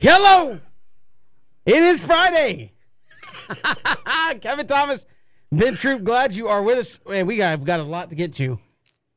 Hello. 0.00 0.60
It 1.66 1.82
is 1.82 2.00
Friday. 2.00 2.72
Kevin 4.40 4.68
Thomas, 4.68 5.04
Ben 5.50 5.74
Troupe, 5.74 6.04
glad 6.04 6.32
you 6.32 6.46
are 6.46 6.62
with 6.62 6.78
us. 6.78 7.00
Man, 7.08 7.26
we 7.26 7.36
got, 7.36 7.64
got 7.64 7.80
a 7.80 7.82
lot 7.82 8.08
to 8.10 8.14
get 8.14 8.32
to 8.34 8.60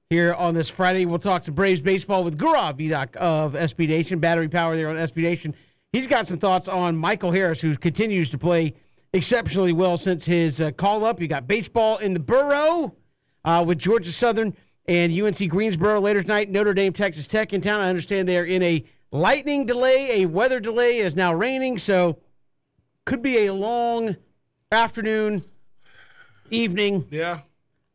here 0.10 0.34
on 0.34 0.56
this 0.56 0.70
Friday. 0.70 1.06
We'll 1.06 1.20
talk 1.20 1.44
some 1.44 1.54
Braves 1.54 1.82
baseball 1.82 2.24
with 2.24 2.36
Gaurav 2.36 2.80
Vedak 2.80 3.16
of 3.18 3.54
SB 3.54 3.90
Nation, 3.90 4.18
battery 4.18 4.50
power 4.50 4.76
there 4.76 4.90
on 4.90 4.96
SB 4.96 5.18
Nation. 5.18 5.54
He's 5.94 6.08
got 6.08 6.26
some 6.26 6.40
thoughts 6.40 6.68
on 6.68 6.98
Michael 6.98 7.32
Harris, 7.32 7.62
who 7.62 7.76
continues 7.76 8.32
to 8.32 8.40
play 8.40 8.74
exceptionally 9.14 9.74
well 9.74 9.98
since 9.98 10.26
his 10.26 10.60
uh, 10.60 10.72
call 10.72 11.06
up. 11.06 11.22
You 11.22 11.28
got 11.28 11.48
baseball 11.48 12.00
in 12.00 12.16
the 12.16 12.20
borough 12.20 12.96
uh, 13.46 13.64
with 13.68 13.78
Georgia 13.78 14.12
Southern 14.12 14.56
and 14.88 15.14
UNC 15.14 15.48
Greensboro 15.48 16.02
later 16.02 16.24
tonight. 16.24 16.50
Notre 16.50 16.74
Dame, 16.74 16.92
Texas 16.92 17.28
Tech 17.28 17.54
in 17.54 17.62
town. 17.62 17.82
I 17.82 17.88
understand 17.88 18.28
they're 18.28 18.46
in 18.46 18.64
a 18.64 18.84
lightning 19.12 19.66
delay, 19.66 20.22
a 20.22 20.26
weather 20.26 20.60
delay. 20.60 21.00
It 21.00 21.06
is 21.06 21.16
now 21.16 21.34
raining, 21.34 21.78
so 21.78 22.18
could 23.06 23.22
be 23.22 23.46
a 23.48 23.54
long 23.54 24.16
afternoon, 24.72 25.44
evening, 26.50 27.08
Yeah. 27.12 27.42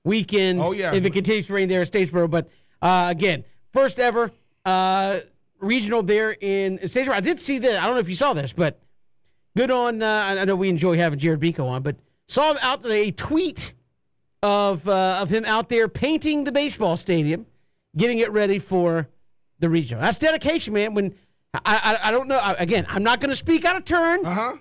weekend. 0.04 0.60
Oh, 0.60 0.72
yeah. 0.72 0.94
if 0.94 1.04
it 1.04 1.12
continues 1.12 1.46
to 1.46 1.54
rain 1.54 1.68
there 1.68 1.80
at 1.82 1.90
Statesboro. 1.90 2.30
But 2.30 2.48
uh, 2.82 3.08
again, 3.10 3.44
first 3.72 3.98
ever 3.98 4.30
uh, 4.64 5.20
regional 5.58 6.02
there 6.02 6.36
in 6.40 6.78
Statesboro. 6.78 7.10
I 7.14 7.20
did 7.20 7.38
see 7.40 7.58
this. 7.58 7.76
I 7.78 7.84
don't 7.84 7.94
know 7.94 8.00
if 8.00 8.08
you 8.08 8.14
saw 8.16 8.32
this, 8.34 8.52
but 8.52 8.80
good 9.56 9.70
on. 9.70 10.02
Uh, 10.02 10.36
I 10.40 10.44
know 10.44 10.56
we 10.56 10.68
enjoy 10.68 10.96
having 10.96 11.18
Jared 11.18 11.40
Benko 11.40 11.66
on, 11.68 11.82
but 11.82 11.96
saw 12.28 12.50
him 12.50 12.58
out 12.62 12.82
today. 12.82 13.08
A 13.08 13.12
tweet 13.12 13.72
of 14.42 14.86
uh, 14.88 15.18
of 15.20 15.30
him 15.30 15.44
out 15.46 15.68
there 15.68 15.88
painting 15.88 16.44
the 16.44 16.52
baseball 16.52 16.96
stadium, 16.96 17.46
getting 17.96 18.18
it 18.18 18.30
ready 18.32 18.58
for 18.58 19.08
the 19.58 19.68
regional. 19.68 20.00
That's 20.02 20.18
dedication, 20.18 20.74
man. 20.74 20.94
When 20.94 21.14
I 21.54 21.60
I, 21.64 22.08
I 22.08 22.10
don't 22.10 22.28
know. 22.28 22.36
I, 22.38 22.52
again, 22.54 22.86
I'm 22.88 23.02
not 23.02 23.20
going 23.20 23.30
to 23.30 23.36
speak 23.36 23.64
out 23.64 23.76
of 23.76 23.84
turn. 23.84 24.24
Uh 24.24 24.30
huh. 24.30 24.56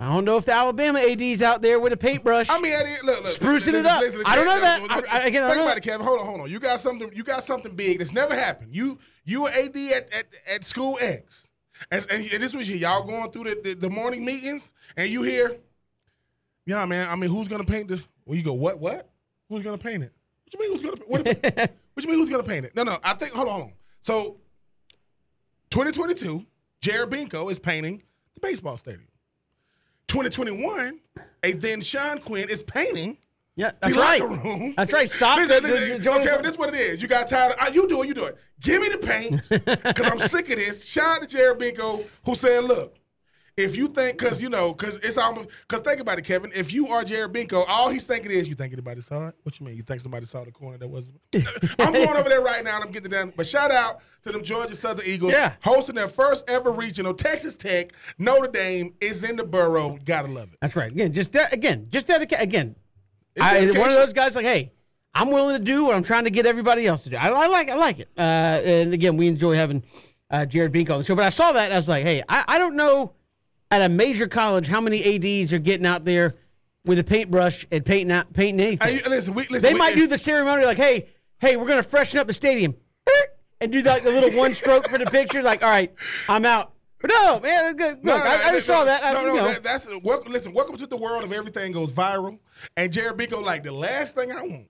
I 0.00 0.08
don't 0.12 0.24
know 0.24 0.36
if 0.36 0.44
the 0.44 0.52
Alabama 0.52 0.98
AD's 0.98 1.42
out 1.42 1.62
there 1.62 1.78
with 1.78 1.92
a 1.92 1.96
paintbrush. 1.96 2.50
I 2.50 2.58
mean, 2.58 2.72
look, 3.04 3.04
look, 3.04 3.24
Sprucing 3.24 3.52
listen, 3.52 3.74
it 3.76 3.86
up. 3.86 4.00
listen, 4.00 4.22
I 4.26 4.34
don't 4.34 4.46
know 4.46 4.60
that. 4.60 4.82
I- 4.90 5.18
I- 5.18 5.26
again, 5.26 5.44
I 5.44 5.50
think 5.50 5.62
about 5.62 5.76
it, 5.76 5.82
Kevin. 5.82 6.04
Hold 6.04 6.18
on, 6.20 6.26
hold 6.26 6.40
on. 6.40 6.50
You 6.50 6.58
got 6.58 6.80
something. 6.80 7.10
You 7.14 7.22
got 7.22 7.44
something 7.44 7.74
big 7.76 7.98
that's 7.98 8.12
never 8.12 8.34
happened. 8.34 8.74
You 8.74 8.98
you 9.24 9.42
were 9.42 9.50
AD 9.50 9.76
at, 9.76 10.12
at, 10.12 10.24
at 10.52 10.64
school 10.64 10.98
X, 11.00 11.46
and, 11.92 12.04
and 12.10 12.24
this 12.42 12.52
was. 12.52 12.68
Y'all 12.68 13.04
going 13.06 13.30
through 13.30 13.44
the, 13.44 13.60
the, 13.62 13.74
the 13.74 13.90
morning 13.90 14.24
meetings, 14.24 14.72
and 14.96 15.08
you 15.08 15.22
hear, 15.22 15.56
yeah, 16.66 16.84
man. 16.84 17.08
I 17.08 17.14
mean, 17.14 17.30
who's 17.30 17.46
gonna 17.46 17.62
paint 17.62 17.86
the? 17.86 18.02
Well, 18.26 18.36
you 18.36 18.42
go, 18.42 18.54
what, 18.54 18.80
what? 18.80 19.08
Who's 19.48 19.62
gonna 19.62 19.78
paint 19.78 20.02
it? 20.02 20.12
What 20.44 20.54
you 20.54 20.60
mean 20.60 20.80
who's 20.80 20.82
gonna? 20.82 21.02
What, 21.06 21.70
what 21.94 22.04
you 22.04 22.10
mean 22.10 22.18
who's 22.20 22.28
gonna 22.30 22.42
paint 22.42 22.64
it? 22.66 22.74
No, 22.74 22.82
no. 22.82 22.98
I 23.02 23.14
think. 23.14 23.32
Hold 23.32 23.48
on, 23.48 23.54
hold 23.54 23.66
on. 23.68 23.72
So, 24.00 24.36
2022, 25.70 26.44
Jared 26.80 27.10
Benko 27.10 27.50
is 27.50 27.58
painting 27.58 28.02
the 28.34 28.40
baseball 28.40 28.78
stadium. 28.78 29.06
2021, 30.08 31.00
and 31.42 31.62
then 31.62 31.80
Sean 31.80 32.18
Quinn 32.18 32.48
is 32.50 32.62
painting 32.62 33.16
yeah, 33.54 33.72
that's 33.80 33.94
the 33.94 34.00
right. 34.00 34.20
locker 34.20 34.34
room. 34.34 34.74
That's 34.76 34.92
right. 34.92 35.08
Stop. 35.10 35.36
Listen, 35.38 35.62
the- 35.62 35.98
the- 36.02 36.10
okay, 36.10 36.42
this 36.42 36.52
is 36.52 36.58
what 36.58 36.70
it 36.74 36.80
is. 36.80 37.02
You 37.02 37.08
got 37.08 37.28
tired. 37.28 37.52
Of, 37.52 37.58
uh, 37.60 37.70
you 37.72 37.86
do 37.86 38.02
it. 38.02 38.08
You 38.08 38.14
do 38.14 38.24
it. 38.24 38.38
Give 38.60 38.80
me 38.80 38.88
the 38.88 38.98
paint 38.98 39.46
because 39.50 40.06
I'm 40.10 40.18
sick 40.20 40.48
of 40.50 40.56
this. 40.56 40.84
Shout 40.84 41.16
out 41.16 41.22
to 41.22 41.28
Jared 41.28 41.58
Benko 41.58 42.04
who 42.24 42.34
said, 42.34 42.64
"Look, 42.64 42.96
if 43.56 43.76
you 43.76 43.88
think, 43.88 44.18
because 44.18 44.40
you 44.40 44.48
know, 44.48 44.72
because 44.72 44.96
it's 44.96 45.18
almost, 45.18 45.48
because 45.68 45.84
think 45.84 46.00
about 46.00 46.18
it, 46.18 46.22
Kevin. 46.24 46.50
If 46.54 46.72
you 46.72 46.88
are 46.88 47.04
Jared 47.04 47.32
Benko, 47.32 47.64
all 47.68 47.90
he's 47.90 48.04
thinking 48.04 48.30
is, 48.30 48.48
you 48.48 48.54
think 48.54 48.72
anybody 48.72 49.00
saw 49.02 49.28
it? 49.28 49.34
What 49.42 49.60
you 49.60 49.66
mean? 49.66 49.76
You 49.76 49.82
think 49.82 50.00
somebody 50.00 50.24
saw 50.26 50.44
the 50.44 50.50
corner 50.50 50.78
that 50.78 50.88
wasn't? 50.88 51.20
I'm 51.78 51.92
going 51.92 52.16
over 52.16 52.28
there 52.28 52.40
right 52.40 52.64
now 52.64 52.76
and 52.76 52.84
I'm 52.84 52.90
getting 52.90 53.10
done. 53.10 53.32
But 53.36 53.46
shout 53.46 53.70
out 53.70 54.00
to 54.22 54.32
them 54.32 54.42
Georgia 54.42 54.74
Southern 54.74 55.04
Eagles 55.06 55.32
Yeah. 55.32 55.52
hosting 55.62 55.94
their 55.96 56.08
first 56.08 56.44
ever 56.48 56.70
regional. 56.72 57.12
Texas 57.12 57.54
Tech, 57.54 57.92
Notre 58.18 58.48
Dame 58.50 58.94
is 59.00 59.22
in 59.24 59.36
the 59.36 59.44
borough. 59.44 59.98
Gotta 60.04 60.28
love 60.28 60.52
it. 60.52 60.58
That's 60.62 60.74
right. 60.76 60.90
Again, 60.90 61.12
just 61.12 61.32
de- 61.32 61.52
again, 61.52 61.88
just 61.90 62.06
dedicate. 62.06 62.40
Again, 62.40 62.74
I, 63.40 63.66
one 63.66 63.88
of 63.90 63.94
those 63.96 64.12
guys 64.12 64.34
like, 64.36 64.46
hey, 64.46 64.72
I'm 65.14 65.30
willing 65.30 65.58
to 65.58 65.62
do 65.62 65.84
what 65.84 65.94
I'm 65.94 66.02
trying 66.02 66.24
to 66.24 66.30
get 66.30 66.46
everybody 66.46 66.86
else 66.86 67.02
to 67.02 67.10
do. 67.10 67.16
I, 67.16 67.28
I 67.28 67.46
like, 67.48 67.68
I 67.68 67.74
like 67.74 67.98
it. 67.98 68.08
Uh, 68.16 68.20
and 68.64 68.94
again, 68.94 69.16
we 69.18 69.26
enjoy 69.26 69.54
having 69.56 69.82
uh, 70.30 70.46
Jared 70.46 70.72
Benko 70.72 70.92
on 70.92 70.98
the 70.98 71.04
show. 71.04 71.14
But 71.14 71.26
I 71.26 71.28
saw 71.28 71.52
that 71.52 71.64
and 71.66 71.74
I 71.74 71.76
was 71.76 71.88
like, 71.88 72.02
hey, 72.04 72.22
I, 72.28 72.44
I 72.48 72.58
don't 72.58 72.76
know 72.76 73.12
at 73.72 73.80
a 73.80 73.88
major 73.88 74.28
college 74.28 74.68
how 74.68 74.80
many 74.82 75.02
ads 75.16 75.52
are 75.52 75.58
getting 75.58 75.86
out 75.86 76.04
there 76.04 76.36
with 76.84 76.98
a 76.98 77.04
paintbrush 77.04 77.66
and 77.72 77.84
painting 77.84 78.12
out, 78.12 78.30
painting 78.34 78.60
anything. 78.64 78.98
Hey, 78.98 79.08
listen, 79.08 79.32
we, 79.34 79.44
listen, 79.44 79.62
they 79.62 79.72
we- 79.72 79.78
might 79.78 79.94
do 79.94 80.06
the 80.06 80.18
ceremony 80.18 80.64
like, 80.64 80.76
hey, 80.76 81.08
hey, 81.40 81.56
we're 81.56 81.66
gonna 81.66 81.82
freshen 81.82 82.20
up 82.20 82.26
the 82.26 82.34
stadium, 82.34 82.76
and 83.60 83.72
do 83.72 83.80
like 83.80 84.02
the 84.04 84.10
little 84.10 84.30
one 84.32 84.52
stroke 84.52 84.88
for 84.88 84.98
the 84.98 85.06
picture. 85.06 85.42
Like, 85.42 85.62
all 85.64 85.70
right, 85.70 85.92
I'm 86.28 86.44
out. 86.44 86.74
But 87.00 87.10
no, 87.10 87.40
man, 87.40 87.74
good. 87.74 87.96
Look, 87.96 88.04
no, 88.04 88.14
I, 88.16 88.48
I 88.48 88.52
just 88.52 88.68
no, 88.68 88.74
saw 88.74 88.84
that. 88.84 89.02
I, 89.02 89.12
No, 89.14 89.20
you 89.22 89.26
no, 89.28 89.34
know. 89.36 89.48
that, 89.54 89.62
that's 89.62 89.88
welcome. 90.04 90.30
Listen, 90.32 90.52
welcome 90.52 90.76
to 90.76 90.86
the 90.86 90.96
world 90.96 91.24
of 91.24 91.32
everything 91.32 91.72
goes 91.72 91.90
viral. 91.90 92.38
And 92.76 92.92
Jared 92.92 93.16
Benko, 93.16 93.42
like 93.42 93.62
the 93.64 93.72
last 93.72 94.14
thing 94.14 94.30
I 94.30 94.42
want 94.42 94.66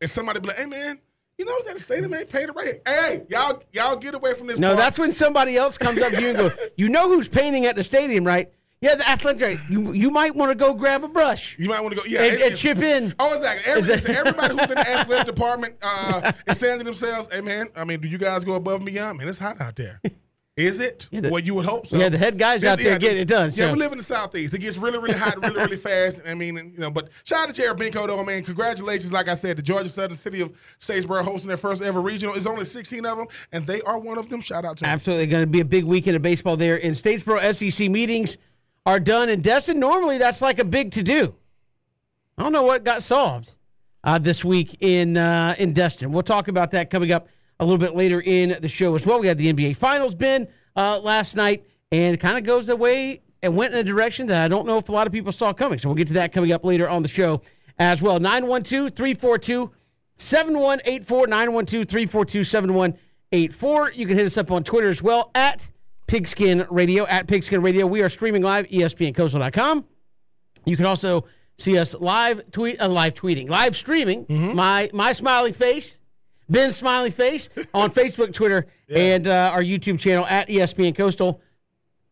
is 0.00 0.12
somebody 0.12 0.38
be 0.40 0.48
like, 0.48 0.56
"Hey, 0.58 0.66
man, 0.66 1.00
you 1.38 1.44
notice 1.44 1.64
that 1.66 1.74
the 1.74 1.80
stadium 1.80 2.14
ain't 2.14 2.28
painted 2.28 2.52
right? 2.54 2.64
here? 2.66 2.80
Hey, 2.86 2.94
hey, 3.18 3.22
y'all, 3.28 3.62
y'all 3.72 3.96
get 3.96 4.14
away 4.14 4.34
from 4.34 4.46
this." 4.46 4.58
No, 4.58 4.68
part. 4.68 4.78
that's 4.78 4.98
when 4.98 5.10
somebody 5.12 5.56
else 5.56 5.76
comes 5.78 6.00
up 6.02 6.12
to 6.12 6.20
you 6.20 6.28
and 6.28 6.38
goes, 6.38 6.52
"You 6.76 6.88
know 6.88 7.08
who's 7.08 7.28
painting 7.28 7.66
at 7.66 7.76
the 7.76 7.82
stadium, 7.82 8.24
right? 8.24 8.50
Yeah, 8.80 8.96
the 8.96 9.08
athletic. 9.08 9.38
director. 9.40 9.64
You 9.72 9.92
you 9.92 10.10
might 10.10 10.34
want 10.34 10.50
to 10.50 10.54
go 10.54 10.74
grab 10.74 11.04
a 11.04 11.08
brush 11.08 11.58
you 11.58 11.68
might 11.70 11.80
want 11.80 11.94
to 11.94 12.00
go. 12.00 12.06
Yeah, 12.06 12.22
and, 12.22 12.34
it- 12.36 12.42
and 12.48 12.56
chip 12.56 12.78
in." 12.78 13.14
Oh, 13.18 13.32
exactly. 13.34 13.64
Every, 13.72 13.82
listen, 13.82 14.10
everybody 14.14 14.54
who's 14.56 14.68
in 14.70 14.74
the 14.74 14.88
athletic 15.00 15.26
department 15.26 15.76
uh, 15.82 16.32
is 16.46 16.58
saying 16.58 16.78
to 16.78 16.84
themselves, 16.84 17.28
"Hey, 17.32 17.40
man, 17.40 17.68
I 17.74 17.84
mean, 17.84 18.00
do 18.00 18.08
you 18.08 18.18
guys 18.18 18.44
go 18.44 18.54
above 18.54 18.76
and 18.76 18.86
beyond? 18.86 19.18
Man, 19.18 19.28
it's 19.28 19.38
hot 19.38 19.60
out 19.60 19.76
there." 19.76 20.00
Is 20.56 20.78
it? 20.78 21.08
the- 21.10 21.30
well, 21.30 21.40
you 21.40 21.52
would 21.54 21.66
hope 21.66 21.88
so. 21.88 21.96
Yeah, 21.96 22.08
the 22.08 22.18
head 22.18 22.38
guys 22.38 22.62
out 22.62 22.78
there 22.78 22.96
getting 22.96 23.18
it 23.18 23.24
done, 23.26 23.46
Yeah, 23.46 23.66
so. 23.66 23.72
we 23.72 23.78
live 23.80 23.90
in 23.90 23.98
the 23.98 24.04
southeast. 24.04 24.54
It 24.54 24.60
gets 24.60 24.76
really, 24.76 24.98
really 24.98 25.18
hot, 25.18 25.42
really, 25.42 25.56
really 25.56 25.76
fast. 25.76 26.20
I 26.24 26.34
mean, 26.34 26.54
you 26.56 26.78
know, 26.78 26.90
but 26.90 27.08
shout 27.24 27.40
out 27.48 27.54
to 27.54 27.60
Jared 27.60 27.76
Benko, 27.76 28.06
though, 28.06 28.22
man. 28.22 28.44
Congratulations, 28.44 29.10
like 29.12 29.26
I 29.26 29.34
said, 29.34 29.56
the 29.56 29.62
Georgia 29.62 29.88
Southern 29.88 30.16
City 30.16 30.40
of 30.42 30.52
Statesboro 30.78 31.22
hosting 31.24 31.48
their 31.48 31.56
first 31.56 31.82
ever 31.82 32.00
regional. 32.00 32.34
There's 32.34 32.46
only 32.46 32.64
16 32.64 33.04
of 33.04 33.18
them, 33.18 33.26
and 33.50 33.66
they 33.66 33.80
are 33.82 33.98
one 33.98 34.16
of 34.16 34.28
them. 34.28 34.40
Shout 34.40 34.64
out 34.64 34.76
to 34.76 34.84
them. 34.84 34.90
Absolutely 34.90 35.26
going 35.26 35.42
to 35.42 35.48
be 35.48 35.60
a 35.60 35.64
big 35.64 35.86
weekend 35.86 36.14
of 36.14 36.22
baseball 36.22 36.56
there 36.56 36.76
in 36.76 36.92
Statesboro. 36.92 37.52
SEC 37.52 37.90
meetings 37.90 38.38
are 38.86 39.00
done 39.00 39.28
in 39.30 39.40
Destin. 39.40 39.80
Normally, 39.80 40.18
that's 40.18 40.40
like 40.40 40.60
a 40.60 40.64
big 40.64 40.92
to 40.92 41.02
do. 41.02 41.34
I 42.38 42.44
don't 42.44 42.52
know 42.52 42.62
what 42.62 42.84
got 42.84 43.02
solved 43.02 43.56
uh, 44.04 44.18
this 44.18 44.44
week 44.44 44.76
in 44.80 45.16
uh, 45.16 45.56
in 45.58 45.72
Destin. 45.72 46.12
We'll 46.12 46.22
talk 46.22 46.46
about 46.46 46.70
that 46.72 46.90
coming 46.90 47.10
up 47.10 47.26
a 47.60 47.64
little 47.64 47.78
bit 47.78 47.94
later 47.94 48.20
in 48.20 48.56
the 48.60 48.68
show 48.68 48.94
as 48.94 49.06
well. 49.06 49.20
We 49.20 49.26
had 49.26 49.38
the 49.38 49.52
NBA 49.52 49.76
Finals 49.76 50.14
bin 50.14 50.48
uh, 50.76 51.00
last 51.00 51.36
night, 51.36 51.64
and 51.92 52.14
it 52.14 52.18
kind 52.18 52.36
of 52.36 52.44
goes 52.44 52.68
away 52.68 53.22
and 53.42 53.56
went 53.56 53.74
in 53.74 53.80
a 53.80 53.84
direction 53.84 54.26
that 54.28 54.42
I 54.42 54.48
don't 54.48 54.66
know 54.66 54.78
if 54.78 54.88
a 54.88 54.92
lot 54.92 55.06
of 55.06 55.12
people 55.12 55.32
saw 55.32 55.52
coming. 55.52 55.78
So 55.78 55.88
we'll 55.88 55.96
get 55.96 56.08
to 56.08 56.14
that 56.14 56.32
coming 56.32 56.52
up 56.52 56.64
later 56.64 56.88
on 56.88 57.02
the 57.02 57.08
show 57.08 57.42
as 57.78 58.00
well. 58.02 58.18
912 58.18 58.92
342 58.92 59.70
7184 60.16 61.26
912 61.26 61.88
342 61.88 62.44
7184. 62.44 63.92
You 63.92 64.06
can 64.06 64.16
hit 64.16 64.26
us 64.26 64.38
up 64.38 64.50
on 64.50 64.64
Twitter 64.64 64.88
as 64.88 65.02
well 65.02 65.30
at 65.34 65.68
Pigskin 66.06 66.66
Radio. 66.70 67.06
At 67.06 67.26
Pigskin 67.26 67.62
Radio. 67.62 67.86
We 67.86 68.02
are 68.02 68.08
streaming 68.08 68.42
live, 68.42 68.66
ESPNCoastal.com. 68.68 69.84
You 70.64 70.76
can 70.76 70.86
also 70.86 71.26
see 71.58 71.78
us 71.78 71.94
live 71.94 72.50
tweet, 72.50 72.80
uh, 72.80 72.88
live 72.88 73.14
tweeting, 73.14 73.48
live 73.48 73.76
streaming 73.76 74.26
my 74.28 74.90
my 74.92 75.12
smiling 75.12 75.52
face, 75.52 76.00
Ben's 76.48 76.76
Smiley 76.76 77.10
face 77.10 77.48
on 77.72 77.90
Facebook, 77.92 78.32
Twitter, 78.32 78.66
and 78.88 79.26
uh, 79.28 79.50
our 79.52 79.62
YouTube 79.62 79.98
channel 79.98 80.26
at 80.26 80.48
ESPN 80.48 80.94
Coastal, 80.94 81.40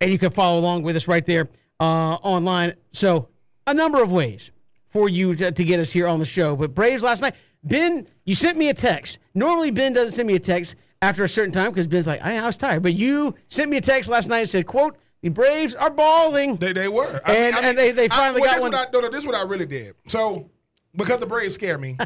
and 0.00 0.10
you 0.10 0.18
can 0.18 0.30
follow 0.30 0.58
along 0.58 0.82
with 0.82 0.96
us 0.96 1.08
right 1.08 1.24
there 1.24 1.48
uh, 1.80 2.14
online. 2.22 2.74
So 2.92 3.28
a 3.66 3.74
number 3.74 4.02
of 4.02 4.10
ways 4.12 4.50
for 4.88 5.08
you 5.08 5.34
to, 5.34 5.52
to 5.52 5.64
get 5.64 5.80
us 5.80 5.90
here 5.92 6.06
on 6.06 6.18
the 6.18 6.24
show. 6.24 6.54
But 6.56 6.74
Braves 6.74 7.02
last 7.02 7.22
night, 7.22 7.34
Ben, 7.64 8.06
you 8.24 8.34
sent 8.34 8.58
me 8.58 8.68
a 8.68 8.74
text. 8.74 9.18
Normally 9.34 9.70
Ben 9.70 9.92
doesn't 9.92 10.12
send 10.12 10.26
me 10.28 10.34
a 10.34 10.40
text 10.40 10.76
after 11.00 11.24
a 11.24 11.28
certain 11.28 11.52
time 11.52 11.70
because 11.70 11.86
Ben's 11.86 12.06
like, 12.06 12.22
I, 12.24 12.36
I 12.38 12.46
was 12.46 12.56
tired. 12.58 12.82
But 12.82 12.94
you 12.94 13.34
sent 13.48 13.70
me 13.70 13.76
a 13.76 13.80
text 13.80 14.10
last 14.10 14.28
night 14.28 14.40
and 14.40 14.48
said, 14.48 14.66
"quote 14.66 14.96
The 15.22 15.30
Braves 15.30 15.74
are 15.74 15.90
balling." 15.90 16.56
They, 16.56 16.72
they 16.72 16.88
were. 16.88 17.20
And- 17.26 17.56
and 17.56 17.78
they- 17.78 17.92
they 17.92 18.08
finally 18.08 18.40
well, 18.40 18.50
got 18.52 18.60
one- 18.60 18.74
I, 18.74 18.86
no, 18.92 19.00
no, 19.00 19.10
this 19.10 19.20
is 19.20 19.26
what 19.26 19.34
I 19.34 19.42
really 19.42 19.66
did. 19.66 19.94
So, 20.08 20.50
because 20.94 21.20
the 21.20 21.26
Braves 21.26 21.54
scare 21.54 21.78
me, 21.78 21.96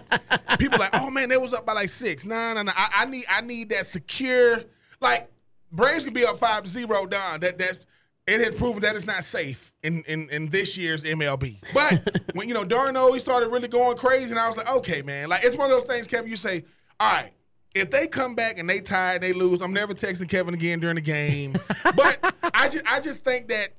people 0.58 0.78
like, 0.78 0.90
oh 0.94 1.10
man, 1.10 1.28
they 1.28 1.36
was 1.36 1.52
up 1.52 1.66
by 1.66 1.72
like 1.72 1.88
six. 1.88 2.24
Nah, 2.24 2.54
nah, 2.54 2.62
nah. 2.62 2.72
I, 2.76 2.90
I 2.94 3.04
need, 3.06 3.24
I 3.28 3.40
need 3.40 3.70
that 3.70 3.86
secure. 3.86 4.62
Like 5.00 5.30
Braves 5.72 6.04
can 6.04 6.14
be 6.14 6.24
up 6.24 6.38
five 6.38 6.64
to 6.64 6.68
zero 6.68 7.06
down. 7.06 7.40
That 7.40 7.58
that's 7.58 7.86
it 8.26 8.40
has 8.40 8.54
proven 8.54 8.82
that 8.82 8.96
it's 8.96 9.06
not 9.06 9.24
safe 9.24 9.72
in 9.82 10.02
in, 10.04 10.28
in 10.30 10.48
this 10.50 10.76
year's 10.76 11.04
MLB. 11.04 11.58
But 11.72 12.20
when 12.34 12.48
you 12.48 12.54
know 12.54 12.64
d'Arnaud, 12.64 13.12
he 13.12 13.18
started 13.18 13.48
really 13.48 13.68
going 13.68 13.96
crazy, 13.96 14.30
and 14.30 14.38
I 14.38 14.48
was 14.48 14.56
like, 14.56 14.68
okay, 14.68 15.02
man. 15.02 15.28
Like 15.28 15.44
it's 15.44 15.56
one 15.56 15.70
of 15.70 15.78
those 15.78 15.88
things, 15.88 16.06
Kevin. 16.06 16.30
You 16.30 16.36
say, 16.36 16.64
all 16.98 17.12
right. 17.12 17.32
If 17.74 17.90
they 17.90 18.06
come 18.06 18.34
back 18.34 18.58
and 18.58 18.68
they 18.68 18.80
tie 18.80 19.14
and 19.14 19.22
they 19.22 19.34
lose, 19.34 19.60
I'm 19.60 19.74
never 19.74 19.92
texting 19.92 20.30
Kevin 20.30 20.54
again 20.54 20.80
during 20.80 20.94
the 20.94 21.02
game. 21.02 21.54
but 21.94 22.34
I 22.54 22.70
just 22.70 22.86
I 22.90 23.00
just 23.00 23.22
think 23.22 23.48
that 23.48 23.74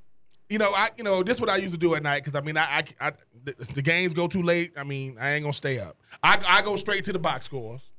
you 0.50 0.58
know, 0.58 0.72
I 0.74 0.90
you 0.98 1.04
know 1.04 1.24
this 1.24 1.36
is 1.36 1.42
what 1.42 1.50
I 1.50 1.58
used 1.58 1.74
to 1.74 1.78
do 1.80 1.96
at 1.96 2.04
night 2.04 2.24
because 2.24 2.40
I 2.40 2.42
mean 2.44 2.58
I, 2.58 2.84
I, 3.00 3.08
I 3.08 3.14
the, 3.44 3.82
games 3.82 4.14
go 4.14 4.28
too 4.28 4.42
late. 4.42 4.74
I 4.78 4.84
mean 4.84 5.18
I 5.20 5.34
ain't 5.34 5.44
gonna 5.44 5.54
stay 5.54 5.80
up. 5.80 5.98
I 6.24 6.42
I 6.48 6.62
go 6.62 6.76
straight 6.76 7.04
to 7.06 7.14
the 7.14 7.20
box 7.20 7.46
scores, 7.46 7.90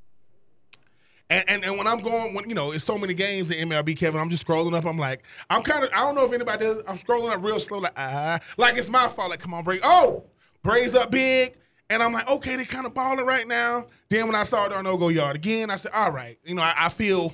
And, 1.31 1.45
and 1.49 1.65
and 1.65 1.77
when 1.77 1.87
I'm 1.87 2.01
going, 2.01 2.35
when 2.35 2.49
you 2.49 2.55
know, 2.55 2.73
it's 2.73 2.85
so 2.85 2.97
many 2.99 3.15
games 3.15 3.51
in 3.51 3.69
MLB, 3.69 3.97
Kevin, 3.97 4.21
I'm 4.21 4.31
just 4.31 4.47
scrolling 4.47 4.75
up. 4.75 4.85
I'm 4.85 4.99
like, 4.99 5.23
I'm 5.51 5.63
kind 5.63 5.85
of, 5.85 5.91
I 5.93 6.01
don't 6.01 6.15
know 6.15 6.25
if 6.25 6.33
anybody 6.33 6.65
does. 6.65 6.83
I'm 6.89 6.99
scrolling 6.99 7.31
up 7.31 7.43
real 7.43 7.61
slow, 7.61 7.79
like 7.79 7.93
ah, 7.97 8.39
like 8.57 8.77
it's 8.77 8.89
my 8.89 9.09
fault. 9.09 9.31
Like, 9.31 9.41
come 9.41 9.53
on, 9.55 9.65
Braves. 9.65 9.83
Oh, 9.85 10.25
Braves 10.63 10.95
up 10.95 11.11
big. 11.11 11.55
And 11.91 12.03
I'm 12.03 12.13
like, 12.13 12.29
okay, 12.29 12.57
they 12.57 12.67
kind 12.67 12.85
of 12.85 12.93
balling 12.93 13.25
right 13.25 13.49
now. 13.49 13.87
Then 14.11 14.27
when 14.27 14.35
I 14.35 14.43
saw 14.43 14.69
d'Arnaud 14.69 14.99
go 14.99 15.09
yard 15.09 15.37
again, 15.37 15.71
I 15.71 15.77
said, 15.77 15.93
all 15.93 16.11
right, 16.11 16.39
you 16.45 16.55
know, 16.55 16.61
I, 16.61 16.75
I 16.77 16.89
feel, 16.91 17.33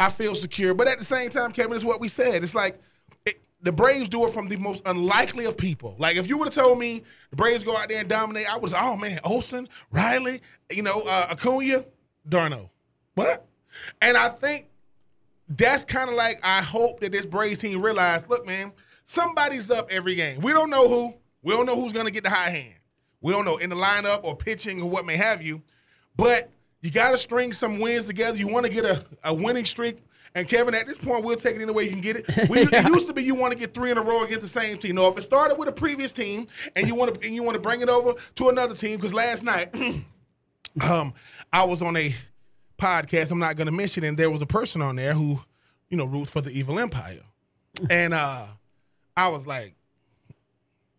I 0.00 0.08
feel 0.08 0.34
secure. 0.34 0.72
But 0.72 0.88
at 0.88 0.98
the 0.98 1.04
same 1.04 1.28
time, 1.28 1.52
Kevin, 1.52 1.74
it's 1.74 1.84
what 1.84 2.00
we 2.00 2.08
said. 2.08 2.42
It's 2.42 2.54
like 2.54 2.80
the 3.66 3.72
Braves 3.72 4.08
do 4.08 4.24
it 4.26 4.32
from 4.32 4.46
the 4.46 4.56
most 4.56 4.80
unlikely 4.86 5.44
of 5.44 5.56
people. 5.56 5.96
Like 5.98 6.16
if 6.16 6.28
you 6.28 6.38
would 6.38 6.46
have 6.46 6.54
told 6.54 6.78
me 6.78 7.02
the 7.30 7.36
Braves 7.36 7.64
go 7.64 7.76
out 7.76 7.88
there 7.88 7.98
and 7.98 8.08
dominate, 8.08 8.50
I 8.50 8.56
was, 8.56 8.72
oh 8.72 8.96
man, 8.96 9.18
Olson, 9.24 9.68
Riley, 9.90 10.40
you 10.70 10.82
know, 10.82 11.02
uh, 11.02 11.26
Acuna, 11.30 11.84
d'Arnaud. 12.28 12.70
What? 13.16 13.44
And 14.00 14.16
I 14.16 14.28
think 14.28 14.68
that's 15.48 15.84
kind 15.84 16.08
of 16.08 16.14
like 16.14 16.38
I 16.44 16.62
hope 16.62 17.00
that 17.00 17.10
this 17.10 17.26
Braves 17.26 17.60
team 17.60 17.82
realize, 17.82 18.28
look, 18.28 18.46
man, 18.46 18.70
somebody's 19.04 19.68
up 19.68 19.90
every 19.90 20.14
game. 20.14 20.40
We 20.42 20.52
don't 20.52 20.70
know 20.70 20.88
who. 20.88 21.14
We 21.42 21.52
don't 21.52 21.66
know 21.66 21.74
who's 21.74 21.92
to 21.92 22.10
get 22.10 22.22
the 22.22 22.30
high 22.30 22.50
hand. 22.50 22.74
We 23.20 23.32
don't 23.32 23.44
know 23.44 23.56
in 23.56 23.70
the 23.70 23.76
lineup 23.76 24.20
or 24.22 24.36
pitching 24.36 24.80
or 24.80 24.88
what 24.88 25.04
may 25.04 25.16
have 25.16 25.42
you. 25.42 25.62
But 26.16 26.50
you 26.82 26.92
got 26.92 27.10
to 27.10 27.18
string 27.18 27.52
some 27.52 27.80
wins 27.80 28.04
together. 28.04 28.38
You 28.38 28.46
want 28.46 28.64
to 28.66 28.72
get 28.72 28.84
a, 28.84 29.04
a 29.24 29.34
winning 29.34 29.66
streak. 29.66 30.04
And 30.36 30.46
Kevin, 30.46 30.74
at 30.74 30.86
this 30.86 30.98
point, 30.98 31.24
we'll 31.24 31.36
take 31.36 31.56
it 31.56 31.62
any 31.62 31.72
way 31.72 31.84
you 31.84 31.90
can 31.90 32.02
get 32.02 32.16
it. 32.16 32.50
We, 32.50 32.60
It 32.60 32.88
used 32.88 33.06
to 33.06 33.14
be 33.14 33.22
you 33.22 33.34
want 33.34 33.54
to 33.54 33.58
get 33.58 33.72
three 33.72 33.90
in 33.90 33.96
a 33.96 34.02
row 34.02 34.22
against 34.22 34.42
the 34.42 34.48
same 34.48 34.76
team. 34.76 34.96
No, 34.96 35.08
if 35.08 35.16
it 35.16 35.22
started 35.22 35.56
with 35.56 35.66
a 35.66 35.72
previous 35.72 36.12
team 36.12 36.46
and 36.76 36.86
you 36.86 36.94
want 36.94 37.14
to 37.14 37.26
and 37.26 37.34
you 37.34 37.42
want 37.42 37.56
to 37.56 37.62
bring 37.62 37.80
it 37.80 37.88
over 37.88 38.12
to 38.34 38.50
another 38.50 38.74
team, 38.74 38.96
because 38.96 39.14
last 39.14 39.42
night, 39.42 39.74
um, 40.82 41.14
I 41.54 41.64
was 41.64 41.80
on 41.80 41.96
a 41.96 42.14
podcast. 42.78 43.30
I'm 43.30 43.38
not 43.38 43.56
going 43.56 43.64
to 43.64 43.72
mention, 43.72 44.04
and 44.04 44.18
there 44.18 44.28
was 44.28 44.42
a 44.42 44.46
person 44.46 44.82
on 44.82 44.96
there 44.96 45.14
who, 45.14 45.40
you 45.88 45.96
know, 45.96 46.04
roots 46.04 46.30
for 46.30 46.42
the 46.42 46.50
evil 46.50 46.78
empire, 46.78 47.22
and 47.88 48.12
uh, 48.12 48.44
I 49.16 49.28
was 49.28 49.46
like, 49.46 49.74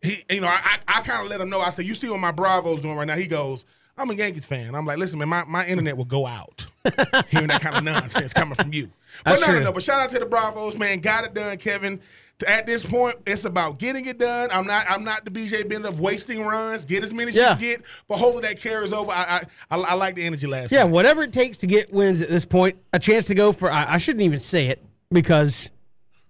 he, 0.01 0.23
you 0.31 0.41
know, 0.41 0.47
I, 0.47 0.61
I, 0.63 0.97
I 0.97 1.01
kind 1.01 1.21
of 1.21 1.27
let 1.27 1.41
him 1.41 1.51
know. 1.51 1.61
I 1.61 1.69
said, 1.69 1.85
"You 1.85 1.93
see 1.93 2.09
what 2.09 2.19
my 2.19 2.31
Bravo's 2.31 2.81
doing 2.81 2.97
right 2.97 3.05
now?" 3.05 3.15
He 3.15 3.27
goes, 3.27 3.65
"I'm 3.99 4.09
a 4.09 4.15
Yankees 4.15 4.45
fan." 4.45 4.73
I'm 4.73 4.87
like, 4.87 4.97
"Listen, 4.97 5.19
man, 5.19 5.29
my, 5.29 5.43
my 5.43 5.67
internet 5.67 5.95
will 5.95 6.05
go 6.05 6.25
out 6.25 6.65
hearing 7.27 7.49
that 7.49 7.61
kind 7.61 7.75
of 7.75 7.83
nonsense 7.83 8.33
coming 8.33 8.55
from 8.55 8.73
you." 8.73 8.89
But 9.23 9.31
That's 9.31 9.41
no, 9.41 9.47
no, 9.47 9.53
true. 9.53 9.63
no. 9.65 9.71
But 9.71 9.83
shout 9.83 9.99
out 10.01 10.09
to 10.11 10.19
the 10.19 10.25
Bravos, 10.25 10.77
man. 10.77 10.99
Got 10.99 11.25
it 11.25 11.33
done, 11.33 11.57
Kevin. 11.57 11.99
At 12.47 12.67
this 12.67 12.85
point, 12.85 13.17
it's 13.25 13.45
about 13.45 13.79
getting 13.79 14.05
it 14.05 14.19
done. 14.19 14.49
I'm 14.51 14.67
not. 14.67 14.85
I'm 14.87 15.03
not 15.03 15.25
the 15.25 15.31
BJ 15.31 15.67
Bennett 15.67 15.87
of 15.87 15.99
wasting 15.99 16.43
runs. 16.45 16.85
Get 16.85 17.03
as 17.03 17.11
many 17.11 17.29
as 17.29 17.35
Yeah. 17.35 17.55
you 17.55 17.59
get, 17.77 17.81
but 18.07 18.17
hopefully 18.17 18.43
that 18.47 18.61
carries 18.61 18.93
over. 18.93 19.09
I 19.11 19.41
I, 19.71 19.75
I, 19.75 19.79
I 19.81 19.93
like 19.95 20.13
the 20.13 20.23
energy 20.23 20.45
last. 20.45 20.71
Yeah, 20.71 20.83
night. 20.83 20.91
whatever 20.91 21.23
it 21.23 21.33
takes 21.33 21.57
to 21.59 21.67
get 21.67 21.91
wins 21.91 22.21
at 22.21 22.29
this 22.29 22.45
point, 22.45 22.77
a 22.93 22.99
chance 22.99 23.25
to 23.25 23.33
go 23.35 23.51
for. 23.51 23.71
I, 23.71 23.95
I 23.95 23.97
shouldn't 23.97 24.21
even 24.23 24.39
say 24.39 24.67
it 24.67 24.83
because 25.11 25.71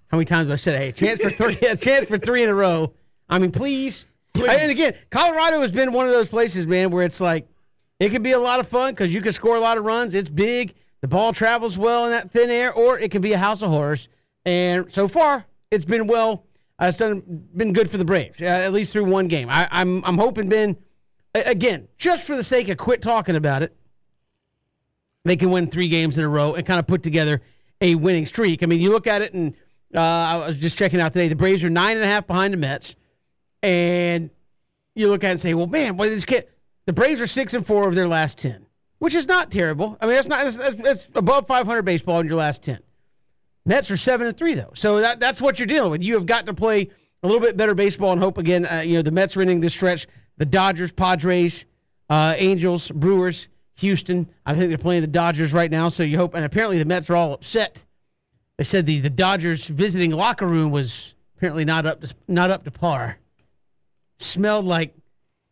how 0.10 0.16
many 0.18 0.24
times 0.26 0.48
have 0.48 0.54
I 0.54 0.56
said, 0.56 0.80
"Hey, 0.80 0.90
a 0.90 0.92
chance 0.94 1.20
for 1.22 1.30
three, 1.30 1.58
a 1.68 1.76
chance 1.76 2.06
for 2.06 2.18
three 2.18 2.42
in 2.44 2.48
a 2.50 2.56
row." 2.56 2.94
I 3.30 3.38
mean, 3.40 3.52
please. 3.52 4.06
Please. 4.34 4.48
And 4.50 4.72
again, 4.72 4.94
Colorado 5.10 5.60
has 5.60 5.74
been 5.74 5.92
one 5.92 6.06
of 6.06 6.14
those 6.14 6.30
places, 6.30 6.68
man, 6.68 6.90
where 6.92 7.04
it's 7.04 7.20
like 7.20 7.46
it 8.00 8.10
could 8.12 8.24
be 8.24 8.32
a 8.32 8.40
lot 8.40 8.62
of 8.62 8.68
fun 8.70 8.94
because 8.94 9.14
you 9.14 9.20
can 9.22 9.34
score 9.34 9.58
a 9.58 9.60
lot 9.60 9.78
of 9.78 9.84
runs. 9.84 10.16
It's 10.16 10.30
big, 10.30 10.76
the 11.02 11.08
ball 11.08 11.34
travels 11.34 11.78
well 11.78 12.06
in 12.06 12.12
that 12.12 12.32
thin 12.32 12.50
air, 12.50 12.74
or 12.74 13.00
it 13.00 13.12
can 13.12 13.22
be 13.22 13.34
a 13.34 13.38
house 13.38 13.62
of 13.62 13.70
horrors. 13.70 14.10
And 14.46 14.92
so 14.92 15.08
far, 15.08 15.46
it's 15.72 15.86
been 15.86 16.08
well. 16.08 16.46
Uh, 16.80 16.86
it's 16.86 16.98
done 16.98 17.24
been 17.56 17.74
good 17.74 17.90
for 17.90 17.98
the 17.98 18.06
Braves, 18.06 18.42
uh, 18.42 18.46
at 18.46 18.72
least 18.72 18.94
through 18.94 19.06
one 19.06 19.28
game. 19.28 19.50
I, 19.50 19.68
I'm 19.72 20.04
I'm 20.06 20.18
hoping 20.18 20.48
Ben, 20.48 20.78
again, 21.34 21.88
just 21.98 22.26
for 22.26 22.36
the 22.36 22.44
sake 22.44 22.70
of 22.70 22.78
quit 22.78 23.02
talking 23.02 23.36
about 23.36 23.64
it, 23.64 23.76
they 25.26 25.36
can 25.36 25.50
win 25.50 25.68
three 25.68 25.90
games 25.90 26.18
in 26.18 26.24
a 26.24 26.30
row 26.30 26.54
and 26.54 26.66
kind 26.66 26.80
of 26.80 26.86
put 26.86 27.02
together 27.02 27.42
a 27.82 27.96
winning 27.96 28.26
streak. 28.26 28.62
I 28.62 28.68
mean, 28.68 28.80
you 28.80 28.92
look 28.92 29.08
at 29.08 29.24
it, 29.24 29.34
and 29.34 29.56
uh, 29.96 30.00
I 30.00 30.38
was 30.38 30.58
just 30.58 30.78
checking 30.78 31.02
out 31.02 31.14
today. 31.14 31.28
The 31.28 31.36
Braves 31.36 31.64
are 31.64 31.70
nine 31.70 31.96
and 31.96 32.04
a 32.04 32.08
half 32.08 32.28
behind 32.28 32.54
the 32.54 32.58
Mets, 32.58 32.96
and 33.64 34.30
you 34.94 35.10
look 35.10 35.24
at 35.24 35.30
it 35.30 35.32
and 35.32 35.40
say, 35.40 35.54
"Well, 35.56 35.68
man, 35.68 35.98
what 35.98 36.10
this 36.10 36.26
kid?" 36.26 36.48
The 36.86 36.94
Braves 36.94 37.20
are 37.20 37.28
six 37.28 37.56
and 37.56 37.66
four 37.66 37.88
of 37.88 37.96
their 37.96 38.08
last 38.08 38.38
ten, 38.38 38.67
which 39.00 39.16
is 39.16 39.28
not 39.28 39.52
terrible. 39.52 39.98
I 40.02 40.06
mean, 40.06 40.16
that's 40.16 40.28
not 40.28 40.46
that's, 40.84 41.10
above 41.16 41.48
500 41.48 41.84
baseball 41.84 42.20
in 42.20 42.28
your 42.28 42.36
last 42.36 42.64
ten. 42.64 42.80
Mets 43.66 43.92
are 43.92 43.98
seven 43.98 44.28
and 44.28 44.38
three 44.38 44.54
though, 44.54 44.72
so 44.74 45.02
that 45.02 45.20
that's 45.20 45.42
what 45.42 45.60
you're 45.60 45.68
dealing 45.68 45.92
with. 45.92 46.02
You 46.02 46.14
have 46.16 46.26
got 46.26 46.46
to 46.46 46.54
play 46.54 46.90
a 47.22 47.28
little 47.28 47.42
bit 47.42 47.58
better 47.58 47.76
baseball 47.76 48.12
and 48.14 48.22
hope 48.22 48.38
again. 48.38 48.66
Uh, 48.66 48.82
you 48.86 48.96
know, 48.96 49.02
the 49.02 49.12
Mets 49.12 49.36
are 49.36 49.42
ending 49.42 49.60
this 49.60 49.74
stretch. 49.74 50.08
The 50.38 50.46
Dodgers, 50.46 50.92
Padres, 50.92 51.66
uh, 52.10 52.36
Angels, 52.38 52.90
Brewers, 52.92 53.48
Houston. 53.76 54.30
I 54.46 54.56
think 54.56 54.70
they're 54.70 54.78
playing 54.78 55.02
the 55.02 55.08
Dodgers 55.08 55.52
right 55.52 55.70
now, 55.70 55.90
so 55.90 56.04
you 56.04 56.18
hope. 56.18 56.34
And 56.34 56.46
apparently, 56.46 56.80
the 56.80 56.86
Mets 56.86 57.10
are 57.10 57.16
all 57.16 57.34
upset. 57.34 57.84
They 58.58 58.64
said 58.64 58.86
the 58.86 59.02
the 59.02 59.10
Dodgers 59.10 59.68
visiting 59.68 60.12
locker 60.12 60.48
room 60.48 60.72
was 60.72 61.14
apparently 61.36 61.66
not 61.66 61.86
up 61.86 62.02
to 62.02 62.16
not 62.28 62.50
up 62.50 62.64
to 62.64 62.72
par. 62.72 63.18
Smelled 64.18 64.66
like 64.66 64.96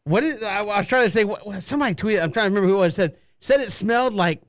what 0.05 0.23
is? 0.23 0.41
I, 0.41 0.59
I 0.59 0.77
was 0.77 0.87
trying 0.87 1.03
to 1.03 1.09
say. 1.09 1.23
What- 1.23 1.61
somebody 1.61 1.95
tweeted. 1.95 2.23
I'm 2.23 2.31
trying 2.31 2.45
to 2.45 2.55
remember 2.55 2.67
who 2.67 2.75
it 2.75 2.79
was. 2.79 2.95
Said 2.95 3.17
said 3.39 3.61
it 3.61 3.71
smelled 3.71 4.13
like 4.13 4.41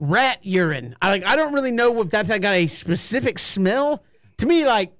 rat 0.00 0.38
urine. 0.42 0.96
I 1.02 1.10
like. 1.10 1.24
I 1.24 1.36
don't 1.36 1.52
really 1.52 1.70
know 1.72 2.00
if 2.02 2.10
that's 2.10 2.28
got 2.28 2.44
a 2.44 2.66
specific 2.66 3.38
smell. 3.38 4.02
To 4.38 4.46
me, 4.46 4.64
like 4.64 4.92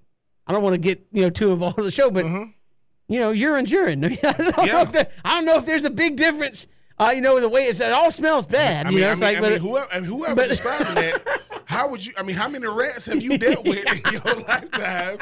I 0.46 0.52
don't 0.52 0.62
want 0.62 0.74
to 0.74 0.78
get 0.78 1.06
you 1.12 1.22
know 1.22 1.30
too 1.30 1.52
involved 1.52 1.78
in 1.78 1.84
the 1.84 1.90
show, 1.90 2.10
but 2.10 2.24
you 2.26 3.18
know, 3.20 3.30
urine's 3.30 3.70
urine. 3.70 4.04
I, 4.04 4.08
mean, 4.08 4.18
I, 4.22 4.32
don't 4.32 4.66
know 4.66 4.80
if 4.82 4.92
there, 4.92 5.08
I 5.24 5.34
don't 5.36 5.44
know 5.46 5.56
if 5.56 5.66
there's 5.66 5.84
a 5.84 5.90
big 5.90 6.16
difference. 6.16 6.66
Uh, 7.00 7.12
you 7.14 7.20
know, 7.20 7.38
the 7.40 7.48
way 7.48 7.66
it's, 7.66 7.78
it 7.78 7.92
all 7.92 8.10
smells 8.10 8.44
bad. 8.44 8.86
I 8.86 8.90
you 8.90 8.96
mean, 8.96 9.02
know, 9.02 9.08
I 9.08 9.12
it's 9.12 9.20
mean, 9.20 9.28
like, 9.34 9.38
I 9.38 9.40
but 9.40 9.50
mean, 9.52 9.60
whoever, 9.60 9.92
I 9.92 10.00
mean, 10.00 10.10
whoever 10.10 10.34
but- 10.34 10.48
describing 10.48 10.94
that, 10.96 11.40
how 11.64 11.88
would 11.88 12.04
you? 12.04 12.12
I 12.18 12.22
mean, 12.24 12.34
how 12.34 12.48
many 12.48 12.66
rats 12.66 13.06
have 13.06 13.22
you 13.22 13.38
dealt 13.38 13.64
with 13.66 13.86
in 13.86 14.12
your 14.12 14.22
lifetime? 14.48 15.18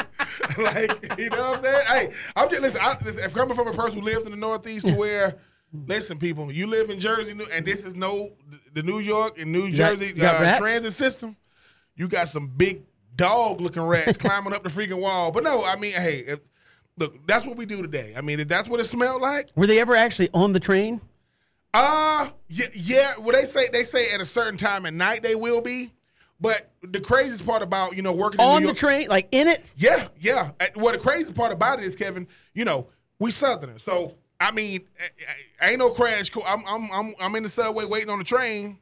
like, 0.57 1.19
you 1.19 1.29
know 1.29 1.51
what 1.51 1.59
I'm 1.59 1.63
saying? 1.65 1.87
Hey, 1.87 2.13
I'm 2.35 2.49
just 2.49 2.63
listen. 2.63 2.81
I, 2.83 2.97
listen 3.05 3.23
if 3.23 3.35
coming 3.35 3.55
from 3.55 3.69
a 3.69 3.75
person 3.75 3.99
who 4.01 4.05
lived 4.07 4.25
in 4.25 4.31
the 4.31 4.39
Northeast, 4.39 4.87
to 4.87 4.95
where, 4.95 5.37
listen, 5.87 6.19
people, 6.19 6.51
you 6.53 6.67
live 6.67 6.91
in 6.91 6.99
Jersey, 6.99 7.37
and 7.53 7.67
this 7.67 7.85
is 7.85 7.95
no 7.95 8.33
the 8.73 8.83
New 8.83 8.99
York 8.99 9.39
and 9.39 9.53
New 9.53 9.71
Jersey 9.73 10.21
uh, 10.21 10.59
transit 10.59 10.93
system. 10.93 11.37
You 11.95 12.09
got 12.09 12.29
some 12.29 12.49
big 12.49 12.83
dog 13.15 13.61
looking 13.61 13.83
rats 13.83 14.17
climbing 14.19 14.53
up 14.53 14.63
the 14.63 14.69
freaking 14.69 15.01
wall. 15.01 15.31
But 15.31 15.45
no, 15.45 15.65
I 15.65 15.77
mean, 15.77 15.93
hey, 15.93 16.19
if, 16.21 16.41
look, 16.99 17.27
that's 17.27 17.47
what 17.47 17.57
we 17.57 17.67
do 17.67 17.83
today. 17.83 18.15
I 18.17 18.21
mean, 18.21 18.41
if 18.41 18.49
that's 18.49 18.69
what 18.69 18.81
it 18.81 18.85
smelled 18.85 19.23
like. 19.23 19.51
were 19.57 19.67
they 19.67 19.81
ever 19.81 19.97
actually 19.97 20.29
on 20.35 20.53
the 20.53 20.61
train? 20.61 21.01
Uh 21.75 22.31
yeah, 22.49 22.67
yeah. 22.75 23.15
Well, 23.19 23.33
they 23.33 23.45
say 23.45 23.69
they 23.71 23.85
say 23.85 24.11
at 24.13 24.21
a 24.21 24.25
certain 24.25 24.57
time 24.57 24.87
at 24.87 24.95
night 24.95 25.23
they 25.23 25.35
will 25.35 25.61
be, 25.61 25.93
but 26.41 26.71
the 26.83 27.01
craziest 27.01 27.45
part 27.45 27.61
about 27.63 27.97
you 27.97 28.03
know 28.03 28.13
working 28.13 28.41
in 28.41 28.47
On 28.47 28.63
the 28.65 28.73
train, 28.73 29.09
like 29.09 29.29
in 29.31 29.47
it? 29.47 29.75
yeah, 29.77 30.09
yeah. 30.19 30.53
Uh, 30.59 30.67
Well, 30.77 30.93
the 30.93 30.99
crazy 30.99 31.33
part 31.35 31.53
about 31.53 31.79
it 31.79 31.85
is 31.85 31.95
Kevin. 31.95 32.29
You 32.55 32.65
know, 32.65 32.87
we 33.19 33.31
Southerners, 33.31 33.83
so 33.83 34.15
I 34.41 34.51
mean, 34.51 34.83
ain't 35.61 35.79
no 35.79 35.91
crash. 35.91 36.31
I'm 36.45 36.65
I'm 36.67 36.91
I'm 36.93 37.15
I'm 37.19 37.37
in 37.37 37.43
the 37.43 37.49
subway 37.49 37.85
waiting 37.85 38.11
on 38.11 38.19
the 38.19 38.25
train, 38.25 38.79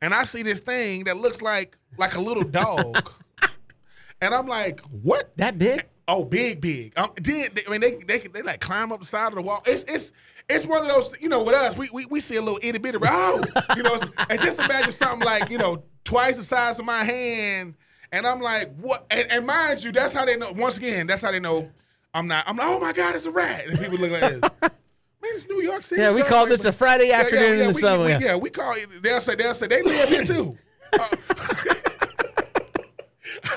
and 0.00 0.14
I 0.14 0.24
see 0.24 0.42
this 0.42 0.60
thing 0.60 1.04
that 1.04 1.16
looks 1.16 1.42
like 1.42 1.76
like 1.98 2.14
a 2.14 2.20
little 2.20 2.44
dog, 2.44 3.10
and 4.20 4.34
I'm 4.34 4.46
like, 4.46 4.80
what? 4.80 5.36
That 5.36 5.58
big? 5.58 5.86
Oh, 6.06 6.24
big, 6.24 6.60
big. 6.60 6.92
Um, 6.96 7.10
then 7.16 7.50
they, 7.54 7.62
I 7.66 7.70
mean, 7.70 7.80
they 7.80 7.96
they 8.06 8.28
they 8.28 8.42
like 8.42 8.60
climb 8.60 8.92
up 8.92 9.00
the 9.00 9.06
side 9.06 9.28
of 9.28 9.34
the 9.34 9.42
wall. 9.42 9.62
It's 9.66 9.84
it's 9.84 10.12
it's 10.48 10.66
one 10.66 10.82
of 10.82 10.88
those. 10.88 11.10
You 11.20 11.28
know, 11.28 11.42
with 11.42 11.54
us, 11.54 11.76
we 11.76 11.88
we, 11.92 12.06
we 12.06 12.20
see 12.20 12.36
a 12.36 12.42
little 12.42 12.60
itty 12.62 12.78
bitty. 12.78 12.98
Oh, 13.02 13.42
you 13.76 13.82
know, 13.82 13.98
and 14.28 14.40
just 14.40 14.58
imagine 14.58 14.92
something 14.92 15.24
like 15.24 15.50
you 15.50 15.58
know 15.58 15.82
twice 16.04 16.36
the 16.36 16.42
size 16.42 16.78
of 16.78 16.84
my 16.84 17.02
hand, 17.02 17.74
and 18.12 18.26
I'm 18.26 18.40
like, 18.40 18.74
what? 18.76 19.06
And, 19.10 19.30
and 19.32 19.46
mind 19.46 19.82
you, 19.82 19.90
that's 19.90 20.12
how 20.12 20.24
they 20.24 20.36
know. 20.36 20.52
Once 20.52 20.76
again, 20.76 21.06
that's 21.06 21.22
how 21.22 21.32
they 21.32 21.40
know 21.40 21.70
I'm 22.14 22.26
not. 22.28 22.44
I'm 22.48 22.56
like, 22.56 22.66
oh 22.68 22.78
my 22.80 22.92
god, 22.92 23.16
it's 23.16 23.26
a 23.26 23.30
rat, 23.30 23.66
and 23.66 23.78
people 23.78 23.98
look 23.98 24.12
like 24.12 24.20
this. 24.20 24.40
Man, 24.60 25.32
it's 25.34 25.48
New 25.48 25.60
York 25.62 25.82
City. 25.82 26.00
Yeah, 26.02 26.14
we 26.14 26.22
call 26.22 26.40
Like, 26.42 26.50
this 26.50 26.64
a 26.64 26.72
Friday 26.72 27.08
yeah, 27.08 27.18
yeah, 27.18 27.24
afternoon 27.24 27.52
in 27.52 27.58
the 27.60 27.66
we, 27.68 27.72
subway. 27.72 28.16
we- 28.18 28.24
yeah, 28.24 28.36
we 28.36 28.50
call 28.50 28.74
it. 28.74 28.88
They'll 29.02 29.20
say 29.20 29.34
they'll 29.34 29.54
say 29.54 29.66
they 29.66 29.82
live 29.82 30.08
here 30.08 30.24
too. 30.24 30.56
Uh, 30.96 31.08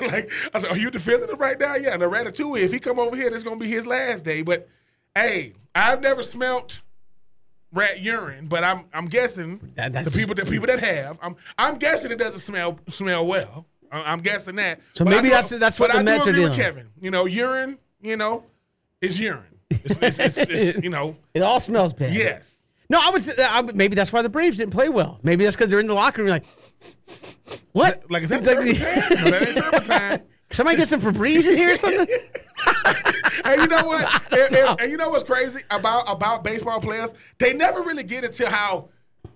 like 0.00 0.30
I 0.54 0.58
said, 0.60 0.70
are 0.70 0.76
you 0.76 0.90
defending 0.90 1.28
him 1.28 1.38
right 1.38 1.58
now? 1.58 1.76
Yeah, 1.76 1.92
and 1.92 2.02
the 2.02 2.06
ratatouille. 2.10 2.60
If 2.60 2.72
he 2.72 2.78
come 2.78 2.98
over 2.98 3.16
here, 3.16 3.30
this 3.30 3.42
gonna 3.44 3.56
be 3.56 3.68
his 3.68 3.86
last 3.86 4.24
day. 4.24 4.42
But 4.42 4.68
hey, 5.14 5.52
I've 5.74 6.00
never 6.00 6.22
smelt 6.22 6.80
rat 7.72 8.00
urine, 8.00 8.46
but 8.46 8.64
I'm 8.64 8.84
I'm 8.92 9.06
guessing 9.06 9.72
That- 9.76 9.92
the 10.04 10.10
people 10.10 10.34
the 10.34 10.44
people 10.44 10.66
that 10.66 10.80
have, 10.80 11.18
I'm 11.22 11.36
I'm 11.58 11.78
guessing 11.78 12.10
it 12.10 12.16
doesn't 12.18 12.40
smell 12.40 12.78
smell 12.90 13.26
well. 13.26 13.66
I'm 13.90 14.20
guessing 14.20 14.56
that. 14.56 14.80
So 14.94 15.04
But 15.04 15.10
maybe 15.12 15.28
that's- 15.30 15.48
that's 15.50 15.80
what 15.80 15.90
but 15.90 15.94
the 15.94 15.98
I 16.00 16.02
do 16.02 16.04
Mets 16.04 16.26
are 16.26 16.30
agree 16.30 16.42
with 16.44 16.52
dealing 16.56 16.58
with. 16.58 16.76
Kevin, 16.76 16.90
you 17.00 17.10
know, 17.10 17.24
urine, 17.26 17.78
you 18.00 18.16
know, 18.16 18.44
is 19.00 19.18
urine. 19.18 19.44
It's, 19.70 19.98
it's, 20.02 20.18
it's, 20.18 20.38
it's, 20.76 20.82
you 20.82 20.90
know, 20.90 21.16
It 21.34 21.42
all 21.42 21.60
smells 21.60 21.92
bad. 21.92 22.14
yes. 22.14 22.54
No, 22.90 22.98
I 23.02 23.10
would 23.10 23.20
say 23.20 23.34
I 23.38 23.60
maybe 23.74 23.94
that's 23.94 24.12
why 24.14 24.22
the 24.22 24.30
Braves 24.30 24.56
didn't 24.56 24.72
play 24.72 24.88
well. 24.88 25.20
Maybe 25.22 25.44
that's 25.44 25.54
because 25.56 25.68
they're 25.70 25.78
in 25.80 25.86
the 25.86 25.92
locker 25.94 26.22
room 26.22 26.30
like, 26.30 26.46
what? 27.72 28.10
Like 28.10 28.22
is 28.22 28.30
that 28.30 28.38
It's 28.38 28.48
like- 28.48 28.56
turpentine? 28.78 29.54
no, 29.54 29.70
that 29.78 30.12
ain't. 30.12 30.22
Somebody 30.50 30.78
get 30.78 30.88
some 30.88 31.02
Febreze 31.02 31.46
in 31.46 31.58
here 31.58 31.72
or 31.72 31.76
something? 31.76 32.06
and 33.44 33.60
you 33.60 33.66
know 33.66 33.84
what? 33.86 34.32
And, 34.32 34.54
and- 34.56 34.80
and 34.80 34.90
you 34.90 34.96
know 34.96 35.10
what's 35.10 35.22
crazy 35.24 35.60
about 35.70 36.04
about 36.06 36.42
baseball 36.42 36.80
players? 36.80 37.10
They 37.38 37.52
never 37.52 37.82
really 37.82 38.02
get 38.04 38.24
into 38.24 38.48
how, 38.48 38.88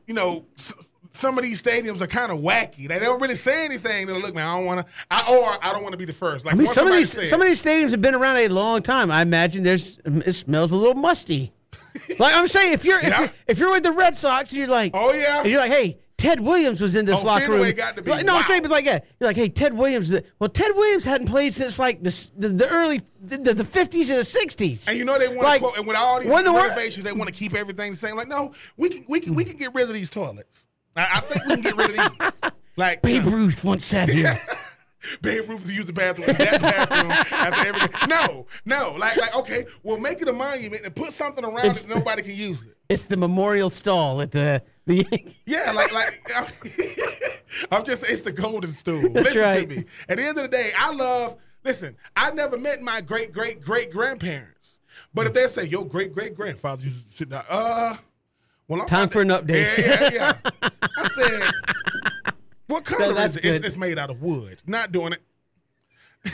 you 0.07 0.15
know, 0.15 0.47
s- 0.59 0.73
some 1.13 1.39
of 1.39 1.45
these 1.45 1.63
stadiums 1.63 2.01
are 2.01 2.07
kind 2.07 2.33
of 2.33 2.39
wacky. 2.39 2.89
They 2.89 2.99
don't 2.99 3.21
really 3.21 3.35
say 3.35 3.65
anything. 3.65 4.07
They'll 4.07 4.19
look, 4.19 4.35
man, 4.35 4.47
I 4.49 4.57
don't 4.57 4.67
want 4.67 4.81
to, 4.87 4.93
I, 5.11 5.33
or 5.35 5.59
I 5.65 5.73
don't 5.73 5.83
want 5.83 5.93
to 5.93 5.99
be 5.99 6.05
the 6.05 6.13
first. 6.13 6.45
Like 6.45 6.55
I 6.55 6.57
mean, 6.57 6.67
some 6.67 6.87
of 6.87 6.93
these 6.95 7.11
said- 7.13 7.27
some 7.29 7.41
of 7.41 7.47
these 7.47 7.63
stadiums 7.63 7.91
have 7.91 8.01
been 8.01 8.15
around 8.15 8.37
a 8.37 8.49
long 8.49 8.83
time. 8.83 9.11
I 9.11 9.23
imagine 9.23 9.63
there's 9.63 9.99
it 10.05 10.33
smells 10.33 10.73
a 10.73 10.77
little 10.77 10.95
musty. 10.95 11.53
like 12.19 12.35
I'm 12.35 12.47
saying, 12.47 12.73
if 12.73 12.85
you're 12.85 12.99
if, 12.99 13.05
Yeah. 13.05 13.21
you're 13.21 13.31
if 13.47 13.59
you're 13.59 13.71
with 13.71 13.83
the 13.83 13.93
Red 13.93 14.17
Sox 14.17 14.51
and 14.51 14.59
you're 14.59 14.67
like, 14.69 14.93
Oh, 14.95 15.13
yeah. 15.13 15.41
and 15.41 15.49
you're 15.51 15.61
like, 15.61 15.71
hey, 15.71 15.99
Ted 16.17 16.41
Williams 16.41 16.81
was 16.81 16.95
in 16.95 17.05
this 17.05 17.21
Oh, 17.23 17.27
locker 17.27 17.51
room. 17.51 17.71
got 17.73 17.97
to 17.97 18.03
be- 18.03 18.11
Like, 18.11 18.25
no, 18.25 18.37
I'm 18.37 18.45
saying, 18.45 18.63
but 18.63 18.71
like, 18.71 18.85
yeah, 18.85 19.01
you're 19.19 19.29
like, 19.29 19.37
hey, 19.37 19.49
Ted 19.49 19.75
Williams. 19.75 20.15
Uh, 20.15 20.21
well, 20.39 20.49
Ted 20.49 20.71
Williams 20.75 21.05
hadn't 21.05 21.27
played 21.27 21.53
since 21.53 21.79
like 21.81 22.03
the 22.03 22.31
the, 22.39 22.49
the 22.49 22.69
early 22.71 23.03
the, 23.21 23.39
the 23.39 23.65
50s 23.65 24.09
and 24.09 24.19
the 24.19 24.23
60s. 24.23 24.89
And 24.89 24.97
you 24.97 25.05
know 25.05 25.19
they 25.19 25.29
want 25.29 25.43
Like, 25.43 25.61
to 25.61 25.67
quote, 25.67 25.79
and 25.79 25.87
with 25.87 25.97
all 25.97 26.21
these 26.21 26.31
renovations, 26.31 27.05
they 27.05 27.13
want 27.13 27.27
to 27.29 27.35
keep 27.35 27.55
everything 27.55 27.91
the 27.93 27.99
same. 27.99 28.17
Like, 28.17 28.29
no, 28.29 28.53
we 28.77 28.89
can 28.89 29.05
we 29.09 29.21
can 29.21 29.35
we 29.35 29.45
can 29.45 29.57
get 29.57 29.75
rid 29.75 29.89
of 29.89 29.95
these 29.95 30.09
toilets. 30.09 30.67
I, 30.97 31.09
I 31.15 31.21
think 31.21 31.45
we 31.47 31.55
can 31.55 31.61
get 31.63 31.77
rid 31.77 31.99
of 31.99 32.19
these. 32.19 32.51
Like 32.75 33.03
Babe 33.03 33.27
Ruth 33.27 33.65
once 33.65 33.85
said 33.85 34.09
here. 34.09 34.41
Babe 35.21 35.47
Ruth 35.47 35.69
used 35.71 35.89
the 35.89 35.93
bathroom, 35.93 36.31
in 36.31 36.37
that 36.37 36.63
bathroom 36.63 37.11
after 37.11 37.69
everything. 37.69 38.09
No, 38.09 38.47
no, 38.65 38.93
like 38.93 39.19
like 39.19 39.35
okay, 39.35 39.67
well 39.83 39.99
make 39.99 40.23
it 40.23 40.29
a 40.29 40.33
monument 40.33 40.83
and 40.87 40.97
put 40.97 41.13
something 41.13 41.45
around 41.45 41.59
It's- 41.59 41.85
it. 41.85 41.91
Nobody 41.95 42.23
can 42.23 42.35
use 42.35 42.65
it. 42.65 42.75
It's 42.89 43.05
the 43.05 43.19
memorial 43.19 43.69
stall 43.69 44.23
at 44.23 44.31
the 44.31 44.63
the. 44.87 45.07
Yeah, 45.45 45.73
like 45.73 45.93
like 45.93 46.23
I'm 47.71 47.85
just 47.85 48.05
it's 48.05 48.23
the 48.23 48.33
golden 48.33 48.73
stool. 48.73 49.03
That's 49.11 49.27
listen 49.27 49.41
right. 49.43 49.69
to 49.69 49.77
me. 49.77 49.85
At 50.09 50.17
the 50.17 50.25
end 50.25 50.39
of 50.39 50.45
the 50.45 50.57
day, 50.57 50.73
I 50.77 50.93
love. 50.93 51.37
Listen, 51.65 51.95
I 52.17 52.31
never 52.31 52.57
met 52.57 52.81
my 52.81 53.03
great 53.03 53.33
great 53.33 53.61
great 53.61 53.91
grandparents, 53.93 54.79
but 55.13 55.27
if 55.27 55.35
they 55.35 55.47
say 55.47 55.65
your 55.65 55.85
great 55.87 56.15
great 56.15 56.35
grandfather 56.35 56.85
used 56.85 57.11
to 57.11 57.17
sit 57.17 57.29
down, 57.29 57.45
uh, 57.51 57.97
well, 58.73 58.83
I'm 58.83 58.89
Time 58.89 59.09
for 59.11 59.21
an 59.21 59.29
update. 59.29 59.79
Yeah, 59.79 60.11
yeah, 60.11 60.13
yeah. 60.13 60.33
I 60.97 61.09
said, 61.15 61.51
what 62.69 62.85
color 62.85 63.13
that's 63.13 63.37
is 63.37 63.37
it? 63.37 63.45
It's, 63.45 63.67
it's 63.67 63.77
made 63.77 63.99
out 63.99 64.11
of 64.11 64.23
wood. 64.23 64.63
Not 64.67 64.93
doing 64.93 65.13
it. 65.13 65.23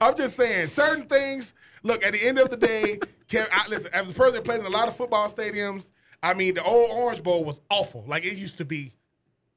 I'm 0.00 0.16
just 0.16 0.36
saying, 0.36 0.68
certain 0.68 1.06
things. 1.06 1.52
Look, 1.82 2.04
at 2.04 2.12
the 2.12 2.24
end 2.24 2.38
of 2.38 2.50
the 2.50 2.56
day, 2.56 3.00
can, 3.28 3.46
I, 3.52 3.66
listen. 3.68 3.90
As 3.92 4.08
a 4.08 4.14
person 4.14 4.34
that 4.34 4.44
played 4.44 4.60
in 4.60 4.66
a 4.66 4.70
lot 4.70 4.86
of 4.86 4.96
football 4.96 5.28
stadiums, 5.30 5.88
I 6.22 6.34
mean, 6.34 6.54
the 6.54 6.62
old 6.62 6.90
Orange 6.92 7.22
Bowl 7.22 7.44
was 7.44 7.60
awful. 7.68 8.04
Like 8.06 8.24
it 8.24 8.36
used 8.36 8.58
to 8.58 8.64
be, 8.64 8.94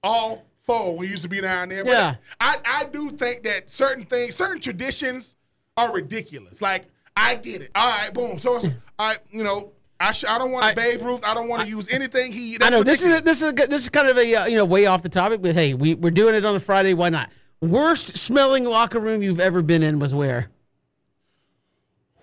all 0.04 0.46
full 0.64 0.98
when 0.98 1.08
it 1.08 1.12
used 1.12 1.24
to 1.24 1.30
be 1.30 1.42
down 1.42 1.70
there. 1.70 1.84
But 1.84 1.92
Yeah. 1.92 2.16
I, 2.40 2.58
I 2.66 2.86
do 2.86 3.12
think 3.12 3.44
that 3.44 3.72
certain 3.72 4.06
things, 4.06 4.36
certain 4.36 4.60
traditions, 4.60 5.36
are 5.78 5.94
ridiculous. 5.94 6.62
Like 6.62 6.86
I 7.16 7.36
get 7.36 7.62
it. 7.62 7.72
All 7.76 7.90
right, 7.90 8.14
boom. 8.14 8.40
So 8.40 8.58
it's, 8.58 8.68
I, 8.98 9.18
you 9.30 9.44
know, 9.44 9.72
I 10.02 10.12
sh- 10.14 10.26
I 10.28 10.38
don't 10.38 10.52
want 10.52 10.68
to 10.70 10.76
Babe 10.76 11.02
Ruth. 11.04 11.22
I 11.24 11.34
don't 11.34 11.48
want 11.48 11.62
to 11.64 11.70
use 11.70 11.88
anything 11.90 12.32
he. 12.32 12.58
I 12.60 12.70
know 12.70 12.82
this 12.84 13.04
is 13.04 13.20
a, 13.20 13.22
this 13.24 13.42
is 13.42 13.50
a, 13.50 13.54
this 13.54 13.84
is 13.84 13.90
kind 13.90 14.08
of 14.08 14.18
a 14.18 14.36
uh, 14.36 14.46
you 14.48 14.56
know 14.56 14.66
way 14.66 14.88
off 14.88 15.04
the 15.04 15.10
topic, 15.10 15.42
but 15.42 15.54
hey, 15.54 15.74
we 15.76 15.94
we're 15.94 16.10
doing 16.12 16.34
it 16.36 16.44
on 16.44 16.56
a 16.56 16.60
Friday. 16.60 16.94
Why 16.94 17.10
not? 17.10 17.30
Worst 17.62 18.18
smelling 18.18 18.66
locker 18.66 19.00
room 19.00 19.22
you've 19.22 19.40
ever 19.40 19.62
been 19.62 19.84
in 19.84 20.00
was 20.00 20.16
where? 20.16 20.50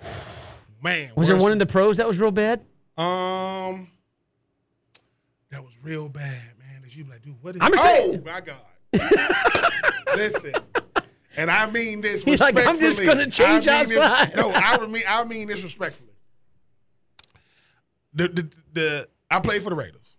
man. 0.83 1.13
Was 1.15 1.29
there 1.29 1.37
one 1.37 1.53
in 1.53 1.59
the 1.59 1.67
pros 1.67 1.99
that 1.99 2.07
was 2.07 2.19
real 2.19 2.31
bad? 2.33 2.61
Um, 2.97 3.89
that 5.51 5.63
was 5.63 5.73
real 5.83 6.09
bad, 6.09 6.41
man. 6.59 6.83
That 6.83 6.95
you 6.97 7.05
be 7.05 7.11
like, 7.11 7.23
dude, 7.23 7.37
what 7.43 7.55
is? 7.55 7.63
I'm 7.63 7.73
oh 7.73 7.83
saying- 7.83 8.25
my 8.25 8.41
god! 8.41 8.57
Listen, 10.17 10.53
and 11.37 11.51
I 11.51 11.71
mean 11.71 12.01
this 12.01 12.25
He's 12.25 12.41
like, 12.41 12.57
respectfully. 12.57 12.87
I'm 12.87 12.91
just 12.93 13.05
gonna 13.05 13.31
change 13.31 13.69
I 13.69 13.81
mean 13.83 13.89
this- 13.91 13.99
outside. 13.99 14.37
no, 14.37 14.51
I 14.53 14.85
mean 14.87 15.03
I 15.09 15.25
mean 15.25 15.47
this 15.47 15.63
respectfully. 15.63 16.08
The, 18.19 18.29
the 18.29 18.49
the 18.73 19.09
I 19.31 19.39
played 19.39 19.63
for 19.63 19.71
the 19.71 19.77
Raiders, 19.77 20.17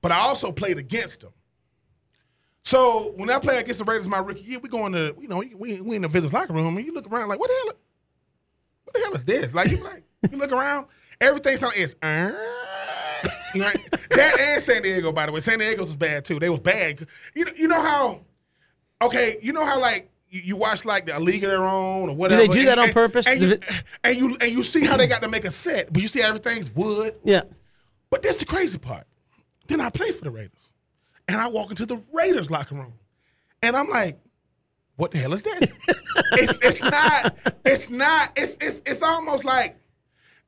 but 0.00 0.12
I 0.12 0.18
also 0.18 0.52
played 0.52 0.78
against 0.78 1.20
them. 1.20 1.32
So 2.62 3.12
when 3.16 3.28
I 3.28 3.40
play 3.40 3.58
against 3.58 3.80
the 3.80 3.84
Raiders 3.84 4.08
my 4.08 4.18
rookie 4.18 4.42
year, 4.42 4.60
we 4.60 4.68
going 4.68 4.92
to 4.92 5.14
you 5.20 5.26
know 5.26 5.42
we 5.56 5.80
we 5.80 5.96
in 5.96 6.02
the 6.02 6.08
visitors 6.08 6.32
locker 6.32 6.52
room 6.52 6.76
and 6.76 6.86
you 6.86 6.94
look 6.94 7.10
around 7.10 7.28
like 7.28 7.40
what 7.40 7.48
the 7.48 7.54
hell 7.54 7.76
what 8.84 8.94
the 8.94 9.00
hell 9.00 9.14
is 9.14 9.24
this? 9.24 9.52
Like 9.52 9.72
you 9.72 9.82
like 9.82 10.04
you 10.30 10.38
look 10.38 10.52
around, 10.52 10.86
everything 11.20 11.56
sounds 11.56 11.74
is 11.74 11.96
uh, 12.02 12.30
that 13.54 14.38
and 14.38 14.62
San 14.62 14.82
Diego, 14.82 15.10
by 15.10 15.26
the 15.26 15.32
way. 15.32 15.40
San 15.40 15.58
Diego's 15.58 15.88
was 15.88 15.96
bad 15.96 16.24
too. 16.24 16.38
They 16.38 16.50
was 16.50 16.60
bad. 16.60 17.04
You 17.34 17.46
know, 17.46 17.52
you 17.56 17.66
know 17.66 17.80
how 17.80 18.20
okay, 19.02 19.38
you 19.42 19.52
know 19.52 19.64
how 19.64 19.80
like 19.80 20.08
you, 20.32 20.40
you 20.42 20.56
watch 20.56 20.84
like 20.84 21.06
the 21.06 21.16
A 21.16 21.20
League 21.20 21.44
of 21.44 21.50
Their 21.50 21.62
Own 21.64 22.08
or 22.08 22.16
whatever. 22.16 22.42
do 22.42 22.48
they 22.48 22.52
do 22.52 22.58
and- 22.60 22.68
that 22.68 22.78
on 22.78 22.84
and- 22.86 22.94
purpose? 22.94 23.26
And 23.26 23.40
you, 23.40 23.58
and 24.02 24.16
you 24.16 24.36
and 24.40 24.50
you 24.52 24.64
see 24.64 24.84
how 24.84 24.96
they 24.96 25.06
got 25.06 25.22
to 25.22 25.28
make 25.28 25.44
a 25.44 25.50
set, 25.50 25.92
but 25.92 26.02
you 26.02 26.08
see 26.08 26.20
everything's 26.22 26.70
wood. 26.74 27.14
Yeah. 27.22 27.42
But 28.10 28.22
that's 28.22 28.38
the 28.38 28.44
crazy 28.46 28.78
part. 28.78 29.04
Then 29.68 29.80
I 29.80 29.90
play 29.90 30.10
for 30.12 30.24
the 30.24 30.30
Raiders. 30.30 30.72
And 31.28 31.36
I 31.40 31.46
walk 31.48 31.70
into 31.70 31.86
the 31.86 32.02
Raiders 32.12 32.50
locker 32.50 32.74
room. 32.74 32.94
And 33.62 33.76
I'm 33.76 33.88
like, 33.88 34.18
what 34.96 35.12
the 35.12 35.18
hell 35.18 35.32
is 35.32 35.42
this? 35.42 35.72
it's 36.32 36.58
it's 36.62 36.82
not, 36.82 37.36
it's 37.64 37.88
not, 37.90 38.32
it's 38.36 38.56
it's 38.60 38.82
it's 38.84 39.02
almost 39.02 39.44
like 39.44 39.76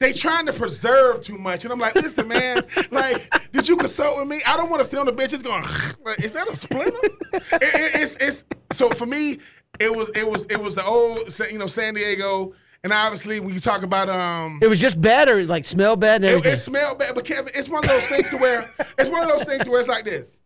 they 0.00 0.12
trying 0.12 0.44
to 0.46 0.52
preserve 0.52 1.22
too 1.22 1.38
much. 1.38 1.64
And 1.64 1.72
I'm 1.72 1.78
like, 1.78 1.94
listen, 1.94 2.26
man, 2.26 2.62
like, 2.90 3.32
did 3.52 3.68
you 3.68 3.76
consult 3.76 4.18
with 4.18 4.26
me? 4.26 4.42
I 4.46 4.56
don't 4.56 4.68
want 4.68 4.82
to 4.82 4.88
sit 4.88 4.98
on 4.98 5.06
the 5.06 5.12
bench. 5.12 5.32
It's 5.32 5.42
going, 5.42 5.62
is 6.18 6.32
that 6.32 6.48
a 6.48 6.56
splinter? 6.56 6.98
It- 7.32 7.42
it- 7.52 8.00
it's 8.02 8.16
it's 8.16 8.44
so 8.72 8.90
for 8.90 9.06
me, 9.06 9.38
it 9.80 9.94
was 9.94 10.10
it 10.14 10.28
was 10.28 10.46
it 10.46 10.60
was 10.60 10.74
the 10.74 10.84
old 10.84 11.38
you 11.50 11.58
know, 11.58 11.66
San 11.66 11.94
Diego. 11.94 12.54
And 12.82 12.92
obviously 12.92 13.40
when 13.40 13.54
you 13.54 13.60
talk 13.60 13.82
about 13.82 14.08
um 14.10 14.58
It 14.62 14.68
was 14.68 14.80
just 14.80 15.00
bad 15.00 15.28
or 15.28 15.42
like 15.44 15.64
smell 15.64 15.96
bad 15.96 16.16
and 16.16 16.24
it, 16.26 16.28
everything. 16.28 16.52
it 16.52 16.56
smelled 16.58 16.98
bad, 16.98 17.14
but 17.14 17.24
Kevin, 17.24 17.52
it's 17.54 17.68
one 17.68 17.82
of 17.82 17.88
those 17.88 18.06
things 18.06 18.30
to 18.30 18.36
where 18.36 18.70
it's 18.98 19.08
one 19.08 19.22
of 19.22 19.38
those 19.38 19.46
things 19.46 19.68
where 19.68 19.80
it's 19.80 19.88
like 19.88 20.04
this. 20.04 20.36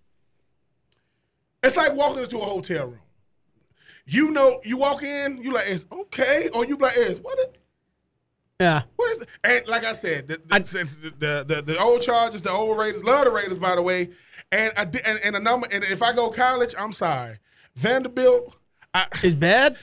It's 1.63 1.77
like 1.77 1.95
walking 1.95 2.23
into 2.23 2.39
a 2.39 2.45
hotel 2.45 2.87
room. 2.87 3.01
You 4.07 4.31
know, 4.31 4.61
you 4.65 4.77
walk 4.77 5.03
in, 5.03 5.43
you 5.43 5.53
like 5.53 5.67
it's 5.69 5.87
okay, 5.91 6.49
or 6.55 6.65
you 6.65 6.77
like 6.77 6.97
it's 6.97 7.19
what? 7.21 7.39
It, 7.41 7.59
yeah. 8.61 8.83
what 8.97 9.13
is 9.13 9.21
it? 9.21 9.29
And 9.45 9.67
like 9.69 9.85
I 9.85 9.93
said, 9.93 10.29
the, 10.29 10.41
the, 10.47 10.67
since 10.67 10.97
the, 10.97 11.45
the, 11.47 11.63
the 11.63 11.79
old 11.79 12.03
Chargers, 12.03 12.43
the 12.43 12.51
old 12.51 12.79
Raiders, 12.79 13.05
love 13.05 13.25
the 13.25 13.31
Raiders 13.31 13.59
by 13.59 13.75
the 13.75 13.83
way. 13.83 14.11
And 14.51 14.73
di- 14.93 15.03
and, 15.05 15.19
and 15.23 15.37
a 15.37 15.41
number, 15.41 15.69
and 15.71 15.85
if 15.85 16.03
I 16.03 16.13
go 16.15 16.31
college, 16.31 16.75
I'm 16.79 16.93
sorry, 16.93 17.39
Vanderbilt. 17.77 18.58
I, 18.95 19.07
Is 19.23 19.35
bad? 19.35 19.77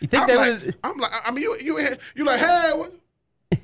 You 0.00 0.08
think 0.08 0.22
I'm 0.22 0.28
they 0.28 0.36
like, 0.36 0.62
would? 0.62 0.76
I'm 0.82 0.98
like, 0.98 1.12
I 1.24 1.30
mean, 1.30 1.42
you 1.44 1.56
you 1.60 1.96
you 2.16 2.24
like, 2.24 2.40
hey, 2.40 2.72
what? 2.74 2.94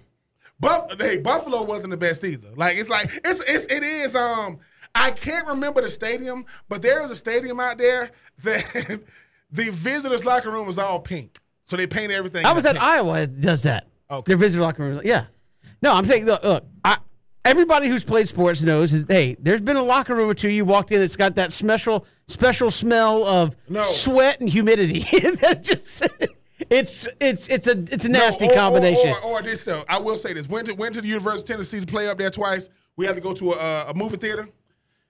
Buff, 0.60 0.92
hey, 0.98 1.18
Buffalo 1.18 1.62
wasn't 1.62 1.90
the 1.90 1.96
best 1.96 2.24
either. 2.24 2.48
Like, 2.54 2.76
it's 2.76 2.88
like 2.88 3.10
it's, 3.24 3.40
it's 3.40 3.72
it 3.72 3.82
is. 3.82 4.14
Um, 4.14 4.58
I 4.94 5.10
can't 5.10 5.46
remember 5.46 5.82
the 5.82 5.90
stadium, 5.90 6.46
but 6.68 6.82
there 6.82 7.02
is 7.02 7.10
a 7.10 7.16
stadium 7.16 7.60
out 7.60 7.78
there 7.78 8.10
that 8.44 9.00
the 9.50 9.70
visitors' 9.70 10.24
locker 10.24 10.50
room 10.50 10.66
was 10.66 10.78
all 10.78 11.00
pink, 11.00 11.38
so 11.64 11.76
they 11.76 11.86
painted 11.86 12.14
everything. 12.14 12.46
I 12.46 12.52
was 12.52 12.66
at 12.66 12.74
pink. 12.74 12.84
Iowa. 12.84 13.26
Does 13.26 13.62
that. 13.64 13.88
Okay. 14.10 14.30
Their 14.30 14.36
visitor 14.36 14.62
locker 14.62 14.82
room. 14.82 15.00
Yeah. 15.04 15.26
No, 15.82 15.92
I'm 15.94 16.04
saying 16.04 16.24
look, 16.24 16.42
look 16.42 16.64
I, 16.84 16.98
everybody 17.44 17.88
who's 17.88 18.04
played 18.04 18.28
sports 18.28 18.62
knows. 18.62 18.92
Is, 18.92 19.04
hey, 19.08 19.36
there's 19.40 19.60
been 19.60 19.76
a 19.76 19.82
locker 19.82 20.14
room 20.14 20.28
or 20.28 20.34
two 20.34 20.50
you 20.50 20.64
walked 20.64 20.92
in. 20.92 21.00
It's 21.02 21.16
got 21.16 21.34
that 21.36 21.52
special 21.52 22.06
special 22.26 22.70
smell 22.70 23.24
of 23.24 23.56
No. 23.68 23.80
sweat 23.80 24.40
and 24.40 24.48
humidity. 24.48 25.00
that 25.40 25.62
just 25.62 26.06
it's 26.70 27.08
it's 27.20 27.46
it's 27.48 27.66
a 27.66 27.78
it's 27.92 28.04
a 28.04 28.08
nasty 28.08 28.46
or- 28.46 28.52
or- 28.52 28.54
combination. 28.54 29.08
Or, 29.22 29.38
or, 29.38 29.42
this, 29.42 29.66
uh, 29.68 29.84
I 29.88 29.98
will 29.98 30.16
say 30.16 30.32
this: 30.32 30.48
went 30.48 30.66
to 30.66 30.72
went 30.74 30.94
to 30.94 31.00
the 31.00 31.08
University 31.08 31.52
of 31.52 31.56
Tennessee 31.58 31.80
to 31.80 31.86
play 31.86 32.08
up 32.08 32.18
there 32.18 32.30
twice. 32.30 32.68
We 32.96 33.06
had 33.06 33.14
to 33.14 33.20
go 33.20 33.32
to 33.34 33.52
a, 33.52 33.90
a 33.90 33.94
movie 33.94 34.16
theater. 34.16 34.48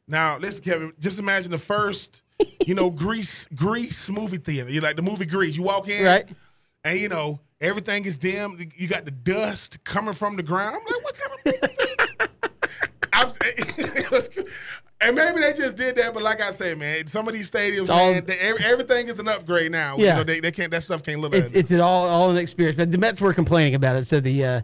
Now, 0.07 0.39
listen, 0.39 0.63
Kevin. 0.63 0.93
Just 1.01 1.19
imagine 1.19 1.51
the 1.51 1.59
first, 1.59 2.23
you 2.67 2.75
know, 2.75 2.91
Grease 3.05 3.47
Grease 3.55 4.09
movie 4.11 4.37
theater. 4.39 4.71
You 4.71 4.81
like 4.81 4.97
the 4.97 5.03
movie 5.03 5.25
Grease. 5.27 5.57
You 5.57 5.63
walk 5.65 5.89
in, 5.89 6.05
Right. 6.05 6.29
And 6.85 6.99
you 7.01 7.09
know 7.09 7.41
everything 7.61 8.05
is 8.05 8.17
dim. 8.17 8.71
You 8.77 8.87
got 8.89 9.05
the 9.05 9.11
dust 9.11 9.83
coming 9.85 10.15
from 10.15 10.37
the 10.37 10.43
ground. 10.43 10.77
I'm 10.77 10.95
like, 10.95 11.05
what 11.05 11.15
kind 11.19 11.33
of 11.33 11.39
movie 11.47 11.77
theater? 11.77 12.08
I'm, 13.21 13.33
it 13.41 14.47
and 15.01 15.17
maybe 15.17 15.41
they 15.41 15.53
just 15.53 15.77
did 15.77 15.97
that, 15.97 16.13
but 16.15 16.23
like 16.23 16.41
I 16.41 16.51
say, 16.53 16.75
man, 16.75 17.07
some 17.07 17.29
of 17.29 17.35
these 17.35 17.51
stadiums, 17.51 17.89
all- 17.91 18.13
man, 18.13 18.25
they, 18.25 18.39
everything 18.39 19.09
is 19.09 19.19
an 19.19 19.29
upgrade 19.29 19.71
now. 19.73 19.97
You 19.97 20.07
Yeah. 20.07 20.17
know, 20.17 20.25
they, 20.25 20.41
they 20.41 20.51
can't. 20.51 20.71
That 20.71 20.83
stuff 20.83 21.03
can't 21.03 21.21
live. 21.21 21.35
it's 21.35 21.53
it's 21.53 21.71
an 21.71 21.81
all 21.81 22.09
all 22.09 22.31
an 22.31 22.37
experience. 22.37 22.77
But 22.77 22.91
the 22.93 22.99
Mets 22.99 23.21
were 23.21 23.33
complaining 23.35 23.75
about 23.75 23.97
it. 23.97 24.07
Said 24.07 24.25
the 24.25 24.45
uh, 24.45 24.61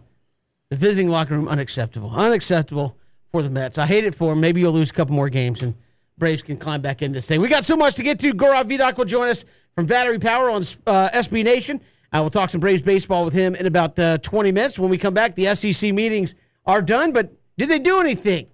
the 0.69 0.75
visiting 0.77 1.09
locker 1.09 1.35
room 1.35 1.47
unacceptable, 1.47 2.11
unacceptable 2.11 2.97
for 3.31 3.41
the 3.43 3.49
Mets. 3.49 3.77
I 3.77 3.85
hate 3.85 4.03
it 4.05 4.15
for 4.15 4.31
them. 4.31 4.41
Maybe 4.41 4.61
you'll 4.61 4.73
lose 4.73 4.89
a 4.89 4.93
couple 4.93 5.15
more 5.15 5.29
games 5.29 5.61
and 5.61 5.75
Braves 6.17 6.41
can 6.41 6.55
climb 6.57 6.81
back 6.81 7.01
in 7.01 7.11
this 7.11 7.27
thing. 7.27 7.41
We 7.41 7.49
got 7.49 7.65
so 7.65 7.75
much 7.75 7.95
to 7.95 8.03
get 8.03 8.19
to. 8.19 8.33
Gaurav 8.33 8.69
Vedak 8.69 8.97
will 8.97 9.03
join 9.05 9.27
us 9.27 9.43
from 9.75 9.85
Battery 9.85 10.17
Power 10.17 10.49
on 10.49 10.61
uh, 10.87 11.09
SB 11.13 11.43
Nation. 11.43 11.81
I 12.13 12.21
will 12.21 12.29
talk 12.29 12.49
some 12.49 12.61
Braves 12.61 12.81
baseball 12.81 13.25
with 13.25 13.33
him 13.33 13.53
in 13.55 13.65
about 13.65 13.99
uh, 13.99 14.17
20 14.19 14.53
minutes. 14.53 14.79
When 14.79 14.89
we 14.89 14.97
come 14.97 15.13
back, 15.13 15.35
the 15.35 15.53
SEC 15.53 15.93
meetings 15.93 16.33
are 16.65 16.81
done, 16.81 17.11
but 17.11 17.33
did 17.57 17.69
they 17.69 17.79
do 17.79 17.99
anything? 17.99 18.47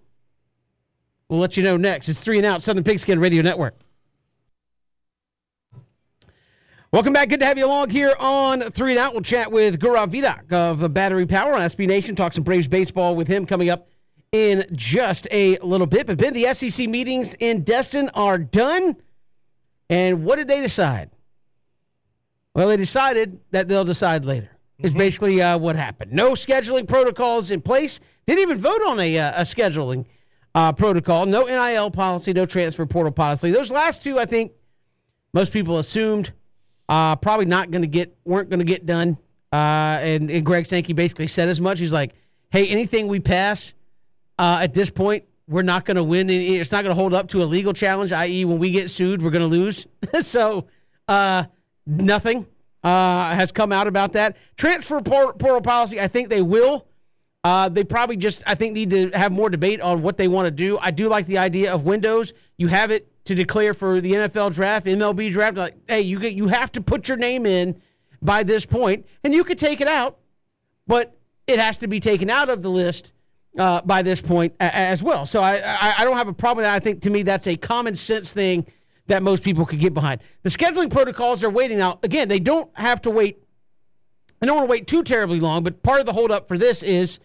We'll 1.29 1.39
let 1.39 1.55
you 1.58 1.63
know 1.63 1.77
next. 1.77 2.10
It's 2.10 2.20
three 2.22 2.38
and 2.38 2.46
out, 2.46 2.62
Southern 2.62 2.84
Pigskin 2.84 3.20
Radio 3.20 3.41
Network. 3.41 3.75
Welcome 6.91 7.13
back. 7.13 7.29
Good 7.29 7.39
to 7.39 7.46
have 7.46 7.58
you 7.58 7.65
along 7.65 7.89
here 7.91 8.13
on 8.20 8.60
Three 8.60 8.91
and 8.91 9.00
Out. 9.00 9.13
We'll 9.13 9.24
chat 9.24 9.50
with 9.50 9.79
Gaurav 9.79 10.12
Vedak 10.12 10.51
of 10.51 10.93
Battery 10.93 11.25
Power 11.25 11.53
on 11.53 11.62
SB 11.62 11.88
Nation. 11.88 12.17
Talk 12.17 12.34
some 12.34 12.43
Braves 12.43 12.67
baseball 12.67 13.15
with 13.15 13.29
him 13.29 13.46
coming 13.46 13.70
up 13.70 13.88
in 14.34 14.65
just 14.74 15.25
a 15.31 15.58
little 15.60 15.88
bit. 15.88 16.05
But 16.05 16.17
Ben, 16.17 16.34
the 16.34 16.53
SEC 16.53 16.89
meetings 16.89 17.34
in 17.36 17.63
Destin 17.63 18.10
are 18.13 18.38
done. 18.38 18.98
And 19.89 20.25
what 20.25 20.36
did 20.36 20.50
they 20.50 20.60
decide? 20.60 21.12
Well, 22.53 22.67
they 22.67 22.75
decided 22.75 23.39
that 23.51 23.70
they'll 23.70 23.86
decide 23.86 24.25
later. 24.25 24.50
Is 24.84 24.94
basically 24.94 25.42
uh, 25.42 25.58
what 25.58 25.76
happened. 25.76 26.12
No 26.12 26.32
scheduling 26.32 26.88
protocols 26.88 27.52
in 27.52 27.62
place. 27.62 28.00
Didn't 28.26 28.42
even 28.42 28.58
vote 28.58 28.82
on 28.88 29.00
a, 29.00 29.18
uh, 29.18 29.42
a 29.42 29.42
scheduling 29.42 30.06
uh, 30.56 30.74
protocol. 30.74 31.26
No 31.26 31.46
NIL 31.46 31.92
policy. 31.92 32.34
No 32.34 32.46
transfer 32.46 32.86
portal 32.86 33.12
policy. 33.12 33.52
Those 33.52 33.72
last 33.72 34.02
two, 34.04 34.20
I 34.20 34.26
think, 34.26 34.54
most 35.34 35.54
people 35.54 35.78
assumed 35.78 36.34
uh, 36.90 37.16
probably 37.16 37.46
not 37.46 37.72
going 37.72 37.84
to 37.84 37.88
get 37.88 38.18
weren't 38.26 38.50
going 38.50 38.60
to 38.60 38.66
get 38.66 38.86
done. 38.86 39.18
Uh, 39.52 40.00
and, 40.02 40.30
and 40.30 40.46
Greg 40.46 40.66
Sankey 40.66 40.94
basically 40.94 41.28
said 41.28 41.50
as 41.50 41.62
much. 41.62 41.80
He's 41.80 41.94
like, 41.94 42.14
"Hey, 42.50 42.68
anything 42.68 43.08
we 43.08 43.20
pass 43.20 43.74
uh, 44.40 44.60
at 44.62 44.74
this 44.74 44.90
point, 44.90 45.26
we're 45.48 45.62
not 45.62 45.86
going 45.86 45.98
to 45.98 46.04
win. 46.04 46.30
It's 46.30 46.72
not 46.72 46.84
going 46.84 46.96
to 46.96 47.00
hold 47.00 47.14
up 47.14 47.28
to 47.30 47.44
a 47.44 47.46
legal 47.46 47.74
challenge. 47.74 48.12
I.e., 48.12 48.46
when 48.46 48.60
we 48.60 48.72
get 48.72 48.90
sued, 48.90 49.22
we're 49.22 49.32
going 49.32 49.42
to 49.42 49.48
lose. 49.48 49.88
so 50.22 50.68
uh, 51.08 51.46
nothing 51.86 52.48
uh, 52.84 53.34
has 53.36 53.52
come 53.52 53.72
out 53.72 53.88
about 53.88 54.14
that 54.14 54.38
transfer 54.58 55.02
portal 55.02 55.62
policy. 55.62 56.00
I 56.00 56.08
think 56.08 56.30
they 56.30 56.42
will. 56.42 56.88
Uh, 57.44 57.70
they 57.70 57.84
probably 57.84 58.18
just, 58.18 58.44
I 58.46 58.56
think, 58.56 58.74
need 58.74 58.92
to 58.92 59.10
have 59.12 59.32
more 59.32 59.50
debate 59.50 59.82
on 59.82 60.04
what 60.04 60.18
they 60.18 60.28
want 60.28 60.46
to 60.46 60.52
do. 60.52 60.78
I 60.78 60.92
do 60.92 61.08
like 61.08 61.26
the 61.26 61.40
idea 61.40 61.74
of 61.74 61.86
windows. 61.86 62.34
You 62.58 62.68
have 62.68 62.92
it 62.92 63.08
to 63.26 63.36
declare 63.36 63.74
for 63.74 64.00
the 64.00 64.14
NFL 64.14 64.54
draft, 64.54 64.86
MLB 64.86 65.32
draft. 65.32 65.58
Like, 65.58 65.76
hey, 65.88 66.02
you 66.02 66.20
get, 66.20 66.34
you 66.34 66.48
have 66.50 66.72
to 66.74 66.82
put 66.82 67.08
your 67.08 67.18
name 67.18 67.46
in 67.46 67.82
by 68.22 68.44
this 68.44 68.66
point, 68.66 69.08
and 69.24 69.34
you 69.34 69.44
could 69.44 69.58
take 69.58 69.82
it 69.82 69.88
out, 69.88 70.20
but 70.86 71.18
it 71.48 71.60
has 71.60 71.80
to 71.80 71.88
be 71.88 72.00
taken 72.00 72.30
out 72.30 72.50
of 72.50 72.62
the 72.62 72.70
list 72.70 73.12
uh, 73.58 73.82
by 73.82 74.04
this 74.04 74.22
point 74.22 74.54
as 74.60 75.02
well. 75.02 75.26
So 75.26 75.42
I, 75.42 75.56
I, 75.58 75.96
I 76.00 76.06
don't 76.06 76.18
have 76.18 76.28
a 76.28 76.34
problem 76.34 76.58
with 76.58 76.66
that. 76.66 76.76
I 76.76 76.80
think 76.80 77.02
to 77.02 77.10
me 77.10 77.24
that's 77.24 77.48
a 77.48 77.58
common 77.58 77.96
sense 77.96 78.34
thing 78.34 78.66
that 79.08 79.24
most 79.24 79.43
people 79.43 79.65
could 79.65 79.79
get 79.79 79.93
behind. 79.93 80.22
The 80.43 80.50
scheduling 80.50 80.91
protocols 80.91 81.43
are 81.43 81.50
waiting 81.50 81.77
now. 81.77 82.00
Again, 82.03 82.27
they 82.27 82.39
don't 82.39 82.70
have 82.75 83.01
to 83.03 83.10
wait. 83.10 83.43
I 84.41 84.46
don't 84.46 84.55
want 84.55 84.67
to 84.67 84.72
wait 84.72 84.88
too 84.88 85.03
terribly 85.03 85.39
long, 85.39 85.63
but 85.63 85.84
part 85.84 86.00
of 86.00 86.05
the 86.05 86.13
holdup 86.13 86.48
for 86.48 86.58
this 86.58 86.81
is 86.81 87.20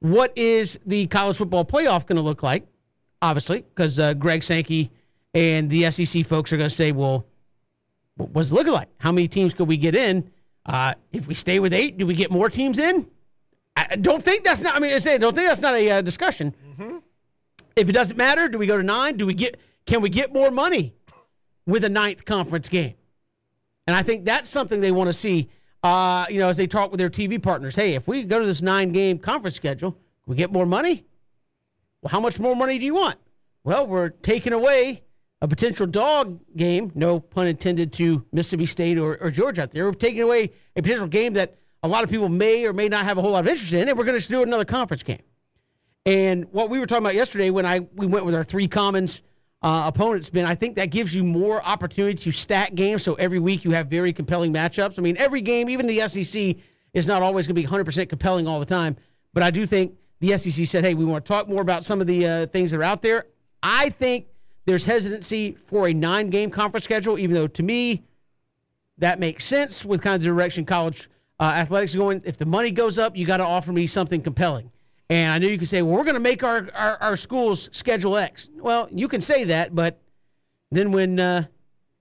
what 0.00 0.32
is 0.36 0.78
the 0.86 1.06
college 1.06 1.36
football 1.36 1.64
playoff 1.64 2.06
going 2.06 2.16
to 2.16 2.22
look 2.22 2.42
like? 2.42 2.66
Obviously, 3.22 3.62
because 3.62 3.98
uh, 3.98 4.14
Greg 4.14 4.42
Sankey 4.42 4.90
and 5.32 5.70
the 5.70 5.90
SEC 5.90 6.24
folks 6.26 6.52
are 6.52 6.56
going 6.56 6.68
to 6.68 6.74
say, 6.74 6.92
well, 6.92 7.26
what's 8.16 8.52
it 8.52 8.54
looking 8.54 8.72
like? 8.72 8.88
How 8.98 9.10
many 9.10 9.28
teams 9.28 9.54
could 9.54 9.66
we 9.66 9.76
get 9.76 9.94
in? 9.94 10.30
Uh, 10.66 10.94
if 11.12 11.26
we 11.26 11.34
stay 11.34 11.58
with 11.58 11.72
eight, 11.72 11.98
do 11.98 12.06
we 12.06 12.14
get 12.14 12.30
more 12.30 12.48
teams 12.48 12.78
in? 12.78 13.08
I 13.76 13.96
don't 13.96 14.22
think 14.22 14.44
that's 14.44 14.60
not. 14.60 14.76
I 14.76 14.78
mean, 14.78 14.92
I 14.92 14.98
say, 14.98 15.18
don't 15.18 15.34
think 15.34 15.48
that's 15.48 15.60
not 15.60 15.74
a 15.74 15.90
uh, 15.90 16.00
discussion. 16.00 16.54
Mm-hmm. 16.70 16.98
If 17.76 17.88
it 17.88 17.92
doesn't 17.92 18.16
matter, 18.16 18.48
do 18.48 18.56
we 18.56 18.66
go 18.66 18.76
to 18.76 18.82
nine? 18.82 19.16
Do 19.16 19.26
we 19.26 19.34
get? 19.34 19.58
Can 19.84 20.00
we 20.00 20.08
get 20.08 20.32
more 20.32 20.50
money 20.50 20.94
with 21.66 21.84
a 21.84 21.88
ninth 21.88 22.24
conference 22.24 22.68
game? 22.68 22.94
And 23.86 23.94
I 23.94 24.02
think 24.02 24.24
that's 24.24 24.48
something 24.48 24.80
they 24.80 24.92
want 24.92 25.08
to 25.08 25.12
see. 25.12 25.48
Uh, 25.82 26.24
you 26.30 26.38
know, 26.38 26.48
as 26.48 26.56
they 26.56 26.66
talk 26.66 26.90
with 26.90 26.98
their 26.98 27.10
TV 27.10 27.42
partners, 27.42 27.76
hey, 27.76 27.94
if 27.94 28.08
we 28.08 28.22
go 28.22 28.40
to 28.40 28.46
this 28.46 28.62
nine-game 28.62 29.18
conference 29.18 29.54
schedule, 29.54 29.98
we 30.26 30.34
get 30.34 30.50
more 30.50 30.64
money. 30.64 31.04
Well, 32.00 32.10
how 32.10 32.20
much 32.20 32.40
more 32.40 32.56
money 32.56 32.78
do 32.78 32.86
you 32.86 32.94
want? 32.94 33.16
Well, 33.64 33.86
we're 33.86 34.08
taking 34.08 34.52
away 34.52 35.02
a 35.42 35.48
potential 35.48 35.86
dog 35.86 36.40
game, 36.56 36.90
no 36.94 37.20
pun 37.20 37.46
intended 37.46 37.92
to 37.94 38.24
Mississippi 38.32 38.64
State 38.64 38.96
or, 38.96 39.18
or 39.20 39.30
Georgia 39.30 39.62
out 39.62 39.72
there. 39.72 39.84
We're 39.84 39.92
taking 39.92 40.22
away 40.22 40.52
a 40.74 40.82
potential 40.82 41.06
game 41.06 41.34
that 41.34 41.58
a 41.82 41.88
lot 41.88 42.02
of 42.02 42.08
people 42.08 42.30
may 42.30 42.64
or 42.64 42.72
may 42.72 42.88
not 42.88 43.04
have 43.04 43.18
a 43.18 43.20
whole 43.20 43.32
lot 43.32 43.40
of 43.40 43.48
interest 43.48 43.74
in, 43.74 43.88
and 43.88 43.98
we're 43.98 44.06
going 44.06 44.18
to 44.18 44.26
do 44.26 44.42
another 44.42 44.64
conference 44.64 45.02
game. 45.02 45.22
And 46.06 46.46
what 46.52 46.70
we 46.70 46.78
were 46.78 46.86
talking 46.86 47.04
about 47.04 47.14
yesterday 47.14 47.50
when 47.50 47.66
I 47.66 47.80
we 47.80 48.06
went 48.06 48.24
with 48.24 48.34
our 48.34 48.44
three 48.44 48.68
commons 48.68 49.22
uh, 49.64 49.84
opponents, 49.86 50.28
been. 50.28 50.44
I 50.44 50.54
think 50.54 50.76
that 50.76 50.90
gives 50.90 51.14
you 51.14 51.24
more 51.24 51.64
opportunity 51.64 52.14
to 52.16 52.30
stack 52.30 52.74
games. 52.74 53.02
So 53.02 53.14
every 53.14 53.38
week 53.38 53.64
you 53.64 53.70
have 53.70 53.86
very 53.86 54.12
compelling 54.12 54.52
matchups. 54.52 54.98
I 54.98 55.02
mean, 55.02 55.16
every 55.16 55.40
game, 55.40 55.70
even 55.70 55.86
the 55.86 56.06
SEC, 56.06 56.56
is 56.92 57.08
not 57.08 57.22
always 57.22 57.46
going 57.46 57.54
to 57.54 57.62
be 57.62 57.66
100% 57.66 58.10
compelling 58.10 58.46
all 58.46 58.60
the 58.60 58.66
time. 58.66 58.94
But 59.32 59.42
I 59.42 59.50
do 59.50 59.64
think 59.64 59.94
the 60.20 60.36
SEC 60.36 60.66
said, 60.66 60.84
hey, 60.84 60.92
we 60.92 61.06
want 61.06 61.24
to 61.24 61.28
talk 61.28 61.48
more 61.48 61.62
about 61.62 61.82
some 61.82 62.02
of 62.02 62.06
the 62.06 62.26
uh, 62.26 62.46
things 62.46 62.72
that 62.72 62.80
are 62.80 62.82
out 62.82 63.00
there. 63.00 63.24
I 63.62 63.88
think 63.88 64.26
there's 64.66 64.84
hesitancy 64.84 65.52
for 65.52 65.88
a 65.88 65.94
nine 65.94 66.28
game 66.28 66.50
conference 66.50 66.84
schedule, 66.84 67.18
even 67.18 67.34
though 67.34 67.46
to 67.46 67.62
me, 67.62 68.04
that 68.98 69.18
makes 69.18 69.46
sense 69.46 69.82
with 69.82 70.02
kind 70.02 70.14
of 70.14 70.20
the 70.20 70.26
direction 70.26 70.66
college 70.66 71.08
uh, 71.40 71.44
athletics 71.44 71.96
going. 71.96 72.20
If 72.26 72.36
the 72.36 72.46
money 72.46 72.70
goes 72.70 72.98
up, 72.98 73.16
you 73.16 73.24
got 73.24 73.38
to 73.38 73.44
offer 73.44 73.72
me 73.72 73.86
something 73.86 74.20
compelling. 74.20 74.70
And 75.10 75.32
I 75.32 75.38
know 75.38 75.48
you 75.48 75.58
can 75.58 75.66
say, 75.66 75.82
well, 75.82 75.96
we're 75.96 76.04
going 76.04 76.14
to 76.14 76.20
make 76.20 76.42
our, 76.42 76.68
our, 76.74 76.96
our, 77.00 77.16
schools 77.16 77.68
schedule 77.72 78.16
X. 78.16 78.50
Well, 78.56 78.88
you 78.90 79.06
can 79.06 79.20
say 79.20 79.44
that, 79.44 79.74
but 79.74 80.00
then 80.70 80.92
when 80.92 81.20
uh, 81.20 81.44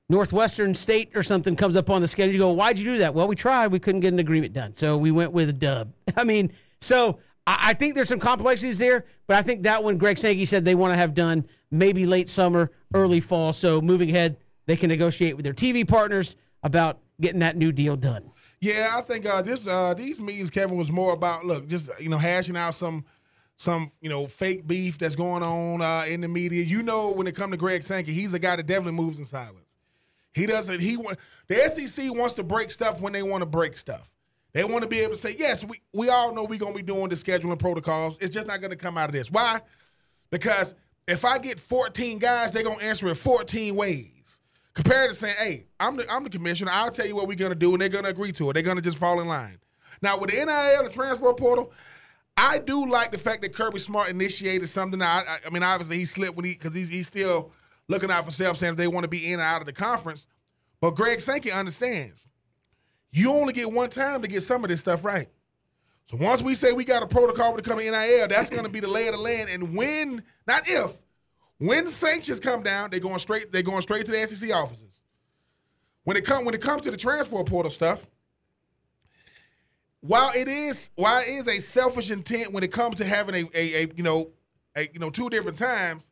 Northwestern 0.07 0.73
State 0.73 1.11
or 1.13 1.21
something 1.21 1.55
comes 1.55 1.75
up 1.75 1.89
on 1.89 2.01
the 2.01 2.07
schedule, 2.07 2.33
you 2.33 2.39
go, 2.39 2.51
why'd 2.51 2.79
you 2.79 2.85
do 2.85 2.97
that? 2.99 3.13
Well, 3.13 3.27
we 3.27 3.35
tried. 3.35 3.67
We 3.67 3.79
couldn't 3.79 4.01
get 4.01 4.13
an 4.13 4.19
agreement 4.19 4.53
done. 4.53 4.73
So 4.73 4.95
we 4.95 5.11
went 5.11 5.33
with 5.33 5.49
a 5.49 5.53
dub. 5.53 5.91
I 6.17 6.23
mean, 6.23 6.51
so 6.79 7.19
I, 7.45 7.57
I 7.69 7.73
think 7.73 7.95
there's 7.95 8.09
some 8.09 8.19
complexities 8.19 8.77
there, 8.77 9.05
but 9.27 9.35
I 9.35 9.41
think 9.41 9.63
that 9.63 9.83
one, 9.83 9.97
Greg 9.97 10.17
Sankey 10.17 10.45
said 10.45 10.63
they 10.63 10.75
want 10.75 10.93
to 10.93 10.97
have 10.97 11.13
done 11.13 11.45
maybe 11.71 12.05
late 12.05 12.29
summer, 12.29 12.71
early 12.93 13.19
fall. 13.19 13.51
So 13.51 13.81
moving 13.81 14.09
ahead, 14.09 14.37
they 14.65 14.77
can 14.77 14.89
negotiate 14.89 15.35
with 15.35 15.43
their 15.43 15.53
TV 15.53 15.85
partners 15.87 16.35
about 16.63 16.99
getting 17.19 17.39
that 17.39 17.57
new 17.57 17.71
deal 17.71 17.97
done. 17.97 18.29
Yeah, 18.63 18.95
I 18.97 19.01
think 19.01 19.25
uh, 19.25 19.41
this 19.41 19.67
uh, 19.67 19.93
these 19.93 20.21
meetings, 20.21 20.49
Kevin, 20.49 20.77
was 20.77 20.89
more 20.89 21.11
about 21.11 21.43
look, 21.43 21.67
just 21.67 21.89
you 21.99 22.07
know, 22.07 22.17
hashing 22.17 22.55
out 22.55 22.73
some 22.75 23.03
some 23.57 23.91
you 23.99 24.07
know 24.07 24.25
fake 24.25 24.65
beef 24.65 24.97
that's 24.97 25.17
going 25.17 25.43
on 25.43 25.81
uh, 25.81 26.05
in 26.07 26.21
the 26.21 26.29
media. 26.29 26.63
You 26.63 26.81
know, 26.81 27.11
when 27.11 27.27
it 27.27 27.35
comes 27.35 27.51
to 27.51 27.57
Greg 27.57 27.83
Sankey, 27.83 28.13
he's 28.13 28.33
a 28.33 28.39
guy 28.39 28.55
that 28.55 28.65
definitely 28.65 28.93
moves 28.93 29.17
in 29.17 29.25
silence. 29.25 29.67
He 30.33 30.45
doesn't. 30.45 30.79
He 30.79 30.95
the 31.49 31.55
SEC 31.75 32.15
wants 32.15 32.35
to 32.35 32.43
break 32.43 32.71
stuff 32.71 33.01
when 33.01 33.11
they 33.11 33.21
want 33.21 33.41
to 33.41 33.45
break 33.45 33.75
stuff. 33.75 34.09
They 34.53 34.63
want 34.63 34.83
to 34.83 34.87
be 34.87 35.01
able 35.01 35.15
to 35.15 35.19
say, 35.19 35.35
yes, 35.37 35.65
we 35.65 35.81
we 35.91 36.07
all 36.07 36.33
know 36.33 36.45
we're 36.45 36.57
gonna 36.57 36.73
be 36.73 36.83
doing 36.83 37.09
the 37.09 37.15
scheduling 37.15 37.59
protocols. 37.59 38.17
It's 38.21 38.33
just 38.33 38.47
not 38.47 38.61
gonna 38.61 38.77
come 38.77 38.97
out 38.97 39.09
of 39.09 39.13
this. 39.13 39.29
Why? 39.29 39.59
Because 40.29 40.73
if 41.05 41.25
I 41.25 41.37
get 41.37 41.59
14 41.59 42.17
guys, 42.17 42.53
they're 42.53 42.63
gonna 42.63 42.81
answer 42.81 43.09
it 43.09 43.15
14 43.15 43.75
ways. 43.75 44.12
Compared 44.73 45.11
to 45.11 45.15
saying, 45.15 45.35
hey, 45.37 45.65
I'm 45.79 45.97
the, 45.97 46.11
I'm 46.11 46.23
the 46.23 46.29
commissioner. 46.29 46.71
I'll 46.73 46.91
tell 46.91 47.05
you 47.05 47.15
what 47.15 47.27
we're 47.27 47.37
to 47.37 47.55
do, 47.55 47.73
and 47.73 47.81
they're 47.81 47.89
to 47.89 48.09
agree 48.09 48.31
to 48.33 48.49
it. 48.49 48.53
They're 48.53 48.63
to 48.75 48.81
just 48.81 48.97
fall 48.97 49.19
in 49.19 49.27
line. 49.27 49.59
Now, 50.01 50.17
with 50.17 50.31
the 50.31 50.37
NIL, 50.37 50.83
the 50.83 50.89
transfer 50.89 51.33
portal, 51.33 51.71
I 52.35 52.57
do 52.57 52.89
like 52.89 53.11
the 53.11 53.19
fact 53.19 53.43
that 53.43 53.53
Kirby 53.53 53.79
Smart 53.79 54.09
initiated 54.09 54.67
something. 54.69 55.01
I, 55.01 55.37
I 55.45 55.49
mean, 55.51 55.61
obviously 55.61 55.97
he 55.97 56.05
slipped 56.05 56.35
when 56.35 56.45
he 56.45 56.53
because 56.53 56.73
he's, 56.73 56.89
he's 56.89 57.07
still 57.07 57.51
looking 57.87 58.09
out 58.09 58.25
for 58.25 58.31
self, 58.31 58.57
saying 58.57 58.71
if 58.71 58.77
they 58.77 58.87
want 58.87 59.03
to 59.03 59.07
be 59.07 59.31
in 59.31 59.39
or 59.39 59.43
out 59.43 59.61
of 59.61 59.67
the 59.67 59.73
conference. 59.73 60.25
But 60.81 60.91
Greg 60.91 61.21
Sankey 61.21 61.51
understands 61.51 62.27
you 63.13 63.31
only 63.31 63.53
get 63.53 63.71
one 63.71 63.89
time 63.89 64.23
to 64.23 64.27
get 64.27 64.41
some 64.41 64.63
of 64.63 64.69
this 64.69 64.79
stuff 64.79 65.05
right. 65.05 65.29
So 66.09 66.17
once 66.17 66.41
we 66.41 66.55
say 66.55 66.73
we 66.73 66.83
got 66.83 67.03
a 67.03 67.07
protocol 67.07 67.55
to 67.55 67.61
come 67.61 67.77
to 67.77 67.83
NIL, 67.83 68.27
that's 68.27 68.49
going 68.49 68.63
to 68.63 68.69
be 68.69 68.79
the 68.79 68.87
lay 68.87 69.07
of 69.07 69.13
the 69.13 69.21
land. 69.21 69.49
And 69.49 69.75
when, 69.75 70.23
not 70.47 70.67
if, 70.67 70.91
when 71.59 71.87
sanctions 71.89 72.39
come 72.39 72.63
down, 72.63 72.89
they're 72.89 72.99
going 72.99 73.19
straight. 73.19 73.51
They're 73.51 73.61
going 73.61 73.81
straight 73.81 74.05
to 74.05 74.11
the 74.11 74.27
SEC 74.27 74.51
offices. 74.51 74.99
When 76.03 76.17
it 76.17 76.25
come 76.25 76.45
when 76.45 76.53
it 76.53 76.61
comes 76.61 76.81
to 76.83 76.91
the 76.91 76.97
transfer 76.97 77.43
portal 77.43 77.71
stuff, 77.71 78.05
while 80.01 80.31
it 80.35 80.47
is 80.47 80.89
while 80.95 81.21
it 81.21 81.29
is 81.29 81.47
a 81.47 81.59
selfish 81.59 82.11
intent 82.11 82.51
when 82.51 82.63
it 82.63 82.71
comes 82.71 82.97
to 82.97 83.05
having 83.05 83.35
a, 83.35 83.57
a, 83.57 83.83
a 83.83 83.91
you 83.95 84.03
know 84.03 84.29
a 84.75 84.89
you 84.91 84.99
know 84.99 85.09
two 85.09 85.29
different 85.29 85.57
times, 85.57 86.03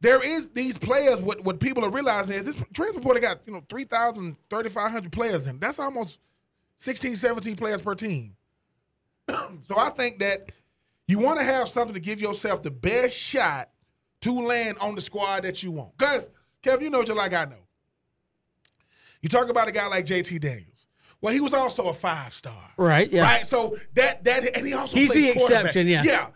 there 0.00 0.24
is 0.24 0.48
these 0.48 0.78
players. 0.78 1.20
What 1.20 1.44
what 1.44 1.58
people 1.58 1.84
are 1.84 1.90
realizing 1.90 2.36
is 2.36 2.44
this 2.44 2.56
transfer 2.72 3.00
portal 3.00 3.20
got 3.20 3.46
you 3.46 3.52
know 3.52 3.64
3,000, 3.68 4.36
3,500 4.48 5.10
players 5.10 5.46
in. 5.46 5.58
That's 5.58 5.78
almost 5.78 6.18
16, 6.78 7.16
17 7.16 7.56
players 7.56 7.80
per 7.80 7.94
team. 7.94 8.36
so 9.28 9.76
I 9.76 9.90
think 9.90 10.20
that 10.20 10.52
you 11.08 11.18
want 11.18 11.38
to 11.38 11.44
have 11.44 11.68
something 11.68 11.94
to 11.94 12.00
give 12.00 12.20
yourself 12.20 12.62
the 12.62 12.70
best 12.70 13.16
shot 13.16 13.70
to 14.24 14.32
land 14.32 14.78
on 14.80 14.94
the 14.94 15.02
squad 15.02 15.44
that 15.44 15.62
you 15.62 15.70
want. 15.70 15.96
Because, 15.98 16.30
Kev, 16.62 16.80
you 16.80 16.88
know 16.88 17.02
just 17.02 17.16
like 17.16 17.34
I 17.34 17.44
know. 17.44 17.56
You 19.20 19.28
talk 19.28 19.50
about 19.50 19.68
a 19.68 19.72
guy 19.72 19.86
like 19.86 20.06
JT 20.06 20.40
Daniels. 20.40 20.86
Well, 21.20 21.32
he 21.32 21.40
was 21.40 21.52
also 21.52 21.88
a 21.88 21.94
five 21.94 22.34
star. 22.34 22.70
Right. 22.78 23.10
Yeah. 23.10 23.22
Right. 23.22 23.46
So 23.46 23.78
that 23.94 24.24
that 24.24 24.56
and 24.56 24.66
he 24.66 24.72
also 24.72 24.96
he's 24.96 25.10
the 25.10 25.30
exception. 25.30 25.86
Yeah. 25.86 26.02
Yeah. 26.02 26.28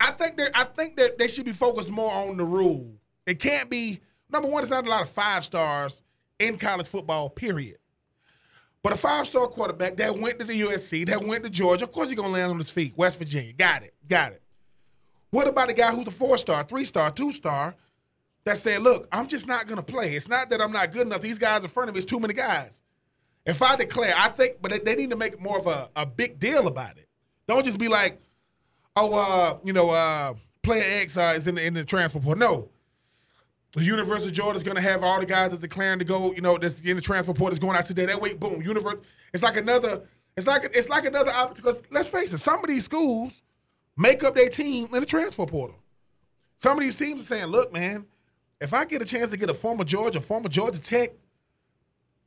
I 0.00 0.12
think 0.12 0.36
they 0.36 0.48
I 0.54 0.64
think 0.64 0.96
that 0.96 1.18
they 1.18 1.28
should 1.28 1.44
be 1.44 1.52
focused 1.52 1.90
more 1.90 2.10
on 2.10 2.36
the 2.36 2.44
rule. 2.44 2.94
It 3.26 3.40
can't 3.40 3.68
be 3.68 4.00
number 4.30 4.48
one. 4.48 4.62
It's 4.62 4.70
not 4.70 4.86
a 4.86 4.90
lot 4.90 5.02
of 5.02 5.10
five 5.10 5.44
stars 5.44 6.02
in 6.38 6.56
college 6.56 6.88
football. 6.88 7.30
Period. 7.30 7.78
But 8.82 8.92
a 8.92 8.96
five 8.96 9.26
star 9.26 9.48
quarterback 9.48 9.96
that 9.96 10.16
went 10.16 10.38
to 10.38 10.44
the 10.44 10.60
USC, 10.60 11.06
that 11.06 11.24
went 11.24 11.42
to 11.44 11.50
Georgia, 11.50 11.84
of 11.84 11.92
course 11.92 12.10
he's 12.10 12.16
gonna 12.16 12.28
land 12.28 12.50
on 12.50 12.58
his 12.58 12.70
feet. 12.70 12.94
West 12.96 13.18
Virginia, 13.18 13.52
got 13.52 13.82
it, 13.82 13.94
got 14.08 14.32
it. 14.32 14.42
What 15.34 15.48
about 15.48 15.68
a 15.68 15.72
guy 15.72 15.90
who's 15.90 16.06
a 16.06 16.12
four 16.12 16.38
star, 16.38 16.62
three 16.62 16.84
star, 16.84 17.10
two 17.10 17.32
star 17.32 17.74
that 18.44 18.56
said, 18.56 18.82
look, 18.82 19.08
I'm 19.10 19.26
just 19.26 19.48
not 19.48 19.66
going 19.66 19.78
to 19.78 19.82
play. 19.82 20.14
It's 20.14 20.28
not 20.28 20.48
that 20.50 20.60
I'm 20.60 20.70
not 20.70 20.92
good 20.92 21.08
enough. 21.08 21.22
These 21.22 21.40
guys 21.40 21.64
in 21.64 21.68
front 21.70 21.88
of 21.88 21.96
me, 21.96 21.98
it's 21.98 22.08
too 22.08 22.20
many 22.20 22.34
guys. 22.34 22.84
If 23.44 23.60
I 23.60 23.74
declare, 23.74 24.14
I 24.16 24.28
think, 24.28 24.58
but 24.62 24.84
they 24.84 24.94
need 24.94 25.10
to 25.10 25.16
make 25.16 25.40
more 25.40 25.58
of 25.58 25.66
a, 25.66 25.90
a 25.96 26.06
big 26.06 26.38
deal 26.38 26.68
about 26.68 26.98
it. 26.98 27.08
Don't 27.48 27.64
just 27.64 27.78
be 27.78 27.88
like, 27.88 28.22
oh, 28.94 29.12
uh, 29.12 29.58
you 29.64 29.72
know, 29.72 29.90
uh, 29.90 30.34
player 30.62 30.84
X 31.00 31.16
uh, 31.16 31.34
is 31.34 31.48
in 31.48 31.56
the, 31.56 31.66
in 31.66 31.74
the 31.74 31.84
transfer 31.84 32.20
portal. 32.20 32.38
No. 32.38 32.68
The 33.72 33.82
University 33.82 34.28
of 34.28 34.36
Georgia 34.36 34.56
is 34.56 34.62
going 34.62 34.76
to 34.76 34.82
have 34.82 35.02
all 35.02 35.18
the 35.18 35.26
guys 35.26 35.50
that's 35.50 35.60
declaring 35.60 35.98
to 35.98 36.04
go, 36.04 36.32
you 36.32 36.42
know, 36.42 36.58
that's 36.58 36.78
in 36.78 36.94
the 36.94 37.02
transfer 37.02 37.34
portal 37.34 37.54
is 37.54 37.58
going 37.58 37.76
out 37.76 37.86
today. 37.86 38.06
That 38.06 38.20
way, 38.20 38.34
boom, 38.34 38.62
universe. 38.62 38.98
It's 39.32 39.42
like 39.42 39.56
another. 39.56 40.04
It's 40.36 40.46
like 40.46 40.70
it's 40.72 40.88
like 40.88 41.04
another 41.06 41.32
opportunity. 41.32 41.80
Let's 41.90 42.06
face 42.06 42.32
it, 42.32 42.38
some 42.38 42.60
of 42.60 42.68
these 42.68 42.84
schools 42.84 43.42
make 43.96 44.24
up 44.24 44.34
their 44.34 44.48
team 44.48 44.88
in 44.92 45.00
the 45.00 45.06
transfer 45.06 45.46
portal. 45.46 45.76
Some 46.58 46.78
of 46.78 46.82
these 46.82 46.96
teams 46.96 47.20
are 47.20 47.24
saying, 47.24 47.46
"Look, 47.46 47.72
man, 47.72 48.06
if 48.60 48.72
I 48.72 48.84
get 48.84 49.02
a 49.02 49.04
chance 49.04 49.30
to 49.30 49.36
get 49.36 49.50
a 49.50 49.54
former 49.54 49.84
Georgia, 49.84 50.20
former 50.20 50.48
Georgia 50.48 50.80
Tech, 50.80 51.12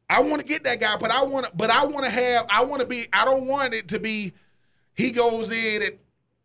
I 0.09 0.21
want 0.21 0.41
to 0.41 0.47
get 0.47 0.63
that 0.63 0.79
guy, 0.79 0.95
but 0.97 1.11
I 1.11 1.23
want 1.23 1.47
to, 1.47 1.51
but 1.55 1.69
I 1.69 1.85
want 1.85 2.05
to 2.05 2.11
have, 2.11 2.45
I 2.49 2.63
want 2.63 2.81
to 2.81 2.87
be, 2.87 3.07
I 3.11 3.25
don't 3.25 3.45
want 3.47 3.73
it 3.73 3.89
to 3.89 3.99
be, 3.99 4.33
he 4.93 5.11
goes 5.11 5.51
in 5.51 5.81
at, 5.81 5.93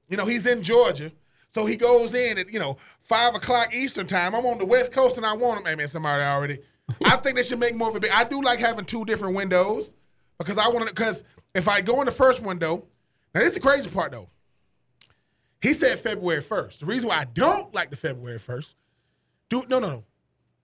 you 0.09 0.17
know, 0.17 0.27
he's 0.27 0.47
in 0.47 0.63
Georgia, 0.63 1.13
so 1.51 1.67
he 1.67 1.77
goes 1.77 2.15
in 2.15 2.39
at, 2.39 2.53
you 2.53 2.59
know, 2.59 2.77
five 3.03 3.35
o'clock 3.35 3.75
Eastern 3.75 4.07
time. 4.07 4.35
I'm 4.35 4.47
on 4.47 4.59
the 4.59 4.67
West 4.67 4.93
Coast 4.93 5.17
and 5.17 5.27
I 5.27 5.35
want 5.35 5.61
him. 5.61 5.67
Hey 5.67 5.75
man, 5.75 5.89
somebody 5.89 6.23
already. 6.23 6.59
I 7.05 7.17
think 7.17 7.37
they 7.37 7.43
should 7.43 7.61
make 7.61 7.75
more 7.75 7.91
of 7.91 7.97
a 7.97 8.01
big. 8.01 8.11
I 8.11 8.25
do 8.25 8.43
like 8.43 8.59
having 8.59 8.85
two 8.85 9.05
different 9.05 9.37
windows 9.37 9.95
because 10.39 10.59
I 10.59 10.69
want 10.69 10.89
to. 10.89 10.95
Because 10.95 11.23
if 11.55 11.69
I 11.69 11.81
go 11.81 12.01
in 12.01 12.07
the 12.07 12.13
first 12.13 12.43
window, 12.43 12.85
now 13.35 13.41
this 13.41 13.51
is 13.51 13.55
the 13.55 13.61
crazy 13.61 13.89
part 13.89 14.13
though. 14.13 14.29
He 15.63 15.73
said 15.73 16.01
February 16.01 16.43
first. 16.43 16.81
The 16.81 16.87
reason 16.87 17.09
why 17.09 17.19
I 17.19 17.25
don't 17.25 17.73
like 17.73 17.91
the 17.91 17.97
February 17.97 18.41
first, 18.41 18.75
do 19.49 19.65
no 19.69 19.79
no 19.79 19.89
no, 19.89 20.05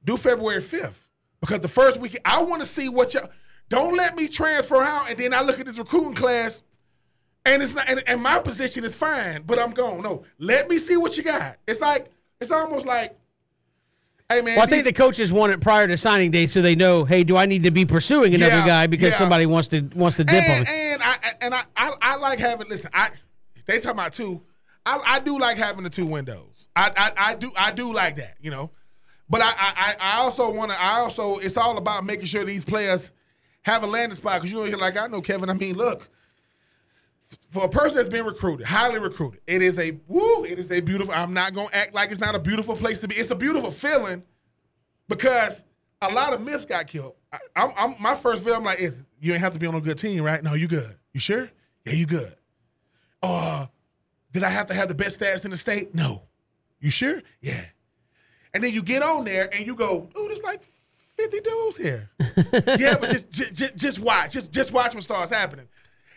do 0.04 0.16
February 0.16 0.61
fifth 0.61 1.08
because 1.40 1.61
the 1.61 1.68
first 1.68 2.00
week 2.00 2.18
I 2.24 2.42
want 2.42 2.61
to 2.62 2.68
see 2.68 2.88
what 2.88 3.14
y'all. 3.14 3.30
Don't 3.68 3.96
let 3.96 4.16
me 4.16 4.28
transfer 4.28 4.82
out 4.82 5.08
and 5.11 5.18
then 5.18 5.32
I 5.32 5.42
look 5.42 5.61
at 5.61 5.66
this 5.66 5.78
recruiting 5.78 6.14
class 6.14 6.62
and 7.44 7.62
it's 7.62 7.74
not 7.74 7.88
and, 7.88 8.02
and 8.08 8.20
my 8.20 8.40
position 8.40 8.84
is 8.84 8.94
fine, 8.94 9.42
but 9.42 9.58
I'm 9.58 9.70
gone. 9.72 10.02
No, 10.02 10.24
let 10.38 10.68
me 10.68 10.78
see 10.78 10.96
what 10.96 11.16
you 11.16 11.22
got. 11.22 11.58
It's 11.66 11.80
like 11.80 12.11
it's 12.40 12.50
almost 12.50 12.84
like, 12.84 13.16
hey 14.28 14.42
man. 14.42 14.56
Well, 14.56 14.64
I 14.64 14.68
think 14.68 14.84
the 14.84 14.92
coaches 14.92 15.32
want 15.32 15.52
it 15.52 15.61
prior 15.61 15.87
to 15.87 15.96
signing 15.96 16.30
day, 16.32 16.46
so 16.46 16.61
they 16.61 16.74
know, 16.74 17.04
hey, 17.04 17.22
do 17.22 17.37
I 17.37 17.46
need 17.46 17.62
to 17.64 17.70
be 17.70 17.84
pursuing 17.84 18.34
another 18.34 18.56
Yeah, 18.56 18.66
guy 18.66 18.87
because 18.87 19.12
yeah. 19.12 19.18
somebody 19.18 19.46
wants 19.46 19.68
to 19.68 19.82
wants 19.94 20.16
to 20.16 20.24
dip 20.24 20.42
on 20.48 20.62
me? 20.62 20.66
and 20.68 21.02
I 21.02 21.16
and 21.40 21.54
I, 21.54 21.62
I 21.76 21.94
I 22.02 22.16
like 22.16 22.38
having 22.40 22.68
listen. 22.68 22.90
I 22.92 23.11
they 23.66 23.78
talking 23.78 23.90
about 23.90 24.12
two. 24.12 24.42
I, 24.88 25.16
I 25.16 25.18
do 25.18 25.38
like 25.38 25.59
having 25.59 25.85
the 25.85 25.90
two 25.90 26.07
windows. 26.07 26.68
I, 26.74 26.90
I 26.96 27.12
I 27.31 27.35
do 27.35 27.53
I 27.57 27.72
do 27.72 27.92
like 27.92 28.16
that. 28.16 28.37
You 28.40 28.51
know, 28.51 28.70
but 29.29 29.42
I 29.42 29.53
I, 29.57 29.96
I 30.01 30.18
also 30.18 30.51
want 30.51 30.72
to. 30.72 30.81
I 30.81 31.01
also 31.01 31.37
it's 31.38 31.57
all 31.57 31.77
about 31.77 32.05
making 32.05 32.27
sure 32.27 32.44
these 32.44 32.64
players 32.64 33.11
have 33.62 33.83
a 33.83 33.87
landing 33.87 34.16
spot 34.16 34.40
because 34.40 34.53
you 34.53 34.70
know 34.70 34.79
like 34.79 34.96
I 34.96 35.07
know 35.07 35.20
Kevin. 35.20 35.51
I 35.51 35.55
mean, 35.55 35.77
look. 35.77 36.09
For 37.51 37.64
a 37.64 37.68
person 37.68 37.96
that's 37.96 38.09
been 38.09 38.24
recruited, 38.24 38.66
highly 38.66 38.98
recruited, 38.98 39.42
it 39.46 39.61
is 39.61 39.79
a 39.79 39.98
woo. 40.07 40.44
It 40.44 40.59
is 40.59 40.70
a 40.70 40.81
beautiful. 40.81 41.12
I'm 41.12 41.35
not 41.35 41.55
gonna 41.55 41.68
act 41.74 41.94
like 41.94 42.11
it's 42.11 42.20
not 42.20 42.35
a 42.35 42.38
beautiful 42.38 42.74
place 42.74 43.01
to 43.01 43.09
be. 43.09 43.16
It's 43.16 43.31
a 43.31 43.35
beautiful 43.35 43.70
feeling 43.70 44.22
because 45.09 45.62
a 46.01 46.11
lot 46.11 46.33
of 46.33 46.40
myths 46.40 46.64
got 46.64 46.87
killed. 46.87 47.14
I, 47.31 47.38
I'm, 47.55 47.72
I'm 47.77 47.94
my 48.01 48.14
first 48.14 48.42
video. 48.42 48.57
I'm 48.57 48.64
like, 48.64 48.81
is 48.81 49.03
you 49.20 49.33
ain't 49.33 49.42
have 49.42 49.53
to 49.53 49.59
be 49.59 49.66
on 49.66 49.74
a 49.74 49.81
good 49.81 49.98
team, 49.98 50.22
right? 50.22 50.42
No, 50.42 50.55
you 50.55 50.68
good. 50.68 50.96
You 51.12 51.20
sure? 51.20 51.51
Yeah, 51.85 51.92
you 51.92 52.07
good. 52.07 52.35
Uh, 53.22 53.66
did 54.33 54.43
I 54.43 54.49
have 54.49 54.67
to 54.67 54.75
have 54.75 54.88
the 54.88 54.95
best 54.95 55.21
stats 55.21 55.45
in 55.45 55.51
the 55.51 55.57
state? 55.57 55.95
No. 55.95 56.23
You 56.81 56.91
sure? 56.91 57.23
Yeah. 57.41 57.64
And 58.55 58.62
then 58.62 58.73
you 58.73 58.83
get 58.83 59.03
on 59.03 59.25
there 59.25 59.53
and 59.55 59.67
you 59.67 59.75
go, 59.75 60.09
oh, 60.14 60.29
there's 60.29 60.43
like 60.43 60.62
50 61.17 61.41
dudes 61.41 61.77
here. 61.77 62.11
yeah, 62.79 62.97
but 62.97 63.11
just, 63.11 63.31
just 63.31 63.77
just 63.77 63.99
watch. 63.99 64.33
Just 64.33 64.53
just 64.53 64.73
watch 64.73 64.95
what 64.95 65.03
starts 65.03 65.33
happening. 65.33 65.67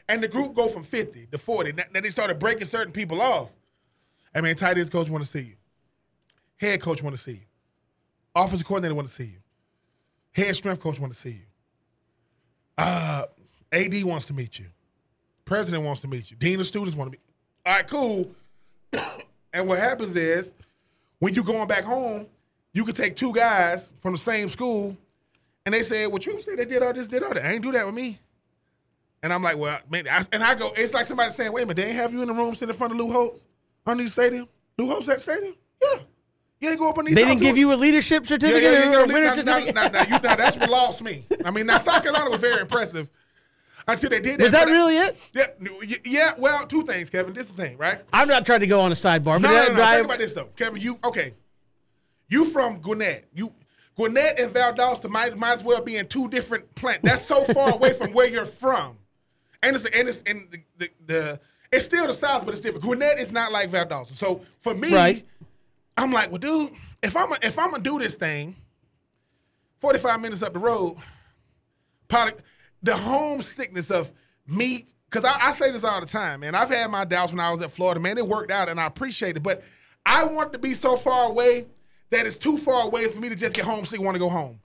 And 0.08 0.22
the 0.22 0.28
group 0.28 0.54
go 0.54 0.68
from 0.68 0.84
50 0.84 1.28
to 1.32 1.38
40. 1.38 1.72
Then 1.72 1.86
then 1.92 2.04
they 2.04 2.10
started 2.10 2.40
breaking 2.40 2.66
certain 2.66 2.94
people 2.94 3.22
off. 3.22 3.50
I 4.34 4.42
mean, 4.42 4.56
tight 4.56 4.78
ends 4.78 4.90
coach 4.90 5.10
want 5.10 5.24
to 5.24 5.30
see 5.30 5.42
you. 5.42 5.56
Head 6.58 6.82
coach 6.82 7.02
want 7.02 7.16
to 7.16 7.22
see 7.22 7.32
you. 7.32 7.40
Offensive 8.36 8.66
coordinator 8.66 8.96
want 8.96 9.08
to 9.08 9.14
see 9.14 9.26
you. 9.26 9.40
Head 10.32 10.56
strength 10.56 10.82
coach 10.82 11.00
want 11.00 11.12
to 11.12 11.20
see 11.20 11.32
you. 11.32 11.46
Uh, 12.78 13.26
AD 13.72 14.04
wants 14.04 14.28
to 14.28 14.34
meet 14.34 14.60
you. 14.60 14.68
President 15.44 15.84
wants 15.84 16.02
to 16.02 16.08
meet 16.08 16.32
you. 16.32 16.38
Dean 16.38 16.60
of 16.60 16.66
students 16.66 16.96
want 16.96 17.12
to 17.12 17.18
meet. 17.18 17.22
All 17.66 17.74
right, 17.74 17.88
cool. 17.88 18.28
and 19.54 19.68
what 19.68 19.80
happens 19.80 20.16
is, 20.16 20.54
when 21.20 21.34
you 21.34 21.44
going 21.44 21.68
back 21.68 21.84
home, 21.84 22.26
you 22.74 22.86
could 22.86 22.96
take 22.96 23.16
two 23.16 23.34
guys 23.34 23.94
from 24.02 24.14
the 24.14 24.18
same 24.18 24.50
school, 24.50 24.98
and 25.66 25.74
they 25.74 25.84
say, 25.84 26.08
"Well, 26.08 26.20
Troupe 26.20 26.42
said 26.42 26.58
they 26.58 26.66
did 26.66 26.82
all 26.82 26.94
this, 26.94 27.08
did 27.08 27.24
all 27.24 27.34
that. 27.34 27.46
I 27.46 27.52
ain't 27.54 27.62
do 27.62 27.72
that 27.74 27.86
with 27.86 27.96
me." 27.96 28.20
And 29.22 29.32
I'm 29.32 29.44
like, 29.44 29.58
"Well, 29.58 29.80
man," 29.90 30.08
I, 30.10 30.26
and 30.32 30.44
I 30.44 30.56
go, 30.56 30.72
"It's 30.76 30.94
like 30.94 31.06
somebody 31.06 31.32
saying, 31.32 31.52
wait 31.52 31.64
a 31.64 31.66
minute, 31.66 31.76
they 31.82 31.88
ain't 31.90 31.96
have 31.96 32.12
you 32.14 32.22
in 32.22 32.28
the 32.28 32.34
room 32.34 32.56
sitting 32.56 32.70
in 32.70 32.76
front 32.76 32.94
of 32.94 33.00
Lou 33.00 33.12
Holtz 33.12 33.46
on 33.86 33.98
these 33.98 34.14
stadium? 34.14 34.48
Lou 34.78 34.88
Holtz 34.88 35.08
at 35.10 35.22
stadium? 35.22 35.56
Yeah, 35.84 36.00
you 36.60 36.70
ain't 36.70 36.80
go 36.80 36.90
up 36.90 36.98
on 36.98 37.06
these. 37.06 37.14
They 37.14 37.26
didn't 37.26 37.42
give 37.42 37.56
him. 37.56 37.58
you 37.58 37.74
a 37.74 37.76
leadership 37.76 38.26
certificate 38.26 38.64
yeah, 38.64 38.90
yeah, 38.90 38.98
or 38.98 39.04
a 39.04 39.08
winner 39.08 39.36
Now- 39.44 39.60
now- 39.60 39.72
now- 39.72 39.88
now, 39.90 40.04
you- 40.04 40.20
now 40.20 40.36
that's 40.36 40.58
what 40.58 40.70
lost 40.70 41.04
me. 41.04 41.26
I 41.46 41.52
mean, 41.52 41.68
now 41.68 41.78
South 41.78 42.02
Carolina 42.02 42.32
was 42.32 42.40
very 42.40 42.62
impressive 42.62 43.10
until 43.94 44.10
they 44.10 44.20
did 44.20 44.40
that. 44.40 44.44
Was 44.44 44.52
that 44.54 44.66
but 44.68 44.72
really 44.74 44.98
it? 44.98 45.18
Yeah, 45.34 45.48
yeah. 46.06 46.34
Well, 46.38 46.66
two 46.68 46.84
things, 46.84 47.10
Kevin. 47.10 47.34
This 47.34 47.46
is 47.48 47.52
the 47.56 47.62
thing, 47.62 47.78
right? 47.78 48.02
I'm 48.14 48.28
not 48.28 48.46
trying 48.46 48.60
to 48.62 48.68
go 48.68 48.82
on 48.82 48.92
a 48.92 48.96
sidebar, 48.96 49.24
but 49.24 49.40
No, 49.42 49.50
no, 49.52 49.64
no, 49.68 49.74
no. 49.74 49.76
guy- 49.78 49.94
Think 49.96 50.06
about 50.06 50.18
this 50.20 50.34
though, 50.34 50.50
Kevin. 50.56 50.82
You 50.82 50.98
okay? 51.04 51.34
You 52.30 52.46
from 52.46 52.80
Gwinnett? 52.82 53.28
You 53.34 53.54
Gwinnett 53.96 54.40
and 54.40 54.52
Valdosta 54.54 55.10
might 55.10 55.38
might 55.38 55.54
as 55.54 55.64
well 55.64 55.82
be 55.82 55.98
in 55.98 56.08
two 56.08 56.28
different 56.30 56.74
plants. 56.76 57.02
That's 57.04 57.26
so 57.26 57.44
far 57.46 57.74
away 57.74 57.94
from 57.94 58.14
where 58.14 58.28
you're 58.28 58.46
from, 58.46 58.98
and 59.64 59.76
it's 59.76 59.86
and 59.86 60.08
it's 60.08 60.24
and 60.26 60.48
the, 60.52 60.60
the, 60.78 60.90
the 61.06 61.40
it's 61.72 61.86
still 61.86 62.08
the 62.08 62.14
South, 62.14 62.46
but 62.46 62.54
it's 62.54 62.62
different. 62.62 62.84
Gwinnett 62.84 63.20
is 63.20 63.32
not 63.32 63.52
like 63.52 63.70
Valdosta. 63.72 64.14
So 64.14 64.42
for 64.62 64.74
me, 64.74 64.94
Right. 64.96 65.26
I'm 65.98 66.12
like, 66.12 66.30
well, 66.32 66.40
dude, 66.40 66.72
if 67.04 67.16
I'm 67.18 67.32
a, 67.32 67.38
if 67.44 67.58
I'm 67.60 67.72
gonna 67.72 67.84
do 67.84 68.00
this 68.00 68.16
thing, 68.16 68.56
45 69.80 70.20
minutes 70.22 70.44
up 70.44 70.54
the 70.54 70.60
road, 70.60 70.98
probably 72.08 72.34
the 72.84 72.96
homesickness 72.96 73.92
of 73.92 74.12
me, 74.48 74.88
because 75.10 75.26
I, 75.26 75.50
I 75.50 75.52
say 75.54 75.72
this 75.72 75.84
all 75.84 76.00
the 76.02 76.08
time, 76.08 76.40
man. 76.42 76.56
I've 76.56 76.70
had 76.70 76.90
my 76.90 77.06
doubts 77.06 77.32
when 77.32 77.40
I 77.40 77.52
was 77.52 77.62
at 77.62 77.72
Florida, 77.72 78.00
man. 78.00 78.18
It 78.18 78.28
worked 78.28 78.52
out 78.52 78.70
and 78.70 78.80
I 78.80 78.86
appreciate 78.88 79.38
it. 79.38 79.44
But 79.44 79.64
I 80.06 80.24
want 80.26 80.52
to 80.54 80.60
be 80.60 80.74
so 80.74 80.96
far 80.98 81.30
away 81.30 81.68
that 82.10 82.26
it's 82.26 82.38
too 82.38 82.58
far 82.58 82.86
away 82.88 83.08
for 83.08 83.20
me 83.20 83.30
to 83.30 83.36
just 83.36 83.56
get 83.56 83.66
homesick 83.66 84.00
and 84.00 84.06
want 84.06 84.16
to 84.16 84.20
go 84.20 84.30
home. 84.30 84.60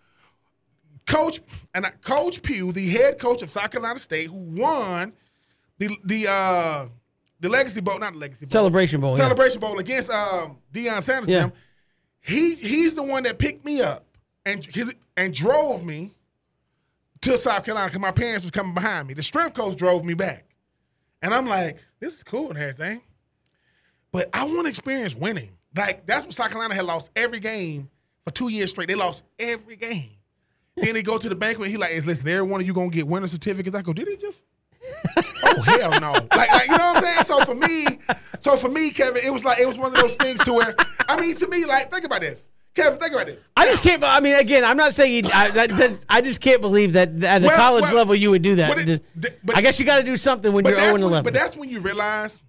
Coach 1.07 1.41
and 1.75 1.87
I- 1.87 1.91
Coach 2.03 2.43
Pough, 2.43 2.73
the 2.73 2.89
head 2.89 3.19
coach 3.19 3.43
of 3.43 3.51
South 3.51 3.71
Carolina 3.71 3.99
State, 3.99 4.29
who 4.29 4.39
won 4.61 5.13
the 5.79 5.97
the 6.05 6.27
uh 6.29 6.87
the 7.39 7.49
Legacy 7.49 7.81
Bowl, 7.81 7.99
not 7.99 8.15
the 8.15 8.19
Legacy 8.19 8.47
Bowl, 8.47 8.51
Celebration 8.51 9.01
Bowl, 9.01 9.17
yeah. 9.17 9.25
Celebration 9.25 9.61
Bowl 9.61 9.79
against 9.79 10.11
um, 10.11 10.57
Deion 10.73 11.03
Sanders. 11.03 11.29
Yeah. 11.29 11.51
He 12.21 12.55
he's 12.57 12.95
the 12.95 13.03
one 13.05 13.23
that 13.23 13.39
picked 13.39 13.65
me 13.65 13.83
up 13.83 14.05
and 14.45 14.67
and 15.17 15.33
drove 15.33 15.85
me 15.85 16.13
to 17.23 17.37
South 17.37 17.65
Carolina 17.65 17.89
because 17.89 18.01
my 18.01 18.11
parents 18.11 18.45
was 18.45 18.51
coming 18.51 18.75
behind 18.75 19.09
me. 19.09 19.15
The 19.15 19.23
strength 19.23 19.55
coach 19.55 19.77
drove 19.77 20.05
me 20.05 20.15
back, 20.15 20.45
and 21.23 21.35
I'm 21.35 21.47
like, 21.47 21.79
this 22.01 22.15
is 22.15 22.25
cool 22.25 22.51
and 22.51 22.59
everything, 22.59 23.01
but 24.13 24.29
I 24.33 24.45
want 24.45 24.63
to 24.63 24.69
experience 24.69 25.15
winning. 25.15 25.51
Like 25.77 26.07
that's 26.07 26.25
what 26.25 26.35
South 26.35 26.51
Carolina 26.51 26.75
had 26.75 26.85
lost 26.85 27.11
every 27.15 27.41
game 27.41 27.91
for 28.25 28.31
two 28.31 28.49
years 28.49 28.71
straight. 28.71 28.89
They 28.89 28.95
lost 28.95 29.25
every 29.39 29.77
game. 29.77 30.11
then 30.77 30.95
they 30.95 31.03
go 31.03 31.19
to 31.19 31.29
the 31.29 31.35
banquet. 31.35 31.67
And 31.67 31.73
he 31.73 31.77
like, 31.77 31.93
"Is 31.93 32.07
listen, 32.07 32.29
every 32.29 32.43
one 32.43 32.61
of 32.61 32.67
you 32.67 32.73
gonna 32.73 32.91
get 32.91 33.07
winner 33.07 33.27
certificates." 33.27 33.77
I 33.77 33.83
go, 33.83 33.93
"Did 33.93 34.09
he 34.09 34.17
just?" 34.17 34.45
oh 35.45 35.61
hell 35.63 36.01
no! 36.01 36.13
Like, 36.13 36.51
like 36.51 36.69
you 36.69 36.79
know 36.79 36.93
what 36.93 36.97
I'm 36.97 37.03
saying? 37.03 37.25
So 37.25 37.45
for 37.45 37.55
me, 37.55 37.99
so 38.41 38.57
for 38.57 38.69
me, 38.69 38.91
Kevin, 38.91 39.23
it 39.25 39.31
was 39.31 39.45
like 39.45 39.59
it 39.59 39.67
was 39.67 39.79
one 39.79 39.95
of 39.95 40.01
those 40.01 40.15
things 40.17 40.43
to 40.45 40.53
where 40.53 40.75
I 41.09 41.21
mean, 41.21 41.35
to 41.37 41.49
me, 41.49 41.65
like 41.65 41.91
think 41.91 42.05
about 42.05 42.21
this, 42.21 42.47
Kevin, 42.77 42.99
think 43.01 43.13
about 43.13 43.27
this. 43.27 43.39
I 43.57 43.65
just 43.65 43.83
can't. 43.83 44.05
I 44.05 44.21
mean, 44.21 44.35
again, 44.35 44.63
I'm 44.63 44.77
not 44.77 44.93
saying 44.93 45.27
I, 45.33 45.51
that 45.51 45.71
does, 45.75 46.05
I 46.11 46.21
just 46.21 46.43
can't 46.43 46.61
believe 46.61 46.93
that 46.93 47.09
at 47.25 47.41
the 47.41 47.49
Well, 47.49 47.57
college 47.57 47.83
well, 47.85 47.95
level 47.95 48.15
you 48.15 48.31
would 48.31 48.43
do 48.43 48.55
that. 48.57 48.69
but 48.77 48.89
it- 48.89 49.03
but- 49.45 49.57
I 49.57 49.63
guess 49.63 49.81
you 49.81 49.87
got 49.87 49.97
to 49.97 50.03
do 50.03 50.17
something 50.17 50.53
when 50.53 50.65
you're 50.67 50.75
that's 50.75 50.85
0 50.85 50.95
and 50.97 51.05
when, 51.05 51.13
11. 51.13 51.25
but 51.25 51.33
that's 51.33 51.57
when 51.57 51.71
you 51.71 51.81
realize 51.81 52.43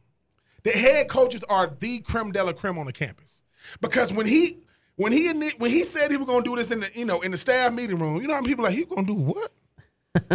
the 0.64 0.72
head 0.72 1.08
coaches 1.08 1.44
are 1.50 1.72
the 1.80 2.00
creme 2.00 2.32
de 2.34 2.44
la 2.44 2.52
creme 2.52 2.78
on 2.78 2.86
the 2.86 2.94
campus. 2.94 3.42
Because 3.80 4.12
when 4.12 4.26
he 4.28 4.60
when 4.98 5.14
he 5.14 5.30
when 5.58 5.72
he 5.72 5.84
said 5.86 6.12
he 6.12 6.18
was 6.18 6.28
going 6.28 6.44
to 6.44 6.50
do 6.50 6.56
this 6.58 6.72
in 6.72 6.82
the 6.82 6.90
you 6.94 7.06
know 7.06 7.22
in 7.22 7.32
the 7.32 7.38
staff 7.38 7.72
meeting 7.72 7.98
room, 7.98 8.22
you 8.22 8.28
know 8.28 8.34
how 8.34 8.42
many 8.42 8.52
people 8.52 8.66
are 8.66 8.70
like 8.70 8.78
he 8.78 8.84
going 8.84 9.06
to 9.06 9.14
do 9.16 9.20
what? 9.20 9.52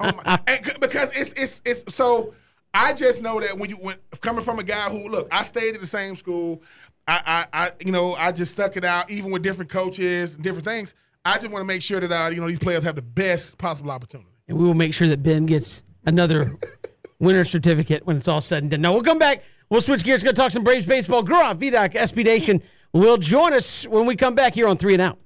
oh 0.00 0.12
my, 0.24 0.40
and 0.48 0.80
because 0.80 1.14
it's 1.14 1.32
it's 1.34 1.60
it's 1.64 1.94
so 1.94 2.34
I 2.74 2.92
just 2.92 3.22
know 3.22 3.40
that 3.40 3.56
when 3.56 3.70
you 3.70 3.76
when 3.76 3.96
coming 4.20 4.44
from 4.44 4.58
a 4.58 4.62
guy 4.64 4.90
who 4.90 5.08
look, 5.08 5.28
I 5.30 5.44
stayed 5.44 5.74
at 5.74 5.80
the 5.80 5.86
same 5.86 6.16
school. 6.16 6.62
I, 7.06 7.46
I, 7.52 7.64
I 7.64 7.70
you 7.80 7.92
know, 7.92 8.14
I 8.14 8.32
just 8.32 8.52
stuck 8.52 8.76
it 8.76 8.84
out 8.84 9.10
even 9.10 9.30
with 9.30 9.42
different 9.42 9.70
coaches 9.70 10.34
and 10.34 10.42
different 10.42 10.64
things. 10.64 10.94
I 11.24 11.34
just 11.34 11.48
want 11.48 11.62
to 11.62 11.66
make 11.66 11.82
sure 11.82 12.00
that 12.00 12.12
uh, 12.12 12.28
you 12.28 12.40
know 12.40 12.48
these 12.48 12.58
players 12.58 12.84
have 12.84 12.96
the 12.96 13.02
best 13.02 13.58
possible 13.58 13.90
opportunity. 13.90 14.30
and 14.48 14.58
we 14.58 14.64
will 14.64 14.74
make 14.74 14.94
sure 14.94 15.08
that 15.08 15.22
Ben 15.22 15.46
gets 15.46 15.82
another 16.04 16.56
winner 17.18 17.44
certificate 17.44 18.06
when 18.06 18.16
it's 18.16 18.28
all 18.28 18.40
said 18.40 18.62
and 18.62 18.70
done. 18.70 18.80
Now 18.80 18.92
we'll 18.92 19.02
come 19.02 19.18
back. 19.18 19.42
We'll 19.68 19.80
switch 19.80 20.04
gears. 20.04 20.22
Going 20.22 20.34
to 20.34 20.40
talk 20.40 20.52
some 20.52 20.62
Braves 20.62 20.86
baseball. 20.86 21.22
Grant 21.22 21.58
Vedak, 21.58 21.94
SB 21.94 22.24
Nation 22.24 22.62
will 22.92 23.16
join 23.16 23.52
us 23.52 23.86
when 23.86 24.06
we 24.06 24.14
come 24.14 24.34
back 24.34 24.54
here 24.54 24.68
on 24.68 24.76
Three 24.76 24.92
and 24.92 25.02
Out. 25.02 25.18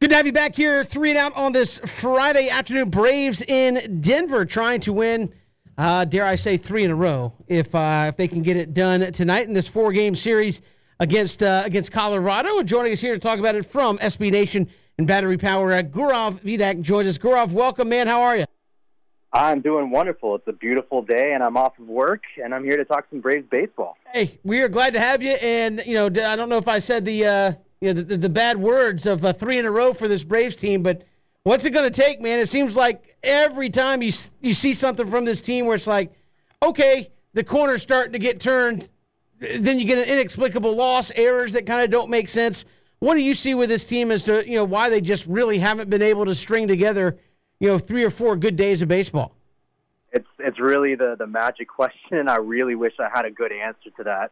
Good 0.00 0.10
to 0.10 0.16
have 0.16 0.26
you 0.26 0.32
back 0.32 0.54
here, 0.54 0.84
Three 0.84 1.10
and 1.10 1.18
Out 1.18 1.36
on 1.36 1.52
this 1.52 1.78
Friday 1.78 2.48
afternoon. 2.48 2.90
Braves 2.90 3.42
in 3.42 4.00
Denver 4.00 4.44
trying 4.44 4.80
to 4.80 4.92
win 4.92 5.32
uh, 5.80 6.04
dare 6.04 6.26
I 6.26 6.34
say, 6.34 6.58
three 6.58 6.84
in 6.84 6.90
a 6.90 6.94
row 6.94 7.32
if 7.48 7.74
uh, 7.74 8.06
if 8.08 8.16
they 8.16 8.28
can 8.28 8.42
get 8.42 8.56
it 8.58 8.74
done 8.74 9.00
tonight 9.12 9.48
in 9.48 9.54
this 9.54 9.66
four 9.66 9.92
game 9.92 10.14
series 10.14 10.60
against 10.98 11.42
uh, 11.42 11.62
against 11.64 11.90
Colorado. 11.90 12.58
And 12.58 12.68
joining 12.68 12.92
us 12.92 13.00
here 13.00 13.14
to 13.14 13.18
talk 13.18 13.38
about 13.38 13.54
it 13.54 13.64
from 13.64 13.96
SB 13.98 14.30
Nation 14.30 14.68
and 14.98 15.06
Battery 15.06 15.38
Power, 15.38 15.72
uh, 15.72 15.80
Gaurav 15.80 16.40
Vedak 16.40 16.82
joins 16.82 17.08
us. 17.08 17.16
Gaurav, 17.16 17.52
welcome, 17.52 17.88
man. 17.88 18.06
How 18.06 18.20
are 18.20 18.36
you? 18.36 18.44
I'm 19.32 19.62
doing 19.62 19.90
wonderful. 19.90 20.34
It's 20.34 20.48
a 20.48 20.52
beautiful 20.52 21.02
day, 21.02 21.32
and 21.32 21.42
I'm 21.42 21.56
off 21.56 21.78
of 21.78 21.86
work, 21.86 22.24
and 22.42 22.54
I'm 22.54 22.64
here 22.64 22.76
to 22.76 22.84
talk 22.84 23.06
some 23.08 23.20
Braves 23.20 23.46
baseball. 23.50 23.96
Hey, 24.12 24.38
we 24.42 24.60
are 24.60 24.68
glad 24.68 24.92
to 24.92 25.00
have 25.00 25.22
you. 25.22 25.30
And 25.40 25.82
you 25.86 25.94
know, 25.94 26.06
I 26.06 26.36
don't 26.36 26.50
know 26.50 26.58
if 26.58 26.68
I 26.68 26.78
said 26.78 27.06
the 27.06 27.26
uh, 27.26 27.52
you 27.80 27.94
know 27.94 28.02
the, 28.02 28.18
the 28.18 28.28
bad 28.28 28.58
words 28.58 29.06
of 29.06 29.24
uh, 29.24 29.32
three 29.32 29.58
in 29.58 29.64
a 29.64 29.70
row 29.70 29.94
for 29.94 30.08
this 30.08 30.24
Braves 30.24 30.56
team, 30.56 30.82
but 30.82 31.06
what's 31.44 31.64
it 31.64 31.70
going 31.70 31.90
to 31.90 32.02
take, 32.02 32.20
man? 32.20 32.38
It 32.38 32.50
seems 32.50 32.76
like 32.76 33.09
every 33.22 33.70
time 33.70 34.02
you 34.02 34.12
you 34.40 34.54
see 34.54 34.74
something 34.74 35.06
from 35.06 35.24
this 35.24 35.40
team 35.40 35.66
where 35.66 35.74
it's 35.74 35.86
like, 35.86 36.12
okay, 36.62 37.10
the 37.34 37.44
corner's 37.44 37.82
starting 37.82 38.12
to 38.12 38.18
get 38.18 38.40
turned, 38.40 38.90
then 39.38 39.78
you 39.78 39.84
get 39.84 39.98
an 39.98 40.04
inexplicable 40.04 40.74
loss, 40.74 41.12
errors 41.14 41.52
that 41.52 41.66
kind 41.66 41.82
of 41.82 41.90
don't 41.90 42.10
make 42.10 42.28
sense. 42.28 42.64
What 42.98 43.14
do 43.14 43.20
you 43.20 43.34
see 43.34 43.54
with 43.54 43.68
this 43.68 43.84
team 43.84 44.10
as 44.10 44.24
to 44.24 44.46
you 44.46 44.56
know 44.56 44.64
why 44.64 44.90
they 44.90 45.00
just 45.00 45.26
really 45.26 45.58
haven't 45.58 45.90
been 45.90 46.02
able 46.02 46.26
to 46.26 46.34
string 46.34 46.68
together, 46.68 47.18
you 47.58 47.68
know, 47.68 47.78
three 47.78 48.04
or 48.04 48.10
four 48.10 48.36
good 48.36 48.56
days 48.56 48.82
of 48.82 48.88
baseball? 48.88 49.34
It's 50.12 50.28
it's 50.38 50.58
really 50.58 50.94
the 50.94 51.16
the 51.18 51.26
magic 51.26 51.68
question. 51.76 52.28
I 52.28 52.36
really 52.36 52.74
wish 52.74 52.94
I 52.98 53.08
had 53.12 53.24
a 53.24 53.30
good 53.30 53.52
answer 53.52 53.90
to 53.96 54.04
that. 54.04 54.30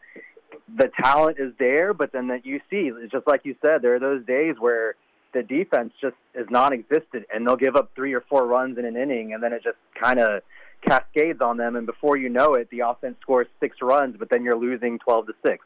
The 0.76 0.90
talent 1.00 1.38
is 1.38 1.52
there, 1.58 1.94
but 1.94 2.12
then 2.12 2.28
that 2.28 2.44
you 2.44 2.60
see, 2.68 2.90
just 3.10 3.26
like 3.26 3.42
you 3.44 3.56
said, 3.62 3.80
there 3.80 3.94
are 3.94 3.98
those 3.98 4.24
days 4.26 4.56
where 4.58 4.96
the 5.38 5.42
defense 5.42 5.92
just 6.00 6.16
is 6.34 6.46
non-existent, 6.50 7.26
and 7.32 7.46
they'll 7.46 7.56
give 7.56 7.76
up 7.76 7.90
three 7.94 8.14
or 8.14 8.24
four 8.28 8.46
runs 8.46 8.78
in 8.78 8.84
an 8.84 8.96
inning, 8.96 9.32
and 9.34 9.42
then 9.42 9.52
it 9.52 9.62
just 9.62 9.76
kind 10.00 10.18
of 10.18 10.42
cascades 10.86 11.40
on 11.40 11.56
them, 11.56 11.76
and 11.76 11.86
before 11.86 12.16
you 12.16 12.28
know 12.28 12.54
it, 12.54 12.68
the 12.70 12.80
offense 12.80 13.16
scores 13.20 13.46
six 13.60 13.76
runs, 13.82 14.16
but 14.18 14.30
then 14.30 14.42
you're 14.42 14.58
losing 14.58 14.98
twelve 14.98 15.26
to 15.26 15.32
six 15.44 15.64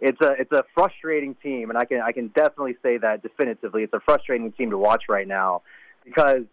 it's 0.00 0.20
a 0.20 0.32
it's 0.38 0.52
a 0.52 0.64
frustrating 0.74 1.34
team, 1.42 1.70
and 1.70 1.78
I 1.78 1.84
can 1.84 2.00
I 2.00 2.12
can 2.12 2.28
definitely 2.28 2.76
say 2.82 2.98
that 2.98 3.22
definitively. 3.22 3.82
It's 3.82 3.92
a 3.92 4.00
frustrating 4.00 4.52
team 4.52 4.70
to 4.70 4.78
watch 4.78 5.04
right 5.08 5.26
now 5.26 5.62
because 6.04 6.44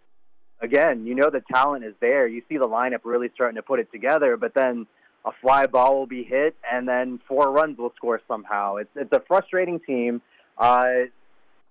again, 0.61 1.05
you 1.05 1.15
know 1.15 1.29
the 1.29 1.43
talent 1.53 1.85
is 1.85 1.93
there. 2.01 2.27
You 2.27 2.41
see 2.49 2.57
the 2.57 2.67
lineup 2.67 3.01
really 3.03 3.29
starting 3.35 3.55
to 3.55 3.61
put 3.61 3.79
it 3.79 3.91
together, 3.91 4.37
but 4.37 4.53
then 4.55 4.87
a 5.25 5.31
fly 5.41 5.67
ball 5.67 5.97
will 5.97 6.07
be 6.07 6.23
hit, 6.23 6.55
and 6.71 6.87
then 6.87 7.19
four 7.27 7.51
runs 7.51 7.77
will 7.77 7.93
score 7.95 8.19
somehow. 8.27 8.77
It's 8.77 8.89
it's 8.95 9.13
a 9.13 9.21
frustrating 9.27 9.79
team. 9.79 10.21
Uh, 10.57 11.09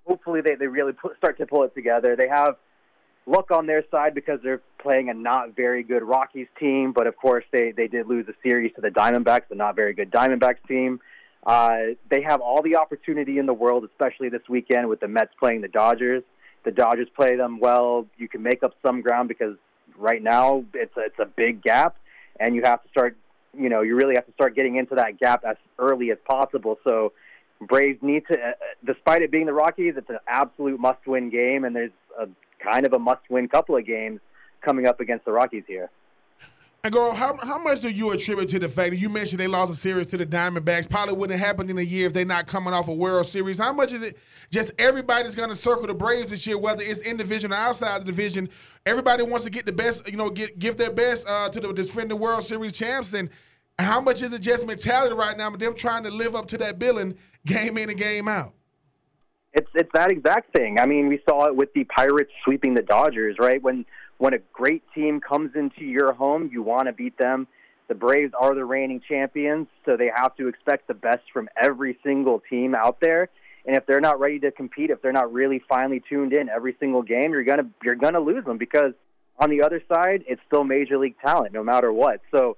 hopefully, 0.06 0.40
they 0.40 0.54
they 0.54 0.66
really 0.66 0.92
put, 0.92 1.16
start 1.16 1.38
to 1.38 1.46
pull 1.46 1.62
it 1.64 1.74
together. 1.74 2.16
They 2.16 2.28
have 2.28 2.56
luck 3.26 3.50
on 3.50 3.66
their 3.66 3.84
side 3.90 4.14
because 4.14 4.40
they're 4.42 4.60
playing 4.78 5.08
a 5.08 5.14
not 5.14 5.56
very 5.56 5.82
good 5.82 6.02
Rockies 6.02 6.48
team, 6.58 6.92
but 6.92 7.06
of 7.06 7.16
course 7.16 7.44
they 7.52 7.72
they 7.72 7.88
did 7.88 8.06
lose 8.06 8.26
a 8.28 8.34
series 8.42 8.72
to 8.74 8.80
the 8.80 8.90
Diamondbacks, 8.90 9.48
the 9.48 9.54
not 9.54 9.76
very 9.76 9.94
good 9.94 10.10
Diamondbacks 10.10 10.66
team. 10.68 11.00
Uh, 11.46 11.94
they 12.10 12.22
have 12.22 12.40
all 12.40 12.62
the 12.62 12.76
opportunity 12.76 13.38
in 13.38 13.46
the 13.46 13.52
world, 13.52 13.84
especially 13.84 14.28
this 14.30 14.42
weekend 14.48 14.88
with 14.88 15.00
the 15.00 15.08
Mets 15.08 15.32
playing 15.38 15.60
the 15.60 15.68
Dodgers. 15.68 16.22
The 16.64 16.70
Dodgers 16.70 17.08
play 17.14 17.36
them 17.36 17.60
well. 17.60 18.06
You 18.16 18.28
can 18.28 18.42
make 18.42 18.62
up 18.62 18.74
some 18.84 19.02
ground 19.02 19.28
because 19.28 19.56
right 19.98 20.22
now 20.22 20.64
it's 20.72 20.96
a, 20.96 21.00
it's 21.00 21.18
a 21.18 21.26
big 21.26 21.62
gap, 21.62 21.96
and 22.40 22.54
you 22.54 22.62
have 22.64 22.82
to 22.82 22.88
start. 22.88 23.16
You 23.56 23.68
know, 23.68 23.82
you 23.82 23.94
really 23.94 24.14
have 24.16 24.26
to 24.26 24.32
start 24.32 24.56
getting 24.56 24.76
into 24.76 24.96
that 24.96 25.18
gap 25.20 25.44
as 25.44 25.56
early 25.78 26.10
as 26.10 26.18
possible. 26.28 26.78
So, 26.82 27.12
Braves 27.66 27.98
need 28.02 28.24
to, 28.30 28.34
uh, 28.34 28.52
despite 28.84 29.22
it 29.22 29.30
being 29.30 29.46
the 29.46 29.52
Rockies, 29.52 29.94
it's 29.96 30.10
an 30.10 30.18
absolute 30.26 30.80
must-win 30.80 31.30
game, 31.30 31.64
and 31.64 31.74
there's 31.74 31.92
a 32.18 32.26
kind 32.62 32.86
of 32.86 32.92
a 32.92 32.98
must-win 32.98 33.48
couple 33.48 33.76
of 33.76 33.86
games 33.86 34.20
coming 34.62 34.86
up 34.86 35.00
against 35.00 35.24
the 35.24 35.32
Rockies 35.32 35.64
here. 35.66 35.90
And 36.82 36.92
girl, 36.92 37.14
how, 37.14 37.38
how 37.38 37.56
much 37.56 37.80
do 37.80 37.88
you 37.88 38.10
attribute 38.10 38.50
to 38.50 38.58
the 38.58 38.68
fact 38.68 38.90
that 38.90 38.98
you 38.98 39.08
mentioned 39.08 39.40
they 39.40 39.46
lost 39.46 39.72
a 39.72 39.74
series 39.74 40.08
to 40.08 40.18
the 40.18 40.26
Diamondbacks? 40.26 40.88
Probably 40.88 41.14
wouldn't 41.14 41.38
have 41.38 41.46
happened 41.46 41.70
in 41.70 41.78
a 41.78 41.82
year 41.82 42.06
if 42.06 42.12
they're 42.12 42.26
not 42.26 42.46
coming 42.46 42.74
off 42.74 42.88
a 42.88 42.94
World 42.94 43.24
Series. 43.24 43.58
How 43.58 43.72
much 43.72 43.94
is 43.94 44.02
it 44.02 44.18
just 44.50 44.70
everybody's 44.78 45.34
going 45.34 45.48
to 45.48 45.54
circle 45.54 45.86
the 45.86 45.94
Braves 45.94 46.30
this 46.30 46.46
year, 46.46 46.58
whether 46.58 46.82
it's 46.82 47.00
in 47.00 47.16
division 47.16 47.54
or 47.54 47.56
outside 47.56 48.02
the 48.02 48.04
division? 48.04 48.50
Everybody 48.84 49.22
wants 49.22 49.46
to 49.46 49.50
get 49.50 49.64
the 49.64 49.72
best, 49.72 50.06
you 50.10 50.18
know, 50.18 50.28
get 50.28 50.58
give 50.58 50.76
their 50.76 50.90
best 50.90 51.26
uh, 51.26 51.48
to 51.48 51.58
the 51.58 51.72
defending 51.72 52.18
World 52.18 52.44
Series 52.44 52.74
champs. 52.74 53.10
Then 53.10 53.30
how 53.78 54.02
much 54.02 54.22
is 54.22 54.30
it 54.30 54.42
just 54.42 54.66
mentality 54.66 55.14
right 55.14 55.38
now? 55.38 55.48
Them 55.56 55.74
trying 55.74 56.02
to 56.02 56.10
live 56.10 56.34
up 56.34 56.48
to 56.48 56.58
that 56.58 56.78
billing 56.78 57.16
game 57.46 57.78
in 57.78 57.90
and 57.90 57.98
game 57.98 58.28
out. 58.28 58.52
It's 59.52 59.68
it's 59.74 59.90
that 59.94 60.10
exact 60.10 60.56
thing. 60.56 60.78
I 60.80 60.86
mean, 60.86 61.08
we 61.08 61.20
saw 61.28 61.46
it 61.46 61.56
with 61.56 61.72
the 61.74 61.84
Pirates 61.84 62.32
sweeping 62.44 62.74
the 62.74 62.82
Dodgers, 62.82 63.36
right? 63.38 63.62
When 63.62 63.84
when 64.18 64.34
a 64.34 64.38
great 64.52 64.82
team 64.94 65.20
comes 65.20 65.52
into 65.54 65.84
your 65.84 66.12
home, 66.12 66.50
you 66.52 66.62
want 66.62 66.86
to 66.86 66.92
beat 66.92 67.16
them. 67.18 67.46
The 67.88 67.94
Braves 67.94 68.32
are 68.38 68.54
the 68.54 68.64
reigning 68.64 69.00
champions, 69.06 69.66
so 69.84 69.96
they 69.96 70.10
have 70.14 70.34
to 70.36 70.48
expect 70.48 70.88
the 70.88 70.94
best 70.94 71.22
from 71.32 71.48
every 71.60 71.98
single 72.02 72.40
team 72.48 72.74
out 72.74 72.98
there. 73.00 73.28
And 73.66 73.76
if 73.76 73.86
they're 73.86 74.00
not 74.00 74.18
ready 74.18 74.38
to 74.40 74.50
compete, 74.50 74.90
if 74.90 75.02
they're 75.02 75.12
not 75.12 75.32
really 75.32 75.62
finely 75.68 76.02
tuned 76.08 76.32
in 76.32 76.48
every 76.48 76.76
single 76.80 77.02
game, 77.02 77.32
you're 77.32 77.44
gonna 77.44 77.68
you're 77.82 77.94
gonna 77.94 78.20
lose 78.20 78.44
them 78.44 78.58
because 78.58 78.92
on 79.38 79.50
the 79.50 79.62
other 79.62 79.82
side, 79.92 80.24
it's 80.26 80.40
still 80.46 80.64
major 80.64 80.98
league 80.98 81.16
talent, 81.24 81.52
no 81.52 81.64
matter 81.64 81.92
what. 81.92 82.20
So, 82.32 82.56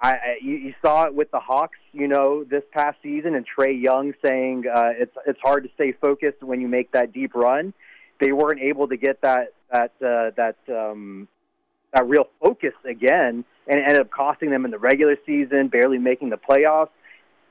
I, 0.00 0.36
you, 0.42 0.56
you 0.56 0.74
saw 0.82 1.04
it 1.04 1.14
with 1.14 1.30
the 1.30 1.40
Hawks, 1.40 1.78
you 1.92 2.06
know, 2.06 2.44
this 2.44 2.62
past 2.72 2.98
season, 3.02 3.34
and 3.34 3.46
Trae 3.46 3.80
Young 3.80 4.12
saying 4.24 4.64
uh, 4.72 4.90
it's 4.94 5.16
it's 5.26 5.40
hard 5.42 5.64
to 5.64 5.70
stay 5.74 5.92
focused 5.92 6.42
when 6.42 6.60
you 6.60 6.68
make 6.68 6.92
that 6.92 7.12
deep 7.12 7.34
run. 7.34 7.72
They 8.20 8.32
weren't 8.32 8.60
able 8.60 8.88
to 8.88 8.96
get 8.96 9.22
that 9.22 9.54
that 9.72 9.92
uh, 10.02 10.30
that 10.36 10.56
um, 10.68 11.28
that 11.94 12.06
real 12.06 12.28
focus 12.42 12.74
again, 12.84 13.44
and 13.66 13.80
it 13.80 13.82
ended 13.82 14.00
up 14.00 14.10
costing 14.10 14.50
them 14.50 14.66
in 14.66 14.70
the 14.70 14.78
regular 14.78 15.16
season, 15.24 15.68
barely 15.68 15.98
making 15.98 16.28
the 16.28 16.36
playoffs. 16.36 16.90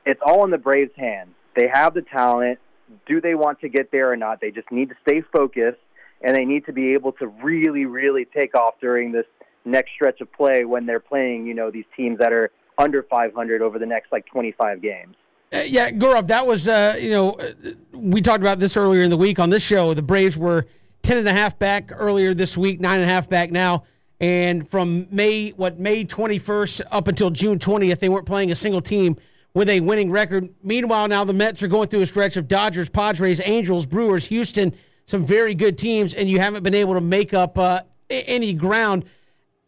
It's 0.05 0.21
all 0.23 0.45
in 0.45 0.51
the 0.51 0.59
Braves' 0.59 0.91
hands. 0.95 1.31
They 1.55 1.67
have 1.73 1.95
the 1.95 2.03
talent. 2.03 2.59
Do 3.07 3.19
they 3.21 3.33
want 3.33 3.61
to 3.61 3.69
get 3.69 3.91
there 3.91 4.11
or 4.11 4.17
not? 4.17 4.39
They 4.39 4.51
just 4.51 4.71
need 4.71 4.89
to 4.89 4.95
stay 5.01 5.23
focused, 5.35 5.79
and 6.21 6.35
they 6.35 6.45
need 6.45 6.67
to 6.67 6.73
be 6.73 6.93
able 6.93 7.13
to 7.13 7.25
really, 7.25 7.85
really 7.85 8.25
take 8.25 8.53
off 8.53 8.75
during 8.79 9.11
this 9.11 9.25
next 9.65 9.91
stretch 9.93 10.21
of 10.21 10.31
play 10.31 10.65
when 10.65 10.85
they're 10.85 10.99
playing, 10.99 11.45
you 11.45 11.53
know, 11.53 11.71
these 11.71 11.85
teams 11.95 12.19
that 12.19 12.31
are 12.31 12.51
under 12.77 13.03
500 13.03 13.61
over 13.61 13.79
the 13.79 13.85
next 13.85 14.11
like 14.11 14.25
25 14.27 14.81
games. 14.81 15.15
Uh, 15.53 15.59
yeah, 15.65 15.91
Gaurav, 15.91 16.27
that 16.27 16.45
was, 16.45 16.67
uh, 16.67 16.97
you 16.99 17.11
know, 17.11 17.33
uh, 17.33 17.51
we 17.93 18.21
talked 18.21 18.41
about 18.41 18.59
this 18.59 18.75
earlier 18.75 19.03
in 19.03 19.09
the 19.09 19.17
week 19.17 19.39
on 19.39 19.49
this 19.49 19.63
show. 19.63 19.93
The 19.93 20.01
Braves 20.01 20.35
were 20.35 20.65
10 21.03 21.17
and 21.17 21.27
a 21.27 21.33
half 21.33 21.57
back 21.59 21.91
earlier 21.93 22.33
this 22.33 22.57
week, 22.57 22.79
nine 22.79 22.99
and 22.99 23.09
a 23.09 23.13
half 23.13 23.29
back 23.29 23.51
now. 23.51 23.83
And 24.19 24.67
from 24.67 25.07
May, 25.11 25.51
what, 25.51 25.79
May 25.79 26.05
21st 26.05 26.81
up 26.91 27.07
until 27.07 27.29
June 27.29 27.59
20th, 27.59 27.99
they 27.99 28.09
weren't 28.09 28.25
playing 28.25 28.51
a 28.51 28.55
single 28.55 28.81
team 28.81 29.17
with 29.53 29.69
a 29.69 29.79
winning 29.81 30.09
record. 30.09 30.49
Meanwhile, 30.63 31.07
now 31.07 31.23
the 31.23 31.33
Mets 31.33 31.61
are 31.63 31.67
going 31.67 31.87
through 31.89 32.01
a 32.01 32.05
stretch 32.05 32.37
of 32.37 32.47
Dodgers, 32.47 32.89
Padres, 32.89 33.41
Angels, 33.43 33.85
Brewers, 33.85 34.25
Houston, 34.27 34.73
some 35.05 35.23
very 35.23 35.53
good 35.53 35.77
teams, 35.77 36.13
and 36.13 36.29
you 36.29 36.39
haven't 36.39 36.63
been 36.63 36.73
able 36.73 36.93
to 36.95 37.01
make 37.01 37.33
up 37.33 37.57
uh, 37.57 37.81
any 38.09 38.53
ground. 38.53 39.05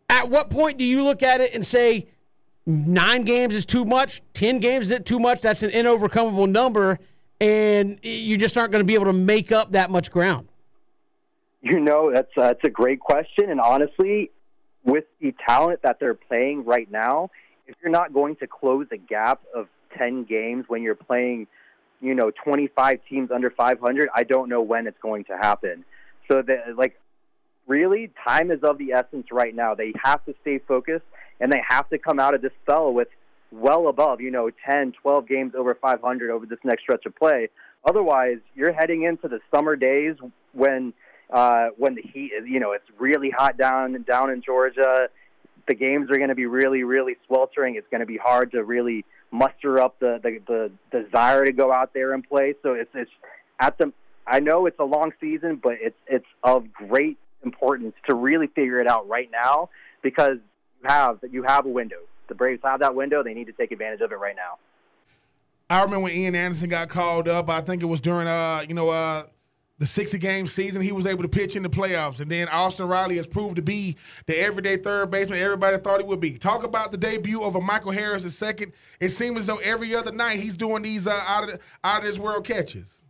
At 0.09 0.29
what 0.29 0.49
point 0.49 0.77
do 0.77 0.85
you 0.85 1.03
look 1.03 1.21
at 1.21 1.41
it 1.41 1.53
and 1.53 1.65
say, 1.65 2.07
nine 2.65 3.23
games 3.23 3.53
is 3.53 3.65
too 3.65 3.85
much, 3.85 4.21
10 4.33 4.59
games 4.59 4.89
is 4.91 4.99
too 5.03 5.19
much? 5.19 5.41
That's 5.41 5.63
an 5.63 5.71
inovercomable 5.71 6.49
number, 6.49 6.99
and 7.41 7.99
you 8.03 8.37
just 8.37 8.57
aren't 8.57 8.71
going 8.71 8.83
to 8.83 8.87
be 8.87 8.93
able 8.93 9.05
to 9.05 9.13
make 9.13 9.51
up 9.51 9.73
that 9.73 9.91
much 9.91 10.11
ground. 10.11 10.47
You 11.61 11.79
know, 11.79 12.11
that's 12.13 12.31
uh, 12.37 12.47
that's 12.47 12.63
a 12.63 12.69
great 12.69 12.99
question, 12.99 13.49
and 13.49 13.59
honestly, 13.59 14.31
with 14.85 15.03
the 15.19 15.35
talent 15.45 15.81
that 15.81 15.99
they're 15.99 16.13
playing 16.13 16.63
right 16.63 16.89
now, 16.89 17.29
if 17.67 17.75
you're 17.81 17.91
not 17.91 18.13
going 18.13 18.37
to 18.37 18.47
close 18.47 18.87
a 18.91 18.97
gap 18.97 19.41
of 19.53 19.67
ten 19.97 20.23
games 20.23 20.65
when 20.69 20.81
you're 20.81 20.95
playing, 20.95 21.47
you 21.99 22.13
know, 22.13 22.31
25 22.43 22.99
teams 23.09 23.31
under 23.31 23.49
500, 23.49 24.07
I 24.15 24.23
don't 24.23 24.47
know 24.47 24.61
when 24.61 24.87
it's 24.87 24.99
going 25.01 25.25
to 25.25 25.33
happen. 25.35 25.83
So 26.31 26.41
that, 26.43 26.77
like, 26.77 26.97
really, 27.67 28.11
time 28.27 28.51
is 28.51 28.59
of 28.63 28.77
the 28.77 28.93
essence 28.93 29.27
right 29.31 29.53
now. 29.53 29.75
They 29.75 29.93
have 30.03 30.23
to 30.25 30.33
stay 30.41 30.59
focused, 30.59 31.05
and 31.39 31.51
they 31.51 31.61
have 31.67 31.89
to 31.89 31.97
come 31.97 32.19
out 32.19 32.33
of 32.33 32.41
this 32.41 32.51
spell 32.63 32.93
with 32.93 33.09
well 33.51 33.87
above, 33.87 34.21
you 34.21 34.31
know, 34.31 34.49
10, 34.69 34.93
12 35.01 35.27
games 35.27 35.53
over 35.55 35.75
500 35.75 36.31
over 36.31 36.45
this 36.45 36.59
next 36.63 36.81
stretch 36.81 37.05
of 37.05 37.15
play. 37.15 37.49
Otherwise, 37.87 38.37
you're 38.55 38.73
heading 38.73 39.03
into 39.03 39.27
the 39.27 39.39
summer 39.53 39.75
days 39.75 40.15
when 40.53 40.93
uh, 41.29 41.67
when 41.77 41.95
the 41.95 42.01
heat 42.01 42.31
is, 42.37 42.47
you 42.47 42.59
know, 42.59 42.71
it's 42.71 42.85
really 42.97 43.29
hot 43.29 43.57
down 43.57 44.01
down 44.03 44.29
in 44.29 44.41
Georgia. 44.41 45.09
The 45.67 45.75
games 45.75 46.09
are 46.09 46.15
going 46.15 46.29
to 46.29 46.35
be 46.35 46.45
really, 46.45 46.83
really 46.83 47.17
sweltering. 47.27 47.75
It's 47.75 47.87
going 47.91 47.99
to 47.99 48.05
be 48.05 48.17
hard 48.17 48.51
to 48.53 48.63
really 48.63 49.03
muster 49.31 49.81
up 49.81 49.99
the, 49.99 50.19
the 50.23 50.71
the 50.91 51.01
desire 51.03 51.45
to 51.45 51.51
go 51.51 51.71
out 51.73 51.93
there 51.93 52.13
and 52.13 52.27
play. 52.27 52.55
So 52.63 52.73
it's 52.73 52.91
it's 52.93 53.11
at 53.59 53.77
the. 53.77 53.91
I 54.25 54.41
know 54.41 54.65
it's 54.65 54.79
a 54.79 54.85
long 54.85 55.13
season, 55.21 55.59
but 55.61 55.73
it's 55.79 55.97
it's 56.07 56.25
of 56.43 56.71
great 56.73 57.17
importance 57.43 57.93
to 58.07 58.15
really 58.15 58.47
figure 58.47 58.77
it 58.77 58.87
out 58.87 59.07
right 59.07 59.29
now 59.31 59.69
because 60.01 60.37
you 60.81 60.89
have 60.89 61.19
you 61.31 61.43
have 61.43 61.65
a 61.65 61.69
window. 61.69 61.99
The 62.27 62.35
Braves 62.35 62.61
have 62.63 62.81
that 62.81 62.95
window. 62.95 63.23
They 63.23 63.33
need 63.33 63.47
to 63.47 63.53
take 63.53 63.71
advantage 63.71 64.01
of 64.01 64.11
it 64.11 64.19
right 64.19 64.35
now. 64.35 64.57
I 65.69 65.81
remember 65.81 66.03
when 66.03 66.13
Ian 66.13 66.35
Anderson 66.35 66.69
got 66.69 66.89
called 66.89 67.27
up. 67.27 67.49
I 67.49 67.61
think 67.61 67.81
it 67.81 67.87
was 67.87 68.01
during 68.01 68.27
uh 68.27 68.63
you 68.67 68.73
know 68.73 68.89
uh 68.89 69.23
the 69.79 69.85
60 69.85 70.17
game 70.17 70.47
season 70.47 70.81
he 70.81 70.91
was 70.91 71.05
able 71.05 71.21
to 71.21 71.29
pitch 71.29 71.55
in 71.55 71.61
the 71.61 71.69
playoffs. 71.69 72.19
And 72.19 72.31
then 72.31 72.47
Austin 72.49 72.87
Riley 72.87 73.17
has 73.17 73.27
proved 73.27 73.57
to 73.57 73.61
be 73.61 73.95
the 74.25 74.37
everyday 74.39 74.77
third 74.77 75.11
baseman 75.11 75.39
everybody 75.39 75.77
thought 75.77 76.01
he 76.01 76.05
would 76.05 76.19
be. 76.19 76.37
Talk 76.37 76.63
about 76.63 76.91
the 76.91 76.97
debut 76.97 77.41
of 77.43 77.55
a 77.55 77.61
Michael 77.61 77.91
Harris 77.91 78.23
the 78.23 78.31
second. 78.31 78.73
It 78.99 79.09
seems 79.09 79.37
as 79.39 79.45
though 79.45 79.57
every 79.57 79.93
other 79.93 80.11
night 80.11 80.39
he's 80.39 80.55
doing 80.55 80.81
these 80.81 81.05
uh, 81.05 81.21
out 81.27 81.49
of 81.49 81.59
out 81.83 81.99
of 81.99 82.05
this 82.05 82.17
world 82.17 82.45
catches. 82.45 83.03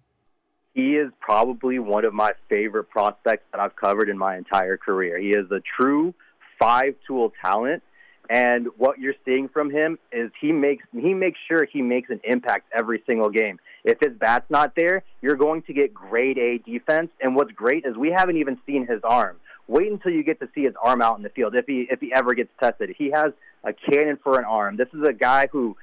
He 0.78 0.96
is 0.96 1.12
probably 1.20 1.80
one 1.80 2.06
of 2.06 2.14
my 2.14 2.34
favorite 2.50 2.92
prospects 2.92 3.44
that 3.52 3.60
I've 3.60 3.76
covered 3.76 4.10
in 4.10 4.18
my 4.18 4.38
entire 4.38 4.78
career. 4.78 5.18
He 5.18 5.30
is 5.32 5.50
a 5.50 5.60
true 5.60 6.14
five 6.60 6.94
tool 7.08 7.34
talent. 7.44 7.82
And 8.30 8.68
what 8.78 9.00
you're 9.00 9.16
seeing 9.26 9.50
from 9.50 9.72
him 9.72 9.98
is 10.12 10.30
he 10.40 10.52
makes 10.52 10.84
he 10.94 11.16
makes 11.16 11.40
sure 11.48 11.66
he 11.66 11.82
makes 11.82 12.12
an 12.12 12.20
impact 12.24 12.72
every 12.78 13.02
single 13.08 13.32
game. 13.32 13.60
If 13.86 13.98
his 14.00 14.16
bat's 14.20 14.52
not 14.52 14.74
there, 14.76 15.02
you're 15.24 15.36
going 15.36 15.64
to 15.64 15.74
get 15.74 15.96
grade 15.96 16.38
A 16.38 16.60
defense. 16.60 17.10
And 17.22 17.36
what's 17.36 17.54
great 17.54 17.84
is 17.84 17.98
we 17.98 18.12
haven't 18.16 18.38
even 18.38 18.60
seen 18.68 18.86
his 18.86 19.02
arm. 19.04 19.38
Wait 19.68 19.92
until 19.92 20.12
you 20.12 20.24
get 20.24 20.40
to 20.42 20.50
see 20.54 20.62
his 20.62 20.76
arm 20.80 21.02
out 21.02 21.18
in 21.18 21.24
the 21.24 21.30
field 21.30 21.56
if 21.56 21.66
he 21.66 21.88
if 21.90 22.00
he 22.02 22.14
ever 22.14 22.36
gets 22.36 22.52
tested. 22.62 22.94
He 22.96 23.10
has 23.16 23.34
a 23.64 23.74
cannon 23.74 24.20
for 24.24 24.38
an 24.38 24.46
arm. 24.46 24.78
This 24.78 24.90
is 24.94 25.02
a 25.10 25.14
guy 25.14 25.48
who 25.52 25.76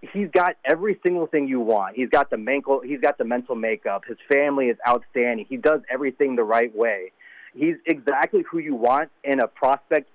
he's 0.00 0.28
got 0.30 0.56
every 0.64 0.98
single 1.04 1.26
thing 1.26 1.48
you 1.48 1.60
want. 1.60 1.96
He's 1.96 2.08
got 2.08 2.30
the 2.30 2.36
mental 2.36 2.80
he's 2.80 3.00
got 3.00 3.18
the 3.18 3.24
mental 3.24 3.54
makeup. 3.54 4.04
His 4.06 4.18
family 4.30 4.66
is 4.66 4.76
outstanding. 4.86 5.46
He 5.48 5.56
does 5.56 5.80
everything 5.90 6.36
the 6.36 6.44
right 6.44 6.74
way. 6.74 7.12
He's 7.54 7.76
exactly 7.86 8.44
who 8.50 8.58
you 8.58 8.74
want 8.74 9.10
in 9.24 9.40
a 9.40 9.48
prospect 9.48 10.08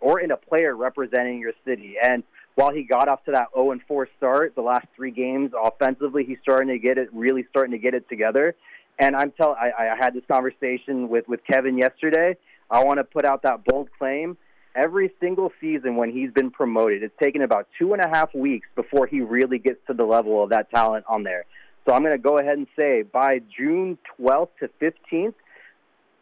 or 0.00 0.20
in 0.20 0.30
a 0.30 0.36
player 0.36 0.74
representing 0.74 1.38
your 1.38 1.52
city. 1.64 1.94
And 2.02 2.22
while 2.54 2.72
he 2.72 2.82
got 2.82 3.08
off 3.08 3.24
to 3.24 3.32
that 3.32 3.48
0 3.54 3.72
and 3.72 3.80
4 3.86 4.08
start, 4.16 4.54
the 4.54 4.62
last 4.62 4.86
three 4.96 5.10
games 5.10 5.52
offensively, 5.58 6.24
he's 6.24 6.38
starting 6.42 6.68
to 6.68 6.78
get 6.78 6.98
it, 6.98 7.08
really 7.12 7.44
starting 7.50 7.72
to 7.72 7.78
get 7.78 7.94
it 7.94 8.08
together. 8.08 8.54
And 8.98 9.16
I'm 9.16 9.32
tell 9.32 9.56
I, 9.58 9.92
I 9.92 9.96
had 9.98 10.14
this 10.14 10.24
conversation 10.30 11.08
with 11.08 11.28
with 11.28 11.40
Kevin 11.50 11.78
yesterday. 11.78 12.36
I 12.70 12.84
want 12.84 12.98
to 12.98 13.04
put 13.04 13.24
out 13.24 13.42
that 13.42 13.64
bold 13.64 13.88
claim. 13.98 14.36
Every 14.74 15.12
single 15.20 15.52
season 15.60 15.96
when 15.96 16.10
he's 16.10 16.30
been 16.32 16.50
promoted, 16.50 17.02
it's 17.02 17.14
taken 17.22 17.42
about 17.42 17.68
two 17.78 17.92
and 17.92 18.02
a 18.02 18.08
half 18.08 18.34
weeks 18.34 18.66
before 18.74 19.06
he 19.06 19.20
really 19.20 19.58
gets 19.58 19.78
to 19.86 19.94
the 19.94 20.04
level 20.04 20.42
of 20.42 20.50
that 20.50 20.70
talent 20.70 21.04
on 21.08 21.22
there. 21.22 21.44
So 21.86 21.94
I'm 21.94 22.02
going 22.02 22.12
to 22.12 22.18
go 22.18 22.38
ahead 22.38 22.56
and 22.56 22.66
say 22.78 23.02
by 23.02 23.40
June 23.56 23.98
12th 24.18 24.48
to 24.60 24.70
15th, 24.80 25.34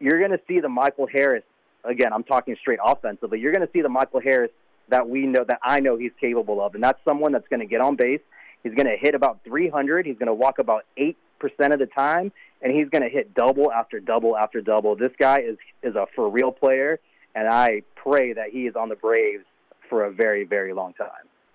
you're 0.00 0.18
going 0.18 0.32
to 0.32 0.40
see 0.48 0.60
the 0.60 0.68
Michael 0.68 1.06
Harris 1.06 1.44
again, 1.84 2.12
I'm 2.12 2.24
talking 2.24 2.56
straight 2.60 2.78
offensively, 2.84 3.40
you're 3.40 3.52
going 3.52 3.66
to 3.66 3.72
see 3.72 3.82
the 3.82 3.88
Michael 3.88 4.20
Harris 4.20 4.50
that 4.88 5.08
we 5.08 5.26
know 5.26 5.44
that 5.46 5.60
I 5.62 5.80
know 5.80 5.96
he's 5.96 6.12
capable 6.20 6.62
of, 6.62 6.74
and 6.74 6.82
that's 6.82 6.98
someone 7.04 7.32
that's 7.32 7.46
going 7.48 7.60
to 7.60 7.66
get 7.66 7.80
on 7.80 7.96
base. 7.96 8.20
He's 8.62 8.74
going 8.74 8.86
to 8.86 8.96
hit 9.00 9.14
about 9.14 9.40
300. 9.44 10.04
He's 10.04 10.18
going 10.18 10.26
to 10.26 10.34
walk 10.34 10.58
about 10.58 10.84
eight 10.96 11.16
percent 11.38 11.72
of 11.72 11.78
the 11.78 11.86
time, 11.86 12.32
and 12.60 12.72
he's 12.74 12.88
going 12.90 13.02
to 13.02 13.08
hit 13.08 13.34
double 13.34 13.72
after 13.72 14.00
double 14.00 14.36
after 14.36 14.60
double. 14.60 14.96
This 14.96 15.12
guy 15.18 15.38
is 15.38 15.56
is 15.82 15.94
a 15.94 16.06
for 16.14 16.28
real 16.28 16.52
player, 16.52 16.98
and 17.34 17.48
I 17.48 17.82
pray 17.94 18.32
that 18.32 18.50
he 18.50 18.66
is 18.66 18.76
on 18.76 18.88
the 18.88 18.96
Braves 18.96 19.44
for 19.88 20.04
a 20.04 20.12
very 20.12 20.44
very 20.44 20.72
long 20.72 20.94
time. 20.94 21.08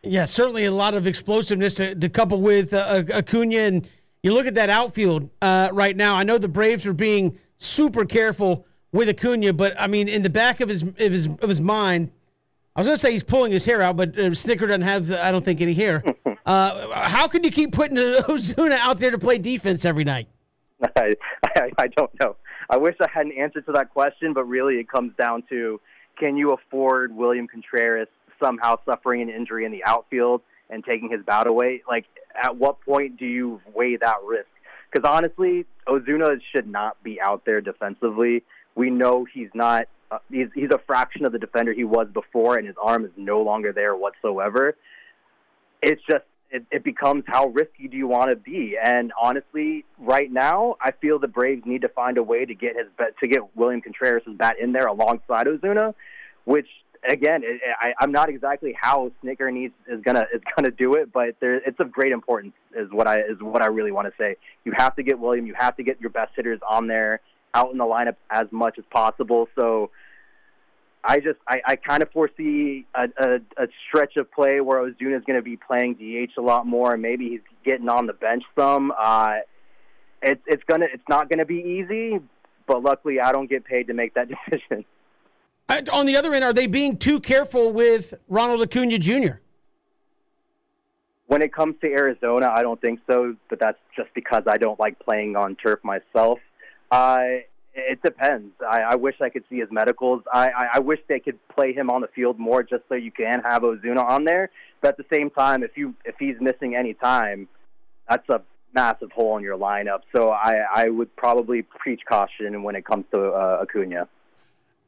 Yeah, 0.03 0.25
certainly 0.25 0.65
a 0.65 0.71
lot 0.71 0.93
of 0.93 1.07
explosiveness 1.07 1.75
to, 1.75 1.95
to 1.95 2.09
couple 2.09 2.41
with 2.41 2.73
uh, 2.73 3.03
Acuna, 3.11 3.57
and 3.57 3.87
you 4.21 4.33
look 4.33 4.45
at 4.45 4.53
that 4.55 4.69
outfield 4.69 5.29
uh, 5.41 5.69
right 5.73 5.95
now. 5.95 6.15
I 6.15 6.23
know 6.23 6.37
the 6.37 6.47
Braves 6.47 6.85
are 6.85 6.93
being 6.93 7.39
super 7.57 8.05
careful 8.05 8.65
with 8.91 9.09
Acuna, 9.09 9.53
but 9.53 9.73
I 9.79 9.87
mean, 9.87 10.07
in 10.07 10.21
the 10.21 10.29
back 10.29 10.61
of 10.61 10.69
his 10.69 10.83
of 10.83 10.95
his 10.97 11.27
of 11.27 11.49
his 11.49 11.61
mind, 11.61 12.11
I 12.75 12.81
was 12.81 12.87
going 12.87 12.97
to 12.97 13.01
say 13.01 13.11
he's 13.11 13.23
pulling 13.23 13.53
his 13.53 13.63
hair 13.63 13.81
out, 13.81 13.95
but 13.95 14.09
uh, 14.09 14.31
Snitker 14.31 14.67
doesn't 14.67 14.81
have, 14.81 15.11
I 15.13 15.31
don't 15.31 15.45
think, 15.45 15.61
any 15.61 15.73
hair. 15.73 16.03
Uh, 16.45 16.93
how 17.07 17.27
can 17.27 17.43
you 17.43 17.49
keep 17.49 17.71
putting 17.71 17.97
Ozuna 17.97 18.77
out 18.77 18.99
there 18.99 19.09
to 19.09 19.17
play 19.17 19.39
defense 19.39 19.83
every 19.83 20.03
night? 20.03 20.27
I, 20.95 21.15
I, 21.43 21.71
I 21.79 21.87
don't 21.87 22.11
know. 22.19 22.35
I 22.69 22.77
wish 22.77 22.95
I 22.99 23.07
had 23.11 23.25
an 23.25 23.33
answer 23.33 23.61
to 23.61 23.71
that 23.73 23.91
question, 23.91 24.33
but 24.33 24.45
really 24.45 24.75
it 24.75 24.89
comes 24.89 25.13
down 25.17 25.43
to 25.49 25.79
can 26.17 26.37
you 26.37 26.51
afford 26.53 27.15
William 27.15 27.47
Contreras 27.47 28.07
somehow 28.41 28.77
suffering 28.85 29.21
an 29.21 29.29
injury 29.29 29.65
in 29.65 29.71
the 29.71 29.83
outfield 29.85 30.41
and 30.69 30.83
taking 30.83 31.09
his 31.09 31.21
bat 31.25 31.47
away? 31.47 31.83
Like, 31.87 32.05
at 32.41 32.57
what 32.57 32.81
point 32.81 33.17
do 33.17 33.25
you 33.25 33.61
weigh 33.73 33.97
that 33.97 34.17
risk? 34.25 34.47
Because 34.91 35.09
honestly, 35.09 35.65
Ozuna 35.87 36.39
should 36.53 36.67
not 36.67 37.01
be 37.03 37.19
out 37.21 37.43
there 37.45 37.61
defensively. 37.61 38.43
We 38.75 38.89
know 38.89 39.25
he's 39.31 39.49
not. 39.53 39.87
Uh, 40.11 40.19
he's 40.29 40.47
he's 40.53 40.69
a 40.71 40.79
fraction 40.85 41.25
of 41.25 41.31
the 41.31 41.39
defender 41.39 41.73
he 41.73 41.83
was 41.83 42.07
before, 42.13 42.57
and 42.57 42.67
his 42.67 42.75
arm 42.81 43.05
is 43.05 43.11
no 43.17 43.41
longer 43.41 43.73
there 43.73 43.95
whatsoever. 43.95 44.75
It's 45.81 46.01
just 46.09 46.23
it, 46.55 46.65
it 46.71 46.83
becomes 46.83 47.23
how 47.27 47.47
risky 47.47 47.87
do 47.87 47.97
you 47.97 48.07
want 48.07 48.29
to 48.29 48.35
be? 48.35 48.77
And 48.81 49.11
honestly, 49.21 49.85
right 49.99 50.31
now, 50.31 50.75
I 50.81 50.91
feel 50.91 51.19
the 51.19 51.27
Braves 51.27 51.63
need 51.65 51.81
to 51.81 51.89
find 51.89 52.17
a 52.17 52.23
way 52.23 52.45
to 52.45 52.55
get 52.55 52.75
his 52.77 52.87
to 53.21 53.27
get 53.27 53.55
William 53.55 53.81
Contreras' 53.81 54.23
bat 54.37 54.55
in 54.61 54.71
there 54.71 54.87
alongside 54.87 55.47
Ozuna, 55.47 55.93
which 56.45 56.67
again, 57.07 57.41
it, 57.43 57.61
I, 57.79 57.93
I'm 57.99 58.11
not 58.11 58.29
exactly 58.29 58.73
how 58.79 59.11
Snitker 59.23 59.51
needs 59.51 59.73
is 59.87 60.01
gonna 60.01 60.25
is 60.33 60.41
gonna 60.55 60.71
do 60.71 60.95
it, 60.95 61.11
but 61.11 61.35
there, 61.41 61.55
it's 61.55 61.79
of 61.79 61.91
great 61.91 62.13
importance. 62.13 62.53
Is 62.75 62.87
what 62.91 63.07
I 63.07 63.19
is 63.19 63.37
what 63.41 63.61
I 63.61 63.67
really 63.67 63.91
want 63.91 64.07
to 64.07 64.13
say. 64.17 64.37
You 64.63 64.73
have 64.77 64.95
to 64.95 65.03
get 65.03 65.19
William. 65.19 65.45
You 65.45 65.55
have 65.57 65.75
to 65.77 65.83
get 65.83 65.99
your 65.99 66.09
best 66.09 66.31
hitters 66.35 66.59
on 66.67 66.87
there 66.87 67.19
out 67.53 67.71
in 67.71 67.77
the 67.77 67.85
lineup 67.85 68.15
as 68.29 68.47
much 68.51 68.77
as 68.77 68.85
possible. 68.91 69.47
So 69.55 69.91
I 71.05 71.19
just 71.19 71.37
I, 71.47 71.61
I 71.65 71.75
kind 71.75 72.01
of 72.01 72.11
foresee 72.11 72.85
a, 72.95 73.07
a, 73.17 73.35
a 73.63 73.67
stretch 73.87 74.17
of 74.17 74.31
play 74.31 74.59
where 74.59 74.79
Ozuna 74.79 75.17
is 75.17 75.23
going 75.25 75.37
to 75.37 75.43
be 75.43 75.55
playing 75.55 75.95
DH 75.95 76.39
a 76.39 76.41
lot 76.41 76.65
more, 76.65 76.93
and 76.93 77.01
maybe 77.01 77.29
he's 77.29 77.41
getting 77.63 77.87
on 77.89 78.07
the 78.07 78.13
bench 78.13 78.43
some. 78.57 78.91
Uh, 78.97 79.35
it's 80.21 80.41
it's 80.47 80.63
gonna 80.63 80.87
it's 80.91 81.07
not 81.07 81.29
gonna 81.29 81.45
be 81.45 81.57
easy, 81.57 82.19
but 82.65 82.81
luckily 82.81 83.19
I 83.19 83.31
don't 83.31 83.49
get 83.49 83.65
paid 83.65 83.87
to 83.87 83.93
make 83.93 84.15
that 84.15 84.29
decision. 84.49 84.83
On 85.91 86.05
the 86.05 86.17
other 86.17 86.33
end, 86.33 86.43
are 86.43 86.53
they 86.53 86.67
being 86.67 86.97
too 86.97 87.19
careful 87.19 87.71
with 87.71 88.13
Ronald 88.27 88.61
Acuna 88.61 88.97
Jr.? 88.97 89.39
When 91.27 91.41
it 91.41 91.53
comes 91.53 91.75
to 91.81 91.87
Arizona, 91.87 92.51
I 92.55 92.61
don't 92.61 92.79
think 92.79 92.99
so, 93.09 93.35
but 93.49 93.59
that's 93.59 93.79
just 93.95 94.09
because 94.13 94.43
I 94.47 94.57
don't 94.57 94.79
like 94.79 94.99
playing 94.99 95.35
on 95.35 95.55
turf 95.55 95.79
myself. 95.83 96.39
Uh, 96.91 97.25
it 97.75 98.01
depends. 98.01 98.53
I, 98.61 98.81
I 98.81 98.95
wish 98.95 99.15
I 99.21 99.29
could 99.29 99.43
see 99.49 99.57
his 99.59 99.69
medicals. 99.69 100.23
I, 100.33 100.49
I, 100.49 100.67
I 100.75 100.79
wish 100.79 100.99
they 101.07 101.19
could 101.19 101.37
play 101.49 101.73
him 101.73 101.89
on 101.89 102.01
the 102.01 102.07
field 102.07 102.39
more, 102.39 102.63
just 102.63 102.83
so 102.87 102.95
you 102.95 103.11
can 103.11 103.41
have 103.41 103.63
Ozuna 103.63 104.03
on 104.03 104.23
there. 104.23 104.49
But 104.81 104.89
at 104.89 104.97
the 104.97 105.05
same 105.11 105.29
time, 105.29 105.63
if 105.63 105.71
you 105.75 105.93
if 106.05 106.15
he's 106.17 106.35
missing 106.39 106.75
any 106.75 106.93
time, 106.93 107.47
that's 108.09 108.27
a 108.29 108.41
massive 108.73 109.11
hole 109.11 109.37
in 109.37 109.43
your 109.43 109.57
lineup. 109.57 110.01
So 110.15 110.29
I, 110.29 110.57
I 110.73 110.89
would 110.89 111.15
probably 111.15 111.61
preach 111.63 112.01
caution 112.07 112.63
when 112.63 112.75
it 112.75 112.85
comes 112.85 113.05
to 113.11 113.31
uh, 113.31 113.59
Acuna. 113.63 114.07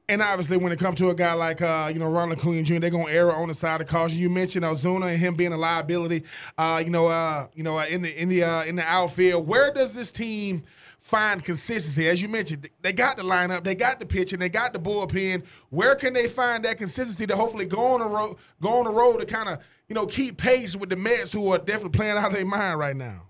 And 0.10 0.22
obviously, 0.22 0.56
when 0.56 0.72
it 0.72 0.80
comes 0.80 1.00
to 1.00 1.10
a 1.10 1.16
guy 1.16 1.34
like 1.34 1.62
uh, 1.62 1.90
you 1.92 2.00
know 2.00 2.10
Ronald 2.10 2.40
Acuna 2.40 2.64
Jr., 2.64 2.80
they're 2.80 2.90
gonna 2.90 3.12
err 3.12 3.34
on 3.34 3.50
the 3.50 3.54
side 3.54 3.82
of 3.82 3.88
caution. 3.88 4.20
You 4.20 4.30
mentioned 4.30 4.64
Ozuna 4.64 5.12
and 5.12 5.20
him 5.20 5.36
being 5.36 5.52
a 5.52 5.58
liability. 5.58 6.24
Uh, 6.58 6.82
you 6.84 6.92
know, 6.92 7.08
uh, 7.08 7.48
you 7.54 7.64
know, 7.64 7.78
uh, 7.78 7.86
in 7.88 8.04
the 8.04 8.22
in 8.22 8.30
the 8.30 8.44
uh, 8.44 8.64
in 8.64 8.78
the 8.78 8.84
outfield. 8.84 9.46
Where 9.46 9.74
does 9.74 9.94
this 9.94 10.10
team? 10.10 10.64
Find 11.08 11.42
consistency. 11.42 12.10
As 12.10 12.22
you 12.22 12.28
mentioned, 12.28 12.70
they 12.82 12.92
got 12.92 13.16
the 13.16 13.24
lineup, 13.24 13.64
they 13.64 13.76
got 13.76 13.98
the 14.00 14.06
pitching, 14.06 14.40
they 14.40 14.50
got 14.50 14.74
the 14.74 14.80
bullpen. 14.80 15.46
Where 15.70 15.96
can 15.96 16.12
they 16.12 16.28
find 16.28 16.66
that 16.66 16.78
consistency 16.78 17.26
to 17.28 17.36
hopefully 17.36 17.66
go 17.66 17.80
on 17.94 18.02
the 18.02 18.08
road, 18.08 18.36
go 18.62 18.80
on 18.80 18.84
the 18.84 18.92
road 18.92 19.20
to 19.20 19.26
kind 19.26 19.48
of 19.48 19.60
you 19.88 19.96
know 19.96 20.06
keep 20.06 20.38
pace 20.38 20.76
with 20.76 20.90
the 20.90 20.98
Mets, 20.98 21.32
who 21.32 21.54
are 21.54 21.60
definitely 21.60 21.98
playing 21.98 22.18
out 22.18 22.28
of 22.28 22.34
their 22.34 22.46
mind 22.46 22.78
right 22.78 22.96
now? 22.96 23.24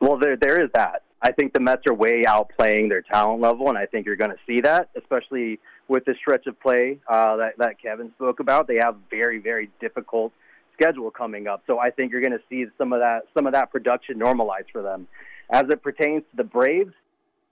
Well, 0.00 0.18
there 0.18 0.36
there 0.36 0.62
is 0.62 0.70
that. 0.74 1.04
I 1.22 1.30
think 1.30 1.52
the 1.52 1.60
Mets 1.60 1.82
are 1.86 1.94
way 1.94 2.24
outplaying 2.26 2.88
their 2.88 3.02
talent 3.02 3.40
level, 3.40 3.68
and 3.68 3.78
I 3.78 3.86
think 3.86 4.06
you're 4.06 4.16
going 4.16 4.30
to 4.30 4.38
see 4.44 4.62
that, 4.62 4.88
especially 4.96 5.60
with 5.86 6.04
the 6.04 6.14
stretch 6.18 6.46
of 6.48 6.58
play 6.58 6.98
uh, 7.08 7.36
that 7.36 7.58
that 7.58 7.80
Kevin 7.80 8.10
spoke 8.16 8.40
about. 8.40 8.66
They 8.66 8.78
have 8.78 8.96
very 9.08 9.38
very 9.38 9.70
difficult 9.80 10.32
schedule 10.72 11.12
coming 11.12 11.46
up, 11.46 11.62
so 11.68 11.78
I 11.78 11.90
think 11.90 12.10
you're 12.10 12.22
going 12.22 12.32
to 12.32 12.42
see 12.48 12.64
some 12.76 12.92
of 12.92 12.98
that 12.98 13.22
some 13.34 13.46
of 13.46 13.52
that 13.52 13.70
production 13.70 14.18
normalize 14.18 14.68
for 14.72 14.82
them. 14.82 15.06
As 15.50 15.64
it 15.68 15.82
pertains 15.82 16.22
to 16.30 16.36
the 16.36 16.44
Braves, 16.44 16.94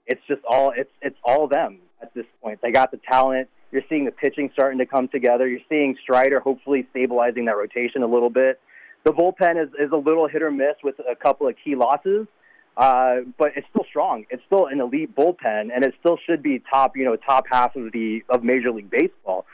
it's 0.07 0.21
just 0.27 0.41
all 0.49 0.73
it's 0.75 0.91
it's 1.01 1.17
all 1.23 1.47
them 1.47 1.79
at 2.01 2.13
this 2.13 2.25
point. 2.41 2.59
They 2.61 2.71
got 2.71 2.91
the 2.91 2.99
talent. 3.09 3.49
You're 3.71 3.83
seeing 3.89 4.05
the 4.05 4.11
pitching 4.11 4.49
starting 4.53 4.79
to 4.79 4.85
come 4.85 5.07
together. 5.09 5.47
You're 5.47 5.59
seeing 5.69 5.95
Strider 6.01 6.39
hopefully 6.39 6.87
stabilizing 6.91 7.45
that 7.45 7.57
rotation 7.57 8.01
a 8.01 8.07
little 8.07 8.29
bit. 8.29 8.59
The 9.03 9.11
bullpen 9.11 9.61
is, 9.61 9.69
is 9.79 9.91
a 9.91 9.97
little 9.97 10.27
hit 10.27 10.41
or 10.41 10.49
miss 10.49 10.75
with 10.83 10.95
a 10.99 11.15
couple 11.15 11.47
of 11.47 11.55
key 11.63 11.75
losses, 11.75 12.27
uh, 12.75 13.17
but 13.37 13.51
it's 13.55 13.67
still 13.69 13.85
strong. 13.87 14.25
It's 14.29 14.41
still 14.47 14.65
an 14.67 14.81
elite 14.81 15.15
bullpen, 15.15 15.69
and 15.73 15.85
it 15.85 15.93
still 15.99 16.17
should 16.25 16.41
be 16.41 16.61
top, 16.71 16.97
you 16.97 17.05
know, 17.05 17.15
top 17.15 17.45
half 17.51 17.75
of 17.75 17.91
the 17.91 18.23
of 18.29 18.43
Major 18.43 18.71
League 18.71 18.89
Baseball. 18.89 19.45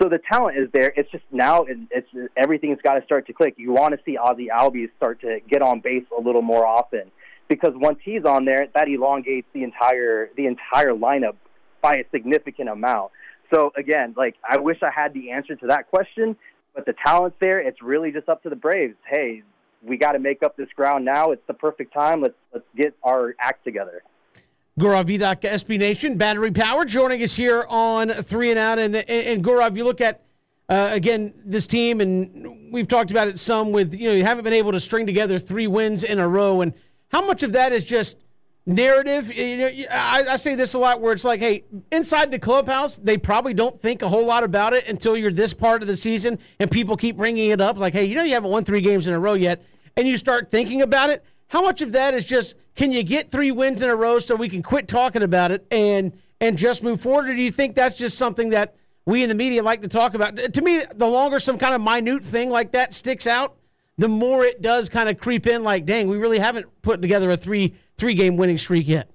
So 0.00 0.08
the 0.08 0.18
talent 0.30 0.58
is 0.58 0.68
there. 0.72 0.92
It's 0.96 1.10
just 1.10 1.24
now 1.32 1.66
it's 1.68 2.08
everything's 2.36 2.80
got 2.82 2.94
to 2.94 3.04
start 3.04 3.26
to 3.26 3.32
click. 3.32 3.54
You 3.56 3.72
want 3.72 3.94
to 3.94 4.00
see 4.04 4.16
Ozzy 4.16 4.46
Albies 4.48 4.90
start 4.96 5.20
to 5.22 5.40
get 5.48 5.62
on 5.62 5.80
base 5.80 6.04
a 6.16 6.20
little 6.20 6.42
more 6.42 6.66
often 6.66 7.10
because 7.48 7.72
once 7.74 7.98
he's 8.04 8.24
on 8.24 8.44
there, 8.44 8.68
that 8.74 8.88
elongates 8.88 9.46
the 9.52 9.62
entire 9.62 10.30
the 10.36 10.46
entire 10.46 10.92
lineup 10.92 11.36
by 11.82 11.92
a 11.92 12.04
significant 12.10 12.68
amount. 12.68 13.12
So 13.52 13.72
again, 13.76 14.14
like 14.16 14.36
I 14.48 14.58
wish 14.58 14.78
I 14.82 14.90
had 14.90 15.14
the 15.14 15.30
answer 15.30 15.54
to 15.56 15.66
that 15.68 15.90
question, 15.90 16.36
but 16.74 16.86
the 16.86 16.94
talent's 17.04 17.36
there. 17.40 17.60
It's 17.60 17.82
really 17.82 18.10
just 18.10 18.28
up 18.28 18.42
to 18.44 18.50
the 18.50 18.56
Braves. 18.56 18.96
Hey, 19.06 19.42
we 19.82 19.96
got 19.96 20.12
to 20.12 20.18
make 20.18 20.42
up 20.42 20.56
this 20.56 20.68
ground 20.74 21.04
now. 21.04 21.32
It's 21.32 21.46
the 21.46 21.54
perfect 21.54 21.92
time. 21.92 22.22
Let's 22.22 22.34
let's 22.52 22.66
get 22.76 22.96
our 23.02 23.34
act 23.38 23.64
together. 23.64 24.02
Gaurav 24.78 25.06
Vedak, 25.06 25.42
SB 25.42 25.78
Nation, 25.78 26.16
Battery 26.16 26.50
Power, 26.50 26.84
joining 26.84 27.22
us 27.22 27.36
here 27.36 27.64
on 27.68 28.08
Three 28.08 28.50
and 28.50 28.58
Out. 28.58 28.80
And, 28.80 28.96
and, 28.96 29.08
and 29.08 29.44
Gaurav, 29.44 29.76
you 29.76 29.84
look 29.84 30.00
at, 30.00 30.24
uh, 30.68 30.88
again, 30.90 31.32
this 31.44 31.68
team, 31.68 32.00
and 32.00 32.72
we've 32.72 32.88
talked 32.88 33.12
about 33.12 33.28
it 33.28 33.38
some 33.38 33.70
with, 33.70 33.94
you 33.94 34.08
know, 34.08 34.14
you 34.14 34.24
haven't 34.24 34.42
been 34.42 34.52
able 34.52 34.72
to 34.72 34.80
string 34.80 35.06
together 35.06 35.38
three 35.38 35.68
wins 35.68 36.02
in 36.02 36.18
a 36.18 36.26
row. 36.26 36.60
And 36.60 36.74
how 37.14 37.24
much 37.24 37.44
of 37.44 37.52
that 37.52 37.70
is 37.70 37.84
just 37.84 38.16
narrative? 38.66 39.32
You 39.32 39.56
know, 39.56 39.70
I, 39.88 40.24
I 40.30 40.36
say 40.36 40.56
this 40.56 40.74
a 40.74 40.80
lot 40.80 41.00
where 41.00 41.12
it's 41.12 41.24
like, 41.24 41.38
hey, 41.38 41.62
inside 41.92 42.32
the 42.32 42.40
clubhouse, 42.40 42.96
they 42.96 43.16
probably 43.16 43.54
don't 43.54 43.80
think 43.80 44.02
a 44.02 44.08
whole 44.08 44.26
lot 44.26 44.42
about 44.42 44.72
it 44.72 44.88
until 44.88 45.16
you're 45.16 45.30
this 45.30 45.54
part 45.54 45.80
of 45.80 45.86
the 45.86 45.94
season 45.94 46.40
and 46.58 46.68
people 46.68 46.96
keep 46.96 47.16
bringing 47.16 47.50
it 47.50 47.60
up. 47.60 47.78
Like, 47.78 47.92
hey, 47.92 48.04
you 48.04 48.16
know, 48.16 48.24
you 48.24 48.34
haven't 48.34 48.50
won 48.50 48.64
three 48.64 48.80
games 48.80 49.06
in 49.06 49.14
a 49.14 49.20
row 49.20 49.34
yet. 49.34 49.64
And 49.96 50.08
you 50.08 50.18
start 50.18 50.50
thinking 50.50 50.82
about 50.82 51.08
it. 51.08 51.24
How 51.46 51.62
much 51.62 51.82
of 51.82 51.92
that 51.92 52.14
is 52.14 52.26
just 52.26 52.56
can 52.74 52.90
you 52.90 53.04
get 53.04 53.30
three 53.30 53.52
wins 53.52 53.80
in 53.80 53.88
a 53.88 53.94
row 53.94 54.18
so 54.18 54.34
we 54.34 54.48
can 54.48 54.64
quit 54.64 54.88
talking 54.88 55.22
about 55.22 55.52
it 55.52 55.64
and 55.70 56.18
and 56.40 56.58
just 56.58 56.82
move 56.82 57.00
forward? 57.00 57.28
Or 57.28 57.36
do 57.36 57.40
you 57.40 57.52
think 57.52 57.76
that's 57.76 57.96
just 57.96 58.18
something 58.18 58.48
that 58.48 58.74
we 59.06 59.22
in 59.22 59.28
the 59.28 59.36
media 59.36 59.62
like 59.62 59.82
to 59.82 59.88
talk 59.88 60.14
about? 60.14 60.36
To 60.36 60.62
me, 60.62 60.82
the 60.96 61.06
longer 61.06 61.38
some 61.38 61.58
kind 61.58 61.76
of 61.76 61.80
minute 61.80 62.24
thing 62.24 62.50
like 62.50 62.72
that 62.72 62.92
sticks 62.92 63.28
out, 63.28 63.56
the 63.96 64.08
more 64.08 64.44
it 64.44 64.60
does 64.60 64.88
kind 64.88 65.08
of 65.08 65.18
creep 65.18 65.46
in. 65.46 65.62
Like, 65.62 65.86
dang, 65.86 66.08
we 66.08 66.18
really 66.18 66.38
haven't 66.38 66.66
put 66.82 67.00
together 67.02 67.30
a 67.30 67.36
three 67.36 67.74
three 67.96 68.14
game 68.14 68.36
winning 68.36 68.58
streak 68.58 68.88
yet. 68.88 69.10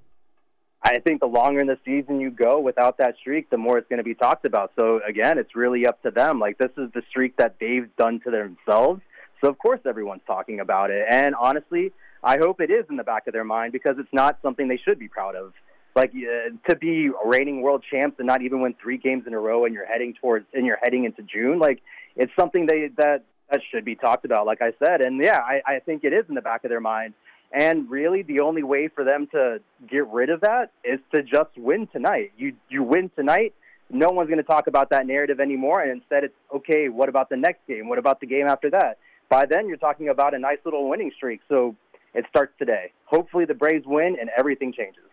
I 0.81 0.99
think 0.99 1.19
the 1.19 1.27
longer 1.27 1.59
in 1.59 1.67
the 1.67 1.77
season 1.83 2.21
you 2.21 2.31
go 2.31 2.59
without 2.59 2.97
that 2.99 3.15
streak, 3.19 3.49
the 3.49 3.57
more 3.57 3.77
it's 3.77 3.89
going 3.89 3.97
to 3.97 4.03
be 4.03 4.15
talked 4.15 4.45
about. 4.45 4.71
So 4.79 5.01
again, 5.05 5.37
it's 5.37 5.53
really 5.53 5.85
up 5.85 6.01
to 6.03 6.11
them. 6.11 6.39
Like 6.39 6.57
this 6.57 6.71
is 6.77 6.89
the 6.93 7.01
streak 7.09 7.35
that 7.37 7.57
they've 7.59 7.93
done 7.97 8.21
to 8.21 8.31
themselves. 8.31 9.01
So 9.43 9.49
of 9.49 9.57
course 9.57 9.81
everyone's 9.85 10.21
talking 10.25 10.61
about 10.61 10.89
it. 10.89 11.05
And 11.09 11.35
honestly, 11.35 11.91
I 12.23 12.37
hope 12.37 12.61
it 12.61 12.71
is 12.71 12.85
in 12.89 12.95
the 12.95 13.03
back 13.03 13.27
of 13.27 13.33
their 13.33 13.43
mind 13.43 13.73
because 13.73 13.95
it's 13.99 14.13
not 14.13 14.39
something 14.41 14.67
they 14.69 14.79
should 14.87 14.99
be 14.99 15.09
proud 15.09 15.35
of. 15.35 15.53
Like 15.95 16.11
uh, 16.11 16.69
to 16.69 16.75
be 16.77 17.09
reigning 17.25 17.61
world 17.61 17.83
champs 17.89 18.17
and 18.19 18.27
not 18.27 18.41
even 18.41 18.61
win 18.61 18.75
three 18.81 18.97
games 18.97 19.23
in 19.27 19.33
a 19.33 19.39
row, 19.39 19.65
and 19.65 19.73
you're 19.73 19.87
heading 19.87 20.13
towards 20.13 20.45
and 20.53 20.65
you're 20.65 20.79
heading 20.81 21.03
into 21.03 21.23
June. 21.23 21.59
Like 21.59 21.81
it's 22.15 22.31
something 22.39 22.67
they 22.67 22.89
that 22.97 23.23
that 23.51 23.61
should 23.71 23.85
be 23.85 23.95
talked 23.95 24.25
about. 24.25 24.45
Like 24.45 24.61
I 24.61 24.73
said, 24.83 25.01
and 25.01 25.21
yeah, 25.21 25.39
I, 25.39 25.61
I 25.65 25.79
think 25.79 26.03
it 26.03 26.13
is 26.13 26.25
in 26.29 26.35
the 26.35 26.41
back 26.41 26.63
of 26.63 26.69
their 26.69 26.81
mind. 26.81 27.13
And 27.51 27.89
really, 27.89 28.21
the 28.21 28.41
only 28.41 28.61
way 28.61 28.89
for 28.89 29.03
them 29.03 29.27
to 29.31 29.59
get 29.89 30.07
rid 30.07 30.29
of 30.29 30.41
that 30.41 30.71
is 30.83 30.99
to 31.15 31.23
just 31.23 31.49
win 31.57 31.87
tonight. 31.87 32.31
You 32.37 32.53
you 32.69 32.83
win 32.83 33.09
tonight, 33.15 33.55
no 33.89 34.09
one's 34.09 34.29
going 34.29 34.37
to 34.37 34.43
talk 34.43 34.67
about 34.67 34.91
that 34.91 35.07
narrative 35.07 35.39
anymore. 35.39 35.81
And 35.81 35.91
instead, 35.91 36.23
it's 36.23 36.35
okay. 36.55 36.89
What 36.89 37.09
about 37.09 37.29
the 37.29 37.37
next 37.37 37.65
game? 37.67 37.89
What 37.89 37.97
about 37.97 38.19
the 38.19 38.27
game 38.27 38.47
after 38.47 38.69
that? 38.69 38.99
By 39.29 39.45
then, 39.45 39.67
you're 39.67 39.77
talking 39.77 40.09
about 40.09 40.33
a 40.33 40.39
nice 40.39 40.59
little 40.63 40.87
winning 40.89 41.11
streak. 41.15 41.41
So 41.49 41.75
it 42.13 42.25
starts 42.29 42.53
today. 42.59 42.91
Hopefully, 43.05 43.45
the 43.45 43.55
Braves 43.55 43.85
win 43.85 44.17
and 44.19 44.29
everything 44.37 44.71
changes. 44.71 45.03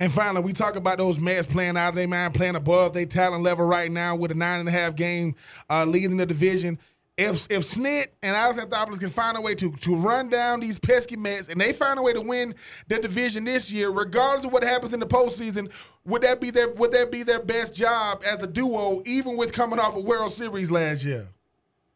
And 0.00 0.10
finally, 0.10 0.42
we 0.42 0.52
talk 0.52 0.74
about 0.74 0.98
those 0.98 1.20
Mets 1.20 1.46
playing 1.46 1.76
out 1.76 1.90
of 1.90 1.94
their 1.94 2.08
mind, 2.08 2.34
playing 2.34 2.56
above 2.56 2.92
their 2.92 3.06
talent 3.06 3.44
level 3.44 3.64
right 3.64 3.90
now 3.90 4.16
with 4.16 4.32
a 4.32 4.34
nine 4.34 4.58
and 4.58 4.68
a 4.68 4.72
half 4.72 4.96
game 4.96 5.36
uh, 5.70 5.84
lead 5.84 6.06
in 6.06 6.16
the 6.16 6.26
division. 6.26 6.78
If 7.18 7.46
if 7.50 7.62
Snit 7.62 8.06
and 8.22 8.34
Alex 8.34 8.58
Anthopoulos 8.58 8.98
can 8.98 9.10
find 9.10 9.36
a 9.36 9.40
way 9.40 9.54
to 9.56 9.70
to 9.70 9.96
run 9.96 10.30
down 10.30 10.60
these 10.60 10.78
pesky 10.78 11.16
Mets 11.16 11.48
and 11.48 11.60
they 11.60 11.72
find 11.72 11.98
a 11.98 12.02
way 12.02 12.14
to 12.14 12.20
win 12.20 12.54
the 12.88 12.98
division 12.98 13.44
this 13.44 13.70
year, 13.70 13.90
regardless 13.90 14.46
of 14.46 14.52
what 14.52 14.62
happens 14.62 14.94
in 14.94 15.00
the 15.00 15.06
postseason, 15.06 15.70
would 16.06 16.22
that 16.22 16.40
be 16.40 16.50
their 16.50 16.70
would 16.70 16.92
that 16.92 17.10
be 17.10 17.22
their 17.22 17.40
best 17.40 17.74
job 17.74 18.22
as 18.24 18.42
a 18.42 18.46
duo, 18.46 19.02
even 19.04 19.36
with 19.36 19.52
coming 19.52 19.78
off 19.78 19.94
a 19.94 20.00
World 20.00 20.32
Series 20.32 20.70
last 20.70 21.04
year? 21.04 21.28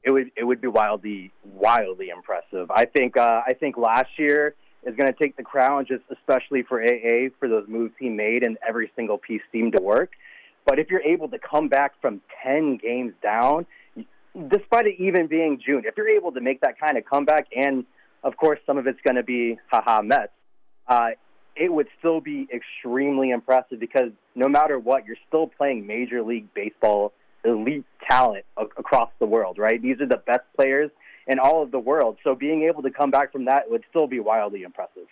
it 0.06 0.12
would 0.12 0.30
it 0.36 0.44
would 0.44 0.60
be 0.60 0.68
wildly 0.68 1.32
wildly 1.44 2.08
impressive. 2.08 2.70
I 2.70 2.84
think 2.86 3.16
uh, 3.16 3.42
I 3.44 3.52
think 3.54 3.76
last 3.76 4.10
year 4.16 4.54
is 4.84 4.94
going 4.94 5.12
to 5.12 5.18
take 5.20 5.36
the 5.36 5.42
crown, 5.42 5.84
just 5.86 6.04
especially 6.10 6.62
for 6.62 6.80
AA 6.80 7.28
for 7.40 7.48
those 7.48 7.66
moves 7.66 7.92
he 7.98 8.08
made, 8.08 8.44
and 8.44 8.56
every 8.66 8.90
single 8.94 9.18
piece 9.18 9.42
seemed 9.50 9.72
to 9.76 9.82
work. 9.82 10.12
But 10.64 10.78
if 10.78 10.90
you're 10.90 11.02
able 11.02 11.28
to 11.30 11.38
come 11.38 11.68
back 11.68 12.00
from 12.00 12.22
ten 12.42 12.78
games 12.80 13.14
down, 13.20 13.66
despite 14.48 14.86
it 14.86 14.96
even 14.98 15.26
being 15.26 15.60
June, 15.64 15.82
if 15.84 15.96
you're 15.96 16.08
able 16.08 16.32
to 16.32 16.40
make 16.40 16.60
that 16.60 16.78
kind 16.78 16.98
of 16.98 17.04
comeback, 17.04 17.46
and 17.56 17.84
of 18.22 18.36
course 18.36 18.58
some 18.66 18.78
of 18.78 18.86
it's 18.86 19.00
going 19.04 19.16
to 19.16 19.22
be 19.22 19.58
haha 19.70 20.02
Mets, 20.02 20.32
uh, 20.88 21.10
it 21.56 21.72
would 21.72 21.88
still 21.98 22.20
be 22.20 22.46
extremely 22.52 23.30
impressive 23.30 23.80
because 23.80 24.10
no 24.34 24.48
matter 24.48 24.78
what, 24.78 25.06
you're 25.06 25.16
still 25.26 25.46
playing 25.46 25.86
Major 25.86 26.22
League 26.22 26.52
Baseball 26.54 27.12
elite 27.44 27.84
talent 28.08 28.44
across 28.56 29.10
the 29.18 29.26
world, 29.26 29.56
right? 29.58 29.80
These 29.80 30.00
are 30.00 30.06
the 30.06 30.20
best 30.26 30.42
players 30.56 30.90
in 31.26 31.38
all 31.38 31.62
of 31.62 31.70
the 31.70 31.78
world. 31.78 32.18
So 32.24 32.34
being 32.34 32.64
able 32.64 32.82
to 32.82 32.90
come 32.90 33.10
back 33.10 33.32
from 33.32 33.46
that 33.46 33.70
would 33.70 33.84
still 33.88 34.06
be 34.06 34.20
wildly 34.20 34.62
impressive. 34.62 35.06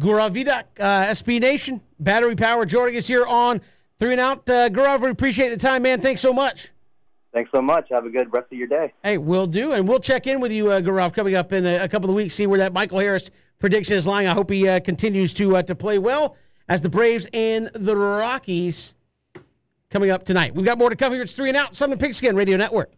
Gaurav 0.00 0.34
Vedak, 0.34 0.64
uh, 0.78 1.06
SB 1.10 1.40
Nation, 1.40 1.80
Battery 1.98 2.36
Power, 2.36 2.64
joining 2.64 2.96
us 2.96 3.06
here 3.06 3.26
on 3.26 3.60
Three 3.98 4.12
and 4.12 4.20
Out. 4.20 4.48
Uh, 4.48 4.68
Gaurav, 4.68 5.00
we 5.00 5.10
appreciate 5.10 5.50
the 5.50 5.56
time, 5.56 5.82
man. 5.82 6.00
Thanks 6.00 6.20
so 6.20 6.32
much. 6.32 6.70
Thanks 7.32 7.50
so 7.54 7.62
much. 7.62 7.88
Have 7.90 8.04
a 8.04 8.10
good 8.10 8.32
rest 8.32 8.52
of 8.52 8.58
your 8.58 8.66
day. 8.66 8.92
Hey, 9.02 9.16
we'll 9.16 9.46
do. 9.46 9.72
And 9.72 9.88
we'll 9.88 10.00
check 10.00 10.26
in 10.26 10.40
with 10.40 10.52
you, 10.52 10.70
uh, 10.70 10.80
Gaurav, 10.80 11.14
coming 11.14 11.34
up 11.34 11.52
in 11.52 11.64
a, 11.64 11.84
a, 11.84 11.88
couple 11.88 12.10
of 12.10 12.16
weeks, 12.16 12.34
see 12.34 12.46
where 12.46 12.58
that 12.58 12.74
Michael 12.74 12.98
Harris 12.98 13.30
prediction 13.58 13.96
is 13.96 14.06
lying. 14.06 14.26
I 14.26 14.34
hope 14.34 14.50
he 14.50 14.68
uh, 14.68 14.80
continues 14.80 15.32
to, 15.34 15.56
uh, 15.56 15.62
to 15.62 15.74
play 15.74 15.98
well 15.98 16.36
as 16.68 16.82
the 16.82 16.90
Braves 16.90 17.26
and 17.32 17.70
the 17.74 17.96
Rockies 17.96 18.94
coming 19.90 20.10
up 20.10 20.24
tonight. 20.24 20.54
We've 20.54 20.66
got 20.66 20.78
more 20.78 20.90
to 20.90 20.96
come 20.96 21.12
here. 21.12 21.22
It's 21.22 21.32
three 21.32 21.48
and 21.48 21.56
out, 21.56 21.74
Southern 21.74 21.98
Pigskin 21.98 22.36
Radio 22.36 22.58
Network. 22.58 22.92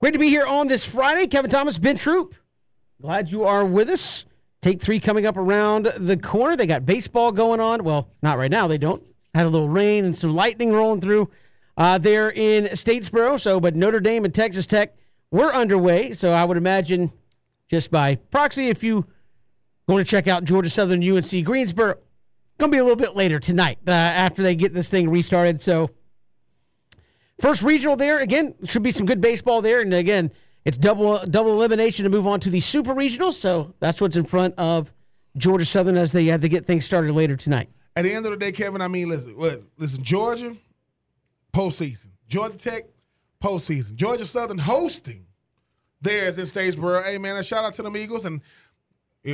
Great 0.00 0.12
to 0.12 0.18
be 0.18 0.28
here 0.28 0.46
on 0.46 0.68
this 0.68 0.84
Friday. 0.84 1.26
Kevin 1.26 1.50
Thomas, 1.50 1.78
Ben 1.78 1.96
Troupe. 1.96 2.34
Glad 3.00 3.30
you 3.30 3.44
are 3.44 3.64
with 3.64 3.88
us. 3.88 4.26
Take 4.60 4.80
three 4.80 5.00
coming 5.00 5.26
up 5.26 5.36
around 5.36 5.86
the 5.86 6.16
corner. 6.16 6.56
They 6.56 6.66
got 6.66 6.84
baseball 6.84 7.32
going 7.32 7.60
on. 7.60 7.82
Well, 7.82 8.08
not 8.22 8.38
right 8.38 8.50
now. 8.50 8.66
They 8.66 8.78
don't. 8.78 9.02
Had 9.34 9.46
a 9.46 9.50
little 9.50 9.68
rain 9.68 10.04
and 10.04 10.16
some 10.16 10.32
lightning 10.34 10.72
rolling 10.72 11.00
through 11.00 11.30
uh, 11.76 11.98
there 11.98 12.30
in 12.30 12.64
Statesboro. 12.64 13.38
So, 13.38 13.60
but 13.60 13.76
Notre 13.76 14.00
Dame 14.00 14.24
and 14.24 14.34
Texas 14.34 14.66
Tech 14.66 14.96
were 15.30 15.54
underway. 15.54 16.12
So 16.12 16.32
I 16.32 16.44
would 16.44 16.56
imagine 16.56 17.12
just 17.68 17.90
by 17.90 18.16
proxy, 18.16 18.68
if 18.68 18.82
you 18.82 19.06
Going 19.88 20.04
to 20.04 20.10
check 20.10 20.28
out 20.28 20.44
Georgia 20.44 20.68
Southern 20.68 21.02
UNC 21.02 21.44
Greensboro. 21.44 21.94
Going 22.58 22.70
to 22.70 22.74
be 22.74 22.78
a 22.78 22.82
little 22.82 22.94
bit 22.94 23.16
later 23.16 23.40
tonight 23.40 23.78
uh, 23.88 23.92
after 23.92 24.42
they 24.42 24.54
get 24.54 24.74
this 24.74 24.90
thing 24.90 25.08
restarted. 25.08 25.62
So, 25.62 25.88
first 27.40 27.62
regional 27.62 27.96
there 27.96 28.18
again 28.18 28.54
should 28.64 28.82
be 28.82 28.90
some 28.90 29.06
good 29.06 29.22
baseball 29.22 29.62
there. 29.62 29.80
And 29.80 29.94
again, 29.94 30.30
it's 30.66 30.76
double 30.76 31.18
double 31.24 31.52
elimination 31.52 32.04
to 32.04 32.10
move 32.10 32.26
on 32.26 32.38
to 32.40 32.50
the 32.50 32.60
super 32.60 32.92
regional. 32.92 33.32
So 33.32 33.74
that's 33.80 33.98
what's 33.98 34.16
in 34.16 34.24
front 34.24 34.56
of 34.58 34.92
Georgia 35.38 35.64
Southern 35.64 35.96
as 35.96 36.12
they 36.12 36.26
have 36.26 36.42
to 36.42 36.50
get 36.50 36.66
things 36.66 36.84
started 36.84 37.14
later 37.14 37.36
tonight. 37.36 37.70
At 37.98 38.02
the 38.02 38.12
end 38.12 38.26
of 38.26 38.30
the 38.30 38.36
day, 38.36 38.52
Kevin, 38.52 38.80
I 38.80 38.86
mean, 38.86 39.08
listen, 39.08 39.34
listen, 39.76 40.04
Georgia 40.04 40.56
postseason, 41.52 42.10
Georgia 42.28 42.56
Tech 42.56 42.84
postseason, 43.42 43.96
Georgia 43.96 44.24
Southern 44.24 44.58
hosting 44.58 45.26
theirs 46.00 46.38
in 46.38 46.44
Statesboro. 46.44 47.02
Hey 47.02 47.18
man, 47.18 47.34
a 47.34 47.42
shout 47.42 47.64
out 47.64 47.74
to 47.74 47.82
them 47.82 47.96
Eagles 47.96 48.24
and 48.24 48.40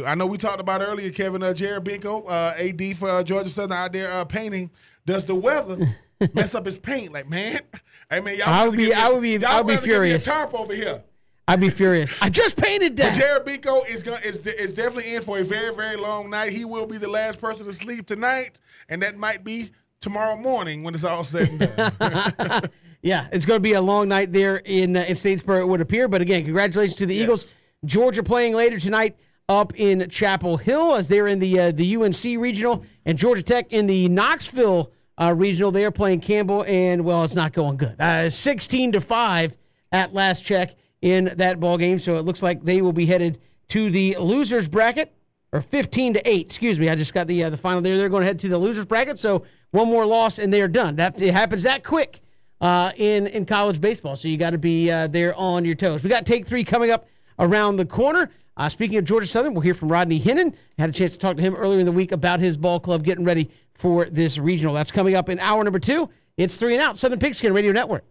I 0.07 0.15
know 0.15 0.25
we 0.25 0.39
talked 0.39 0.62
about 0.62 0.81
earlier, 0.81 1.11
Kevin 1.11 1.43
uh, 1.43 1.53
Jared 1.53 1.85
Benko, 1.85 2.25
uh, 2.27 2.55
AD 2.57 2.97
for 2.97 3.11
uh, 3.11 3.23
Georgia 3.23 3.51
Southern 3.51 3.77
out 3.77 3.93
there 3.93 4.11
uh, 4.11 4.25
painting. 4.25 4.71
Does 5.05 5.27
the 5.27 5.35
weather 5.35 5.95
mess 6.33 6.55
up 6.55 6.65
his 6.65 6.79
paint? 6.79 7.12
Like, 7.12 7.29
man, 7.29 7.61
I 8.11 8.21
mean, 8.21 8.39
y'all 8.39 8.49
I 8.49 8.67
would 8.67 8.79
be, 8.79 8.95
I 8.95 9.11
would 9.11 9.21
be, 9.21 9.45
I 9.45 9.61
would 9.61 9.67
be 9.67 9.77
furious. 9.77 10.25
Tarp 10.25 10.55
over 10.55 10.75
here. 10.75 11.03
I'd 11.47 11.61
be 11.61 11.70
furious. 11.70 12.12
I 12.20 12.30
just 12.30 12.57
painted 12.57 12.97
that. 12.97 13.12
But 13.12 13.18
Jared 13.18 13.45
Benko 13.62 13.86
is 13.88 14.03
going 14.03 14.22
is 14.22 14.36
is 14.47 14.72
definitely 14.72 15.14
in 15.14 15.22
for 15.22 15.38
a 15.38 15.45
very 15.45 15.74
very 15.74 15.97
long 15.97 16.30
night. 16.30 16.53
He 16.53 16.64
will 16.64 16.86
be 16.86 16.97
the 16.97 17.09
last 17.09 17.40
person 17.40 17.66
to 17.66 17.72
sleep 17.72 18.07
tonight, 18.07 18.61
and 18.88 19.03
that 19.03 19.16
might 19.16 19.45
be 19.45 19.70
tomorrow 20.01 20.36
morning 20.36 20.82
when 20.82 20.95
it's 20.95 21.05
all 21.05 21.24
said 21.24 21.49
and 21.49 21.99
done. 21.99 22.70
yeah, 23.03 23.28
it's 23.30 23.45
going 23.45 23.59
to 23.59 23.62
be 23.62 23.74
a 23.74 23.80
long 23.80 24.09
night 24.09 24.32
there 24.32 24.57
in 24.57 24.97
uh, 24.97 25.01
in 25.01 25.14
Statesboro. 25.14 25.61
It 25.61 25.68
would 25.68 25.82
appear, 25.82 26.09
but 26.09 26.22
again, 26.22 26.45
congratulations 26.45 26.97
to 26.97 27.07
the 27.07 27.14
yes. 27.14 27.22
Eagles. 27.24 27.55
Georgia 27.84 28.22
playing 28.22 28.55
later 28.55 28.78
tonight 28.78 29.16
up 29.47 29.74
in 29.78 30.09
Chapel 30.09 30.57
Hill 30.57 30.95
as 30.95 31.09
they're 31.09 31.26
in 31.26 31.40
the 31.40 31.61
uh, 31.61 31.72
the 31.72 31.97
UNC 31.97 32.24
regional, 32.40 32.84
and 33.05 33.18
Georgia 33.18 33.42
Tech 33.42 33.70
in 33.70 33.86
the 33.86 34.09
Knoxville 34.09 34.90
uh, 35.20 35.34
regional. 35.36 35.70
They 35.70 35.84
are 35.84 35.90
playing 35.90 36.20
Campbell, 36.20 36.64
and 36.66 37.05
well, 37.05 37.22
it's 37.22 37.34
not 37.34 37.53
going 37.53 37.76
good. 37.76 38.01
Uh, 38.01 38.30
Sixteen 38.30 38.92
to 38.92 39.03
five 39.03 39.59
at 39.92 40.14
last 40.14 40.42
check 40.42 40.74
in 41.05 41.26
that 41.36 41.61
ball 41.61 41.76
game. 41.76 41.98
So 41.98 42.16
it 42.16 42.24
looks 42.24 42.42
like 42.42 42.64
they 42.64 42.80
will 42.80 42.94
be 42.94 43.05
headed 43.05 43.38
to 43.68 43.90
the 43.90 44.16
losers 44.16 44.66
bracket, 44.66 45.12
or 45.52 45.61
fifteen 45.61 46.14
to 46.14 46.28
eight. 46.28 46.46
Excuse 46.46 46.80
me, 46.80 46.88
I 46.88 46.94
just 46.96 47.12
got 47.12 47.26
the 47.26 47.44
uh, 47.44 47.50
the 47.50 47.59
final 47.59 47.82
there. 47.82 47.96
They're 47.98 48.09
going 48.09 48.22
to 48.22 48.26
head 48.26 48.38
to 48.40 48.48
the 48.48 48.59
losers 48.59 48.86
bracket. 48.86 49.18
So 49.18 49.44
one 49.70 49.86
more 49.88 50.07
loss, 50.07 50.38
and 50.38 50.52
they 50.52 50.62
are 50.62 50.68
done. 50.68 50.96
That 50.96 51.20
it 51.20 51.32
happens 51.32 51.62
that 51.62 51.84
quick. 51.84 52.20
Uh, 52.61 52.92
in 52.96 53.26
in 53.26 53.44
college 53.44 53.78
baseball, 53.78 54.16
so 54.16 54.26
you 54.26 54.38
got 54.38 54.50
to 54.50 54.59
be 54.59 54.90
uh, 54.90 55.07
there 55.09 55.34
on 55.34 55.66
your 55.66 55.74
toes. 55.74 56.02
We 56.02 56.09
got 56.09 56.24
take 56.24 56.46
three 56.46 56.64
coming 56.64 56.90
up 56.90 57.07
around 57.38 57.76
the 57.76 57.84
corner. 57.84 58.30
Uh, 58.57 58.68
speaking 58.70 58.96
of 58.96 59.05
Georgia 59.05 59.26
Southern, 59.26 59.52
we'll 59.52 59.61
hear 59.61 59.74
from 59.74 59.88
Rodney 59.88 60.18
Hennon. 60.18 60.55
Had 60.78 60.88
a 60.88 60.92
chance 60.92 61.12
to 61.12 61.18
talk 61.18 61.36
to 61.36 61.42
him 61.42 61.55
earlier 61.55 61.80
in 61.80 61.84
the 61.84 61.92
week 61.92 62.12
about 62.12 62.40
his 62.40 62.57
ball 62.57 62.80
club 62.80 63.05
getting 63.05 63.24
ready 63.24 63.50
for 63.74 64.07
this 64.07 64.38
regional. 64.38 64.72
That's 64.72 64.92
coming 64.92 65.14
up 65.14 65.28
in 65.28 65.38
hour 65.40 65.62
number 65.62 65.80
two. 65.80 66.09
It's 66.38 66.57
three 66.57 66.72
and 66.74 66.82
out, 66.82 66.96
Southern 66.96 67.18
Pigskin 67.18 67.52
Radio 67.52 67.72
Network. 67.72 68.05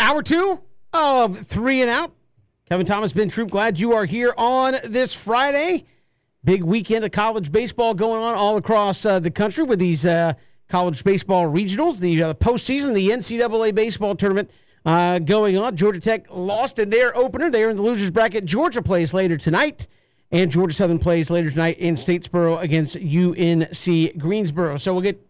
Hour 0.00 0.22
two 0.22 0.60
of 0.96 1.38
three 1.38 1.82
and 1.82 1.90
out. 1.90 2.12
Kevin 2.68 2.86
Thomas, 2.86 3.12
Ben 3.12 3.28
Troupe, 3.28 3.50
glad 3.50 3.78
you 3.78 3.92
are 3.92 4.06
here 4.06 4.32
on 4.36 4.76
this 4.84 5.12
Friday. 5.12 5.84
Big 6.42 6.64
weekend 6.64 7.04
of 7.04 7.12
college 7.12 7.52
baseball 7.52 7.94
going 7.94 8.22
on 8.22 8.34
all 8.34 8.56
across 8.56 9.04
uh, 9.04 9.20
the 9.20 9.30
country 9.30 9.62
with 9.62 9.78
these 9.78 10.06
uh, 10.06 10.32
college 10.68 11.04
baseball 11.04 11.44
regionals, 11.44 12.00
the 12.00 12.22
uh, 12.22 12.34
postseason, 12.34 12.94
the 12.94 13.10
NCAA 13.10 13.74
baseball 13.74 14.16
tournament 14.16 14.50
uh, 14.84 15.18
going 15.18 15.56
on. 15.58 15.76
Georgia 15.76 16.00
Tech 16.00 16.26
lost 16.30 16.78
in 16.78 16.90
their 16.90 17.16
opener. 17.16 17.50
They 17.50 17.62
are 17.62 17.70
in 17.70 17.76
the 17.76 17.82
losers 17.82 18.10
bracket. 18.10 18.44
Georgia 18.44 18.82
plays 18.82 19.12
later 19.12 19.36
tonight, 19.36 19.86
and 20.30 20.50
Georgia 20.50 20.74
Southern 20.74 20.98
plays 20.98 21.30
later 21.30 21.50
tonight 21.50 21.78
in 21.78 21.94
Statesboro 21.94 22.60
against 22.60 22.96
UNC 22.96 24.18
Greensboro. 24.18 24.76
So 24.76 24.92
we'll 24.92 25.02
get 25.02 25.24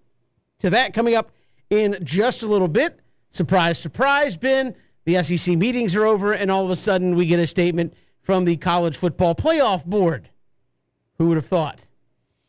to 0.61 0.71
that 0.71 0.95
coming 0.95 1.15
up 1.15 1.33
in 1.71 1.99
just 2.03 2.43
a 2.43 2.47
little 2.47 2.69
bit. 2.69 3.01
Surprise, 3.31 3.79
surprise, 3.79 4.37
Ben. 4.37 4.75
The 5.07 5.23
SEC 5.23 5.57
meetings 5.57 5.95
are 5.95 6.05
over, 6.05 6.33
and 6.33 6.51
all 6.51 6.65
of 6.65 6.71
a 6.71 6.77
sudden 6.77 7.15
we 7.15 7.27
get 7.27 7.39
a 7.39 7.47
statement 7.47 7.95
from 8.23 8.45
the 8.45 8.57
college 8.57 8.97
football 8.97 9.37
playoff 9.37 9.85
board. 9.85 10.31
Who 11.19 11.29
would 11.29 11.37
have 11.37 11.47
thought 11.47 11.87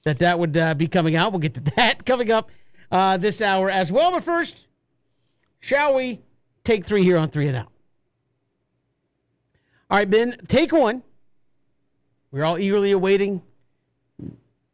that 0.04 0.20
that 0.20 0.40
would 0.40 0.58
uh, 0.58 0.74
be 0.74 0.88
coming 0.88 1.16
out? 1.16 1.32
We'll 1.32 1.40
get 1.40 1.54
to 1.54 1.62
that 1.76 2.04
coming 2.04 2.32
up 2.32 2.50
uh, 2.92 3.18
this 3.18 3.42
hour 3.42 3.70
as 3.70 3.92
well. 3.92 4.12
But 4.12 4.24
first, 4.24 4.66
shall 5.60 5.94
we 5.94 6.20
take 6.64 6.84
three 6.84 7.04
here 7.04 7.18
on 7.18 7.30
three 7.30 7.48
and 7.48 7.56
out? 7.56 7.72
All 9.90 10.00
right, 10.00 10.10
Ben, 10.10 10.36
take 10.48 10.74
one. 10.74 11.04
We're 12.32 12.44
all 12.44 12.58
eagerly 12.58 12.92
awaiting 12.92 13.42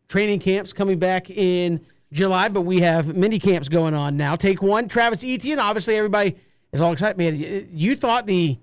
training 0.07 0.39
camps 0.39 0.71
coming 0.71 0.99
back 0.99 1.29
in 1.29 1.86
July, 2.13 2.47
but 2.47 2.61
we 2.61 2.79
have 2.79 3.15
mini 3.15 3.39
camps 3.39 3.67
going 3.67 3.93
on 3.93 4.15
now. 4.15 4.36
Take 4.38 4.61
one, 4.61 4.88
Travis 4.88 5.23
Etienne. 5.23 5.59
Obviously, 5.59 5.97
everybody 5.97 6.38
is 6.74 6.82
all 6.82 6.91
excited. 6.91 7.17
Man, 7.17 7.69
you 7.71 7.95
thought 7.95 8.26
the 8.28 8.57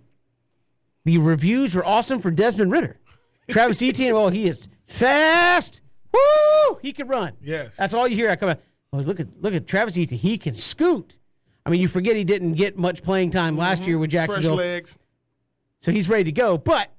the 1.05 1.19
reviews 1.19 1.75
were 1.75 1.85
awesome 1.85 2.21
for 2.21 2.31
Desmond 2.31 2.71
Ridder. 2.71 2.99
Travis 3.49 3.83
Etienne, 3.83 4.13
oh, 4.13 4.29
he 4.29 4.47
is 4.47 4.69
fast. 4.87 5.81
Woo! 6.13 6.79
He 6.83 6.93
can 6.93 7.09
run. 7.09 7.35
Yes. 7.41 7.77
That's 7.77 7.95
all 7.95 8.07
you 8.07 8.17
hear. 8.17 8.31
I 8.31 8.37
come 8.37 8.51
out. 8.51 8.61
Oh, 8.93 8.99
look 8.99 9.21
at 9.21 9.41
look 9.41 9.55
at 9.55 9.67
Travis 9.67 9.97
Etienne. 9.97 10.21
He 10.21 10.37
can 10.37 10.55
scoot. 10.55 11.19
I 11.65 11.71
mean, 11.71 11.81
you 11.81 11.89
forget 11.89 12.17
he 12.17 12.25
didn't 12.25 12.55
get 12.55 12.77
much 12.77 13.03
playing 13.03 13.31
time 13.31 13.57
last 13.57 13.83
mm-hmm. 13.83 13.91
year 13.91 13.99
with 13.99 14.11
Jacksonville. 14.11 14.57
Fresh 14.57 14.67
legs. 14.67 14.99
so 15.79 15.93
he's 15.93 16.09
ready 16.09 16.25
to 16.25 16.33
go. 16.33 16.59
But 16.59 16.91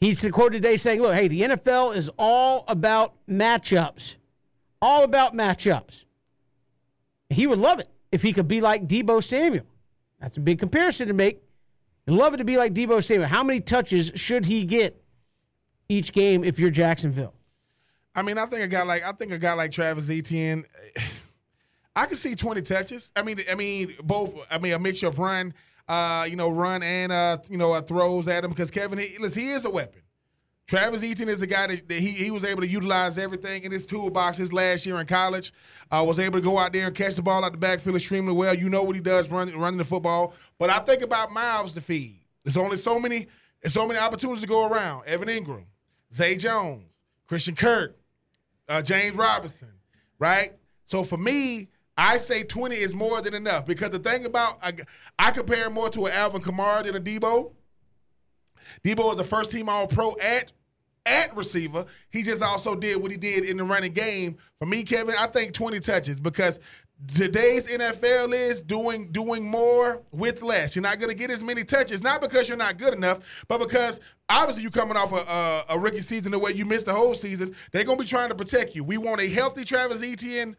he's 0.00 0.26
quoted 0.30 0.62
today 0.62 0.76
saying, 0.76 1.00
"Look, 1.00 1.14
hey, 1.14 1.28
the 1.28 1.42
NFL 1.42 1.96
is 1.96 2.10
all 2.18 2.64
about 2.68 3.14
matchups, 3.26 4.16
all 4.82 5.04
about 5.04 5.34
matchups." 5.34 6.04
He 7.30 7.46
would 7.46 7.58
love 7.58 7.80
it 7.80 7.88
if 8.14 8.22
he 8.22 8.32
could 8.32 8.46
be 8.46 8.60
like 8.60 8.86
Deebo 8.86 9.20
Samuel. 9.20 9.66
That's 10.20 10.36
a 10.36 10.40
big 10.40 10.60
comparison 10.60 11.08
to 11.08 11.14
make. 11.14 11.42
He'd 12.06 12.12
love 12.12 12.32
it 12.32 12.36
to 12.36 12.44
be 12.44 12.56
like 12.56 12.72
Deebo 12.72 13.02
Samuel. 13.02 13.26
How 13.26 13.42
many 13.42 13.60
touches 13.60 14.12
should 14.14 14.46
he 14.46 14.64
get 14.64 15.02
each 15.88 16.12
game 16.12 16.44
if 16.44 16.60
you're 16.60 16.70
Jacksonville? 16.70 17.34
I 18.14 18.22
mean, 18.22 18.38
I 18.38 18.46
think 18.46 18.62
a 18.62 18.68
guy 18.68 18.84
like 18.84 19.02
I 19.02 19.10
think 19.10 19.32
a 19.32 19.38
guy 19.38 19.54
like 19.54 19.72
Travis 19.72 20.08
Etienne, 20.08 20.64
I 21.96 22.06
could 22.06 22.16
see 22.16 22.36
twenty 22.36 22.62
touches. 22.62 23.10
I 23.16 23.22
mean, 23.22 23.40
I 23.50 23.56
mean 23.56 23.96
both. 24.04 24.32
I 24.48 24.58
mean 24.58 24.74
a 24.74 24.78
mixture 24.78 25.08
of 25.08 25.18
run, 25.18 25.52
uh, 25.88 26.24
you 26.30 26.36
know, 26.36 26.50
run 26.50 26.84
and 26.84 27.10
uh, 27.10 27.38
you 27.48 27.58
know, 27.58 27.72
uh, 27.72 27.82
throws 27.82 28.28
at 28.28 28.44
him 28.44 28.50
because 28.50 28.70
Kevin, 28.70 29.00
he, 29.00 29.18
listen, 29.18 29.42
he 29.42 29.50
is 29.50 29.64
a 29.64 29.70
weapon. 29.70 30.02
Travis 30.66 31.02
Etienne 31.02 31.28
is 31.28 31.42
a 31.42 31.46
guy 31.46 31.66
that, 31.66 31.88
that 31.88 31.98
he, 32.00 32.10
he 32.10 32.30
was 32.30 32.42
able 32.42 32.62
to 32.62 32.66
utilize 32.66 33.18
everything 33.18 33.64
in 33.64 33.72
his 33.72 33.84
toolbox 33.84 34.38
his 34.38 34.52
last 34.52 34.86
year 34.86 34.98
in 34.98 35.06
college. 35.06 35.52
Uh, 35.90 36.02
was 36.06 36.18
able 36.18 36.38
to 36.38 36.44
go 36.44 36.58
out 36.58 36.72
there 36.72 36.86
and 36.86 36.96
catch 36.96 37.16
the 37.16 37.22
ball 37.22 37.44
out 37.44 37.52
the 37.52 37.58
backfield 37.58 37.96
extremely 37.96 38.32
well. 38.32 38.54
You 38.54 38.70
know 38.70 38.82
what 38.82 38.96
he 38.96 39.02
does 39.02 39.28
running 39.30 39.58
running 39.58 39.78
the 39.78 39.84
football. 39.84 40.34
But 40.58 40.70
I 40.70 40.78
think 40.78 41.02
about 41.02 41.32
mouths 41.32 41.74
to 41.74 41.80
feed. 41.82 42.20
There's 42.44 42.56
only 42.56 42.76
so 42.76 42.98
many 42.98 43.26
there's 43.60 43.74
so 43.74 43.86
many 43.86 44.00
opportunities 44.00 44.42
to 44.42 44.48
go 44.48 44.66
around. 44.66 45.06
Evan 45.06 45.28
Engram, 45.28 45.64
Zay 46.14 46.36
Jones, 46.36 46.98
Christian 47.26 47.54
Kirk, 47.54 47.96
uh, 48.68 48.80
James 48.82 49.16
Robinson, 49.16 49.72
right? 50.18 50.52
So 50.86 51.04
for 51.04 51.16
me, 51.18 51.68
I 51.96 52.16
say 52.16 52.42
20 52.42 52.76
is 52.76 52.94
more 52.94 53.22
than 53.22 53.34
enough 53.34 53.66
because 53.66 53.90
the 53.90 53.98
thing 53.98 54.24
about 54.24 54.58
I, 54.62 54.72
I 55.18 55.30
compare 55.30 55.68
more 55.70 55.90
to 55.90 56.06
an 56.06 56.12
Alvin 56.12 56.42
Kamara 56.42 56.84
than 56.84 56.96
a 56.96 57.00
Deebo. 57.00 57.52
Deebo 58.82 59.04
was 59.04 59.16
the 59.16 59.24
first 59.24 59.50
team 59.50 59.68
All 59.68 59.86
Pro 59.86 60.16
at 60.16 60.52
at 61.06 61.36
receiver. 61.36 61.84
He 62.10 62.22
just 62.22 62.42
also 62.42 62.74
did 62.74 63.00
what 63.00 63.10
he 63.10 63.16
did 63.16 63.44
in 63.44 63.58
the 63.58 63.64
running 63.64 63.92
game. 63.92 64.36
For 64.58 64.66
me, 64.66 64.82
Kevin, 64.82 65.14
I 65.18 65.26
think 65.26 65.52
20 65.52 65.80
touches 65.80 66.18
because 66.18 66.58
today's 67.14 67.66
NFL 67.66 68.34
is 68.34 68.60
doing 68.60 69.10
doing 69.12 69.44
more 69.44 70.02
with 70.12 70.42
less. 70.42 70.74
You're 70.74 70.82
not 70.82 70.98
going 70.98 71.10
to 71.10 71.14
get 71.14 71.30
as 71.30 71.42
many 71.42 71.64
touches, 71.64 72.02
not 72.02 72.20
because 72.20 72.48
you're 72.48 72.56
not 72.56 72.78
good 72.78 72.94
enough, 72.94 73.20
but 73.48 73.58
because 73.58 74.00
obviously 74.28 74.62
you're 74.62 74.70
coming 74.70 74.96
off 74.96 75.12
a, 75.12 75.16
a, 75.16 75.64
a 75.70 75.78
rookie 75.78 76.00
season 76.00 76.32
the 76.32 76.38
way 76.38 76.52
you 76.52 76.64
missed 76.64 76.86
the 76.86 76.94
whole 76.94 77.14
season. 77.14 77.54
They're 77.72 77.84
going 77.84 77.98
to 77.98 78.04
be 78.04 78.08
trying 78.08 78.30
to 78.30 78.34
protect 78.34 78.74
you. 78.74 78.84
We 78.84 78.96
want 78.96 79.20
a 79.20 79.28
healthy 79.28 79.64
Travis 79.64 80.02
Etienne 80.02 80.56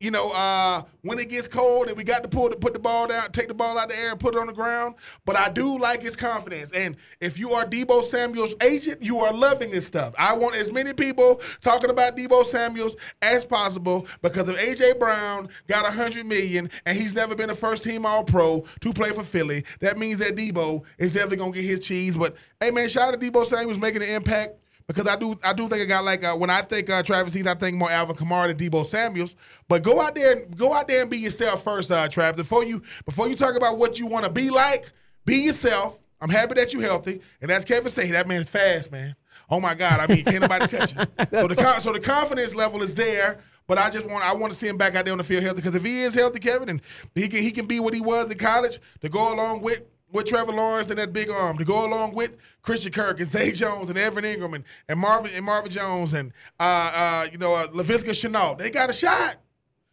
you 0.00 0.12
know, 0.12 0.30
uh, 0.30 0.82
when 1.02 1.18
it 1.18 1.28
gets 1.28 1.48
cold 1.48 1.88
and 1.88 1.96
we 1.96 2.04
got 2.04 2.22
to 2.22 2.28
pull 2.28 2.48
the, 2.48 2.56
put 2.56 2.72
the 2.72 2.78
ball 2.78 3.08
down, 3.08 3.32
take 3.32 3.48
the 3.48 3.54
ball 3.54 3.76
out 3.76 3.88
the 3.88 3.98
air 3.98 4.12
and 4.12 4.20
put 4.20 4.34
it 4.34 4.38
on 4.38 4.46
the 4.46 4.52
ground. 4.52 4.94
But 5.24 5.36
I 5.36 5.48
do 5.48 5.76
like 5.76 6.02
his 6.02 6.14
confidence. 6.14 6.70
And 6.72 6.96
if 7.20 7.36
you 7.36 7.50
are 7.52 7.64
Deebo 7.64 8.04
Samuel's 8.04 8.54
agent, 8.60 9.02
you 9.02 9.18
are 9.18 9.32
loving 9.32 9.72
this 9.72 9.86
stuff. 9.86 10.14
I 10.16 10.34
want 10.34 10.54
as 10.54 10.70
many 10.70 10.92
people 10.92 11.40
talking 11.60 11.90
about 11.90 12.16
Deebo 12.16 12.46
Samuel's 12.46 12.96
as 13.22 13.44
possible 13.44 14.06
because 14.22 14.48
if 14.48 14.56
AJ 14.56 15.00
Brown 15.00 15.48
got 15.66 15.84
a 15.84 15.90
hundred 15.90 16.26
million 16.26 16.70
and 16.86 16.96
he's 16.96 17.12
never 17.12 17.34
been 17.34 17.50
a 17.50 17.56
first 17.56 17.82
team 17.82 18.06
All 18.06 18.22
Pro 18.22 18.64
to 18.80 18.92
play 18.92 19.10
for 19.10 19.24
Philly, 19.24 19.64
that 19.80 19.98
means 19.98 20.20
that 20.20 20.36
Deebo 20.36 20.82
is 20.98 21.12
definitely 21.12 21.38
gonna 21.38 21.52
get 21.52 21.64
his 21.64 21.80
cheese. 21.80 22.16
But 22.16 22.36
hey, 22.60 22.70
man, 22.70 22.88
shout 22.88 23.12
out 23.14 23.20
to 23.20 23.30
Deebo 23.30 23.46
Samuel's 23.46 23.78
making 23.78 24.02
an 24.02 24.10
impact 24.10 24.58
because 24.88 25.06
I 25.06 25.16
do 25.16 25.38
I 25.44 25.52
do 25.52 25.68
think 25.68 25.82
a 25.82 25.86
guy 25.86 26.00
like 26.00 26.24
uh, 26.24 26.34
when 26.34 26.50
I 26.50 26.62
think 26.62 26.88
uh, 26.90 27.02
Travis 27.02 27.34
Etienne, 27.34 27.48
I 27.48 27.54
think 27.54 27.76
more 27.76 27.90
Alvin 27.90 28.16
Kamara 28.16 28.48
than 28.48 28.56
Deebo 28.56 28.84
Samuels. 28.84 29.36
But 29.68 29.82
go 29.82 30.00
out 30.00 30.14
there 30.14 30.32
and 30.32 30.56
go 30.56 30.72
out 30.72 30.88
there 30.88 31.02
and 31.02 31.10
be 31.10 31.18
yourself 31.18 31.62
first, 31.62 31.92
uh, 31.92 32.08
Travis. 32.08 32.38
Before 32.38 32.64
you 32.64 32.82
before 33.04 33.28
you 33.28 33.36
talk 33.36 33.54
about 33.54 33.78
what 33.78 33.98
you 33.98 34.06
want 34.06 34.24
to 34.24 34.30
be 34.32 34.50
like, 34.50 34.90
be 35.24 35.36
yourself. 35.36 35.98
I'm 36.20 36.30
happy 36.30 36.54
that 36.54 36.72
you're 36.72 36.82
healthy, 36.82 37.20
and 37.40 37.50
as 37.50 37.64
Kevin 37.64 37.92
said, 37.92 38.10
that 38.12 38.26
man 38.26 38.40
is 38.40 38.48
fast, 38.48 38.90
man. 38.90 39.14
Oh 39.50 39.60
my 39.60 39.74
God! 39.74 40.00
I 40.00 40.12
mean, 40.12 40.24
can't 40.24 40.40
nobody 40.40 40.66
touch 40.66 40.92
him. 40.92 41.06
So 41.30 41.46
the 41.46 41.80
so 41.80 41.92
the 41.92 42.00
confidence 42.00 42.54
level 42.54 42.82
is 42.82 42.94
there. 42.94 43.38
But 43.68 43.76
I 43.76 43.90
just 43.90 44.06
want 44.06 44.24
I 44.24 44.32
want 44.32 44.52
to 44.52 44.58
see 44.58 44.66
him 44.66 44.78
back 44.78 44.94
out 44.94 45.04
there 45.04 45.12
on 45.12 45.18
the 45.18 45.24
field 45.24 45.42
healthy 45.42 45.60
because 45.60 45.74
if 45.74 45.84
he 45.84 46.02
is 46.02 46.14
healthy, 46.14 46.40
Kevin, 46.40 46.70
and 46.70 46.80
he 47.14 47.28
can 47.28 47.42
he 47.42 47.50
can 47.50 47.66
be 47.66 47.78
what 47.78 47.92
he 47.92 48.00
was 48.00 48.30
in 48.30 48.38
college 48.38 48.80
to 49.02 49.10
go 49.10 49.32
along 49.32 49.60
with 49.60 49.82
with 50.12 50.26
Trevor 50.26 50.52
Lawrence 50.52 50.88
and 50.90 50.98
that 50.98 51.12
big 51.12 51.30
arm 51.30 51.58
to 51.58 51.64
go 51.64 51.84
along 51.86 52.14
with 52.14 52.36
Christian 52.62 52.92
Kirk 52.92 53.20
and 53.20 53.28
Zay 53.28 53.52
Jones 53.52 53.88
and 53.90 53.98
Evan 53.98 54.24
Engram 54.24 54.54
and, 54.54 54.64
and 54.88 54.98
Marvin 54.98 55.30
and 55.34 55.44
Marvin 55.44 55.70
Jones 55.70 56.14
and 56.14 56.32
uh, 56.58 56.62
uh, 56.62 57.26
you 57.30 57.38
know 57.38 57.54
uh, 57.54 57.68
Laviska 57.68 58.10
Shenault. 58.10 58.58
They 58.58 58.70
got 58.70 58.88
a 58.90 58.92
shot 58.92 59.36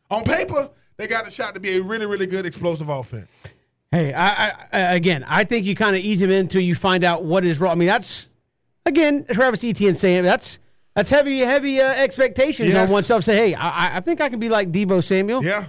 on 0.10 0.24
paper. 0.24 0.70
They 0.98 1.08
got 1.08 1.28
a 1.28 1.32
shot 1.32 1.54
to 1.56 1.60
be 1.60 1.78
a 1.78 1.82
really 1.82 2.06
really 2.06 2.28
good 2.28 2.46
explosive 2.46 2.88
offense. 2.90 3.44
Hey, 3.92 4.14
I, 4.14 4.48
I, 4.48 4.54
I 4.74 4.80
again, 4.96 5.24
I 5.28 5.44
think 5.44 5.66
you 5.66 5.76
kind 5.76 5.96
of 5.96 6.02
ease 6.02 6.22
him 6.22 6.30
in 6.32 6.42
until 6.42 6.62
you 6.62 6.76
find 6.76 7.04
out 7.04 7.24
what 7.24 7.46
is 7.46 7.60
wrong. 7.60 7.72
I 7.72 7.76
mean, 7.76 7.88
that's 7.88 8.30
again 8.86 9.26
Travis 9.32 9.64
Etienne 9.64 9.96
saying 9.96 10.24
that's 10.24 10.60
that's 10.96 11.10
heavy 11.10 11.40
heavy 11.40 11.80
uh, 11.82 11.94
expectations 11.94 12.74
Yes. 12.74 12.88
on 12.88 12.94
oneself. 12.94 13.24
Say, 13.26 13.36
hey, 13.36 13.54
I, 13.54 13.98
I 13.98 14.00
think 14.00 14.22
I 14.22 14.30
can 14.30 14.40
be 14.40 14.50
like 14.50 14.72
Deebo 14.72 15.04
Samuel, 15.04 15.44
Yeah, 15.44 15.66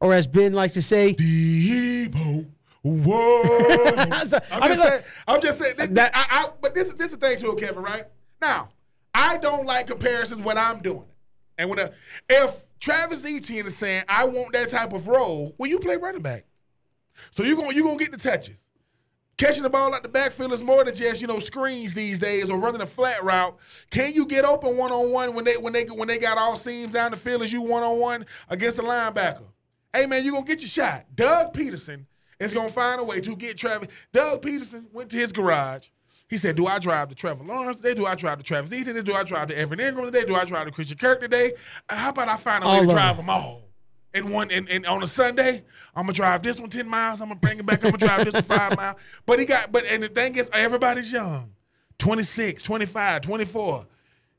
or 0.00 0.14
as 0.14 0.26
Ben 0.28 0.52
likes 0.52 0.74
to 0.74 0.82
say, 0.82 1.14
Deebo. 1.14 2.46
Whoa! 2.82 3.42
So, 4.24 4.38
I'm 4.52 4.62
I 4.62 4.68
just 4.68 4.80
mean, 4.80 4.88
saying. 4.88 5.02
I'm 5.28 5.40
just 5.40 5.58
saying. 5.58 5.74
This, 5.76 5.88
That- 5.88 6.12
I, 6.14 6.26
I, 6.30 6.48
but 6.60 6.74
this 6.74 6.88
is 6.88 6.94
this 6.94 7.12
is 7.12 7.18
the 7.18 7.26
thing 7.26 7.38
too, 7.40 7.54
Kevin. 7.56 7.82
Right 7.82 8.04
now, 8.40 8.70
I 9.14 9.36
don't 9.38 9.66
like 9.66 9.86
comparisons 9.86 10.40
when 10.42 10.56
I'm 10.58 10.80
doing 10.80 11.02
it. 11.02 11.14
And 11.58 11.68
when 11.68 11.78
a, 11.78 11.92
if 12.28 12.54
Travis 12.78 13.24
Etienne 13.26 13.66
is 13.66 13.76
saying 13.76 14.04
I 14.08 14.24
want 14.24 14.52
that 14.54 14.70
type 14.70 14.92
of 14.94 15.08
role, 15.08 15.54
well, 15.58 15.68
you 15.68 15.78
play 15.78 15.96
running 15.96 16.22
back. 16.22 16.46
So 17.32 17.42
you're 17.42 17.56
gonna 17.56 17.74
you 17.74 17.82
gonna 17.84 17.98
get 17.98 18.12
the 18.12 18.18
touches. 18.18 18.58
Catching 19.36 19.62
the 19.62 19.70
ball 19.70 19.94
out 19.94 20.02
the 20.02 20.08
backfield 20.08 20.52
is 20.52 20.62
more 20.62 20.84
than 20.84 20.94
just 20.94 21.20
you 21.20 21.26
know 21.26 21.38
screens 21.38 21.92
these 21.94 22.18
days 22.18 22.50
or 22.50 22.58
running 22.58 22.80
a 22.80 22.86
flat 22.86 23.22
route. 23.22 23.56
Can 23.90 24.12
you 24.14 24.26
get 24.26 24.44
open 24.44 24.76
one 24.76 24.90
on 24.92 25.10
one 25.10 25.34
when 25.34 25.44
they 25.44 25.56
when 25.58 25.72
they 25.72 25.84
when 25.84 26.08
they 26.08 26.18
got 26.18 26.38
all 26.38 26.56
seams 26.56 26.92
down 26.92 27.10
the 27.10 27.16
field 27.16 27.42
as 27.42 27.52
you 27.52 27.60
one 27.62 27.82
on 27.82 27.98
one 27.98 28.26
against 28.48 28.78
a 28.78 28.82
linebacker? 28.82 29.44
Hey 29.94 30.06
man, 30.06 30.24
you 30.24 30.32
gonna 30.32 30.44
get 30.46 30.60
your 30.60 30.68
shot. 30.68 31.06
Doug 31.14 31.52
Pederson 31.52 32.04
is 32.40 32.54
gonna 32.54 32.68
find 32.70 33.00
a 33.00 33.04
way 33.04 33.20
to 33.20 33.36
get 33.36 33.56
Travis. 33.58 33.88
Doug 34.12 34.42
Pederson 34.42 34.86
went 34.92 35.10
to 35.10 35.16
his 35.16 35.30
garage. 35.32 35.88
He 36.28 36.36
said, 36.36 36.56
"Do 36.56 36.66
I 36.66 36.78
drive 36.78 37.08
the 37.08 37.14
Trevor 37.14 37.44
Lawrence 37.44 37.76
today? 37.76 37.94
Do 37.94 38.06
I 38.06 38.14
drive 38.14 38.38
the 38.38 38.44
Travis 38.44 38.72
Etienne 38.72 38.86
today? 38.94 39.02
Do 39.02 39.14
I 39.14 39.22
drive 39.24 39.48
the 39.48 39.58
Evan 39.58 39.78
Engram 39.78 40.04
today? 40.06 40.24
Do 40.24 40.34
I 40.34 40.44
drive 40.44 40.66
the 40.66 40.72
Christian 40.72 40.96
Kirk 40.96 41.20
today? 41.20 41.52
Uh, 41.88 41.96
How 41.96 42.10
about 42.10 42.28
I 42.28 42.36
find 42.36 42.64
a 42.64 42.68
way 42.68 42.74
All 42.78 42.80
to 42.86 42.90
drive 42.92 43.16
them. 43.16 43.26
them 43.26 43.30
all?" 43.30 43.62
And 44.12 44.32
one 44.32 44.50
and, 44.50 44.68
and 44.68 44.86
on 44.86 45.02
a 45.02 45.06
Sunday, 45.06 45.62
I'm 45.94 46.02
gonna 46.04 46.12
drive 46.12 46.42
this 46.42 46.58
one 46.58 46.70
10 46.70 46.88
miles, 46.88 47.20
I'm 47.20 47.28
gonna 47.28 47.38
bring 47.40 47.58
it 47.58 47.66
back, 47.66 47.84
I'm 47.84 47.90
gonna 47.92 47.98
drive 48.06 48.24
this 48.24 48.34
one 48.34 48.42
five 48.42 48.76
miles. 48.76 48.96
But 49.26 49.38
he 49.38 49.44
got 49.44 49.70
but 49.70 49.84
and 49.86 50.02
the 50.02 50.08
thing 50.08 50.34
is 50.36 50.48
everybody's 50.52 51.12
young. 51.12 51.52
26, 51.98 52.62
25, 52.62 53.20
24. 53.22 53.86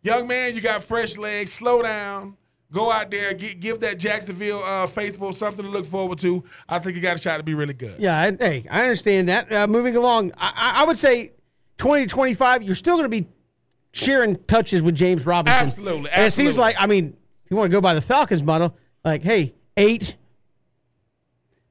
Young 0.03 0.27
man, 0.27 0.55
you 0.55 0.61
got 0.61 0.83
fresh 0.83 1.15
legs, 1.15 1.53
slow 1.53 1.81
down, 1.83 2.35
Go 2.71 2.89
out 2.89 3.11
there, 3.11 3.33
give, 3.33 3.59
give 3.59 3.79
that 3.81 3.97
Jacksonville 3.97 4.63
uh, 4.63 4.87
faithful 4.87 5.33
something 5.33 5.65
to 5.65 5.69
look 5.69 5.85
forward 5.85 6.17
to. 6.19 6.41
I 6.69 6.79
think 6.79 6.95
you 6.95 7.01
got 7.01 7.17
a 7.17 7.19
shot 7.19 7.37
to 7.37 7.43
be 7.43 7.53
really 7.53 7.73
good. 7.73 7.99
Yeah, 7.99 8.17
I, 8.17 8.31
hey, 8.31 8.65
I 8.71 8.83
understand 8.83 9.27
that. 9.27 9.51
Uh, 9.51 9.67
moving 9.67 9.97
along, 9.97 10.31
I, 10.37 10.75
I, 10.77 10.85
would 10.85 10.97
say 10.97 11.33
20 11.77 12.05
to 12.05 12.09
25, 12.09 12.63
you're 12.63 12.75
still 12.75 12.95
going 12.95 13.03
to 13.03 13.09
be 13.09 13.27
sharing 13.91 14.37
touches 14.45 14.81
with 14.81 14.95
James 14.95 15.25
Robinson. 15.25 15.67
Absolutely, 15.67 16.09
And 16.11 16.25
it 16.25 16.31
seems 16.31 16.57
like, 16.57 16.77
I 16.79 16.87
mean, 16.87 17.17
if 17.43 17.51
you 17.51 17.57
want 17.57 17.69
to 17.69 17.75
go 17.75 17.81
by 17.81 17.93
the 17.93 18.01
Falcons 18.01 18.41
model, 18.41 18.77
like, 19.03 19.21
hey, 19.21 19.53
eight. 19.75 20.15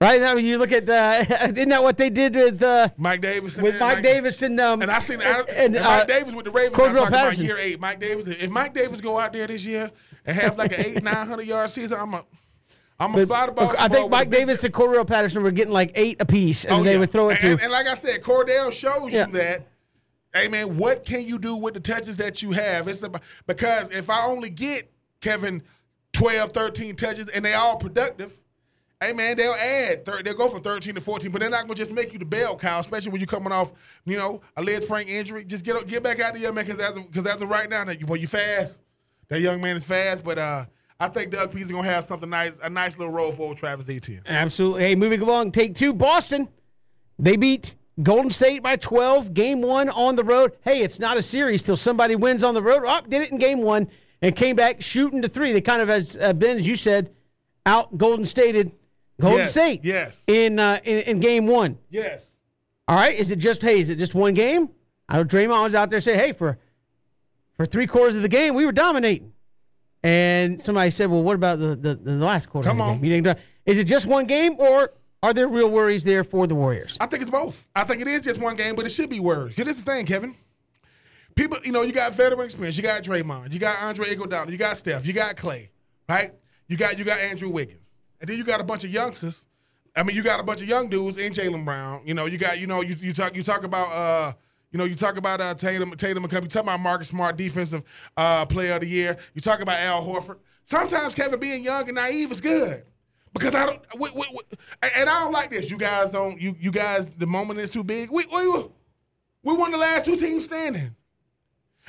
Right? 0.02 0.20
now, 0.20 0.34
you 0.36 0.58
look 0.58 0.72
at, 0.72 0.88
uh, 0.88 1.24
isn't 1.44 1.68
that 1.70 1.82
what 1.82 1.96
they 1.96 2.10
did 2.10 2.34
with 2.34 2.62
uh, 2.62 2.90
Mike 2.98 3.22
Davis 3.22 3.54
and 3.54 3.64
with 3.64 3.78
then 3.78 3.80
Mike 3.80 4.02
Davis 4.02 4.42
and 4.42 4.60
um, 4.60 4.82
And 4.82 4.90
I 4.90 4.98
seen 4.98 5.22
and, 5.22 5.48
and, 5.48 5.76
and, 5.76 5.84
Mike 5.84 6.02
uh, 6.02 6.04
Davis 6.04 6.34
with 6.34 6.44
the 6.44 6.50
Ravens. 6.50 6.76
Cordell 6.76 7.08
Patterson. 7.08 7.44
about 7.44 7.56
year 7.56 7.58
eight. 7.58 7.80
Mike 7.80 8.00
Davis. 8.00 8.26
If 8.26 8.50
Mike 8.50 8.74
Davis 8.74 9.00
go 9.00 9.18
out 9.18 9.32
there 9.32 9.46
this 9.46 9.64
year 9.64 9.90
and 10.26 10.36
have 10.36 10.56
like 10.58 10.72
an 10.72 10.80
eight 10.84 11.02
nine 11.02 11.26
hundred 11.26 11.46
yard 11.46 11.70
season, 11.70 11.98
I'm 12.00 12.14
a 12.14 12.24
I'm 12.98 13.14
a 13.14 13.26
fly 13.26 13.46
the 13.46 13.52
ball. 13.52 13.74
I 13.78 13.88
think 13.88 14.10
Mike 14.10 14.30
Davis 14.30 14.62
and 14.64 14.74
Cordell 14.74 15.06
Patterson 15.06 15.42
were 15.42 15.50
getting 15.50 15.72
like 15.72 15.92
eight 15.94 16.20
apiece, 16.20 16.64
and 16.64 16.74
oh, 16.80 16.84
they 16.84 16.98
would 16.98 17.10
throw 17.10 17.30
it 17.30 17.42
Oh, 17.42 17.48
and, 17.48 17.58
to. 17.58 17.64
And, 17.64 17.72
like 17.72 17.86
I 17.86 17.94
said, 17.94 18.22
Cordell 18.22 18.72
shows 18.72 19.12
Yeah. 19.12 19.26
you 19.26 19.32
that. 19.32 19.66
Hey 20.34 20.46
man, 20.48 20.76
what 20.76 21.04
can 21.04 21.22
you 21.26 21.38
do 21.38 21.56
with 21.56 21.74
the 21.74 21.80
touches 21.80 22.14
that 22.16 22.40
you 22.42 22.52
have? 22.52 22.86
It's 22.86 23.02
about, 23.02 23.22
because 23.46 23.90
if 23.90 24.08
I 24.08 24.24
only 24.26 24.48
get 24.50 24.88
Kevin 25.20 25.62
12, 26.12 26.52
13 26.52 26.94
touches 26.94 27.28
and 27.28 27.44
they 27.44 27.54
all 27.54 27.76
productive, 27.78 28.36
hey 29.00 29.12
man, 29.12 29.36
they'll 29.36 29.54
add. 29.54 30.04
Thir- 30.04 30.22
they'll 30.22 30.34
go 30.34 30.48
from 30.48 30.62
13 30.62 30.94
to 30.94 31.00
14, 31.00 31.32
but 31.32 31.40
they're 31.40 31.50
not 31.50 31.62
gonna 31.62 31.74
just 31.74 31.90
make 31.90 32.12
you 32.12 32.18
the 32.20 32.24
bell 32.24 32.54
cow, 32.56 32.78
especially 32.78 33.10
when 33.10 33.20
you're 33.20 33.26
coming 33.26 33.52
off, 33.52 33.72
you 34.04 34.16
know, 34.16 34.40
a 34.56 34.62
Lisfranc 34.62 35.08
injury. 35.08 35.44
Just 35.44 35.64
get 35.64 35.74
up, 35.74 35.88
get 35.88 36.02
back 36.04 36.20
out 36.20 36.34
there, 36.34 36.52
man, 36.52 36.64
because 36.64 36.80
as 36.80 36.94
because 36.96 37.26
as 37.26 37.42
of 37.42 37.48
right 37.48 37.68
now, 37.68 37.84
boy, 37.84 38.14
you 38.14 38.28
fast. 38.28 38.78
That 39.30 39.40
young 39.40 39.60
man 39.60 39.76
is 39.76 39.84
fast, 39.84 40.22
but 40.22 40.38
uh, 40.38 40.66
I 40.98 41.08
think 41.08 41.30
Doug 41.30 41.52
Pederson 41.52 41.70
gonna 41.70 41.84
have 41.88 42.04
something 42.04 42.28
nice, 42.28 42.52
a 42.62 42.68
nice 42.68 42.98
little 42.98 43.12
role 43.12 43.32
for 43.32 43.54
Travis 43.54 43.88
Etienne. 43.88 44.22
Absolutely. 44.26 44.82
Hey, 44.82 44.94
moving 44.96 45.22
along, 45.22 45.52
take 45.52 45.74
two. 45.74 45.92
Boston, 45.94 46.48
they 47.18 47.36
beat 47.36 47.74
Golden 48.02 48.30
State 48.30 48.62
by 48.62 48.76
12, 48.76 49.32
game 49.32 49.62
one 49.62 49.88
on 49.88 50.16
the 50.16 50.24
road. 50.24 50.56
Hey, 50.62 50.80
it's 50.82 50.98
not 50.98 51.16
a 51.16 51.22
series 51.22 51.62
till 51.62 51.76
somebody 51.76 52.16
wins 52.16 52.42
on 52.44 52.54
the 52.54 52.62
road. 52.62 52.82
Oh, 52.84 53.00
did 53.08 53.22
it 53.22 53.30
in 53.30 53.38
game 53.38 53.62
one 53.62 53.88
and 54.20 54.34
came 54.34 54.56
back 54.56 54.82
shooting 54.82 55.22
to 55.22 55.28
three. 55.28 55.52
They 55.52 55.60
kind 55.60 55.80
of, 55.80 55.88
as 55.88 56.18
uh, 56.20 56.32
Ben, 56.32 56.56
as 56.56 56.66
you 56.66 56.76
said, 56.76 57.10
out 57.64 57.96
Golden 57.96 58.24
Stated 58.24 58.72
Golden 59.20 59.38
Yes, 59.40 59.50
State 59.50 59.84
yes. 59.84 60.16
in, 60.26 60.58
uh, 60.58 60.78
in 60.82 60.98
in 61.00 61.20
game 61.20 61.46
one. 61.46 61.78
Yes. 61.90 62.24
All 62.88 62.96
right, 62.96 63.14
is 63.14 63.30
it 63.30 63.36
just 63.38 63.62
hey? 63.62 63.78
Is 63.78 63.90
it 63.90 63.96
just 63.96 64.14
one 64.14 64.34
game? 64.34 64.70
I 65.08 65.18
know 65.18 65.24
Draymond 65.24 65.62
was 65.62 65.74
out 65.74 65.90
there 65.90 66.00
saying, 66.00 66.18
hey, 66.18 66.32
for 66.32 66.58
for 67.60 67.66
three 67.66 67.86
quarters 67.86 68.16
of 68.16 68.22
the 68.22 68.28
game, 68.28 68.54
we 68.54 68.64
were 68.64 68.72
dominating. 68.72 69.34
And 70.02 70.58
somebody 70.58 70.88
said, 70.88 71.10
well, 71.10 71.22
what 71.22 71.34
about 71.34 71.58
the 71.58 71.76
the, 71.76 71.94
the 71.94 72.12
last 72.12 72.48
quarter? 72.48 72.66
Come 72.66 72.80
of 72.80 72.86
the 72.86 72.90
on. 72.92 72.96
game? 73.00 73.04
You 73.04 73.20
didn't- 73.20 73.38
Is 73.66 73.76
it 73.76 73.84
just 73.84 74.06
one 74.06 74.24
game, 74.24 74.54
or 74.58 74.94
are 75.22 75.34
there 75.34 75.46
real 75.46 75.68
worries 75.68 76.02
there 76.04 76.24
for 76.24 76.46
the 76.46 76.54
Warriors? 76.54 76.96
I 77.02 77.06
think 77.06 77.20
it's 77.20 77.30
both. 77.30 77.68
I 77.76 77.84
think 77.84 78.00
it 78.00 78.08
is 78.08 78.22
just 78.22 78.40
one 78.40 78.56
game, 78.56 78.76
but 78.76 78.86
it 78.86 78.88
should 78.88 79.10
be 79.10 79.18
this 79.18 79.68
is 79.68 79.76
the 79.76 79.82
thing, 79.82 80.06
Kevin. 80.06 80.34
People, 81.34 81.58
you 81.62 81.70
know, 81.70 81.82
you 81.82 81.92
got 81.92 82.14
veteran 82.14 82.46
experience. 82.46 82.78
You 82.78 82.82
got 82.82 83.02
Draymond. 83.02 83.52
You 83.52 83.58
got 83.58 83.78
Andre 83.82 84.06
Iguodala. 84.16 84.50
You 84.50 84.56
got 84.56 84.78
Steph. 84.78 85.06
You 85.06 85.12
got 85.12 85.36
Clay. 85.36 85.68
Right? 86.08 86.32
You 86.66 86.78
got 86.78 86.98
you 86.98 87.04
got 87.04 87.18
Andrew 87.20 87.50
Wiggins, 87.50 87.82
and 88.22 88.30
then 88.30 88.38
you 88.38 88.44
got 88.44 88.62
a 88.62 88.64
bunch 88.64 88.84
of 88.84 88.90
youngsters. 88.90 89.44
I 89.94 90.02
mean, 90.02 90.16
you 90.16 90.22
got 90.22 90.40
a 90.40 90.42
bunch 90.42 90.62
of 90.62 90.68
young 90.68 90.88
dudes 90.88 91.18
and 91.18 91.34
Jaylen 91.34 91.66
Brown. 91.66 92.00
You 92.06 92.14
know, 92.14 92.24
you 92.24 92.38
got 92.38 92.58
you 92.58 92.66
know 92.66 92.80
you, 92.80 92.96
you 92.98 93.12
talk 93.12 93.36
you 93.36 93.42
talk 93.42 93.64
about 93.64 93.88
uh 93.92 94.32
you 94.72 94.78
know 94.78 94.84
you 94.84 94.94
talk 94.94 95.16
about 95.16 95.40
uh, 95.40 95.54
Tatum 95.54 95.92
Tatum 95.92 96.24
and. 96.24 96.44
You 96.44 96.48
talk 96.48 96.62
about 96.62 96.80
Marcus 96.80 97.08
Smart, 97.08 97.36
defensive 97.36 97.82
uh, 98.16 98.46
player 98.46 98.74
of 98.74 98.80
the 98.80 98.86
year. 98.88 99.16
You 99.34 99.40
talk 99.40 99.60
about 99.60 99.78
Al 99.80 100.04
Horford. 100.04 100.38
Sometimes 100.66 101.14
Kevin 101.14 101.40
being 101.40 101.62
young 101.64 101.88
and 101.88 101.96
naive 101.96 102.30
is 102.30 102.40
good. 102.40 102.84
Because 103.32 103.54
I 103.54 103.66
don't, 103.66 103.80
we, 103.98 104.10
we, 104.10 104.24
we- 104.32 104.58
and 104.96 105.08
I 105.08 105.20
don't 105.20 105.32
like 105.32 105.50
this. 105.50 105.70
You 105.70 105.78
guys 105.78 106.10
don't. 106.10 106.40
You 106.40 106.56
you 106.58 106.70
guys, 106.72 107.06
the 107.06 107.26
moment 107.26 107.60
is 107.60 107.70
too 107.70 107.84
big. 107.84 108.10
We 108.10 108.24
we 108.32 108.48
we 109.42 109.54
won 109.54 109.70
the 109.70 109.78
last 109.78 110.04
two 110.04 110.16
teams 110.16 110.44
standing. 110.44 110.94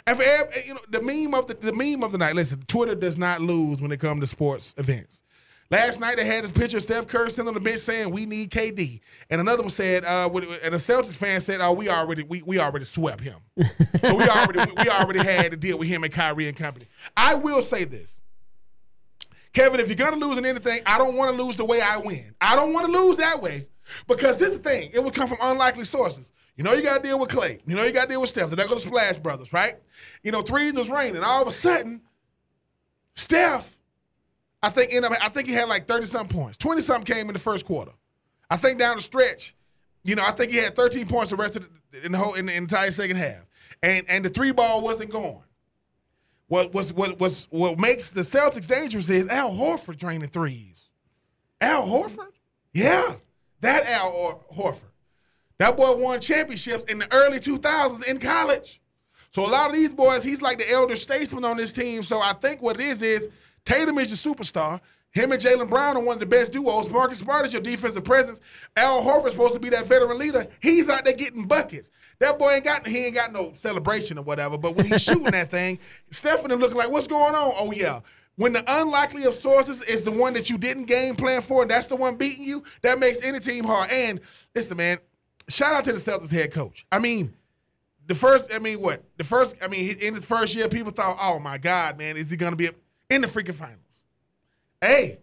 And 0.07 0.17
for 0.17 0.23
every, 0.23 0.63
you 0.67 0.73
know 0.75 0.79
the 0.89 1.01
meme 1.01 1.33
of 1.33 1.47
the 1.47 1.53
the 1.55 1.73
meme 1.73 2.03
of 2.03 2.11
the 2.11 2.17
night. 2.17 2.35
Listen, 2.35 2.63
Twitter 2.67 2.95
does 2.95 3.17
not 3.17 3.41
lose 3.41 3.81
when 3.81 3.91
it 3.91 3.99
comes 3.99 4.21
to 4.21 4.27
sports 4.27 4.73
events. 4.77 5.21
Last 5.71 6.01
night 6.01 6.17
they 6.17 6.25
had 6.25 6.43
a 6.43 6.49
picture 6.49 6.77
of 6.77 6.83
Steph 6.83 7.07
Curry 7.07 7.31
sitting 7.31 7.47
on 7.47 7.53
the 7.53 7.61
bench 7.61 7.79
saying 7.79 8.11
we 8.11 8.25
need 8.25 8.51
KD, 8.51 8.99
and 9.29 9.39
another 9.39 9.63
one 9.63 9.69
said, 9.69 10.03
uh, 10.03 10.29
and 10.29 10.75
a 10.75 10.77
Celtics 10.77 11.13
fan 11.13 11.39
said, 11.39 11.61
oh, 11.61 11.71
we 11.71 11.87
already 11.87 12.23
we, 12.23 12.41
we 12.41 12.59
already 12.59 12.83
swept 12.83 13.21
him. 13.21 13.37
so 14.01 14.15
we 14.15 14.27
already 14.27 14.59
we, 14.59 14.83
we 14.83 14.89
already 14.89 15.19
had 15.19 15.51
to 15.51 15.57
deal 15.57 15.77
with 15.77 15.87
him 15.87 16.03
and 16.03 16.11
Kyrie 16.11 16.49
and 16.49 16.57
company. 16.57 16.87
I 17.15 17.35
will 17.35 17.61
say 17.61 17.85
this. 17.85 18.17
Kevin, 19.53 19.79
if 19.79 19.87
you're 19.87 19.95
gonna 19.95 20.17
lose 20.17 20.37
in 20.37 20.45
anything, 20.45 20.81
I 20.85 20.97
don't 20.97 21.15
want 21.15 21.35
to 21.35 21.41
lose 21.41 21.55
the 21.55 21.65
way 21.65 21.79
I 21.79 21.97
win. 21.97 22.35
I 22.41 22.57
don't 22.57 22.73
want 22.73 22.85
to 22.87 22.91
lose 22.91 23.15
that 23.17 23.41
way 23.41 23.67
because 24.07 24.37
this 24.37 24.51
is 24.51 24.57
the 24.57 24.69
thing. 24.69 24.91
It 24.93 25.01
would 25.01 25.15
come 25.15 25.29
from 25.29 25.37
unlikely 25.41 25.85
sources. 25.85 26.31
You 26.57 26.65
know, 26.65 26.73
you 26.73 26.83
got 26.83 27.01
to 27.01 27.07
deal 27.07 27.17
with 27.17 27.29
Clay. 27.29 27.59
You 27.65 27.75
know, 27.75 27.83
you 27.83 27.91
got 27.91 28.03
to 28.03 28.09
deal 28.09 28.21
with 28.21 28.29
Steph. 28.29 28.49
They're 28.49 28.57
not 28.57 28.67
going 28.67 28.81
to 28.81 28.87
Splash 28.87 29.17
Brothers, 29.17 29.53
right? 29.53 29.75
You 30.21 30.31
know, 30.31 30.41
threes 30.41 30.73
was 30.73 30.89
raining. 30.89 31.23
All 31.23 31.41
of 31.41 31.47
a 31.47 31.51
sudden, 31.51 32.01
Steph, 33.15 33.77
I 34.63 34.69
think 34.69 34.93
ended 34.93 35.11
up, 35.11 35.17
I 35.23 35.29
think 35.29 35.47
he 35.47 35.53
had 35.53 35.67
like 35.67 35.87
30 35.87 36.05
something 36.05 36.37
points. 36.37 36.57
20 36.57 36.81
something 36.81 37.13
came 37.13 37.27
in 37.27 37.33
the 37.33 37.39
first 37.39 37.65
quarter. 37.65 37.91
I 38.49 38.57
think 38.57 38.79
down 38.79 38.97
the 38.97 39.01
stretch, 39.01 39.55
you 40.03 40.15
know, 40.15 40.23
I 40.23 40.31
think 40.31 40.51
he 40.51 40.57
had 40.57 40.75
13 40.75 41.07
points 41.07 41.31
the 41.31 41.35
rest 41.35 41.55
of 41.55 41.69
the, 41.91 42.05
in 42.05 42.11
the 42.11 42.17
whole 42.17 42.33
in 42.33 42.45
the 42.45 42.53
entire 42.53 42.91
second 42.91 43.17
half. 43.17 43.45
And 43.83 44.05
and 44.07 44.23
the 44.23 44.29
three 44.29 44.51
ball 44.51 44.81
wasn't 44.81 45.11
going. 45.11 45.43
What 46.47 46.73
was 46.73 46.93
what 46.93 47.19
was 47.19 47.47
what 47.49 47.79
makes 47.79 48.09
the 48.09 48.21
Celtics 48.21 48.67
dangerous 48.67 49.09
is 49.09 49.27
Al 49.27 49.51
Horford 49.51 49.97
draining 49.97 50.29
threes. 50.29 50.89
Al 51.61 51.83
Horford? 51.83 52.33
Yeah. 52.73 53.15
That 53.61 53.85
Al 53.87 54.11
Hor- 54.11 54.41
Horford. 54.53 54.91
That 55.59 55.77
boy 55.77 55.95
won 55.95 56.19
championships 56.19 56.83
in 56.85 56.99
the 56.99 57.13
early 57.13 57.39
2000s 57.39 58.03
in 58.05 58.19
college. 58.19 58.81
So 59.29 59.45
a 59.45 59.47
lot 59.47 59.69
of 59.69 59.75
these 59.75 59.93
boys, 59.93 60.23
he's 60.23 60.41
like 60.41 60.57
the 60.57 60.69
elder 60.69 60.95
statesman 60.95 61.45
on 61.45 61.57
this 61.57 61.71
team. 61.71 62.03
So 62.03 62.19
I 62.19 62.33
think 62.33 62.61
what 62.61 62.79
it 62.79 62.85
is 62.85 63.01
is 63.01 63.29
Tatum 63.65 63.97
is 63.99 64.09
your 64.09 64.35
superstar. 64.35 64.81
Him 65.11 65.33
and 65.33 65.41
Jaylen 65.41 65.69
Brown 65.69 65.97
are 65.97 66.03
one 66.03 66.15
of 66.15 66.19
the 66.21 66.25
best 66.25 66.53
duos. 66.53 66.89
Marcus 66.89 67.19
Smart 67.19 67.45
is 67.45 67.53
your 67.53 67.61
defensive 67.61 68.03
presence. 68.03 68.39
Al 68.77 69.03
Horford's 69.03 69.31
supposed 69.31 69.53
to 69.53 69.59
be 69.59 69.69
that 69.69 69.85
veteran 69.85 70.17
leader. 70.17 70.47
He's 70.61 70.89
out 70.89 71.03
there 71.03 71.13
getting 71.13 71.45
buckets. 71.45 71.91
That 72.19 72.39
boy 72.39 72.51
ain't 72.51 72.63
got 72.63 72.87
he 72.87 73.05
ain't 73.05 73.15
got 73.15 73.33
no 73.33 73.53
celebration 73.61 74.17
or 74.17 74.23
whatever. 74.23 74.57
But 74.57 74.75
when 74.75 74.85
he's 74.85 75.01
shooting 75.01 75.31
that 75.31 75.51
thing, 75.51 75.79
Stephanie 76.11 76.55
looking 76.55 76.77
like, 76.77 76.89
what's 76.89 77.07
going 77.07 77.35
on? 77.35 77.51
Oh 77.57 77.71
yeah. 77.71 78.01
When 78.37 78.53
the 78.53 78.63
unlikely 78.67 79.25
of 79.25 79.33
sources 79.33 79.81
is 79.83 80.03
the 80.03 80.11
one 80.11 80.33
that 80.33 80.49
you 80.49 80.57
didn't 80.57 80.85
game 80.85 81.15
plan 81.15 81.41
for, 81.41 81.63
and 81.63 81.69
that's 81.69 81.87
the 81.87 81.95
one 81.95 82.15
beating 82.15 82.45
you, 82.45 82.63
that 82.81 82.97
makes 82.97 83.21
any 83.21 83.39
team 83.39 83.65
hard. 83.65 83.91
And 83.91 84.21
listen, 84.55 84.77
man, 84.77 84.99
shout 85.49 85.73
out 85.73 85.83
to 85.85 85.93
the 85.93 85.99
Celtics 85.99 86.31
head 86.31 86.51
coach. 86.51 86.85
I 86.91 86.99
mean, 86.99 87.33
the 88.07 88.15
first, 88.15 88.53
I 88.53 88.59
mean, 88.59 88.81
what? 88.81 89.03
The 89.17 89.23
first, 89.23 89.55
I 89.61 89.67
mean, 89.67 89.97
in 89.97 90.15
his 90.15 90.25
first 90.25 90.55
year, 90.55 90.69
people 90.69 90.91
thought, 90.91 91.17
oh 91.19 91.39
my 91.39 91.57
God, 91.57 91.97
man, 91.97 92.17
is 92.17 92.29
he 92.29 92.37
to 92.37 92.55
be 92.55 92.69
in 93.11 93.21
the 93.21 93.27
freaking 93.27 93.53
finals? 93.55 93.77
Hey, 94.81 95.19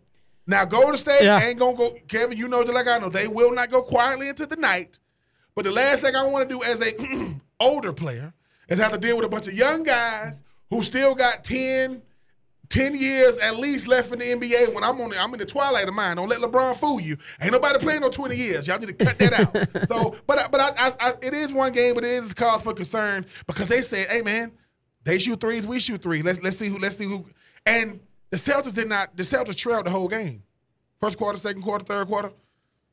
now 0.47 0.65
Golden 0.65 0.97
State 0.97 1.23
Yeah. 1.25 1.41
ain't 1.41 1.59
going 1.59 1.75
to 1.77 1.83
go, 1.83 1.97
Kevin, 2.07 2.39
you 2.39 2.47
know, 2.49 2.63
just 2.63 2.75
like 2.75 2.87
I 2.87 2.99
know, 2.99 3.09
they 3.09 3.27
will 3.29 3.53
not 3.53 3.71
go 3.71 3.83
quietly 3.83 4.29
into 4.29 4.47
the 4.47 4.57
night. 4.57 4.99
But 5.55 5.65
the 5.65 5.73
last 5.73 6.03
thing 6.03 6.15
I 6.15 6.25
want 6.25 6.49
to 6.49 6.55
do 6.55 6.63
as 6.63 6.81
a 6.81 6.95
older 7.61 7.93
player 7.93 8.33
is 8.69 8.79
have 8.79 8.93
to 8.93 8.99
deal 8.99 9.17
with 9.17 9.25
a 9.25 9.29
bunch 9.29 9.49
of 9.49 9.55
young 9.55 9.83
guys 9.83 10.35
who 10.71 10.83
still 10.85 11.15
got 11.15 11.43
10, 11.43 12.01
10 12.69 12.95
years 12.95 13.37
at 13.39 13.57
least 13.57 13.89
left 13.89 14.13
in 14.13 14.19
the 14.21 14.25
NBA 14.27 14.73
when 14.75 14.85
I'm 14.85 15.01
on 15.01 15.11
the, 15.11 15.19
I'm 15.21 15.33
in 15.33 15.41
the 15.41 15.47
twilight 15.47 15.89
of 15.89 15.95
mine. 15.95 16.17
Don't 16.17 16.29
let 16.29 16.39
LeBron 16.41 16.77
fool 16.77 17.01
you. 17.01 17.17
Ain't 17.41 17.53
nobody 17.53 17.79
playing 17.79 18.03
no 18.03 18.11
20 18.11 18.37
years. 18.37 18.67
Y'all 18.69 18.79
need 18.79 18.97
to 18.97 19.05
cut 19.05 19.19
that 19.19 19.33
out. 19.33 19.89
so, 19.89 20.15
but 20.27 20.39
I- 20.39 20.49
but 20.49 20.61
I, 20.61 20.69
I, 20.89 20.95
I, 21.01 21.15
it 21.23 21.35
is 21.35 21.53
one 21.53 21.73
game, 21.73 21.95
but 21.95 22.05
it 22.05 22.11
is 22.23 22.33
cause 22.35 22.63
for 22.63 22.75
concern 22.75 23.27
because 23.47 23.67
they 23.67 23.83
said, 23.83 24.07
hey 24.09 24.23
man, 24.23 24.53
they 25.05 25.19
shoot 25.19 25.41
threes, 25.41 25.67
we 25.67 25.79
shoot 25.81 26.03
threes. 26.03 26.23
Let's 26.23 26.41
let's 26.43 26.59
see 26.59 26.69
who 26.69 26.79
let's 26.79 26.97
see 26.97 27.05
who. 27.07 27.27
And 27.69 28.01
the 28.31 28.37
Celtics 28.37 28.75
did 28.75 28.89
not. 28.89 29.17
The 29.17 29.23
Celtics 29.23 29.57
trailed 29.57 29.87
the 29.87 29.91
whole 29.91 30.09
game. 30.09 30.43
First 31.01 31.17
quarter, 31.19 31.39
second 31.39 31.63
quarter, 31.63 31.85
third 31.85 32.07
quarter. 32.09 32.33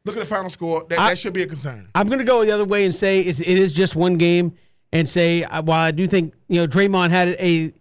Look 0.06 0.16
at 0.16 0.20
the 0.20 0.26
final 0.26 0.50
score. 0.50 0.86
That, 0.90 1.00
I- 1.00 1.10
that 1.10 1.20
should 1.20 1.34
be 1.34 1.42
a 1.44 1.48
concern. 1.48 1.90
I'm 1.96 2.08
going 2.08 2.20
to 2.20 2.26
go 2.26 2.46
the 2.46 2.52
other 2.52 2.66
way 2.66 2.86
and 2.86 2.94
say 2.94 3.22
it's, 3.22 3.40
it 3.40 3.48
is 3.48 3.74
just 3.74 3.96
one 3.96 4.18
game, 4.18 4.54
and 4.94 5.10
say 5.10 5.44
uh, 5.44 5.62
while 5.64 5.80
I 5.84 5.92
do 5.92 6.06
think 6.06 6.34
you 6.48 6.62
know 6.62 6.68
Draymond 6.68 7.10
had 7.10 7.30
a 7.40 7.72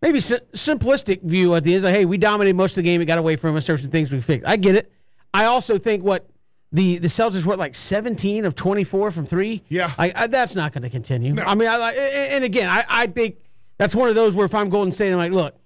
maybe 0.00 0.20
si- 0.20 0.38
simplistic 0.52 1.22
view 1.22 1.54
at 1.56 1.64
the 1.64 1.74
end, 1.74 1.82
like 1.82 1.94
hey, 1.94 2.04
we 2.04 2.18
dominated 2.18 2.54
most 2.56 2.72
of 2.78 2.84
the 2.84 2.88
game, 2.88 3.00
it 3.00 3.06
got 3.06 3.18
away 3.18 3.34
from 3.36 3.56
us, 3.56 3.68
were 3.68 3.76
some 3.76 3.90
things 3.90 4.12
we 4.12 4.20
fixed. 4.20 4.46
I 4.46 4.56
get 4.56 4.76
it. 4.76 4.92
I 5.34 5.46
also 5.46 5.76
think 5.78 6.04
what 6.04 6.28
the 6.70 6.98
the 6.98 7.08
Celtics 7.08 7.44
were 7.44 7.56
like 7.56 7.74
17 7.74 8.44
of 8.44 8.54
24 8.54 9.10
from 9.10 9.26
three. 9.26 9.62
Yeah. 9.68 9.90
like 9.98 10.12
I, 10.16 10.28
that's 10.28 10.54
not 10.54 10.72
going 10.72 10.82
to 10.82 10.90
continue. 10.90 11.32
No. 11.34 11.42
I 11.42 11.54
mean, 11.56 11.68
I 11.68 11.76
like, 11.78 11.96
and 11.96 12.34
and 12.34 12.44
again, 12.44 12.68
I, 12.70 12.84
I 12.88 13.06
think 13.08 13.38
that's 13.76 13.94
one 13.96 14.08
of 14.08 14.14
those 14.14 14.34
where 14.36 14.46
if 14.46 14.54
I'm 14.54 14.68
Golden 14.68 14.92
State, 14.92 15.10
I'm 15.10 15.18
like, 15.18 15.32
look, 15.32 15.56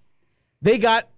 they 0.63 0.79
got 0.79 1.09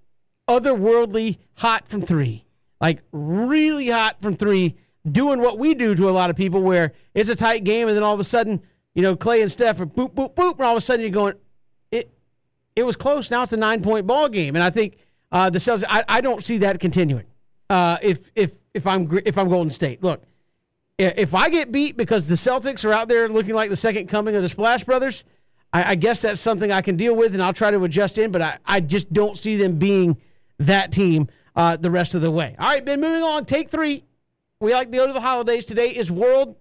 otherworldly 0.49 1.39
hot 1.55 1.89
from 1.89 2.03
three, 2.03 2.45
like 2.81 3.03
really 3.13 3.89
hot 3.89 4.21
from 4.21 4.37
three, 4.37 4.77
doing 5.11 5.41
what 5.41 5.59
we 5.59 5.75
do 5.75 5.95
to 5.95 6.09
a 6.09 6.11
lot 6.11 6.31
of 6.31 6.37
people, 6.37 6.63
where 6.63 6.93
it's 7.15 7.29
a 7.29 7.37
tight 7.37 7.65
game, 7.65 7.89
and 7.89 7.97
then 7.97 8.03
all 8.03 8.15
of 8.15 8.21
a 8.21 8.25
sudden, 8.25 8.61
you 8.95 9.03
know, 9.03 9.17
Clay 9.17 9.43
and 9.43 9.51
Steph 9.51 9.81
are 9.81 9.87
boop 9.87 10.15
boop 10.15 10.35
boop, 10.35 10.55
and 10.57 10.65
all 10.65 10.73
of 10.73 10.79
a 10.79 10.81
sudden 10.81 11.03
you're 11.03 11.11
going, 11.11 11.35
it 11.91 12.11
it 12.75 12.83
was 12.85 12.97
close. 12.97 13.31
Now 13.31 13.43
it's 13.43 13.53
a 13.53 13.57
nine 13.57 13.83
point 13.83 14.07
ball 14.07 14.29
game, 14.29 14.57
and 14.57 14.63
I 14.63 14.71
think 14.71 14.97
Uh, 15.31 15.51
the 15.51 15.59
Celtics, 15.59 15.85
I, 15.87 16.03
I 16.09 16.21
don't 16.23 16.43
see 16.43 16.59
that 16.59 16.81
continuing. 16.81 17.27
Uh, 17.69 17.99
if 18.01 18.31
if 18.35 18.53
if 18.73 18.87
I'm 18.87 19.07
if 19.27 19.37
I'm 19.37 19.49
Golden 19.51 19.69
State, 19.69 20.03
look, 20.03 20.23
if 20.97 21.35
I 21.35 21.51
get 21.51 21.71
beat 21.71 21.99
because 21.99 22.29
the 22.29 22.35
Celtics 22.35 22.83
are 22.87 22.95
out 22.95 23.09
there 23.09 23.29
looking 23.29 23.55
like 23.55 23.69
the 23.69 23.77
second 23.77 24.09
coming 24.09 24.35
of 24.37 24.43
the 24.43 24.49
Splash 24.49 24.85
Brothers, 24.85 25.25
I, 25.73 25.93
I 25.93 25.95
guess 25.95 26.23
that's 26.23 26.41
something 26.41 26.73
I 26.73 26.81
can 26.81 26.97
deal 26.97 27.15
with 27.15 27.35
and 27.35 27.43
I'll 27.43 27.53
try 27.53 27.71
to 27.71 27.83
adjust 27.85 28.19
in. 28.19 28.31
But 28.31 28.43
I, 28.43 28.59
I 28.65 28.81
just 28.81 29.13
don't 29.13 29.37
see 29.37 29.57
them 29.57 29.79
being 29.79 30.17
that 30.59 30.93
team 30.93 31.29
uh, 31.57 31.77
the 31.77 31.91
rest 31.91 32.15
of 32.15 32.23
the 32.23 32.31
way. 32.31 32.55
All 32.59 32.69
right, 32.69 32.85
Ben, 32.85 33.01
moving 33.01 33.23
on. 33.23 33.45
Take 33.45 33.69
three. 33.69 34.05
We 34.61 34.73
like 34.73 34.91
to 34.91 34.97
go 34.97 35.07
to 35.07 35.13
the 35.13 35.21
holidays. 35.21 35.67
Today 35.67 35.91
is 35.91 36.11
World 36.11 36.57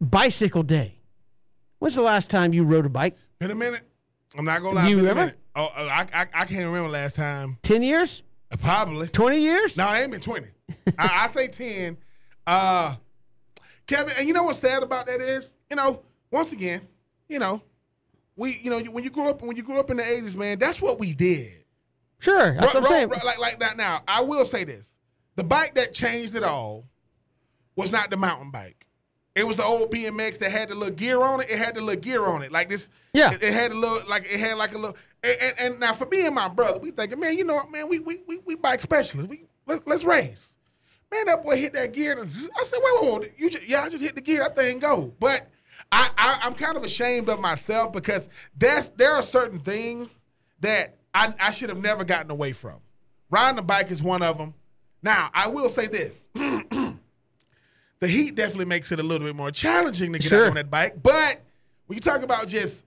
Bicycle 0.00 0.62
Day. 0.62 0.98
When's 1.78 1.96
the 1.96 2.02
last 2.02 2.30
time 2.30 2.52
you 2.52 2.64
rode 2.64 2.86
a 2.86 2.90
bike? 2.90 3.16
In 3.40 3.50
a 3.50 3.54
minute, 3.54 3.82
I'm 4.36 4.44
not 4.44 4.62
gonna 4.62 4.76
lie. 4.76 4.84
Do 4.84 4.90
you 4.90 4.96
remember? 4.96 5.34
Oh, 5.56 5.64
uh, 5.66 5.88
I, 5.90 6.06
I 6.12 6.26
I 6.34 6.44
can't 6.44 6.66
remember 6.66 6.88
last 6.88 7.16
time. 7.16 7.58
10 7.62 7.82
years? 7.82 8.22
Uh, 8.50 8.56
Probably. 8.56 9.08
20 9.08 9.38
years? 9.38 9.76
No, 9.76 9.92
it 9.92 10.00
ain't 10.00 10.10
been 10.10 10.20
20. 10.20 10.46
I, 10.98 11.26
I 11.28 11.28
say 11.32 11.48
10. 11.48 11.96
Uh, 12.46 12.96
Kevin, 13.86 14.14
and 14.18 14.26
you 14.26 14.34
know 14.34 14.44
what's 14.44 14.58
sad 14.58 14.82
about 14.82 15.06
that 15.06 15.20
is, 15.20 15.52
you 15.70 15.76
know, 15.76 16.02
once 16.30 16.52
again, 16.52 16.82
you 17.28 17.38
know, 17.38 17.62
we, 18.36 18.58
you 18.62 18.70
know, 18.70 18.80
when 18.80 19.04
you 19.04 19.10
grew 19.10 19.28
up, 19.28 19.42
when 19.42 19.56
you 19.56 19.62
grew 19.62 19.78
up 19.78 19.90
in 19.90 19.96
the 19.98 20.02
80s, 20.02 20.34
man, 20.34 20.58
that's 20.58 20.80
what 20.82 20.98
we 20.98 21.14
did. 21.14 21.64
Sure. 22.18 22.54
That's 22.54 22.56
Ro- 22.56 22.66
what 22.66 22.76
I'm 22.76 22.82
ro- 22.82 22.88
saying. 22.88 23.08
ro- 23.10 23.18
like, 23.24 23.38
like 23.38 23.60
that. 23.60 23.76
Now, 23.76 24.02
I 24.08 24.22
will 24.22 24.44
say 24.44 24.64
this: 24.64 24.92
the 25.36 25.44
bike 25.44 25.74
that 25.74 25.92
changed 25.92 26.34
it 26.36 26.42
all 26.42 26.86
was 27.76 27.90
not 27.90 28.10
the 28.10 28.16
mountain 28.16 28.50
bike. 28.50 28.86
It 29.34 29.46
was 29.46 29.56
the 29.56 29.64
old 29.64 29.90
BMX 29.90 30.38
that 30.38 30.50
had 30.52 30.68
the 30.68 30.74
little 30.76 30.94
gear 30.94 31.20
on 31.20 31.40
it. 31.40 31.50
It 31.50 31.58
had 31.58 31.74
the 31.74 31.80
little 31.80 32.00
gear 32.00 32.24
on 32.24 32.42
it, 32.42 32.52
like 32.52 32.68
this. 32.68 32.88
Yeah. 33.12 33.32
It, 33.34 33.42
it 33.42 33.52
had 33.52 33.72
a 33.72 33.74
little, 33.74 33.98
like 34.08 34.22
it 34.32 34.38
had 34.38 34.56
like 34.56 34.72
a 34.72 34.78
little. 34.78 34.96
And, 35.24 35.36
and, 35.40 35.58
and 35.58 35.80
now 35.80 35.92
for 35.92 36.06
me 36.06 36.24
and 36.24 36.34
my 36.34 36.48
brother, 36.48 36.78
we 36.78 36.92
thinking, 36.92 37.18
man, 37.18 37.36
you 37.36 37.42
know 37.44 37.54
what, 37.56 37.70
man, 37.70 37.88
we 37.88 37.98
we 37.98 38.20
we, 38.28 38.38
we 38.38 38.54
bike 38.54 38.80
specialists. 38.80 39.28
We 39.28 39.44
let's 39.66 39.84
let's 39.86 40.04
race. 40.04 40.52
Man, 41.10 41.26
that 41.26 41.42
boy 41.44 41.56
hit 41.56 41.72
that 41.74 41.92
gear. 41.92 42.12
And. 42.12 42.20
I 42.22 42.62
said, 42.62 42.78
wait, 42.82 43.02
wait, 43.02 43.20
wait, 43.20 43.32
you 43.36 43.50
just, 43.50 43.68
yeah, 43.68 43.82
I 43.82 43.88
just 43.88 44.02
hit 44.02 44.14
the 44.14 44.20
gear. 44.20 44.38
That 44.40 44.54
thing 44.56 44.78
go. 44.78 45.12
But 45.18 45.48
I, 45.94 46.10
I 46.18 46.38
I'm 46.42 46.54
kind 46.54 46.76
of 46.76 46.82
ashamed 46.82 47.28
of 47.28 47.38
myself 47.40 47.92
because 47.92 48.28
that's 48.58 48.88
there 48.90 49.12
are 49.12 49.22
certain 49.22 49.60
things 49.60 50.08
that 50.60 50.96
I, 51.14 51.32
I 51.38 51.50
should 51.52 51.68
have 51.68 51.78
never 51.78 52.02
gotten 52.04 52.30
away 52.32 52.52
from. 52.52 52.78
Riding 53.30 53.58
a 53.60 53.62
bike 53.62 53.90
is 53.92 54.02
one 54.02 54.20
of 54.22 54.36
them. 54.36 54.54
Now, 55.02 55.30
I 55.32 55.46
will 55.48 55.68
say 55.68 55.86
this. 55.86 56.12
the 58.00 58.08
heat 58.08 58.34
definitely 58.34 58.64
makes 58.64 58.90
it 58.90 58.98
a 58.98 59.02
little 59.02 59.26
bit 59.26 59.36
more 59.36 59.50
challenging 59.50 60.12
to 60.12 60.18
get 60.18 60.28
Sure. 60.28 60.44
out 60.44 60.48
on 60.48 60.54
that 60.54 60.70
bike. 60.70 61.00
But 61.02 61.40
when 61.86 61.96
you 61.96 62.00
talk 62.00 62.22
about 62.22 62.48
just 62.48 62.84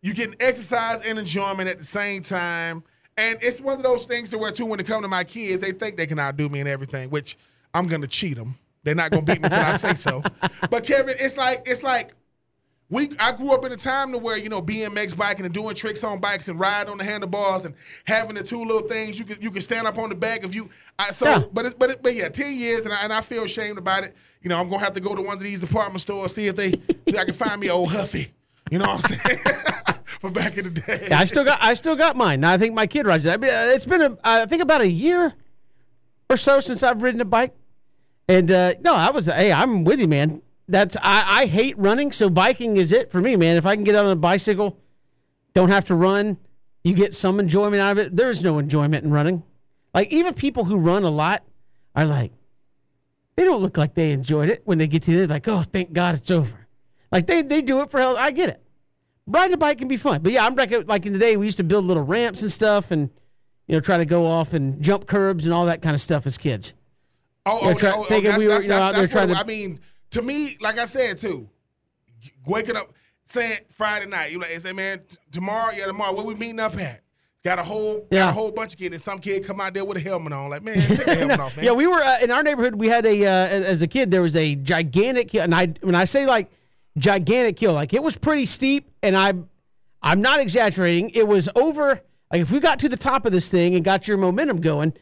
you 0.00 0.14
getting 0.14 0.36
exercise 0.38 1.00
and 1.04 1.18
enjoyment 1.18 1.68
at 1.68 1.78
the 1.78 1.84
same 1.84 2.22
time, 2.22 2.84
and 3.16 3.38
it's 3.42 3.60
one 3.60 3.76
of 3.76 3.82
those 3.82 4.04
things 4.04 4.30
to 4.30 4.38
where 4.38 4.52
too 4.52 4.66
when 4.66 4.78
it 4.78 4.86
come 4.86 5.02
to 5.02 5.08
my 5.08 5.24
kids, 5.24 5.60
they 5.60 5.72
think 5.72 5.96
they 5.96 6.06
can 6.06 6.18
outdo 6.18 6.48
me 6.48 6.60
and 6.60 6.68
everything, 6.68 7.10
which 7.10 7.36
I'm 7.72 7.86
gonna 7.88 8.06
cheat 8.06 8.36
them. 8.36 8.56
They're 8.84 8.94
not 8.94 9.10
gonna 9.10 9.22
beat 9.24 9.40
me 9.40 9.46
until 9.46 9.60
I 9.60 9.76
say 9.76 9.94
so. 9.94 10.22
But 10.70 10.84
Kevin, 10.84 11.16
it's 11.18 11.36
like 11.36 11.62
it's 11.66 11.82
like 11.82 12.14
we 12.94 13.10
I 13.18 13.32
grew 13.32 13.52
up 13.52 13.64
in 13.64 13.72
a 13.72 13.76
time 13.76 14.12
to 14.12 14.18
where 14.18 14.36
you 14.36 14.48
know 14.48 14.62
BMX 14.62 15.16
biking 15.16 15.44
and 15.44 15.52
doing 15.52 15.74
tricks 15.74 16.04
on 16.04 16.20
bikes 16.20 16.48
and 16.48 16.58
ride 16.58 16.88
on 16.88 16.98
the 16.98 17.04
handlebars 17.04 17.64
and 17.64 17.74
having 18.04 18.36
the 18.36 18.42
two 18.42 18.64
little 18.64 18.88
things 18.88 19.18
you 19.18 19.24
can 19.24 19.40
you 19.42 19.50
can 19.50 19.60
stand 19.62 19.86
up 19.86 19.98
on 19.98 20.08
the 20.08 20.14
back 20.14 20.44
if 20.44 20.54
you 20.54 20.70
I, 20.98 21.10
so 21.10 21.26
Yeah. 21.26 21.42
but 21.52 21.66
it's 21.66 21.74
but 21.74 21.90
it, 21.90 22.02
but 22.02 22.14
yeah 22.14 22.28
ten 22.28 22.54
years 22.54 22.84
and 22.84 22.94
I, 22.94 23.02
and 23.02 23.12
I 23.12 23.20
feel 23.20 23.44
ashamed 23.44 23.78
about 23.78 24.04
it 24.04 24.14
you 24.42 24.48
know 24.48 24.58
I'm 24.58 24.68
gonna 24.68 24.82
have 24.84 24.94
to 24.94 25.00
go 25.00 25.14
to 25.14 25.20
one 25.22 25.36
of 25.36 25.42
these 25.42 25.60
department 25.60 26.00
stores 26.00 26.34
see 26.34 26.46
if 26.46 26.56
they 26.56 26.72
see 27.08 27.18
I 27.18 27.24
can 27.24 27.34
find 27.34 27.60
me 27.60 27.68
old 27.68 27.90
Huffy 27.92 28.32
you 28.70 28.78
know 28.78 28.86
what 28.86 29.10
I'm 29.10 29.18
saying 29.18 29.40
from 30.20 30.32
back 30.32 30.56
in 30.56 30.72
the 30.72 30.80
day 30.80 31.08
Yeah, 31.10 31.18
I 31.18 31.24
still 31.24 31.44
got 31.44 31.58
I 31.62 31.74
still 31.74 31.96
got 31.96 32.16
mine. 32.16 32.40
Now 32.40 32.52
I 32.52 32.58
think 32.58 32.74
my 32.74 32.86
kid 32.86 33.06
rides 33.06 33.26
it. 33.26 33.42
Uh, 33.42 33.46
It's 33.74 33.84
been 33.84 34.02
a 34.02 34.16
I 34.22 34.46
think 34.46 34.62
about 34.62 34.80
a 34.80 34.88
year 34.88 35.34
or 36.30 36.36
so 36.36 36.60
since 36.60 36.82
I've 36.82 37.02
ridden 37.02 37.20
a 37.20 37.24
bike. 37.24 37.54
And 38.28 38.50
uh, 38.50 38.74
no, 38.80 38.94
I 38.94 39.10
was 39.10 39.26
hey, 39.26 39.52
I'm 39.52 39.84
with 39.84 40.00
you, 40.00 40.08
man. 40.08 40.40
That's 40.66 40.96
I, 41.02 41.42
I 41.42 41.46
hate 41.46 41.76
running, 41.78 42.10
so 42.12 42.30
biking 42.30 42.76
is 42.76 42.92
it 42.92 43.10
for 43.10 43.20
me, 43.20 43.36
man. 43.36 43.56
If 43.56 43.66
I 43.66 43.74
can 43.74 43.84
get 43.84 43.94
out 43.94 44.06
on 44.06 44.12
a 44.12 44.16
bicycle, 44.16 44.78
don't 45.52 45.68
have 45.68 45.84
to 45.86 45.94
run, 45.94 46.38
you 46.82 46.94
get 46.94 47.14
some 47.14 47.38
enjoyment 47.38 47.80
out 47.82 47.92
of 47.92 47.98
it. 47.98 48.16
There's 48.16 48.42
no 48.42 48.58
enjoyment 48.58 49.04
in 49.04 49.10
running. 49.10 49.42
Like 49.92 50.10
even 50.12 50.34
people 50.34 50.64
who 50.64 50.76
run 50.78 51.04
a 51.04 51.10
lot 51.10 51.44
are 51.94 52.06
like, 52.06 52.32
they 53.36 53.44
don't 53.44 53.60
look 53.60 53.76
like 53.76 53.94
they 53.94 54.12
enjoyed 54.12 54.48
it 54.48 54.62
when 54.64 54.78
they 54.78 54.86
get 54.86 55.02
to 55.04 55.12
it. 55.12 55.30
Like, 55.30 55.46
oh, 55.48 55.62
thank 55.62 55.92
God 55.92 56.14
it's 56.14 56.30
over. 56.30 56.66
Like 57.12 57.26
they 57.26 57.42
they 57.42 57.62
do 57.62 57.80
it 57.80 57.90
for 57.90 58.00
health. 58.00 58.16
I 58.18 58.30
get 58.30 58.48
it 58.48 58.60
riding 59.26 59.54
a 59.54 59.56
bike 59.56 59.78
can 59.78 59.88
be 59.88 59.96
fun. 59.96 60.22
But 60.22 60.32
yeah, 60.32 60.46
I'm 60.46 60.54
like, 60.54 60.86
like 60.86 61.06
in 61.06 61.12
the 61.12 61.18
day 61.18 61.36
we 61.36 61.46
used 61.46 61.56
to 61.58 61.64
build 61.64 61.84
little 61.84 62.02
ramps 62.02 62.42
and 62.42 62.50
stuff, 62.50 62.90
and 62.90 63.10
you 63.66 63.74
know 63.74 63.80
try 63.80 63.98
to 63.98 64.04
go 64.04 64.26
off 64.26 64.52
and 64.52 64.80
jump 64.82 65.06
curbs 65.06 65.46
and 65.46 65.54
all 65.54 65.66
that 65.66 65.82
kind 65.82 65.94
of 65.94 66.00
stuff 66.00 66.26
as 66.26 66.38
kids. 66.38 66.74
Oh, 67.46 67.68
Yeah, 67.68 67.74
try- 67.74 68.04
thinking 68.04 68.36
we 68.36 68.46
were, 68.48 68.62
you 68.62 68.68
know, 68.68 68.78
out 68.80 68.94
there 68.94 69.06
trying 69.06 69.28
to- 69.28 69.36
I 69.36 69.44
mean, 69.44 69.78
to 70.14 70.22
me, 70.22 70.56
like 70.60 70.78
I 70.78 70.86
said 70.86 71.18
too, 71.18 71.48
waking 72.46 72.76
up 72.76 72.92
saying 73.26 73.58
Friday 73.70 74.06
night, 74.06 74.32
you 74.32 74.38
like 74.38 74.58
say, 74.60 74.72
man, 74.72 75.00
t- 75.08 75.16
tomorrow, 75.32 75.72
yeah, 75.74 75.86
tomorrow, 75.86 76.14
where 76.14 76.24
we 76.24 76.34
meeting 76.34 76.60
up 76.60 76.76
at? 76.78 77.00
Got 77.44 77.58
a 77.58 77.62
whole, 77.62 77.98
got 78.00 78.06
Yeah. 78.10 78.28
a 78.30 78.32
whole 78.32 78.50
bunch 78.50 78.72
of 78.72 78.78
kids, 78.78 78.94
and 78.94 79.02
some 79.02 79.18
kid 79.18 79.44
come 79.44 79.60
out 79.60 79.74
there 79.74 79.84
with 79.84 79.98
a 79.98 80.00
helmet 80.00 80.32
on. 80.32 80.48
Like, 80.50 80.62
man, 80.62 80.76
take 80.76 81.04
the 81.04 81.14
helmet 81.14 81.40
off, 81.40 81.56
man. 81.56 81.64
Yeah, 81.66 81.72
we 81.72 81.86
were 81.86 82.00
uh, 82.00 82.16
in 82.22 82.30
our 82.30 82.42
neighborhood. 82.42 82.80
We 82.80 82.88
had 82.88 83.04
a 83.04 83.24
uh, 83.26 83.28
as 83.28 83.82
a 83.82 83.86
kid 83.86 84.10
there 84.10 84.22
was 84.22 84.34
a 84.34 84.54
gigantic 84.56 85.30
hill, 85.30 85.42
and 85.42 85.54
I 85.54 85.66
when 85.82 85.94
I 85.94 86.06
say 86.06 86.26
like 86.26 86.50
gigantic 86.96 87.58
hill, 87.58 87.74
like 87.74 87.92
it 87.92 88.02
was 88.02 88.16
pretty 88.16 88.46
steep, 88.46 88.90
and 89.02 89.14
I'm 89.16 89.48
I'm 90.02 90.22
not 90.22 90.40
exaggerating. 90.40 91.10
It 91.10 91.26
was 91.28 91.48
over 91.54 92.00
like 92.32 92.40
if 92.40 92.50
we 92.50 92.60
got 92.60 92.78
to 92.80 92.88
the 92.88 92.96
top 92.96 93.26
of 93.26 93.32
this 93.32 93.48
thing 93.50 93.74
and 93.74 93.84
got 93.84 94.08
your 94.08 94.16
momentum 94.16 94.60
going, 94.62 94.94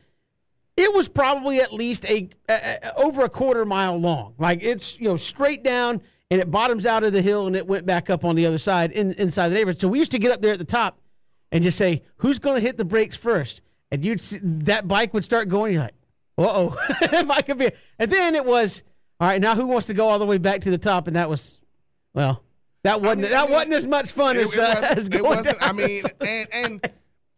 it 0.76 0.92
was 0.94 1.08
probably 1.08 1.60
at 1.60 1.72
least 1.72 2.04
a, 2.06 2.28
a, 2.48 2.52
a- 2.82 2.94
over 2.96 3.22
a 3.24 3.28
quarter 3.28 3.64
mile 3.64 3.96
long. 3.98 4.34
Like 4.38 4.62
it's 4.62 4.98
you 4.98 5.08
know 5.08 5.16
straight 5.16 5.62
down 5.62 6.00
and 6.30 6.40
it 6.40 6.50
bottoms 6.50 6.86
out 6.86 7.04
of 7.04 7.12
the 7.12 7.20
hill 7.22 7.46
and 7.46 7.54
it 7.56 7.66
went 7.66 7.84
back 7.86 8.08
up 8.10 8.24
on 8.24 8.34
the 8.36 8.46
other 8.46 8.58
side 8.58 8.90
in, 8.92 9.12
inside 9.14 9.48
the 9.50 9.54
neighborhood. 9.54 9.78
So 9.78 9.88
we 9.88 9.98
used 9.98 10.12
to 10.12 10.18
get 10.18 10.32
up 10.32 10.40
there 10.40 10.52
at 10.52 10.58
the 10.58 10.64
top 10.64 10.98
and 11.50 11.62
just 11.62 11.76
say, 11.76 12.02
"Who's 12.18 12.38
going 12.38 12.56
to 12.56 12.62
hit 12.66 12.76
the 12.78 12.84
brakes 12.84 13.16
first? 13.16 13.60
And 13.90 14.02
you'd 14.04 14.20
see, 14.20 14.38
that 14.42 14.88
bike 14.88 15.12
would 15.12 15.24
start 15.24 15.48
going. 15.50 15.74
You're 15.74 15.82
like, 15.82 15.94
"Uh 16.38 16.46
oh, 16.48 16.76
I 17.30 17.42
could 17.42 17.58
be." 17.58 17.70
And 17.98 18.10
then 18.10 18.34
it 18.34 18.44
was, 18.44 18.82
"All 19.20 19.28
right, 19.28 19.40
now 19.40 19.54
who 19.54 19.66
wants 19.66 19.88
to 19.88 19.94
go 19.94 20.08
all 20.08 20.18
the 20.18 20.24
way 20.26 20.38
back 20.38 20.62
to 20.62 20.70
the 20.70 20.78
top?" 20.78 21.06
And 21.06 21.16
that 21.16 21.28
was, 21.28 21.60
well, 22.14 22.42
that 22.84 23.02
wasn't 23.02 23.22
mean- 23.22 23.30
that 23.32 23.42
I 23.42 23.46
mean, 23.46 23.52
wasn't 23.52 23.72
as 23.74 23.86
much 23.86 24.12
fun 24.12 24.38
It- 24.38 24.44
as, 24.44 24.54
it 24.54 24.58
uh, 24.60 24.62
wasn't- 24.80 24.96
as 24.96 25.08
it 25.08 25.22
going 25.22 25.42
down 25.42 25.54
I 25.60 25.72
mean, 25.72 26.02
and 26.22 26.48
and 26.52 26.90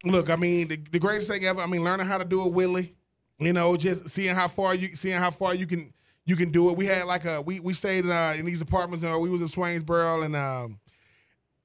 look, 0.05 0.29
I 0.29 0.37
mean, 0.37 0.69
the, 0.69 0.79
the 0.93 0.99
greatest 0.99 1.27
thing 1.27 1.43
ever. 1.43 1.59
I 1.59 1.65
mean, 1.65 1.83
learning 1.83 2.07
how 2.07 2.17
to 2.17 2.23
do 2.25 2.41
a 2.41 2.49
wheelie. 2.49 2.93
You 3.39 3.53
know, 3.53 3.75
just 3.75 4.09
seeing 4.09 4.33
how 4.33 4.47
far 4.47 4.75
you 4.75 4.95
seeing 4.95 5.17
how 5.17 5.31
far 5.31 5.53
you 5.53 5.67
can 5.67 5.93
you 6.25 6.35
can 6.35 6.51
do 6.51 6.69
it. 6.69 6.77
We 6.77 6.85
had 6.85 7.05
like 7.05 7.25
a 7.25 7.41
we 7.41 7.59
we 7.59 7.73
stayed 7.73 8.05
uh, 8.05 8.33
in 8.35 8.45
these 8.45 8.61
apartments. 8.61 9.03
Uh, 9.03 9.17
we 9.19 9.29
was 9.29 9.41
in 9.41 9.47
Swainsboro, 9.47 10.23
and 10.23 10.35
um, 10.35 10.79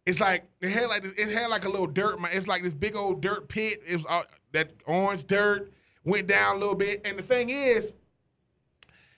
it's 0.04 0.20
like 0.20 0.44
it 0.60 0.70
had 0.70 0.88
like 0.88 1.04
it 1.04 1.28
had 1.28 1.48
like 1.48 1.64
a 1.64 1.68
little 1.68 1.86
dirt. 1.86 2.18
It's 2.32 2.48
like 2.48 2.62
this 2.62 2.74
big 2.74 2.96
old 2.96 3.20
dirt 3.20 3.48
pit. 3.48 3.80
It 3.86 3.94
was 3.94 4.06
all, 4.06 4.24
that 4.52 4.72
orange 4.86 5.26
dirt 5.26 5.72
went 6.04 6.26
down 6.26 6.56
a 6.56 6.58
little 6.58 6.74
bit. 6.74 7.00
And 7.04 7.18
the 7.18 7.22
thing 7.22 7.50
is, 7.50 7.92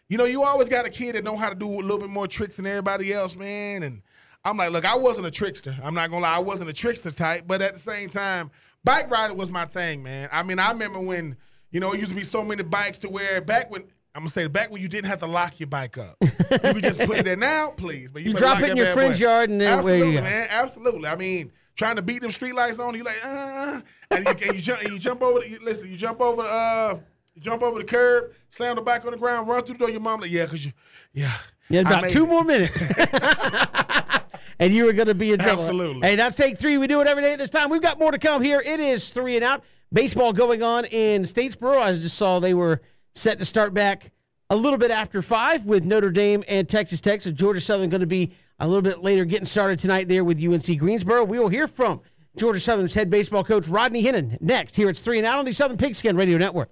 you 0.08 0.18
know, 0.18 0.24
you 0.24 0.42
always 0.42 0.68
got 0.68 0.84
a 0.84 0.90
kid 0.90 1.14
that 1.14 1.24
know 1.24 1.36
how 1.36 1.48
to 1.48 1.54
do 1.54 1.68
a 1.68 1.80
little 1.80 1.98
bit 1.98 2.10
more 2.10 2.26
tricks 2.26 2.56
than 2.56 2.66
everybody 2.66 3.12
else, 3.12 3.34
man. 3.34 3.82
And 3.82 4.02
I'm 4.44 4.56
like, 4.56 4.70
look, 4.70 4.84
I 4.84 4.96
wasn't 4.96 5.26
a 5.26 5.30
trickster. 5.30 5.76
I'm 5.82 5.94
not 5.94 6.10
gonna 6.10 6.22
lie, 6.22 6.36
I 6.36 6.40
wasn't 6.40 6.70
a 6.70 6.74
trickster 6.74 7.10
type, 7.10 7.44
but 7.46 7.62
at 7.62 7.74
the 7.74 7.80
same 7.80 8.10
time, 8.10 8.50
bike 8.84 9.10
riding 9.10 9.36
was 9.36 9.50
my 9.50 9.66
thing, 9.66 10.02
man. 10.02 10.28
I 10.32 10.42
mean, 10.42 10.58
I 10.58 10.70
remember 10.72 11.00
when, 11.00 11.36
you 11.72 11.80
know, 11.80 11.92
it 11.92 11.98
used 11.98 12.10
to 12.10 12.16
be 12.16 12.22
so 12.22 12.44
many 12.44 12.62
bikes 12.62 12.98
to 13.00 13.08
where 13.08 13.40
back 13.40 13.70
when 13.70 13.82
I'm 14.14 14.20
gonna 14.20 14.30
say 14.30 14.46
back 14.46 14.70
when 14.70 14.80
you 14.82 14.88
didn't 14.88 15.08
have 15.08 15.20
to 15.20 15.26
lock 15.26 15.58
your 15.58 15.66
bike 15.68 15.96
up. 15.98 16.16
you 16.20 16.28
could 16.58 16.82
just 16.82 17.00
put 17.00 17.16
it 17.18 17.24
there 17.24 17.34
now, 17.36 17.70
please. 17.70 18.10
But 18.12 18.22
You 18.22 18.32
better 18.32 18.44
drop 18.44 18.60
it 18.62 18.70
in 18.70 18.76
your 18.76 18.86
friend's 18.86 19.18
boy. 19.18 19.26
yard 19.26 19.50
and 19.50 19.60
then 19.60 19.82
where 19.82 19.94
Absolutely, 19.94 20.12
you 20.12 20.18
go. 20.18 20.22
man. 20.22 20.46
Absolutely. 20.50 21.08
I 21.08 21.16
mean, 21.16 21.50
trying 21.76 21.96
to 21.96 22.02
beat 22.02 22.20
them 22.20 22.30
street 22.30 22.54
lights 22.54 22.78
on, 22.78 22.94
you 22.94 23.04
like, 23.04 23.16
uh, 23.24 23.80
and 24.10 24.24
you, 24.26 24.30
and 24.48 24.54
you 24.56 24.60
jump, 24.62 24.82
and 24.82 24.92
you 24.92 24.98
jump 24.98 25.22
over. 25.22 25.40
The, 25.40 25.48
you, 25.48 25.58
listen, 25.62 25.90
you 25.90 25.96
jump 25.96 26.20
over, 26.20 26.42
the, 26.42 26.48
uh, 26.48 26.98
you 27.34 27.40
jump 27.40 27.62
over 27.62 27.78
the 27.78 27.84
curb, 27.86 28.32
slam 28.50 28.76
the 28.76 28.82
bike 28.82 29.02
on 29.06 29.12
the 29.12 29.16
ground, 29.16 29.48
run 29.48 29.64
through 29.64 29.74
the 29.76 29.78
door. 29.78 29.90
Your 29.90 30.00
mom 30.00 30.20
like, 30.20 30.30
yeah, 30.30 30.44
cause 30.44 30.62
you, 30.66 30.72
yeah, 31.14 31.32
You 31.70 31.78
had 31.78 31.86
about 31.86 32.10
two 32.10 32.24
it. 32.24 32.28
more 32.28 32.44
minutes. 32.44 32.82
and 34.58 34.72
you 34.72 34.84
were 34.84 34.92
going 34.92 35.08
to 35.08 35.14
be 35.14 35.32
in 35.32 35.38
trouble. 35.38 35.62
Absolutely. 35.62 36.06
Hey, 36.06 36.16
that's 36.16 36.34
take 36.34 36.58
three. 36.58 36.76
We 36.78 36.86
do 36.86 37.00
it 37.00 37.06
every 37.06 37.22
day 37.22 37.32
at 37.32 37.38
this 37.38 37.50
time. 37.50 37.70
We've 37.70 37.80
got 37.82 37.98
more 37.98 38.12
to 38.12 38.18
come 38.18 38.42
here. 38.42 38.60
It 38.64 38.78
is 38.80 39.10
three 39.10 39.36
and 39.36 39.44
out. 39.44 39.64
Baseball 39.92 40.32
going 40.32 40.62
on 40.62 40.86
in 40.86 41.22
Statesboro. 41.22 41.78
I 41.78 41.92
just 41.92 42.16
saw 42.16 42.40
they 42.40 42.54
were 42.54 42.80
set 43.14 43.38
to 43.38 43.44
start 43.44 43.74
back 43.74 44.10
a 44.48 44.56
little 44.56 44.78
bit 44.78 44.90
after 44.90 45.20
five 45.20 45.66
with 45.66 45.84
Notre 45.84 46.10
Dame 46.10 46.42
and 46.48 46.66
Texas 46.66 47.00
Tech. 47.00 47.20
So 47.20 47.30
Georgia 47.30 47.60
Southern 47.60 47.90
going 47.90 48.00
to 48.00 48.06
be 48.06 48.32
a 48.58 48.66
little 48.66 48.82
bit 48.82 49.02
later 49.02 49.26
getting 49.26 49.44
started 49.44 49.78
tonight 49.78 50.08
there 50.08 50.24
with 50.24 50.42
UNC 50.42 50.78
Greensboro. 50.78 51.24
We 51.24 51.38
will 51.38 51.50
hear 51.50 51.66
from 51.66 52.00
Georgia 52.36 52.60
Southern's 52.60 52.94
head 52.94 53.10
baseball 53.10 53.44
coach 53.44 53.68
Rodney 53.68 54.02
Hennon 54.02 54.40
next. 54.40 54.76
Here 54.76 54.88
it's 54.88 55.02
three 55.02 55.18
and 55.18 55.26
out 55.26 55.38
on 55.38 55.44
the 55.44 55.52
Southern 55.52 55.76
Pigskin 55.76 56.16
Radio 56.16 56.38
Network. 56.38 56.70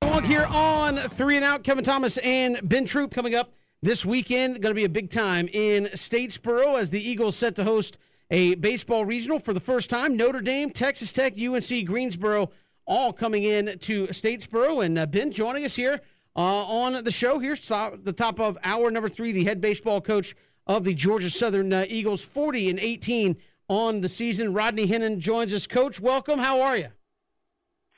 Along 0.00 0.24
here 0.24 0.46
on 0.48 0.96
Three 0.96 1.36
and 1.36 1.44
Out, 1.44 1.64
Kevin 1.64 1.84
Thomas 1.84 2.16
and 2.18 2.58
Ben 2.62 2.86
Troupe 2.86 3.14
coming 3.14 3.34
up 3.34 3.52
this 3.82 4.06
weekend. 4.06 4.62
Going 4.62 4.74
to 4.74 4.78
be 4.78 4.84
a 4.84 4.88
big 4.88 5.10
time 5.10 5.48
in 5.52 5.84
Statesboro 5.84 6.78
as 6.78 6.90
the 6.90 7.06
Eagles 7.06 7.36
set 7.36 7.54
to 7.56 7.64
host 7.64 7.98
a 8.30 8.54
baseball 8.54 9.04
regional 9.04 9.38
for 9.38 9.52
the 9.52 9.60
first 9.60 9.90
time. 9.90 10.16
Notre 10.16 10.40
Dame, 10.40 10.70
Texas 10.70 11.12
Tech, 11.12 11.34
UNC 11.38 11.84
Greensboro 11.84 12.50
all 12.86 13.12
coming 13.12 13.44
in 13.44 13.78
to 13.80 14.06
Statesboro. 14.08 14.84
And 14.84 14.98
uh, 14.98 15.06
Ben 15.06 15.30
joining 15.30 15.64
us 15.64 15.76
here 15.76 16.00
uh, 16.36 16.40
on 16.40 17.04
the 17.04 17.12
show 17.12 17.38
here, 17.38 17.54
the 17.54 18.14
top 18.16 18.40
of 18.40 18.58
hour 18.64 18.90
number 18.90 19.08
three, 19.08 19.32
the 19.32 19.44
head 19.44 19.60
baseball 19.60 20.00
coach 20.00 20.34
of 20.66 20.84
the 20.84 20.94
Georgia 20.94 21.30
Southern 21.30 21.72
uh, 21.72 21.84
Eagles, 21.88 22.22
40 22.22 22.70
and 22.70 22.78
18 22.78 23.36
on 23.68 24.00
the 24.00 24.08
season. 24.08 24.52
Rodney 24.52 24.86
Hennon 24.86 25.18
joins 25.18 25.52
us. 25.52 25.66
Coach, 25.66 26.00
welcome. 26.00 26.38
How 26.38 26.60
are 26.60 26.76
you? 26.76 26.88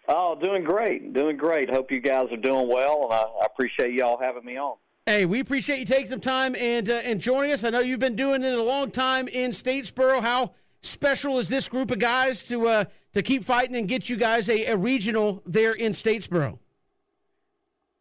Oh, 0.08 0.38
doing 0.40 0.64
great. 0.64 1.12
Doing 1.12 1.36
great. 1.36 1.70
Hope 1.70 1.90
you 1.90 2.00
guys 2.00 2.30
are 2.30 2.36
doing 2.36 2.68
well, 2.68 3.04
and 3.04 3.12
I, 3.12 3.22
I 3.42 3.46
appreciate 3.46 3.94
y'all 3.94 4.18
having 4.20 4.44
me 4.44 4.58
on. 4.58 4.76
Hey, 5.06 5.26
we 5.26 5.40
appreciate 5.40 5.78
you 5.78 5.84
taking 5.84 6.06
some 6.06 6.20
time 6.20 6.56
and 6.56 6.88
uh, 6.88 6.94
and 7.04 7.20
joining 7.20 7.52
us. 7.52 7.64
I 7.64 7.70
know 7.70 7.80
you've 7.80 8.00
been 8.00 8.16
doing 8.16 8.42
it 8.42 8.58
a 8.58 8.62
long 8.62 8.90
time 8.90 9.28
in 9.28 9.50
Statesboro. 9.50 10.22
How 10.22 10.52
special 10.82 11.38
is 11.38 11.48
this 11.48 11.68
group 11.68 11.90
of 11.90 11.98
guys 11.98 12.46
to 12.46 12.68
uh, 12.68 12.84
to 13.14 13.22
keep 13.22 13.42
fighting 13.42 13.76
and 13.76 13.88
get 13.88 14.08
you 14.08 14.16
guys 14.16 14.48
a, 14.48 14.66
a 14.66 14.76
regional 14.76 15.42
there 15.46 15.72
in 15.72 15.92
Statesboro? 15.92 16.58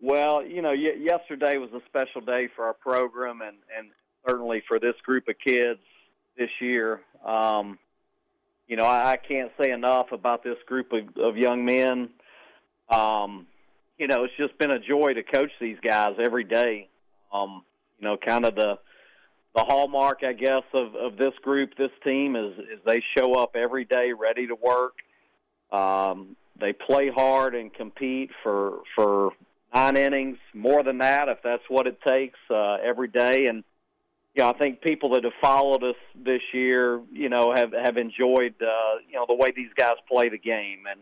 Well, 0.02 0.46
you 0.46 0.62
know, 0.62 0.72
y- 0.72 0.98
yesterday 1.00 1.58
was 1.58 1.70
a 1.72 1.82
special 1.88 2.22
day 2.22 2.50
for 2.56 2.66
our 2.66 2.74
program, 2.74 3.42
and 3.42 3.58
and 3.78 3.90
certainly 4.28 4.62
for 4.68 4.80
this 4.80 4.96
group 5.04 5.28
of 5.30 5.36
kids 5.44 5.80
this 6.38 6.50
year. 6.60 7.02
Um, 7.26 7.80
you 8.68 8.76
know, 8.76 8.86
I, 8.86 9.12
I 9.12 9.18
can't 9.18 9.52
say 9.62 9.72
enough 9.72 10.12
about 10.12 10.44
this 10.44 10.58
group 10.66 10.92
of, 10.92 11.18
of 11.18 11.38
young 11.38 11.64
men. 11.64 12.10
Um, 12.90 13.48
you 13.98 14.08
know, 14.08 14.24
it's 14.24 14.34
just 14.38 14.58
been 14.58 14.72
a 14.72 14.80
joy 14.80 15.14
to 15.14 15.24
coach 15.24 15.52
these 15.62 15.78
guys 15.82 16.16
every 16.22 16.44
day. 16.44 16.90
Um, 17.32 17.64
you 18.00 18.08
know, 18.08 18.18
kind 18.18 18.46
of 18.46 18.56
the 18.56 18.80
the 19.56 19.64
hallmark, 19.64 20.24
I 20.24 20.34
guess, 20.34 20.64
of, 20.74 20.96
of 20.96 21.18
this 21.18 21.34
group, 21.42 21.78
this 21.78 21.92
team 22.04 22.36
is 22.36 22.58
is 22.58 22.80
they 22.86 23.04
show 23.18 23.34
up 23.36 23.56
every 23.56 23.86
day 23.86 24.14
ready 24.14 24.48
to 24.48 24.56
work. 24.56 24.96
Um, 25.72 26.36
they 26.60 26.74
play 26.74 27.10
hard 27.10 27.56
and 27.56 27.74
compete 27.74 28.32
for 28.42 28.80
for 28.96 29.32
nine 29.74 29.98
innings, 29.98 30.38
more 30.54 30.84
than 30.84 31.00
that 31.00 31.30
if 31.30 31.40
that's 31.44 31.64
what 31.68 31.88
it 31.88 32.00
takes 32.08 32.40
uh, 32.50 32.78
every 32.84 33.08
day. 33.08 33.48
And 33.48 33.64
know, 34.38 34.50
I 34.50 34.54
think 34.54 34.82
people 34.82 35.12
that 35.12 35.24
have 35.24 35.34
followed 35.42 35.84
us 35.84 35.96
this 36.16 36.42
year, 36.54 37.02
you 37.12 37.30
know, 37.30 37.54
have 37.56 37.74
have 37.74 37.98
enjoyed 37.98 38.56
uh, 38.62 39.00
you 39.08 39.16
know 39.16 39.26
the 39.28 39.36
way 39.36 39.52
these 39.56 39.72
guys 39.76 39.94
play 40.10 40.30
the 40.30 40.38
game, 40.38 40.86
and 40.90 41.00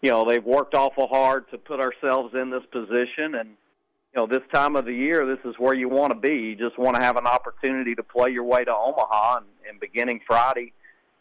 you 0.00 0.10
know 0.10 0.24
they've 0.28 0.44
worked 0.44 0.74
awful 0.74 1.06
hard 1.06 1.48
to 1.50 1.58
put 1.58 1.80
ourselves 1.80 2.34
in 2.34 2.50
this 2.50 2.64
position. 2.72 3.34
And 3.36 3.50
you 4.14 4.20
know, 4.20 4.26
this 4.26 4.42
time 4.52 4.76
of 4.76 4.84
the 4.84 4.92
year, 4.92 5.24
this 5.26 5.38
is 5.44 5.54
where 5.58 5.74
you 5.74 5.88
want 5.88 6.12
to 6.12 6.18
be. 6.18 6.34
You 6.34 6.56
just 6.56 6.78
want 6.78 6.96
to 6.96 7.02
have 7.02 7.16
an 7.16 7.26
opportunity 7.26 7.94
to 7.94 8.02
play 8.02 8.30
your 8.30 8.44
way 8.44 8.62
to 8.62 8.70
Omaha, 8.70 9.38
and, 9.38 9.46
and 9.68 9.80
beginning 9.80 10.20
Friday, 10.26 10.72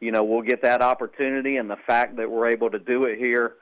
you 0.01 0.11
know, 0.11 0.23
we'll 0.23 0.41
get 0.41 0.61
that 0.63 0.81
opportunity. 0.81 1.55
And 1.55 1.69
the 1.69 1.77
fact 1.87 2.17
that 2.17 2.29
we're 2.29 2.49
able 2.49 2.69
to 2.69 2.79
do 2.79 3.05
it 3.05 3.17
here 3.17 3.53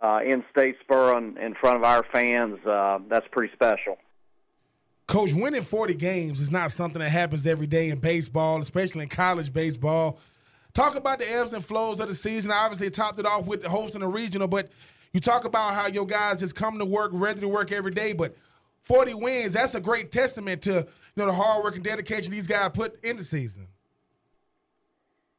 uh, 0.00 0.20
in 0.24 0.42
Statesboro 0.56 1.18
in, 1.18 1.36
in 1.36 1.54
front 1.54 1.76
of 1.76 1.84
our 1.84 2.04
fans, 2.12 2.64
uh, 2.66 3.00
that's 3.10 3.26
pretty 3.30 3.52
special. 3.52 3.98
Coach, 5.06 5.34
winning 5.34 5.62
40 5.62 5.94
games 5.94 6.40
is 6.40 6.50
not 6.50 6.72
something 6.72 7.00
that 7.00 7.10
happens 7.10 7.46
every 7.46 7.66
day 7.66 7.90
in 7.90 7.98
baseball, 7.98 8.62
especially 8.62 9.02
in 9.02 9.08
college 9.10 9.52
baseball. 9.52 10.18
Talk 10.72 10.96
about 10.96 11.18
the 11.18 11.30
ebbs 11.30 11.52
and 11.52 11.62
flows 11.62 12.00
of 12.00 12.08
the 12.08 12.14
season. 12.14 12.50
I 12.50 12.64
obviously 12.64 12.88
topped 12.88 13.20
it 13.20 13.26
off 13.26 13.44
with 13.44 13.62
hosting 13.64 14.02
a 14.02 14.08
regional, 14.08 14.48
but 14.48 14.70
you 15.12 15.20
talk 15.20 15.44
about 15.44 15.74
how 15.74 15.88
your 15.88 16.06
guys 16.06 16.40
just 16.40 16.56
come 16.56 16.78
to 16.78 16.86
work, 16.86 17.10
ready 17.12 17.40
to 17.40 17.48
work 17.48 17.72
every 17.72 17.90
day. 17.90 18.14
But 18.14 18.34
40 18.84 19.14
wins, 19.14 19.52
that's 19.54 19.74
a 19.74 19.80
great 19.80 20.12
testament 20.12 20.62
to 20.62 20.72
you 20.72 20.86
know 21.16 21.26
the 21.26 21.32
hard 21.32 21.64
work 21.64 21.74
and 21.74 21.84
dedication 21.84 22.32
these 22.32 22.46
guys 22.46 22.70
put 22.74 23.02
in 23.04 23.16
the 23.16 23.24
season. 23.24 23.68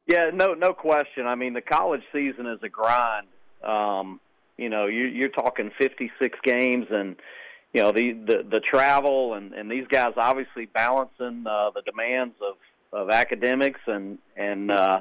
Yeah, 0.06 0.30
no, 0.32 0.54
no 0.54 0.74
question. 0.74 1.26
I 1.26 1.34
mean, 1.34 1.54
the 1.54 1.62
college 1.62 2.02
season 2.12 2.46
is 2.46 2.58
a 2.62 2.68
grind. 2.68 3.26
Um, 3.62 4.20
you 4.58 4.68
know, 4.68 4.86
you, 4.86 5.06
you're 5.06 5.30
talking 5.30 5.70
56 5.78 6.38
games 6.44 6.86
and– 6.90 7.16
you 7.74 7.82
know 7.82 7.92
the 7.92 8.12
the, 8.12 8.46
the 8.48 8.60
travel 8.60 9.34
and, 9.34 9.52
and 9.52 9.70
these 9.70 9.86
guys 9.88 10.12
obviously 10.16 10.66
balancing 10.66 11.44
uh, 11.46 11.70
the 11.74 11.82
demands 11.82 12.34
of, 12.40 12.56
of 12.98 13.10
academics 13.10 13.80
and 13.86 14.18
and 14.36 14.70
uh, 14.70 15.00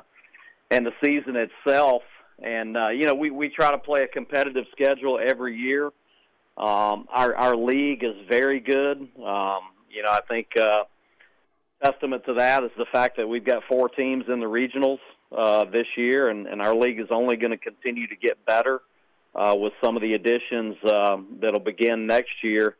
and 0.69 0.85
the 0.85 0.91
season 1.05 1.35
itself. 1.37 2.01
And 2.41 2.75
uh, 2.75 2.89
you 2.89 3.03
know 3.03 3.13
we, 3.13 3.29
we 3.29 3.49
try 3.49 3.71
to 3.71 3.77
play 3.77 4.01
a 4.01 4.07
competitive 4.07 4.65
schedule 4.71 5.19
every 5.23 5.55
year. 5.55 5.91
Um, 6.57 7.07
our 7.09 7.35
our 7.35 7.55
league 7.55 8.03
is 8.03 8.15
very 8.29 8.59
good. 8.59 8.97
Um, 9.17 9.61
you 9.89 10.03
know 10.03 10.11
I 10.11 10.19
think 10.27 10.47
uh, 10.57 10.83
testament 11.83 12.23
to 12.25 12.35
that 12.35 12.63
is 12.63 12.71
the 12.77 12.85
fact 12.91 13.17
that 13.17 13.27
we've 13.27 13.45
got 13.45 13.63
four 13.67 13.89
teams 13.89 14.25
in 14.27 14.39
the 14.39 14.45
regionals 14.45 14.99
uh, 15.35 15.65
this 15.65 15.87
year, 15.97 16.29
and, 16.29 16.47
and 16.47 16.61
our 16.61 16.75
league 16.75 16.99
is 16.99 17.07
only 17.11 17.35
going 17.35 17.51
to 17.51 17.57
continue 17.57 18.07
to 18.07 18.15
get 18.15 18.45
better 18.45 18.81
uh, 19.35 19.55
with 19.57 19.73
some 19.83 19.95
of 19.95 20.01
the 20.01 20.13
additions 20.13 20.75
uh, 20.85 21.17
that'll 21.41 21.59
begin 21.59 22.07
next 22.07 22.43
year. 22.43 22.75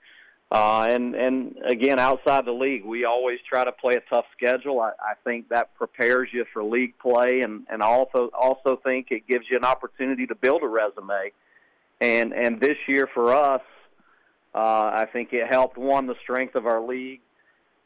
Uh, 0.52 0.86
and 0.88 1.16
and 1.16 1.56
again, 1.68 1.98
outside 1.98 2.46
the 2.46 2.52
league, 2.52 2.86
we 2.86 3.06
always 3.06 3.40
try 3.50 3.64
to 3.64 3.72
play 3.72 3.96
a 3.96 4.14
tough 4.14 4.26
schedule. 4.38 4.80
I, 4.80 4.90
I 4.90 5.14
think 5.24 5.50
that 5.50 5.74
prepares 5.74 6.30
you 6.32 6.46
for 6.54 6.64
league 6.64 6.94
play, 7.00 7.42
and 7.42 7.66
and 7.72 7.82
also 7.82 8.30
also 8.40 8.80
think 8.86 9.08
it 9.10 9.28
gives 9.28 9.46
you 9.50 9.58
an 9.58 9.66
opportunity 9.66 10.28
to 10.28 10.36
build 10.36 10.62
a 10.62 10.68
resume. 10.68 11.32
And 12.04 12.34
and 12.34 12.60
this 12.60 12.76
year 12.86 13.08
for 13.14 13.34
us, 13.34 13.62
uh, 14.54 14.58
I 14.94 15.08
think 15.14 15.32
it 15.32 15.48
helped 15.48 15.78
one 15.78 16.06
the 16.06 16.16
strength 16.22 16.56
of 16.56 16.66
our 16.66 16.82
league, 16.82 17.22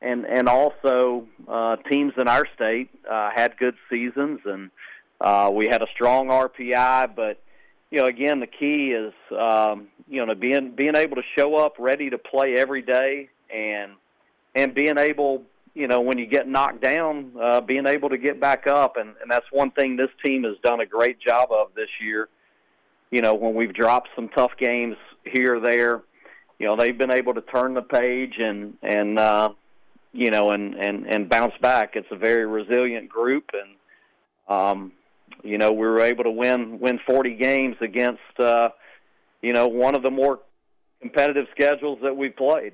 and 0.02 0.26
and 0.26 0.50
also 0.50 1.28
uh, 1.48 1.76
teams 1.88 2.14
in 2.18 2.28
our 2.28 2.48
state 2.56 2.90
uh, 3.08 3.30
had 3.36 3.58
good 3.58 3.76
seasons, 3.92 4.40
and 4.44 4.72
uh, 5.22 5.52
we 5.54 5.68
had 5.68 5.84
a 5.84 5.88
strong 5.94 6.30
RPI, 6.30 7.16
but 7.16 7.40
you 7.92 8.02
know, 8.02 8.08
again, 8.08 8.40
the 8.40 8.48
key 8.48 8.92
is 8.92 9.14
um, 9.38 9.88
you 10.10 10.26
know 10.26 10.34
being 10.34 10.72
being 10.72 10.96
able 10.96 11.18
to 11.18 11.24
show 11.38 11.56
up 11.56 11.76
ready 11.78 12.10
to 12.10 12.18
play 12.18 12.56
every 12.58 12.82
day, 12.82 13.30
and 13.54 13.92
and 14.56 14.74
being 14.74 14.98
able, 14.98 15.44
you 15.76 15.88
know, 15.88 16.02
when 16.02 16.18
you 16.18 16.26
get 16.26 16.48
knocked 16.48 16.82
down, 16.82 17.34
uh, 17.40 17.62
being 17.62 17.86
able 17.86 18.10
to 18.10 18.18
get 18.18 18.40
back 18.40 18.66
up, 18.66 18.98
and 18.98 19.10
and 19.22 19.30
that's 19.30 19.46
one 19.52 19.70
thing 19.70 19.96
this 19.96 20.10
team 20.26 20.44
has 20.44 20.56
done 20.64 20.80
a 20.80 20.88
great 20.88 21.20
job 21.20 21.52
of 21.52 21.68
this 21.76 21.90
year. 22.02 22.30
You 23.12 23.22
know, 23.22 23.34
when 23.34 23.54
we've 23.54 23.74
dropped 23.74 24.10
some 24.16 24.30
tough 24.30 24.52
games 24.60 24.98
here 25.24 25.56
or 25.56 25.60
there, 25.60 26.04
you 26.60 26.68
know, 26.68 26.76
they've 26.76 26.98
been 26.98 27.14
able 27.14 27.34
to 27.36 27.42
turn 27.42 27.74
the 27.74 27.82
page 27.82 28.36
and 28.40 28.74
and 28.82 29.20
uh, 29.20 29.50
you 30.12 30.32
know 30.32 30.50
and 30.50 30.74
and 30.74 31.06
and 31.06 31.30
bounce 31.30 31.54
back. 31.62 31.96
It's 31.96 32.08
a 32.12 32.16
very 32.16 32.46
resilient 32.46 33.10
group, 33.10 33.52
and 33.54 34.58
um, 34.58 34.92
you 35.44 35.58
know, 35.58 35.72
we 35.72 35.86
were 35.86 36.02
able 36.02 36.24
to 36.24 36.32
win 36.32 36.80
win 36.80 37.00
40 37.06 37.36
games 37.36 37.76
against 37.82 38.40
uh, 38.40 38.70
you 39.42 39.54
know 39.54 39.68
one 39.68 39.96
of 39.96 40.04
the 40.04 40.12
more 40.12 40.40
competitive 41.02 41.46
schedules 41.52 42.00
that 42.02 42.16
we 42.16 42.30
played. 42.30 42.74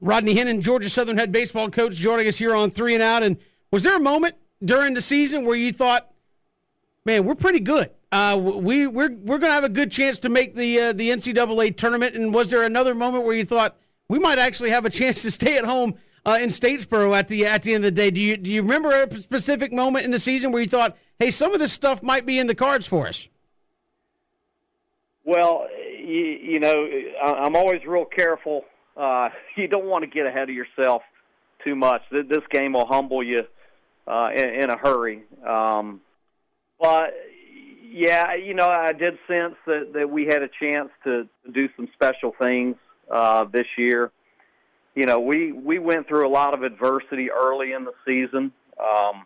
Rodney 0.00 0.34
Hennon, 0.34 0.60
Georgia 0.60 0.90
Southern 0.90 1.16
head 1.16 1.32
baseball 1.32 1.70
coach, 1.70 1.94
joining 1.94 2.26
us 2.26 2.36
here 2.36 2.54
on 2.54 2.70
Three 2.70 2.94
and 2.94 3.02
Out. 3.02 3.22
And 3.22 3.38
was 3.70 3.84
there 3.84 3.96
a 3.96 4.00
moment 4.00 4.34
during 4.62 4.94
the 4.94 5.00
season 5.00 5.44
where 5.44 5.56
you 5.56 5.72
thought, 5.72 6.10
"Man, 7.04 7.24
we're 7.24 7.36
pretty 7.36 7.60
good. 7.60 7.90
Uh, 8.14 8.36
we 8.36 8.86
we're 8.86 9.10
we're 9.10 9.40
to 9.40 9.50
have 9.50 9.64
a 9.64 9.68
good 9.68 9.90
chance 9.90 10.20
to 10.20 10.28
make 10.28 10.54
the 10.54 10.78
uh, 10.78 10.92
the 10.92 11.10
NCAA 11.10 11.76
tournament"? 11.76 12.14
And 12.14 12.32
was 12.32 12.48
there 12.48 12.62
another 12.62 12.94
moment 12.94 13.24
where 13.24 13.34
you 13.34 13.44
thought 13.44 13.76
we 14.06 14.20
might 14.20 14.38
actually 14.38 14.70
have 14.70 14.86
a 14.86 14.90
chance 14.90 15.22
to 15.22 15.32
stay 15.32 15.58
at 15.58 15.64
home 15.64 15.94
uh, 16.24 16.38
in 16.40 16.48
Statesboro 16.48 17.18
at 17.18 17.26
the 17.26 17.44
at 17.44 17.64
the 17.64 17.74
end 17.74 17.84
of 17.84 17.92
the 17.92 18.00
day. 18.00 18.12
Do 18.12 18.20
you 18.20 18.36
do 18.36 18.52
you 18.52 18.62
remember 18.62 18.92
a 18.92 19.12
specific 19.16 19.72
moment 19.72 20.04
in 20.04 20.12
the 20.12 20.20
season 20.20 20.52
where 20.52 20.62
you 20.62 20.68
thought, 20.68 20.96
"Hey, 21.18 21.32
some 21.32 21.52
of 21.54 21.58
this 21.58 21.72
stuff 21.72 22.04
might 22.04 22.24
be 22.24 22.38
in 22.38 22.46
the 22.46 22.54
cards 22.54 22.86
for 22.86 23.08
us"? 23.08 23.28
Well, 25.24 25.66
you, 25.98 26.38
you 26.40 26.60
know, 26.60 26.86
I'm 27.20 27.56
always 27.56 27.84
real 27.84 28.04
careful. 28.04 28.64
Uh, 28.96 29.30
you 29.56 29.66
don't 29.66 29.86
want 29.86 30.04
to 30.04 30.08
get 30.08 30.24
ahead 30.24 30.48
of 30.48 30.54
yourself 30.54 31.02
too 31.64 31.74
much. 31.74 32.02
This 32.12 32.44
game 32.48 32.74
will 32.74 32.86
humble 32.86 33.24
you 33.24 33.42
uh, 34.06 34.28
in, 34.36 34.48
in 34.50 34.70
a 34.70 34.78
hurry. 34.78 35.24
Um, 35.44 36.00
but 36.78 37.14
yeah, 37.94 38.34
you 38.34 38.54
know, 38.54 38.66
I 38.66 38.92
did 38.92 39.18
sense 39.28 39.54
that, 39.66 39.92
that 39.94 40.10
we 40.10 40.26
had 40.26 40.42
a 40.42 40.48
chance 40.60 40.90
to, 41.04 41.28
do 41.52 41.68
some 41.76 41.88
special 41.94 42.34
things 42.40 42.76
uh, 43.10 43.44
this 43.44 43.66
year 43.76 44.10
you 44.94 45.06
know, 45.06 45.20
we 45.20 45.52
we 45.52 45.78
went 45.78 46.06
through 46.06 46.26
a 46.26 46.30
lot 46.30 46.54
of 46.54 46.62
adversity 46.62 47.30
early 47.30 47.72
in 47.72 47.84
the 47.84 47.92
season. 48.06 48.52
Um, 48.78 49.24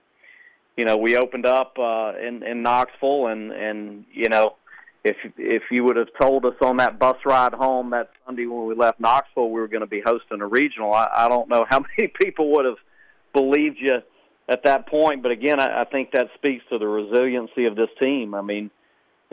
you 0.77 0.85
know, 0.85 0.97
we 0.97 1.17
opened 1.17 1.47
up 1.47 1.77
uh, 1.79 2.13
in 2.19 2.43
in 2.43 2.63
Knoxville, 2.63 3.27
and 3.27 3.53
and 3.53 4.05
you 4.13 4.29
know, 4.29 4.57
if 5.05 5.17
if 5.37 5.65
you 5.71 5.85
would 5.85 5.97
have 5.97 6.09
told 6.19 6.47
us 6.47 6.55
on 6.63 6.79
that 6.79 6.99
bus 6.99 7.17
ride 7.27 7.53
home 7.53 7.91
that 7.91 8.11
Sunday 8.25 8.47
when 8.47 8.67
we 8.67 8.75
left 8.75 8.99
Knoxville 8.99 9.51
we 9.51 9.61
were 9.61 9.69
going 9.69 9.83
to 9.83 9.87
be 9.87 10.01
hosting 10.05 10.41
a 10.41 10.47
regional, 10.47 10.95
I, 10.95 11.09
I 11.13 11.29
don't 11.29 11.49
know 11.49 11.67
how 11.69 11.81
many 11.99 12.09
people 12.09 12.51
would 12.53 12.65
have 12.65 12.79
believed 13.35 13.77
you 13.79 13.99
at 14.49 14.65
that 14.65 14.87
point. 14.87 15.23
But 15.23 15.33
again, 15.33 15.61
I, 15.61 15.83
I 15.83 15.85
think 15.85 16.13
that 16.13 16.29
speaks 16.35 16.65
to 16.71 16.79
the 16.79 16.87
resiliency 16.87 17.67
of 17.67 17.77
this 17.77 17.91
team. 18.01 18.35
I 18.35 18.43
mean, 18.43 18.71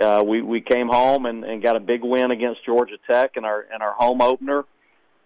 uh, 0.01 0.24
we 0.26 0.41
we 0.41 0.61
came 0.61 0.88
home 0.88 1.26
and, 1.26 1.43
and 1.43 1.63
got 1.63 1.76
a 1.76 1.80
big 1.80 2.03
win 2.03 2.32
against 2.32 2.66
Georgia 2.66 2.97
Tech 3.09 3.38
in 3.38 3.45
our 3.45 3.61
in 3.61 3.82
our 3.82 3.93
home 3.93 4.22
opener. 4.22 4.66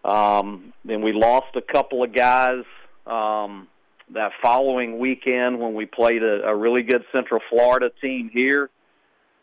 Um, 0.06 0.74
then 0.86 1.02
we 1.02 1.12
lost 1.12 1.56
a 1.56 1.62
couple 1.62 2.04
of 2.04 2.14
guys 2.14 2.64
um, 3.06 3.68
that 4.14 4.32
following 4.42 5.00
weekend 5.00 5.60
when 5.60 5.74
we 5.74 5.86
played 5.86 6.24
a, 6.24 6.48
a 6.48 6.56
really 6.56 6.84
good 6.84 7.04
Central 7.12 7.42
Florida 7.50 7.92
team 8.00 8.30
here. 8.32 8.70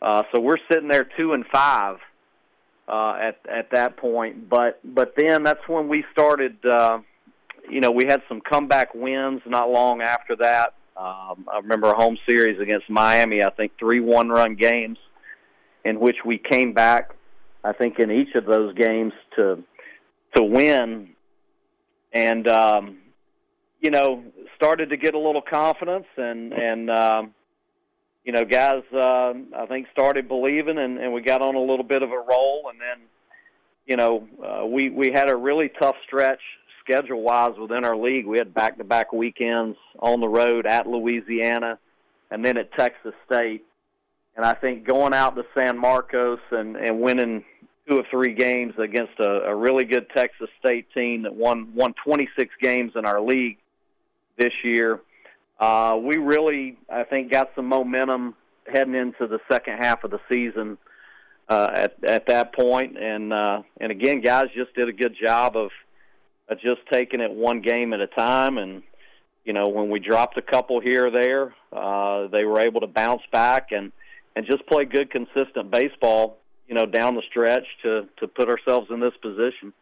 Uh, 0.01 0.23
so 0.33 0.39
we're 0.39 0.57
sitting 0.71 0.87
there 0.87 1.07
two 1.17 1.33
and 1.33 1.45
five 1.51 1.97
uh, 2.87 3.17
at 3.21 3.39
at 3.49 3.71
that 3.71 3.97
point. 3.97 4.49
But 4.49 4.79
but 4.83 5.13
then 5.17 5.43
that's 5.43 5.67
when 5.67 5.89
we 5.89 6.05
started. 6.13 6.65
Uh, 6.65 6.99
you 7.69 7.81
know, 7.81 7.91
we 7.91 8.05
had 8.05 8.21
some 8.27 8.41
comeback 8.41 8.93
wins 8.93 9.41
not 9.45 9.69
long 9.69 10.01
after 10.01 10.35
that. 10.37 10.73
Um, 10.95 11.47
I 11.51 11.57
remember 11.61 11.91
a 11.91 11.95
home 11.95 12.17
series 12.27 12.59
against 12.59 12.89
Miami. 12.89 13.43
I 13.43 13.51
think 13.51 13.73
three 13.77 13.99
one-run 13.99 14.55
games 14.55 14.97
in 15.85 15.99
which 15.99 16.17
we 16.25 16.37
came 16.37 16.73
back. 16.73 17.11
I 17.63 17.73
think 17.73 17.99
in 17.99 18.11
each 18.11 18.35
of 18.35 18.45
those 18.45 18.73
games 18.75 19.13
to 19.35 19.63
to 20.35 20.43
win, 20.43 21.09
and 22.13 22.47
um, 22.47 22.97
you 23.81 23.91
know 23.91 24.23
started 24.55 24.89
to 24.89 24.97
get 24.97 25.13
a 25.13 25.19
little 25.19 25.41
confidence 25.41 26.07
and 26.17 26.53
and 26.53 26.89
um, 26.89 27.33
you 28.23 28.31
know 28.31 28.43
guys 28.43 28.83
uh, 28.93 29.33
I 29.55 29.65
think 29.67 29.87
started 29.91 30.27
believing 30.27 30.77
and, 30.77 30.97
and 30.97 31.13
we 31.13 31.21
got 31.21 31.41
on 31.41 31.55
a 31.55 31.61
little 31.61 31.83
bit 31.83 32.01
of 32.01 32.09
a 32.11 32.17
roll 32.17 32.69
and 32.71 32.79
then 32.81 33.07
you 33.85 33.97
know 33.97 34.27
uh, 34.43 34.65
we 34.65 34.89
we 34.89 35.11
had 35.11 35.29
a 35.29 35.35
really 35.35 35.69
tough 35.79 35.95
stretch 36.05 36.41
schedule 36.87 37.21
wise 37.21 37.57
within 37.59 37.85
our 37.85 37.95
league. 37.95 38.25
We 38.25 38.37
had 38.37 38.53
back 38.53 38.77
to 38.77 38.83
back 38.83 39.11
weekends 39.11 39.77
on 39.99 40.21
the 40.21 40.29
road 40.29 40.65
at 40.65 40.87
Louisiana 40.87 41.79
and 42.31 42.45
then 42.45 42.57
at 42.57 42.71
Texas 42.73 43.13
State. 43.25 43.65
And 44.35 44.45
I 44.45 44.53
think 44.53 44.85
going 44.85 45.13
out 45.13 45.35
to 45.35 45.43
San 45.57 45.77
Marcos 45.77 46.39
and, 46.51 46.75
and 46.75 47.01
winning 47.01 47.43
two 47.87 47.97
or 47.97 48.03
three 48.11 48.33
games 48.33 48.73
against 48.77 49.19
a, 49.19 49.45
a 49.47 49.55
really 49.55 49.85
good 49.85 50.07
Texas 50.15 50.49
State 50.59 50.87
team 50.93 51.23
that 51.23 51.35
won 51.35 51.73
won 51.73 51.93
26 52.05 52.53
games 52.61 52.93
in 52.95 53.05
our 53.05 53.21
league 53.21 53.57
this 54.37 54.53
year. 54.63 55.01
Uh, 55.59 55.97
we 56.01 56.17
really, 56.17 56.77
I 56.89 57.03
think, 57.03 57.31
got 57.31 57.49
some 57.55 57.65
momentum 57.65 58.35
heading 58.71 58.93
into 58.93 59.27
the 59.27 59.39
second 59.51 59.77
half 59.77 60.03
of 60.03 60.11
the 60.11 60.19
season 60.31 60.77
uh, 61.49 61.71
at 61.73 62.03
at 62.03 62.27
that 62.27 62.53
point, 62.53 62.97
and 62.97 63.33
uh, 63.33 63.61
and 63.79 63.91
again, 63.91 64.21
guys 64.21 64.47
just 64.55 64.75
did 64.75 64.89
a 64.89 64.93
good 64.93 65.15
job 65.19 65.55
of, 65.55 65.65
of 65.65 65.71
just 66.55 66.81
taking 66.91 67.19
it 67.19 67.31
one 67.31 67.61
game 67.61 67.93
at 67.93 68.01
a 68.01 68.07
time, 68.07 68.57
and 68.57 68.83
you 69.43 69.53
know 69.53 69.67
when 69.67 69.89
we 69.89 69.99
dropped 69.99 70.37
a 70.37 70.41
couple 70.41 70.79
here 70.79 71.07
or 71.07 71.11
there, 71.11 71.53
uh, 71.71 72.27
they 72.27 72.45
were 72.45 72.59
able 72.59 72.81
to 72.81 72.87
bounce 72.87 73.23
back 73.31 73.71
and 73.71 73.91
and 74.35 74.45
just 74.45 74.65
play 74.67 74.85
good, 74.85 75.09
consistent 75.09 75.71
baseball 75.71 76.37
you 76.67 76.75
know, 76.75 76.85
down 76.85 77.15
the 77.15 77.23
stretch 77.29 77.65
to 77.83 78.07
to 78.17 78.27
put 78.27 78.49
ourselves 78.49 78.87
in 78.91 78.99
this 78.99 79.13
position. 79.21 79.73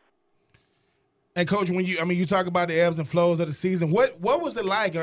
And 1.35 1.47
coach, 1.47 1.69
when 1.69 1.85
you, 1.85 1.99
I 1.99 2.05
mean, 2.05 2.17
you 2.17 2.25
talk 2.25 2.45
about 2.45 2.69
the 2.69 2.79
ebbs 2.79 2.97
and 2.97 3.07
flows 3.07 3.39
of 3.39 3.47
the 3.47 3.53
season. 3.53 3.89
What 3.91 4.19
what 4.19 4.41
was 4.41 4.55
it 4.55 4.65
like? 4.65 4.95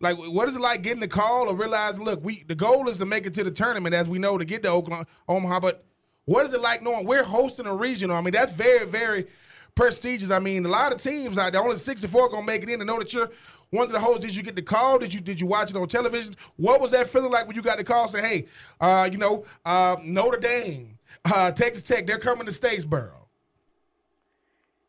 Like, 0.00 0.16
what 0.16 0.48
is 0.48 0.56
it 0.56 0.60
like 0.60 0.82
getting 0.82 1.00
the 1.00 1.08
call 1.08 1.48
or 1.48 1.54
realizing, 1.54 2.04
look, 2.04 2.24
we 2.24 2.44
the 2.48 2.54
goal 2.54 2.88
is 2.88 2.96
to 2.98 3.06
make 3.06 3.26
it 3.26 3.34
to 3.34 3.44
the 3.44 3.50
tournament, 3.50 3.94
as 3.94 4.08
we 4.08 4.18
know, 4.18 4.38
to 4.38 4.44
get 4.44 4.62
to 4.62 4.70
Oklahoma, 4.70 5.06
Omaha. 5.28 5.60
But 5.60 5.84
what 6.24 6.46
is 6.46 6.54
it 6.54 6.60
like 6.60 6.82
knowing 6.82 7.06
we're 7.06 7.24
hosting 7.24 7.66
a 7.66 7.74
regional? 7.74 8.16
I 8.16 8.20
mean, 8.20 8.32
that's 8.32 8.52
very, 8.52 8.86
very 8.86 9.26
prestigious. 9.74 10.30
I 10.30 10.38
mean, 10.38 10.64
a 10.64 10.68
lot 10.68 10.92
of 10.92 10.98
teams, 10.98 11.36
the 11.36 11.60
only 11.60 11.76
64 11.76 12.28
gonna 12.28 12.46
make 12.46 12.62
it 12.62 12.68
in 12.68 12.78
to 12.78 12.84
know 12.84 12.98
that 12.98 13.12
you're 13.12 13.30
one 13.70 13.86
of 13.86 13.92
the 13.92 14.00
hosts. 14.00 14.24
Did 14.24 14.36
you 14.36 14.42
get 14.42 14.54
the 14.54 14.62
call? 14.62 14.98
Did 14.98 15.12
you 15.12 15.20
did 15.20 15.40
you 15.40 15.46
watch 15.46 15.70
it 15.70 15.76
on 15.76 15.88
television? 15.88 16.36
What 16.56 16.80
was 16.80 16.92
that 16.92 17.08
feeling 17.08 17.32
like 17.32 17.46
when 17.46 17.56
you 17.56 17.62
got 17.62 17.78
the 17.78 17.84
call? 17.84 18.08
Say, 18.08 18.20
hey, 18.20 18.46
uh, 18.80 19.08
you 19.10 19.18
know, 19.18 19.44
uh, 19.64 19.96
Notre 20.02 20.38
Dame, 20.38 20.98
uh, 21.24 21.50
Texas 21.52 21.82
Tech, 21.82 22.06
they're 22.06 22.18
coming 22.18 22.46
to 22.46 22.52
Statesboro. 22.52 23.12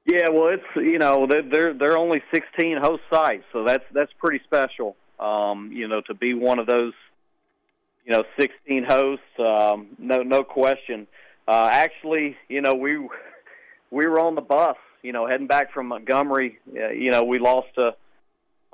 Yeah, 0.05 0.29
well, 0.29 0.49
it's 0.49 0.63
you 0.75 0.99
know 0.99 1.27
they're 1.27 1.73
they're 1.73 1.97
only 1.97 2.21
16 2.34 2.77
host 2.81 3.03
sites, 3.11 3.45
so 3.53 3.63
that's 3.63 3.86
that's 3.93 4.11
pretty 4.19 4.43
special. 4.43 4.95
Um, 5.19 5.71
you 5.71 5.88
know, 5.88 6.01
to 6.07 6.13
be 6.13 6.34
one 6.34 6.59
of 6.59 6.67
those, 6.67 6.93
you 8.05 8.11
know, 8.11 8.23
16 8.38 8.84
hosts, 8.84 9.23
um, 9.39 9.88
no 9.97 10.21
no 10.23 10.43
question. 10.43 11.07
Uh, 11.47 11.69
actually, 11.71 12.36
you 12.49 12.59
know, 12.59 12.73
we 12.73 12.97
we 13.93 14.07
were 14.07 14.19
on 14.19 14.35
the 14.35 14.41
bus, 14.41 14.77
you 15.03 15.13
know, 15.13 15.27
heading 15.27 15.47
back 15.47 15.71
from 15.71 15.87
Montgomery. 15.87 16.59
Uh, 16.75 16.89
you 16.89 17.11
know, 17.11 17.23
we 17.23 17.39
lost 17.39 17.77
a 17.77 17.91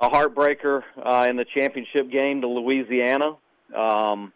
a 0.00 0.08
heartbreaker 0.08 0.82
uh, 0.96 1.26
in 1.28 1.36
the 1.36 1.44
championship 1.54 2.10
game 2.10 2.40
to 2.40 2.48
Louisiana. 2.48 3.36
Um, 3.76 4.32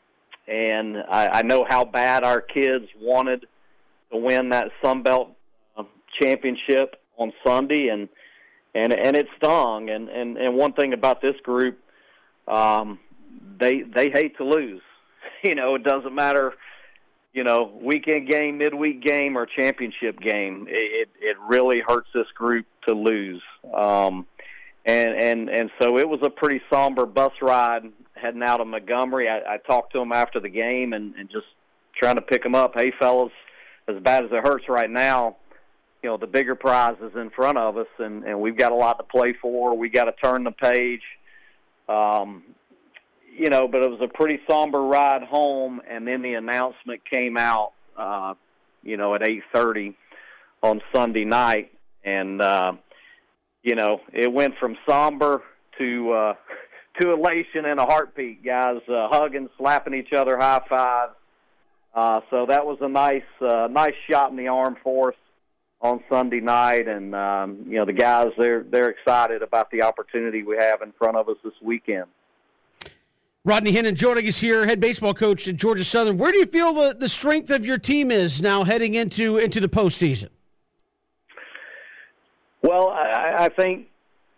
and 0.46 0.98
I, 0.98 1.38
I 1.38 1.42
know 1.42 1.64
how 1.66 1.84
bad 1.84 2.22
our 2.22 2.42
kids 2.42 2.84
wanted 3.00 3.46
to 4.12 4.18
win 4.18 4.50
that 4.50 4.70
Sun 4.84 5.02
Belt 5.02 5.30
uh, 5.76 5.84
championship 6.20 6.96
on 7.16 7.32
Sunday, 7.46 7.88
and 7.88 8.10
and 8.74 8.92
and 8.92 9.16
it 9.16 9.26
stung. 9.38 9.88
And 9.88 10.10
and 10.10 10.36
and 10.36 10.54
one 10.54 10.74
thing 10.74 10.92
about 10.92 11.22
this 11.22 11.36
group, 11.42 11.78
um, 12.46 12.98
they 13.58 13.82
they 13.82 14.10
hate 14.10 14.36
to 14.36 14.44
lose. 14.44 14.82
You 15.42 15.54
know, 15.54 15.74
it 15.74 15.84
doesn't 15.84 16.14
matter. 16.14 16.54
You 17.34 17.44
know, 17.44 17.72
weekend 17.82 18.28
game, 18.30 18.58
midweek 18.58 19.02
game, 19.02 19.36
or 19.36 19.44
championship 19.44 20.18
game. 20.20 20.66
It 20.68 21.08
it 21.20 21.36
really 21.46 21.82
hurts 21.86 22.08
this 22.14 22.28
group 22.34 22.64
to 22.86 22.94
lose. 22.94 23.42
Um, 23.74 24.26
and 24.86 25.10
and 25.20 25.48
and 25.48 25.70
so 25.80 25.98
it 25.98 26.08
was 26.08 26.20
a 26.22 26.30
pretty 26.30 26.60
somber 26.70 27.06
bus 27.06 27.32
ride 27.42 27.90
heading 28.14 28.42
out 28.42 28.60
of 28.60 28.66
Montgomery. 28.66 29.28
I, 29.28 29.54
I 29.54 29.56
talked 29.58 29.92
to 29.94 30.00
him 30.00 30.12
after 30.12 30.40
the 30.40 30.48
game 30.48 30.92
and, 30.92 31.14
and 31.16 31.28
just 31.30 31.46
trying 31.96 32.16
to 32.16 32.22
pick 32.22 32.44
him 32.44 32.54
up. 32.54 32.74
Hey, 32.76 32.92
fellas, 32.98 33.32
as 33.88 34.00
bad 34.02 34.24
as 34.24 34.30
it 34.32 34.46
hurts 34.46 34.68
right 34.68 34.90
now, 34.90 35.36
you 36.02 36.10
know 36.10 36.16
the 36.16 36.26
bigger 36.26 36.54
prize 36.54 36.96
is 37.02 37.16
in 37.16 37.30
front 37.30 37.58
of 37.58 37.76
us, 37.76 37.86
and 37.98 38.24
and 38.24 38.40
we've 38.40 38.56
got 38.56 38.72
a 38.72 38.76
lot 38.76 38.98
to 38.98 39.04
play 39.04 39.34
for. 39.40 39.76
We 39.76 39.88
got 39.88 40.04
to 40.04 40.12
turn 40.12 40.44
the 40.44 40.52
page. 40.52 41.02
Um, 41.88 42.42
you 43.44 43.50
know, 43.50 43.68
but 43.68 43.82
it 43.82 43.90
was 43.90 44.00
a 44.00 44.08
pretty 44.08 44.40
somber 44.48 44.80
ride 44.80 45.22
home, 45.22 45.82
and 45.86 46.08
then 46.08 46.22
the 46.22 46.32
announcement 46.32 47.02
came 47.04 47.36
out, 47.36 47.72
uh, 47.94 48.32
you 48.82 48.96
know, 48.96 49.14
at 49.14 49.20
8:30 49.20 49.94
on 50.62 50.80
Sunday 50.94 51.26
night, 51.26 51.70
and 52.02 52.40
uh, 52.40 52.72
you 53.62 53.74
know, 53.74 54.00
it 54.14 54.32
went 54.32 54.54
from 54.58 54.78
somber 54.88 55.42
to 55.78 56.12
uh, 56.12 56.34
to 57.02 57.12
elation 57.12 57.66
and 57.66 57.78
a 57.78 57.84
heartbeat. 57.84 58.42
Guys 58.42 58.80
uh, 58.88 59.08
hugging, 59.10 59.50
slapping 59.58 59.92
each 59.92 60.14
other, 60.14 60.38
high 60.38 60.62
five. 60.66 61.10
Uh, 61.94 62.20
so 62.30 62.46
that 62.46 62.64
was 62.64 62.78
a 62.80 62.88
nice 62.88 63.22
uh, 63.42 63.68
nice 63.70 63.94
shot 64.10 64.30
in 64.30 64.38
the 64.38 64.48
arm 64.48 64.78
for 64.82 65.08
us 65.08 65.18
on 65.82 66.02
Sunday 66.08 66.40
night, 66.40 66.88
and 66.88 67.14
um, 67.14 67.66
you 67.68 67.76
know 67.76 67.84
the 67.84 67.92
guys 67.92 68.28
they're 68.38 68.62
they're 68.62 68.88
excited 68.88 69.42
about 69.42 69.70
the 69.70 69.82
opportunity 69.82 70.42
we 70.42 70.56
have 70.56 70.80
in 70.80 70.92
front 70.92 71.18
of 71.18 71.28
us 71.28 71.36
this 71.44 71.52
weekend. 71.60 72.06
Rodney 73.46 73.72
Hennon 73.72 73.94
joining 73.94 74.26
us 74.26 74.38
here, 74.38 74.64
head 74.64 74.80
baseball 74.80 75.12
coach 75.12 75.46
at 75.48 75.56
Georgia 75.56 75.84
Southern. 75.84 76.16
Where 76.16 76.32
do 76.32 76.38
you 76.38 76.46
feel 76.46 76.72
the, 76.72 76.96
the 76.98 77.08
strength 77.08 77.50
of 77.50 77.66
your 77.66 77.76
team 77.76 78.10
is 78.10 78.40
now 78.40 78.64
heading 78.64 78.94
into 78.94 79.36
into 79.36 79.60
the 79.60 79.68
postseason? 79.68 80.30
Well, 82.62 82.88
I, 82.88 83.34
I 83.40 83.48
think 83.50 83.88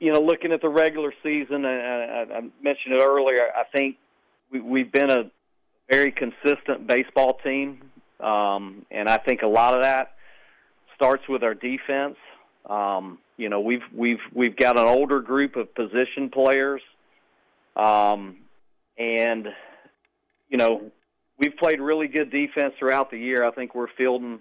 you 0.01 0.13
know, 0.13 0.21
looking 0.21 0.53
at 0.53 0.61
the 0.61 0.69
regular 0.69 1.13
season, 1.23 1.65
I, 1.65 1.71
I, 1.71 2.21
I 2.23 2.41
mentioned 2.61 2.95
it 2.95 3.01
earlier. 3.01 3.49
I 3.57 3.63
think 3.73 3.97
we, 4.51 4.61
we've 4.61 4.91
been 4.93 5.11
a 5.11 5.31
very 5.89 6.11
consistent 6.13 6.89
baseball 6.89 7.39
team, 7.45 7.83
um, 8.19 8.85
and 8.91 9.09
I 9.09 9.19
think 9.19 9.43
a 9.43 9.47
lot 9.47 9.75
of 9.75 9.83
that 9.83 10.17
starts 10.97 11.23
with 11.29 11.45
our 11.45 11.55
defense. 11.55 12.17
Um, 12.69 13.19
you 13.37 13.49
know, 13.49 13.61
we've 13.61 13.85
we've 13.95 14.19
we've 14.35 14.57
got 14.57 14.77
an 14.77 14.87
older 14.87 15.21
group 15.21 15.55
of 15.55 15.73
position 15.77 16.29
players, 16.29 16.83
um, 17.77 18.39
and 18.99 19.49
you 20.49 20.59
know, 20.59 20.90
we've 21.38 21.57
played 21.57 21.80
really 21.80 22.09
good 22.09 22.30
defense 22.30 22.74
throughout 22.78 23.11
the 23.11 23.18
year. 23.18 23.44
I 23.44 23.51
think 23.51 23.74
we're 23.74 23.88
fielding 23.97 24.40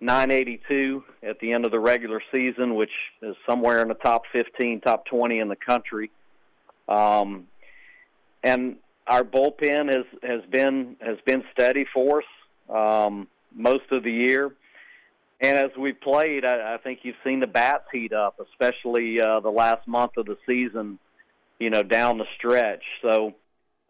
982 0.00 1.04
at 1.22 1.38
the 1.40 1.52
end 1.52 1.64
of 1.64 1.70
the 1.70 1.78
regular 1.78 2.20
season, 2.34 2.74
which 2.74 2.90
is 3.22 3.36
somewhere 3.48 3.80
in 3.82 3.88
the 3.88 3.94
top 3.94 4.22
15, 4.32 4.80
top 4.80 5.06
20 5.06 5.38
in 5.38 5.48
the 5.48 5.56
country. 5.56 6.10
Um, 6.88 7.46
and 8.42 8.76
our 9.06 9.22
bullpen 9.22 9.92
has 9.94 10.04
has 10.22 10.40
been 10.50 10.96
has 11.00 11.16
been 11.26 11.44
steady 11.52 11.86
for 11.92 12.22
us 12.22 12.24
um, 12.74 13.28
most 13.54 13.90
of 13.90 14.02
the 14.02 14.12
year. 14.12 14.54
And 15.40 15.58
as 15.58 15.70
we've 15.78 16.00
played, 16.00 16.46
I, 16.46 16.74
I 16.74 16.78
think 16.78 17.00
you've 17.02 17.16
seen 17.24 17.40
the 17.40 17.46
bats 17.46 17.84
heat 17.92 18.12
up, 18.12 18.40
especially 18.40 19.20
uh, 19.20 19.40
the 19.40 19.50
last 19.50 19.86
month 19.86 20.12
of 20.16 20.26
the 20.26 20.36
season. 20.46 20.98
You 21.58 21.70
know, 21.70 21.82
down 21.82 22.18
the 22.18 22.26
stretch. 22.36 22.82
So 23.00 23.34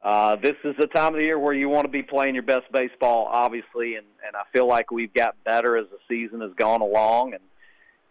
uh, 0.04 0.36
this 0.36 0.54
is 0.64 0.74
the 0.78 0.86
time 0.86 1.14
of 1.14 1.14
the 1.14 1.22
year 1.22 1.38
where 1.38 1.54
you 1.54 1.70
want 1.70 1.86
to 1.86 1.90
be 1.90 2.02
playing 2.02 2.34
your 2.34 2.42
best 2.42 2.70
baseball, 2.70 3.26
obviously, 3.32 3.94
and, 3.94 4.06
and 4.26 4.36
I 4.36 4.42
feel 4.52 4.68
like 4.68 4.90
we've 4.90 5.12
got 5.14 5.34
better 5.44 5.78
as 5.78 5.86
the 5.90 5.98
season 6.08 6.42
has 6.42 6.52
gone 6.56 6.82
along, 6.82 7.32
and 7.32 7.42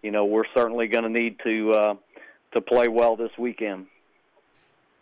you 0.01 0.09
know 0.09 0.25
we're 0.25 0.47
certainly 0.55 0.87
going 0.87 1.03
to 1.03 1.09
need 1.09 1.37
to 1.43 1.71
uh, 1.71 1.93
to 2.55 2.61
play 2.61 2.87
well 2.87 3.15
this 3.15 3.29
weekend. 3.37 3.85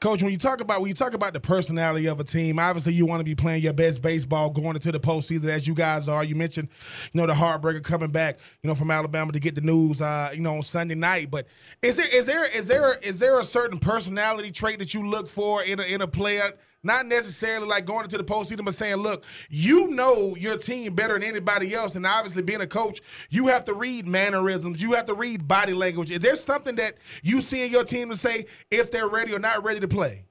Coach, 0.01 0.23
when 0.23 0.31
you 0.31 0.37
talk 0.37 0.59
about 0.59 0.81
when 0.81 0.89
you 0.89 0.93
talk 0.93 1.13
about 1.13 1.31
the 1.31 1.39
personality 1.39 2.07
of 2.07 2.19
a 2.19 2.25
team, 2.25 2.59
obviously 2.59 2.91
you 2.91 3.05
want 3.05 3.21
to 3.21 3.23
be 3.23 3.35
playing 3.35 3.61
your 3.61 3.71
best 3.71 4.01
baseball 4.01 4.49
going 4.49 4.75
into 4.75 4.91
the 4.91 4.99
postseason, 4.99 5.45
as 5.45 5.67
you 5.69 5.75
guys 5.75 6.09
are. 6.09 6.25
You 6.25 6.35
mentioned, 6.35 6.67
you 7.13 7.21
know, 7.21 7.27
the 7.27 7.33
heartbreaker 7.33 7.83
coming 7.83 8.09
back, 8.09 8.39
you 8.63 8.67
know, 8.67 8.75
from 8.75 8.91
Alabama 8.91 9.31
to 9.31 9.39
get 9.39 9.55
the 9.55 9.61
news, 9.61 10.01
uh, 10.01 10.31
you 10.33 10.41
know, 10.41 10.55
on 10.55 10.63
Sunday 10.63 10.95
night. 10.95 11.31
But 11.31 11.45
is 11.83 11.95
there 11.95 12.07
is 12.07 12.25
there 12.25 12.45
is 12.45 12.67
there 12.67 12.95
is 12.95 13.19
there 13.19 13.39
a 13.39 13.45
certain 13.45 13.77
personality 13.79 14.51
trait 14.51 14.79
that 14.79 14.93
you 14.93 15.07
look 15.07 15.29
for 15.29 15.63
in 15.63 15.79
a 15.79 15.83
in 15.83 16.01
a 16.01 16.07
player 16.07 16.51
not 16.84 17.05
necessarily 17.05 17.67
like 17.67 17.86
going 17.86 18.03
into 18.03 18.17
the 18.17 18.23
postseason, 18.23 18.65
but 18.65 18.73
saying, 18.73 18.95
look, 18.95 19.23
you 19.49 19.88
know 19.89 20.36
your 20.36 20.57
team 20.57 20.95
better 20.95 21.13
than 21.13 21.23
anybody 21.23 21.73
else. 21.73 21.95
And 21.95 22.05
obviously, 22.05 22.41
being 22.41 22.61
a 22.61 22.67
coach, 22.67 23.01
you 23.29 23.47
have 23.47 23.65
to 23.65 23.73
read 23.73 24.07
mannerisms, 24.07 24.82
you 24.82 24.93
have 24.93 25.05
to 25.05 25.13
read 25.13 25.47
body 25.47 25.73
language. 25.73 26.11
Is 26.11 26.19
there 26.19 26.36
something 26.36 26.75
that 26.75 26.95
you 27.21 27.41
see 27.41 27.63
in 27.63 27.71
your 27.71 27.84
team 27.84 28.09
to 28.09 28.15
say 28.15 28.45
if 28.69 28.91
they're 28.91 29.07
ready 29.07 29.34
or 29.34 29.39
not 29.39 29.63
ready 29.63 29.79
to 29.79 29.88
play? 29.88 30.25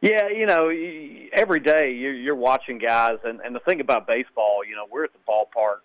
Yeah, 0.00 0.28
you 0.28 0.46
know, 0.46 0.70
every 1.34 1.60
day 1.60 1.92
you're, 1.92 2.34
watching 2.34 2.78
guys, 2.78 3.18
and, 3.22 3.40
and 3.40 3.54
the 3.54 3.60
thing 3.60 3.80
about 3.80 4.06
baseball, 4.06 4.62
you 4.66 4.74
know, 4.74 4.86
we're 4.90 5.04
at 5.04 5.10
the 5.12 5.18
ballpark 5.28 5.80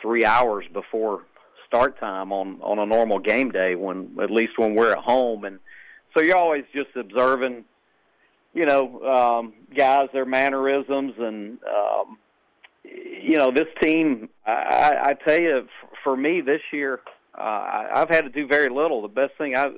three 0.00 0.24
hours 0.24 0.64
before 0.72 1.24
start 1.66 1.98
time 2.00 2.32
on 2.32 2.60
on 2.62 2.78
a 2.80 2.86
normal 2.86 3.18
game 3.18 3.50
day 3.50 3.74
when 3.76 4.10
at 4.20 4.30
least 4.30 4.52
when 4.56 4.74
we're 4.74 4.90
at 4.90 4.98
home 4.98 5.44
and 5.44 5.60
so 6.14 6.22
you're 6.22 6.36
always 6.36 6.64
just 6.74 6.94
observing 6.96 7.64
you 8.54 8.64
know 8.64 9.02
um 9.02 9.52
guys 9.76 10.08
their 10.12 10.24
mannerisms 10.24 11.14
and 11.18 11.58
um 11.64 12.18
you 12.84 13.36
know 13.36 13.50
this 13.50 13.68
team 13.82 14.28
i 14.46 14.96
i 15.02 15.14
tell 15.26 15.40
you 15.40 15.66
for 16.02 16.16
me 16.16 16.40
this 16.40 16.62
year 16.72 17.00
uh 17.38 17.86
i've 17.94 18.08
had 18.08 18.22
to 18.22 18.30
do 18.30 18.46
very 18.46 18.68
little. 18.68 19.02
The 19.02 19.08
best 19.08 19.32
thing 19.38 19.56
i've 19.56 19.74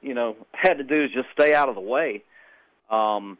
you 0.00 0.14
know 0.14 0.36
had 0.52 0.74
to 0.74 0.84
do 0.84 1.04
is 1.04 1.10
just 1.12 1.28
stay 1.38 1.54
out 1.54 1.68
of 1.68 1.74
the 1.74 1.80
way. 1.80 2.22
Um 2.90 3.38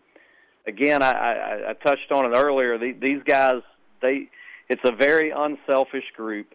again 0.67 1.03
i 1.03 1.13
i, 1.13 1.71
I 1.71 1.73
touched 1.75 2.11
on 2.11 2.25
it 2.25 2.37
earlier. 2.37 2.79
The, 2.79 2.93
these 2.93 3.23
guys 3.25 3.63
they 4.03 4.29
it's 4.69 4.83
a 4.85 4.93
very 4.93 5.31
unselfish 5.31 6.05
group. 6.17 6.55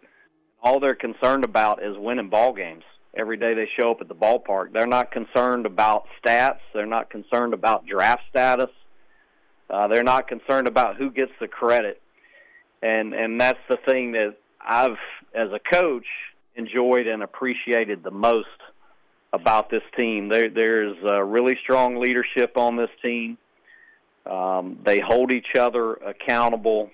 All 0.62 0.80
they're 0.80 0.96
concerned 0.96 1.44
about 1.44 1.84
is 1.84 1.98
winning 1.98 2.30
ball 2.30 2.54
games 2.54 2.84
every 3.14 3.38
day 3.38 3.54
they 3.54 3.70
show 3.80 3.92
up 3.92 4.02
at 4.02 4.08
the 4.08 4.16
ballpark. 4.16 4.74
They're 4.74 4.88
not 4.88 5.12
concerned 5.12 5.66
about 5.66 6.06
stats. 6.24 6.60
They're 6.74 6.86
not 6.86 7.10
concerned 7.10 7.54
about 7.54 7.86
draft 7.86 8.24
status. 8.30 8.70
Uh, 9.70 9.88
they're 9.88 10.04
not 10.04 10.28
concerned 10.28 10.68
about 10.68 10.98
who 10.98 11.10
gets 11.10 11.32
the 11.40 11.48
credit, 11.48 12.02
and 12.82 13.14
and 13.14 13.40
that's 13.40 13.60
the 13.70 13.78
thing 13.86 14.12
that 14.12 14.36
I've, 14.62 14.98
as 15.34 15.50
a 15.52 15.60
coach, 15.60 16.06
enjoyed 16.56 17.08
and 17.08 17.24
appreciated 17.24 18.04
the 18.04 18.12
most 18.12 18.48
about 19.32 19.72
this 19.72 19.82
team. 19.98 20.30
There, 20.30 20.50
there's 20.50 20.96
really 21.26 21.58
strong 21.64 22.00
leadership 22.00 22.56
on 22.56 22.76
this 22.76 22.90
team. 23.02 23.38
Um, 24.26 24.80
they 24.86 25.00
hold 25.00 25.34
each 25.34 25.56
other 25.58 25.94
accountable, 25.94 26.92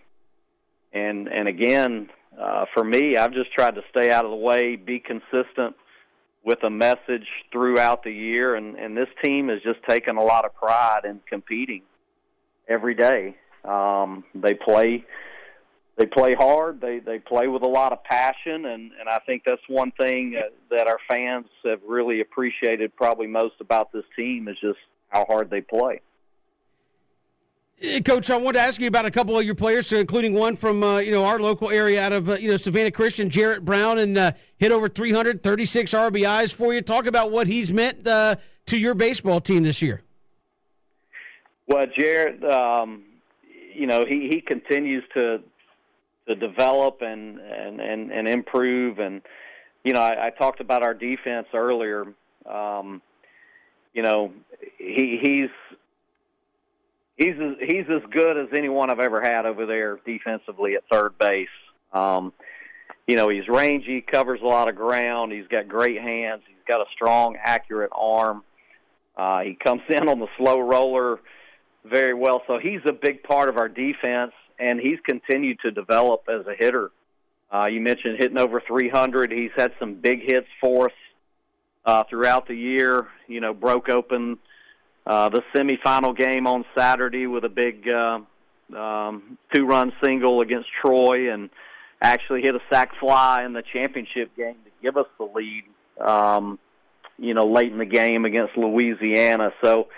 and 0.93 1.27
and 1.27 1.47
again, 1.47 2.09
uh, 2.39 2.65
for 2.73 2.83
me, 2.83 3.17
I've 3.17 3.33
just 3.33 3.51
tried 3.51 3.75
to 3.75 3.81
stay 3.89 4.11
out 4.11 4.25
of 4.25 4.31
the 4.31 4.37
way, 4.37 4.75
be 4.75 4.99
consistent 4.99 5.75
with 6.43 6.63
a 6.63 6.69
message 6.69 7.27
throughout 7.51 8.03
the 8.03 8.11
year, 8.11 8.55
and, 8.55 8.75
and 8.77 8.95
this 8.95 9.09
team 9.23 9.49
has 9.49 9.61
just 9.61 9.79
taken 9.87 10.17
a 10.17 10.23
lot 10.23 10.45
of 10.45 10.55
pride 10.55 11.01
in 11.03 11.19
competing 11.27 11.81
every 12.67 12.95
day. 12.95 13.35
Um, 13.63 14.23
they 14.33 14.53
play 14.53 15.03
they 15.97 16.05
play 16.05 16.33
hard. 16.33 16.79
They 16.79 16.99
they 16.99 17.19
play 17.19 17.47
with 17.47 17.61
a 17.61 17.67
lot 17.67 17.91
of 17.91 18.03
passion, 18.05 18.65
and 18.65 18.91
and 18.97 19.09
I 19.09 19.19
think 19.25 19.43
that's 19.45 19.61
one 19.67 19.91
thing 19.91 20.41
that 20.71 20.87
our 20.87 20.99
fans 21.09 21.47
have 21.65 21.81
really 21.85 22.21
appreciated 22.21 22.95
probably 22.95 23.27
most 23.27 23.55
about 23.59 23.91
this 23.91 24.05
team 24.15 24.47
is 24.47 24.55
just 24.61 24.79
how 25.09 25.25
hard 25.25 25.49
they 25.49 25.59
play. 25.59 25.99
Coach, 28.03 28.29
I 28.29 28.35
wanted 28.35 28.57
to 28.57 28.63
ask 28.63 28.81
you 28.81 28.87
about 28.87 29.05
a 29.05 29.11
couple 29.11 29.37
of 29.37 29.45
your 29.45 29.55
players, 29.55 29.93
including 29.93 30.33
one 30.33 30.57
from 30.57 30.83
uh, 30.83 30.97
you 30.97 31.11
know 31.11 31.23
our 31.23 31.39
local 31.39 31.69
area 31.69 32.01
out 32.01 32.11
of 32.11 32.29
uh, 32.29 32.33
you 32.33 32.51
know 32.51 32.57
Savannah 32.57 32.91
Christian, 32.91 33.29
Jarrett 33.29 33.63
Brown, 33.63 33.99
and 33.99 34.17
uh, 34.17 34.31
hit 34.57 34.73
over 34.73 34.89
336 34.89 35.93
RBIs 35.93 36.53
for 36.53 36.73
you. 36.73 36.81
Talk 36.81 37.05
about 37.05 37.31
what 37.31 37.47
he's 37.47 37.71
meant 37.71 38.05
uh, 38.05 38.35
to 38.65 38.77
your 38.77 38.95
baseball 38.95 39.39
team 39.39 39.63
this 39.63 39.81
year. 39.81 40.01
Well, 41.67 41.85
Jarrett, 41.97 42.43
um, 42.43 43.03
you 43.73 43.87
know 43.87 44.03
he, 44.05 44.27
he 44.29 44.41
continues 44.41 45.05
to 45.13 45.41
to 46.27 46.35
develop 46.35 47.01
and 47.01 47.39
and 47.39 47.79
and, 47.79 48.11
and 48.11 48.27
improve, 48.27 48.99
and 48.99 49.21
you 49.85 49.93
know 49.93 50.01
I, 50.01 50.27
I 50.27 50.29
talked 50.31 50.59
about 50.59 50.83
our 50.83 50.93
defense 50.93 51.47
earlier. 51.53 52.03
Um, 52.45 53.01
you 53.93 54.03
know 54.03 54.33
he 54.77 55.17
he's 55.23 55.49
he's 57.19 57.35
as, 57.35 57.55
he's 57.59 57.85
as 57.89 58.01
good 58.09 58.37
as 58.37 58.47
anyone 58.55 58.89
I've 58.89 58.99
ever 58.99 59.21
had 59.21 59.45
over 59.45 59.65
there 59.65 59.99
defensively 60.05 60.75
at 60.75 60.83
third 60.91 61.17
base. 61.19 61.47
Um, 61.93 62.33
you 63.07 63.15
know, 63.15 63.29
he's 63.29 63.47
rangy, 63.47 64.01
covers 64.01 64.39
a 64.41 64.45
lot 64.45 64.69
of 64.69 64.75
ground. 64.75 65.31
He's 65.31 65.47
got 65.47 65.67
great 65.67 66.01
hands. 66.01 66.41
He's 66.47 66.63
got 66.67 66.79
a 66.79 66.85
strong, 66.93 67.37
accurate 67.43 67.91
arm. 67.93 68.43
Uh, 69.17 69.41
he 69.41 69.55
comes 69.55 69.81
in 69.89 70.07
on 70.07 70.19
the 70.19 70.27
slow 70.37 70.59
roller 70.59 71.19
very 71.83 72.13
well. 72.13 72.41
So 72.47 72.57
he's 72.57 72.81
a 72.87 72.93
big 72.93 73.23
part 73.23 73.49
of 73.49 73.57
our 73.57 73.67
defense, 73.67 74.31
and 74.57 74.79
he's 74.79 74.99
continued 75.05 75.59
to 75.61 75.71
develop 75.71 76.23
as 76.29 76.45
a 76.47 76.55
hitter. 76.57 76.91
Uh, 77.51 77.67
you 77.69 77.81
mentioned 77.81 78.17
hitting 78.19 78.37
over 78.37 78.61
300. 78.65 79.31
He's 79.31 79.51
had 79.57 79.73
some 79.79 79.95
big 79.95 80.21
hits 80.21 80.47
for 80.61 80.85
us 80.85 80.95
uh, 81.85 82.03
throughout 82.09 82.47
the 82.47 82.55
year. 82.55 83.07
You 83.27 83.41
know, 83.41 83.53
broke 83.53 83.89
open 83.89 84.37
uh, 85.09 85.27
the 85.27 85.41
semifinal 85.55 86.15
game 86.15 86.45
on 86.45 86.63
Saturday 86.77 87.25
with 87.25 87.43
a 87.43 87.49
big 87.49 87.91
uh, 87.91 88.19
um, 88.77 89.39
two-run 89.51 89.91
single 90.03 90.41
against 90.41 90.69
Troy, 90.81 91.33
and 91.33 91.49
actually 91.99 92.43
hit 92.43 92.53
a 92.53 92.59
sac 92.71 92.91
fly 92.99 93.43
in 93.43 93.53
the 93.53 93.63
championship 93.73 94.29
game 94.37 94.53
to 94.63 94.71
give 94.83 94.97
us 94.97 95.07
the 95.17 95.25
lead. 95.25 95.63
Um, 95.99 96.59
you 97.17 97.33
know, 97.33 97.47
late 97.47 97.71
in 97.71 97.79
the 97.79 97.85
game 97.85 98.23
against 98.23 98.55
Louisiana. 98.55 99.51
So, 99.63 99.89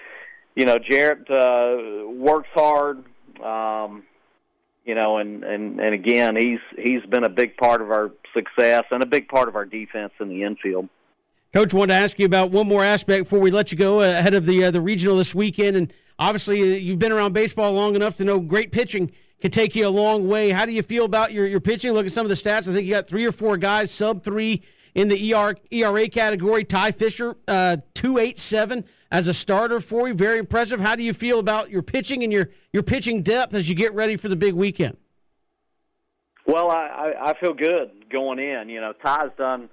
you 0.55 0.65
know, 0.65 0.77
Jarrett 0.79 1.29
uh, 1.29 2.09
works 2.09 2.49
hard. 2.53 3.03
Um, 3.43 4.03
you 4.85 4.95
know, 4.95 5.17
and 5.17 5.43
and 5.43 5.79
and 5.79 5.93
again, 5.93 6.35
he's 6.37 6.59
he's 6.77 7.05
been 7.09 7.25
a 7.25 7.29
big 7.29 7.57
part 7.57 7.81
of 7.81 7.91
our 7.91 8.11
success 8.33 8.85
and 8.91 9.03
a 9.03 9.05
big 9.05 9.27
part 9.27 9.49
of 9.49 9.55
our 9.55 9.65
defense 9.65 10.13
in 10.21 10.29
the 10.29 10.43
infield. 10.43 10.87
Coach, 11.53 11.73
wanted 11.73 11.93
to 11.93 11.99
ask 11.99 12.17
you 12.17 12.25
about 12.25 12.49
one 12.49 12.65
more 12.65 12.83
aspect 12.83 13.25
before 13.25 13.39
we 13.39 13.51
let 13.51 13.73
you 13.73 13.77
go 13.77 14.01
ahead 14.01 14.33
of 14.33 14.45
the 14.45 14.65
uh, 14.65 14.71
the 14.71 14.79
regional 14.79 15.17
this 15.17 15.35
weekend. 15.35 15.75
And 15.75 15.93
obviously, 16.17 16.61
uh, 16.61 16.77
you've 16.77 16.99
been 16.99 17.11
around 17.11 17.33
baseball 17.33 17.73
long 17.73 17.95
enough 17.95 18.15
to 18.17 18.23
know 18.23 18.39
great 18.39 18.71
pitching 18.71 19.11
can 19.41 19.51
take 19.51 19.75
you 19.75 19.85
a 19.85 19.89
long 19.89 20.27
way. 20.29 20.51
How 20.51 20.65
do 20.65 20.71
you 20.71 20.83
feel 20.83 21.03
about 21.03 21.33
your, 21.33 21.45
your 21.47 21.59
pitching? 21.59 21.91
Look 21.91 22.05
at 22.05 22.11
some 22.11 22.25
of 22.25 22.29
the 22.29 22.35
stats. 22.35 22.69
I 22.69 22.73
think 22.73 22.85
you 22.85 22.91
got 22.91 23.07
three 23.07 23.25
or 23.25 23.31
four 23.31 23.57
guys 23.57 23.91
sub 23.91 24.23
three 24.23 24.61
in 24.93 25.09
the 25.09 25.33
ER, 25.33 25.55
ERA 25.71 26.07
category. 26.07 26.63
Ty 26.63 26.91
Fisher, 26.91 27.35
uh, 27.49 27.77
two 27.93 28.17
eight 28.17 28.39
seven 28.39 28.85
as 29.11 29.27
a 29.27 29.33
starter 29.33 29.81
for 29.81 30.07
you. 30.07 30.13
Very 30.13 30.39
impressive. 30.39 30.79
How 30.79 30.95
do 30.95 31.03
you 31.03 31.13
feel 31.13 31.39
about 31.39 31.69
your 31.69 31.81
pitching 31.81 32.23
and 32.23 32.31
your 32.31 32.49
your 32.71 32.83
pitching 32.83 33.23
depth 33.23 33.53
as 33.53 33.67
you 33.67 33.75
get 33.75 33.93
ready 33.93 34.15
for 34.15 34.29
the 34.29 34.37
big 34.37 34.53
weekend? 34.53 34.95
Well, 36.45 36.71
I, 36.71 37.13
I, 37.19 37.29
I 37.31 37.39
feel 37.39 37.53
good 37.53 38.09
going 38.09 38.39
in. 38.39 38.69
You 38.69 38.79
know, 38.79 38.93
Ty's 38.93 39.31
done 39.37 39.69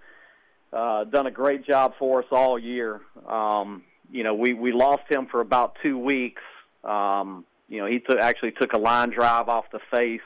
uh, 0.72 1.04
done 1.04 1.26
a 1.26 1.30
great 1.30 1.66
job 1.66 1.94
for 1.98 2.20
us 2.20 2.26
all 2.30 2.58
year. 2.58 3.00
Um, 3.26 3.82
you 4.10 4.22
know, 4.24 4.34
we 4.34 4.54
we 4.54 4.72
lost 4.72 5.02
him 5.10 5.26
for 5.30 5.40
about 5.40 5.76
two 5.82 5.98
weeks. 5.98 6.42
Um, 6.84 7.44
you 7.68 7.78
know, 7.78 7.86
he 7.86 8.00
took 8.00 8.18
actually 8.20 8.52
took 8.52 8.72
a 8.72 8.78
line 8.78 9.10
drive 9.10 9.48
off 9.48 9.66
the 9.72 9.80
face 9.90 10.20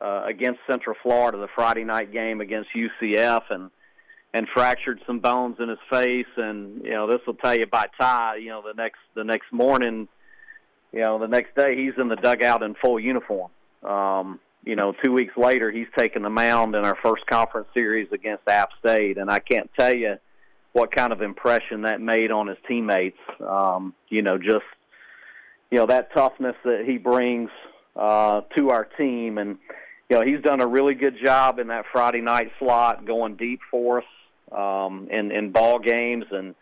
uh, 0.00 0.22
against 0.26 0.60
Central 0.70 0.96
Florida, 1.02 1.38
the 1.38 1.48
Friday 1.54 1.84
night 1.84 2.12
game 2.12 2.40
against 2.40 2.70
UCF, 2.74 3.42
and 3.50 3.70
and 4.32 4.48
fractured 4.52 5.00
some 5.06 5.20
bones 5.20 5.56
in 5.60 5.68
his 5.68 5.78
face. 5.90 6.26
And 6.36 6.84
you 6.84 6.90
know, 6.90 7.06
this 7.06 7.20
will 7.26 7.34
tell 7.34 7.56
you 7.56 7.66
by 7.66 7.86
Ty. 7.98 8.36
You 8.36 8.50
know, 8.50 8.62
the 8.62 8.74
next 8.74 8.98
the 9.14 9.24
next 9.24 9.52
morning, 9.52 10.08
you 10.92 11.02
know, 11.02 11.18
the 11.18 11.28
next 11.28 11.54
day 11.54 11.76
he's 11.76 11.94
in 11.98 12.08
the 12.08 12.16
dugout 12.16 12.62
in 12.62 12.74
full 12.74 13.00
uniform. 13.00 13.50
Um, 13.82 14.40
you 14.64 14.76
know, 14.76 14.94
two 15.02 15.12
weeks 15.12 15.36
later, 15.36 15.70
he's 15.70 15.86
taking 15.96 16.22
the 16.22 16.30
mound 16.30 16.74
in 16.74 16.84
our 16.84 16.96
first 17.02 17.26
conference 17.26 17.68
series 17.76 18.08
against 18.12 18.48
App 18.48 18.70
State, 18.78 19.18
and 19.18 19.30
I 19.30 19.38
can't 19.38 19.70
tell 19.78 19.94
you 19.94 20.16
what 20.72 20.90
kind 20.90 21.12
of 21.12 21.22
impression 21.22 21.82
that 21.82 22.00
made 22.00 22.30
on 22.30 22.48
his 22.48 22.56
teammates. 22.66 23.18
Um, 23.46 23.94
you 24.08 24.22
know, 24.22 24.38
just 24.38 24.64
you 25.70 25.78
know 25.78 25.86
that 25.86 26.14
toughness 26.14 26.56
that 26.64 26.84
he 26.86 26.98
brings 26.98 27.50
uh, 27.96 28.42
to 28.56 28.70
our 28.70 28.84
team, 28.84 29.38
and 29.38 29.58
you 30.08 30.16
know 30.16 30.22
he's 30.22 30.42
done 30.42 30.60
a 30.60 30.66
really 30.66 30.94
good 30.94 31.16
job 31.22 31.58
in 31.58 31.68
that 31.68 31.84
Friday 31.92 32.20
night 32.20 32.50
slot, 32.58 33.04
going 33.04 33.36
deep 33.36 33.60
for 33.70 33.98
us 33.98 34.04
um, 34.50 35.08
in 35.10 35.30
in 35.30 35.52
ball 35.52 35.78
games, 35.78 36.24
and 36.30 36.54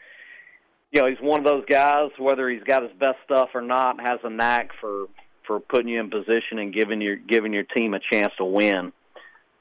you 0.90 1.00
know 1.00 1.08
he's 1.08 1.20
one 1.20 1.38
of 1.38 1.46
those 1.46 1.64
guys. 1.66 2.10
Whether 2.18 2.48
he's 2.50 2.64
got 2.64 2.82
his 2.82 2.92
best 2.98 3.18
stuff 3.24 3.50
or 3.54 3.62
not, 3.62 4.00
has 4.00 4.18
a 4.24 4.30
knack 4.30 4.70
for 4.80 5.06
for 5.46 5.60
putting 5.60 5.88
you 5.88 6.00
in 6.00 6.10
position 6.10 6.58
and 6.58 6.72
giving 6.72 7.00
your 7.00 7.16
giving 7.16 7.52
your 7.52 7.64
team 7.64 7.94
a 7.94 8.00
chance 8.12 8.32
to 8.38 8.44
win. 8.44 8.92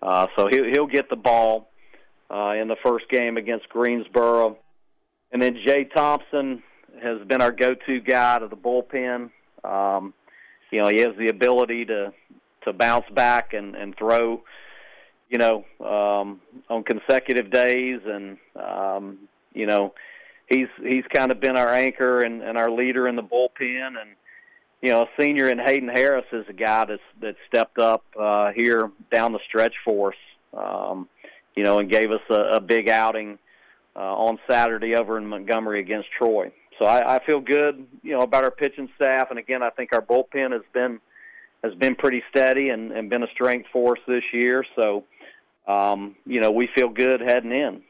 Uh, 0.01 0.27
so 0.37 0.47
he'll 0.47 0.65
he'll 0.65 0.87
get 0.87 1.09
the 1.09 1.15
ball 1.15 1.69
uh, 2.29 2.53
in 2.53 2.67
the 2.67 2.77
first 2.83 3.09
game 3.09 3.37
against 3.37 3.69
Greensboro, 3.69 4.57
and 5.31 5.41
then 5.41 5.57
Jay 5.65 5.85
Thompson 5.85 6.63
has 7.01 7.25
been 7.27 7.41
our 7.41 7.51
go-to 7.51 7.99
guy 7.99 8.39
to 8.39 8.47
the 8.47 8.55
bullpen. 8.55 9.31
Um, 9.63 10.13
you 10.71 10.79
know, 10.79 10.87
he 10.87 11.01
has 11.01 11.15
the 11.17 11.27
ability 11.27 11.85
to 11.85 12.13
to 12.65 12.73
bounce 12.73 13.05
back 13.13 13.53
and 13.53 13.75
and 13.75 13.95
throw. 13.97 14.43
You 15.29 15.37
know, 15.37 15.65
um, 15.79 16.41
on 16.69 16.83
consecutive 16.83 17.49
days, 17.51 18.01
and 18.05 18.37
um, 18.57 19.29
you 19.53 19.65
know, 19.65 19.93
he's 20.49 20.67
he's 20.83 21.05
kind 21.13 21.31
of 21.31 21.39
been 21.39 21.57
our 21.57 21.69
anchor 21.69 22.19
and, 22.19 22.41
and 22.41 22.57
our 22.57 22.69
leader 22.69 23.07
in 23.07 23.15
the 23.15 23.23
bullpen, 23.23 23.87
and 23.87 24.09
you 24.81 24.91
know, 24.91 25.07
senior 25.19 25.49
in 25.49 25.59
Hayden 25.59 25.89
Harris 25.89 26.25
is 26.31 26.45
a 26.49 26.53
guy 26.53 26.85
that's 26.85 27.01
that 27.21 27.35
stepped 27.47 27.77
up 27.77 28.03
uh, 28.19 28.51
here 28.51 28.91
down 29.11 29.31
the 29.33 29.39
stretch 29.47 29.75
for 29.85 30.09
us. 30.09 30.17
Um, 30.53 31.07
you 31.55 31.63
know, 31.63 31.79
and 31.79 31.89
gave 31.89 32.11
us 32.11 32.21
a, 32.29 32.55
a 32.55 32.59
big 32.59 32.89
outing 32.89 33.37
uh, 33.95 33.99
on 33.99 34.39
Saturday 34.49 34.95
over 34.95 35.17
in 35.17 35.25
Montgomery 35.25 35.79
against 35.79 36.09
Troy. 36.17 36.51
So 36.79 36.85
I, 36.85 37.15
I 37.17 37.25
feel 37.25 37.39
good, 37.39 37.85
you 38.01 38.11
know, 38.11 38.21
about 38.21 38.43
our 38.43 38.51
pitching 38.51 38.89
staff, 38.95 39.29
and 39.29 39.37
again, 39.37 39.61
I 39.61 39.69
think 39.69 39.93
our 39.93 40.01
bullpen 40.01 40.51
has 40.51 40.63
been 40.73 40.99
has 41.63 41.75
been 41.75 41.95
pretty 41.95 42.23
steady 42.29 42.69
and, 42.69 42.91
and 42.91 43.09
been 43.09 43.21
a 43.21 43.27
strength 43.33 43.67
for 43.71 43.95
us 43.95 44.03
this 44.07 44.23
year. 44.33 44.65
So, 44.75 45.03
um, 45.67 46.15
you 46.25 46.41
know, 46.41 46.49
we 46.49 46.67
feel 46.73 46.89
good 46.89 47.21
heading 47.21 47.51
in. 47.51 47.83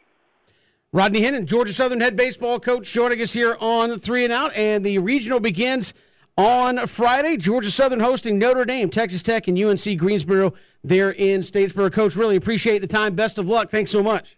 Rodney 0.91 1.22
Hennon, 1.22 1.45
Georgia 1.45 1.72
Southern 1.72 2.01
head 2.01 2.18
baseball 2.18 2.59
coach, 2.59 2.91
joining 2.91 3.22
us 3.22 3.31
here 3.31 3.55
on 3.61 3.97
Three 3.97 4.26
and 4.26 4.34
Out, 4.34 4.53
and 4.55 4.85
the 4.85 4.97
regional 4.97 5.39
begins 5.39 5.93
on 6.37 6.77
Friday. 6.87 7.37
Georgia 7.37 7.71
Southern 7.71 7.99
hosting 7.99 8.39
Notre 8.39 8.65
Dame, 8.65 8.89
Texas 8.89 9.21
Tech, 9.21 9.47
and 9.47 9.57
UNC 9.57 9.97
Greensboro 9.97 10.53
there 10.83 11.11
in 11.11 11.41
Statesboro. 11.41 11.91
Coach, 11.91 12.15
really 12.15 12.35
appreciate 12.35 12.79
the 12.79 12.87
time. 12.87 13.15
Best 13.15 13.39
of 13.39 13.47
luck. 13.47 13.69
Thanks 13.69 13.91
so 13.91 14.01
much. 14.01 14.37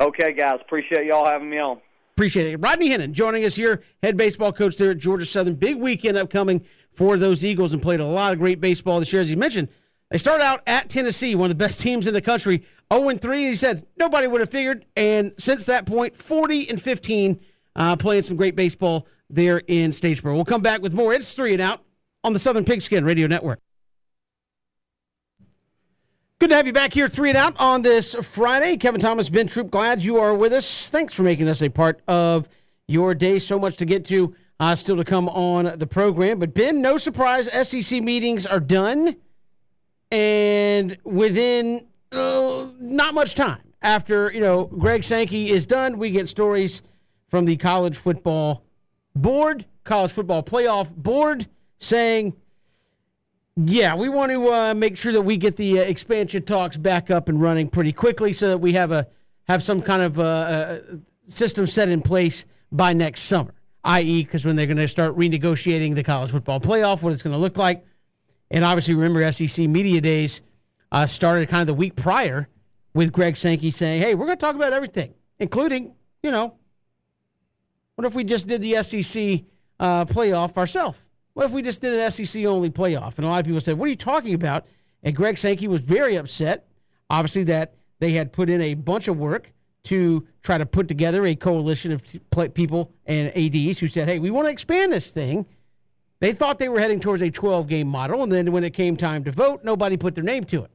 Okay, 0.00 0.32
guys. 0.32 0.58
Appreciate 0.60 1.06
y'all 1.06 1.26
having 1.26 1.50
me 1.50 1.58
on. 1.58 1.80
Appreciate 2.16 2.52
it. 2.52 2.56
Rodney 2.58 2.90
Hennon 2.90 3.12
joining 3.12 3.44
us 3.44 3.56
here, 3.56 3.82
head 4.02 4.16
baseball 4.16 4.52
coach 4.52 4.76
there 4.78 4.92
at 4.92 4.98
Georgia 4.98 5.26
Southern. 5.26 5.54
Big 5.54 5.76
weekend 5.76 6.16
upcoming 6.16 6.64
for 6.92 7.16
those 7.16 7.44
Eagles 7.44 7.72
and 7.72 7.82
played 7.82 7.98
a 7.98 8.06
lot 8.06 8.32
of 8.32 8.38
great 8.38 8.60
baseball 8.60 9.00
this 9.00 9.12
year. 9.12 9.20
As 9.20 9.30
you 9.30 9.36
mentioned, 9.36 9.68
they 10.10 10.18
start 10.18 10.40
out 10.40 10.62
at 10.66 10.88
Tennessee, 10.88 11.34
one 11.34 11.50
of 11.50 11.58
the 11.58 11.64
best 11.64 11.80
teams 11.82 12.06
in 12.06 12.14
the 12.14 12.20
country, 12.20 12.64
0 12.92 13.16
3. 13.16 13.38
And 13.38 13.50
he 13.50 13.56
said 13.56 13.84
nobody 13.96 14.28
would 14.28 14.40
have 14.40 14.50
figured. 14.50 14.86
And 14.96 15.32
since 15.38 15.66
that 15.66 15.86
point, 15.86 16.14
40 16.14 16.70
and 16.70 16.80
15, 16.80 17.40
uh, 17.76 17.96
playing 17.96 18.22
some 18.22 18.36
great 18.36 18.54
baseball 18.54 19.08
there 19.34 19.62
in 19.66 19.90
Statesboro. 19.90 20.34
We'll 20.34 20.44
come 20.44 20.62
back 20.62 20.82
with 20.82 20.94
more. 20.94 21.12
It's 21.12 21.34
3 21.34 21.54
and 21.54 21.62
out 21.62 21.80
on 22.22 22.32
the 22.32 22.38
Southern 22.38 22.64
Pigskin 22.64 23.04
Radio 23.04 23.26
Network. 23.26 23.60
Good 26.40 26.50
to 26.50 26.56
have 26.56 26.66
you 26.66 26.72
back 26.72 26.92
here, 26.92 27.08
three 27.08 27.28
and 27.28 27.38
out 27.38 27.54
on 27.60 27.82
this 27.82 28.14
Friday. 28.16 28.76
Kevin 28.76 29.00
Thomas, 29.00 29.30
Ben 29.30 29.46
Troupe, 29.46 29.70
glad 29.70 30.02
you 30.02 30.16
are 30.18 30.34
with 30.34 30.52
us. 30.52 30.90
Thanks 30.90 31.14
for 31.14 31.22
making 31.22 31.48
us 31.48 31.62
a 31.62 31.68
part 31.68 32.02
of 32.08 32.48
your 32.88 33.14
day. 33.14 33.38
So 33.38 33.58
much 33.58 33.76
to 33.76 33.84
get 33.84 34.04
to, 34.06 34.34
uh, 34.58 34.74
still 34.74 34.96
to 34.96 35.04
come 35.04 35.28
on 35.28 35.78
the 35.78 35.86
program. 35.86 36.40
But 36.40 36.52
Ben, 36.52 36.82
no 36.82 36.98
surprise, 36.98 37.46
SEC 37.66 38.02
meetings 38.02 38.46
are 38.46 38.60
done, 38.60 39.14
and 40.10 40.98
within 41.04 41.80
uh, 42.10 42.66
not 42.80 43.14
much 43.14 43.34
time 43.34 43.62
after 43.80 44.32
you 44.32 44.40
know 44.40 44.66
Greg 44.66 45.04
Sankey 45.04 45.50
is 45.50 45.66
done, 45.66 45.98
we 45.98 46.10
get 46.10 46.28
stories 46.28 46.82
from 47.28 47.44
the 47.44 47.56
college 47.56 47.96
football 47.96 48.64
board, 49.14 49.64
college 49.84 50.12
football 50.12 50.42
playoff 50.42 50.94
board, 50.94 51.46
saying 51.78 52.34
yeah, 53.56 53.94
we 53.94 54.08
want 54.08 54.32
to 54.32 54.48
uh, 54.48 54.74
make 54.74 54.96
sure 54.96 55.12
that 55.12 55.22
we 55.22 55.36
get 55.36 55.56
the 55.56 55.78
uh, 55.78 55.82
expansion 55.82 56.42
talks 56.42 56.76
back 56.76 57.10
up 57.10 57.28
and 57.28 57.40
running 57.40 57.68
pretty 57.68 57.92
quickly, 57.92 58.32
so 58.32 58.48
that 58.48 58.58
we 58.58 58.72
have 58.72 58.90
a 58.90 59.06
have 59.46 59.62
some 59.62 59.80
kind 59.80 60.02
of 60.02 60.18
uh, 60.18 60.22
uh 60.22 60.78
system 61.26 61.66
set 61.66 61.88
in 61.88 62.02
place 62.02 62.46
by 62.72 62.92
next 62.92 63.22
summer. 63.22 63.54
I.e., 63.84 64.24
because 64.24 64.44
when 64.44 64.56
they're 64.56 64.66
going 64.66 64.78
to 64.78 64.88
start 64.88 65.16
renegotiating 65.16 65.94
the 65.94 66.02
college 66.02 66.30
football 66.30 66.58
playoff, 66.58 67.02
what 67.02 67.12
it's 67.12 67.22
going 67.22 67.34
to 67.34 67.38
look 67.38 67.56
like, 67.56 67.84
and 68.50 68.64
obviously 68.64 68.94
remember 68.94 69.30
SEC 69.30 69.68
media 69.68 70.00
days 70.00 70.40
uh, 70.90 71.06
started 71.06 71.48
kind 71.48 71.60
of 71.60 71.66
the 71.66 71.74
week 71.74 71.94
prior 71.94 72.48
with 72.94 73.12
Greg 73.12 73.36
Sankey 73.36 73.70
saying, 73.70 74.02
"Hey, 74.02 74.14
we're 74.14 74.26
going 74.26 74.38
to 74.38 74.44
talk 74.44 74.56
about 74.56 74.72
everything, 74.72 75.14
including 75.38 75.94
you 76.24 76.32
know, 76.32 76.54
what 77.96 78.06
if 78.06 78.14
we 78.14 78.24
just 78.24 78.46
did 78.46 78.62
the 78.62 78.82
SEC 78.82 79.44
uh, 79.80 80.04
playoff 80.04 80.56
ourselves." 80.56 81.06
What 81.34 81.46
if 81.46 81.52
we 81.52 81.62
just 81.62 81.80
did 81.80 81.92
an 81.92 82.10
SEC 82.10 82.44
only 82.44 82.70
playoff? 82.70 83.16
And 83.18 83.26
a 83.26 83.28
lot 83.28 83.40
of 83.40 83.46
people 83.46 83.60
said, 83.60 83.76
What 83.76 83.86
are 83.86 83.90
you 83.90 83.96
talking 83.96 84.34
about? 84.34 84.66
And 85.02 85.14
Greg 85.14 85.36
Sankey 85.36 85.68
was 85.68 85.80
very 85.80 86.16
upset, 86.16 86.66
obviously, 87.10 87.44
that 87.44 87.74
they 87.98 88.12
had 88.12 88.32
put 88.32 88.48
in 88.48 88.60
a 88.60 88.74
bunch 88.74 89.08
of 89.08 89.18
work 89.18 89.52
to 89.84 90.26
try 90.42 90.56
to 90.56 90.64
put 90.64 90.88
together 90.88 91.26
a 91.26 91.34
coalition 91.34 91.92
of 91.92 92.02
people 92.54 92.90
and 93.04 93.28
ADs 93.36 93.78
who 93.80 93.88
said, 93.88 94.08
Hey, 94.08 94.18
we 94.18 94.30
want 94.30 94.46
to 94.46 94.52
expand 94.52 94.92
this 94.92 95.10
thing. 95.10 95.44
They 96.20 96.32
thought 96.32 96.58
they 96.58 96.68
were 96.68 96.78
heading 96.78 97.00
towards 97.00 97.22
a 97.22 97.30
12 97.30 97.66
game 97.66 97.88
model. 97.88 98.22
And 98.22 98.30
then 98.30 98.52
when 98.52 98.64
it 98.64 98.70
came 98.70 98.96
time 98.96 99.24
to 99.24 99.32
vote, 99.32 99.64
nobody 99.64 99.96
put 99.96 100.14
their 100.14 100.24
name 100.24 100.44
to 100.44 100.64
it. 100.64 100.70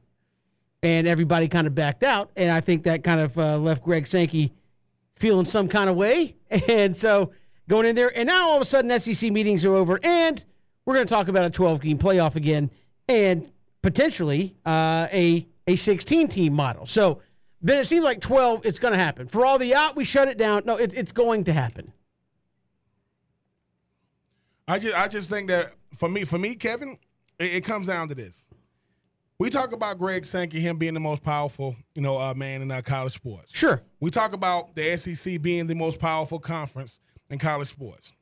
And 0.82 1.06
everybody 1.08 1.48
kind 1.48 1.66
of 1.66 1.74
backed 1.74 2.02
out. 2.02 2.30
And 2.36 2.50
I 2.50 2.60
think 2.60 2.84
that 2.84 3.02
kind 3.02 3.20
of 3.20 3.36
uh, 3.38 3.58
left 3.58 3.82
Greg 3.82 4.06
Sankey 4.06 4.52
feeling 5.20 5.44
some 5.44 5.68
kind 5.68 5.88
of 5.88 5.96
way. 5.96 6.36
And 6.68 6.96
so 6.96 7.30
going 7.68 7.86
in 7.86 7.94
there, 7.94 8.10
and 8.16 8.26
now 8.26 8.48
all 8.48 8.56
of 8.56 8.62
a 8.62 8.64
sudden 8.64 8.98
SEC 8.98 9.30
meetings 9.30 9.64
are 9.64 9.72
over. 9.72 10.00
And 10.02 10.44
we're 10.84 10.94
going 10.94 11.06
to 11.06 11.14
talk 11.14 11.28
about 11.28 11.44
a 11.44 11.50
12 11.50 11.80
game 11.80 11.98
playoff 11.98 12.34
again 12.34 12.70
and 13.08 13.48
potentially 13.82 14.56
uh, 14.66 15.06
a 15.12 15.46
a 15.68 15.76
16 15.76 16.26
team 16.26 16.52
model. 16.52 16.86
So, 16.86 17.22
Ben, 17.62 17.78
it 17.78 17.84
seems 17.84 18.02
like 18.04 18.20
12. 18.20 18.66
It's 18.66 18.80
going 18.80 18.92
to 18.92 18.98
happen. 18.98 19.28
For 19.28 19.46
all 19.46 19.58
the 19.58 19.74
out, 19.74 19.94
we 19.94 20.02
shut 20.02 20.26
it 20.26 20.36
down. 20.36 20.62
No, 20.64 20.76
it, 20.76 20.92
it's 20.94 21.12
going 21.12 21.44
to 21.44 21.52
happen. 21.52 21.92
I 24.66 24.78
just 24.80 24.96
I 24.96 25.06
just 25.06 25.28
think 25.28 25.48
that 25.48 25.76
for 25.94 26.08
me 26.08 26.24
for 26.24 26.38
me 26.38 26.54
Kevin, 26.56 26.98
it, 27.38 27.54
it 27.54 27.64
comes 27.64 27.86
down 27.86 28.08
to 28.08 28.14
this. 28.14 28.46
We 29.40 29.48
talk 29.48 29.72
about 29.72 29.98
Greg 29.98 30.26
Sankey, 30.26 30.60
him 30.60 30.76
being 30.76 30.92
the 30.92 31.00
most 31.00 31.22
powerful, 31.22 31.74
you 31.94 32.02
know, 32.02 32.18
uh, 32.18 32.34
man 32.34 32.60
in 32.60 32.70
uh, 32.70 32.82
college 32.82 33.14
sports. 33.14 33.56
Sure. 33.56 33.80
We 33.98 34.10
talk 34.10 34.34
about 34.34 34.74
the 34.74 34.94
SEC 34.98 35.40
being 35.40 35.66
the 35.66 35.74
most 35.74 35.98
powerful 35.98 36.38
conference 36.38 36.98
in 37.30 37.38
college 37.38 37.70
sports. 37.70 38.12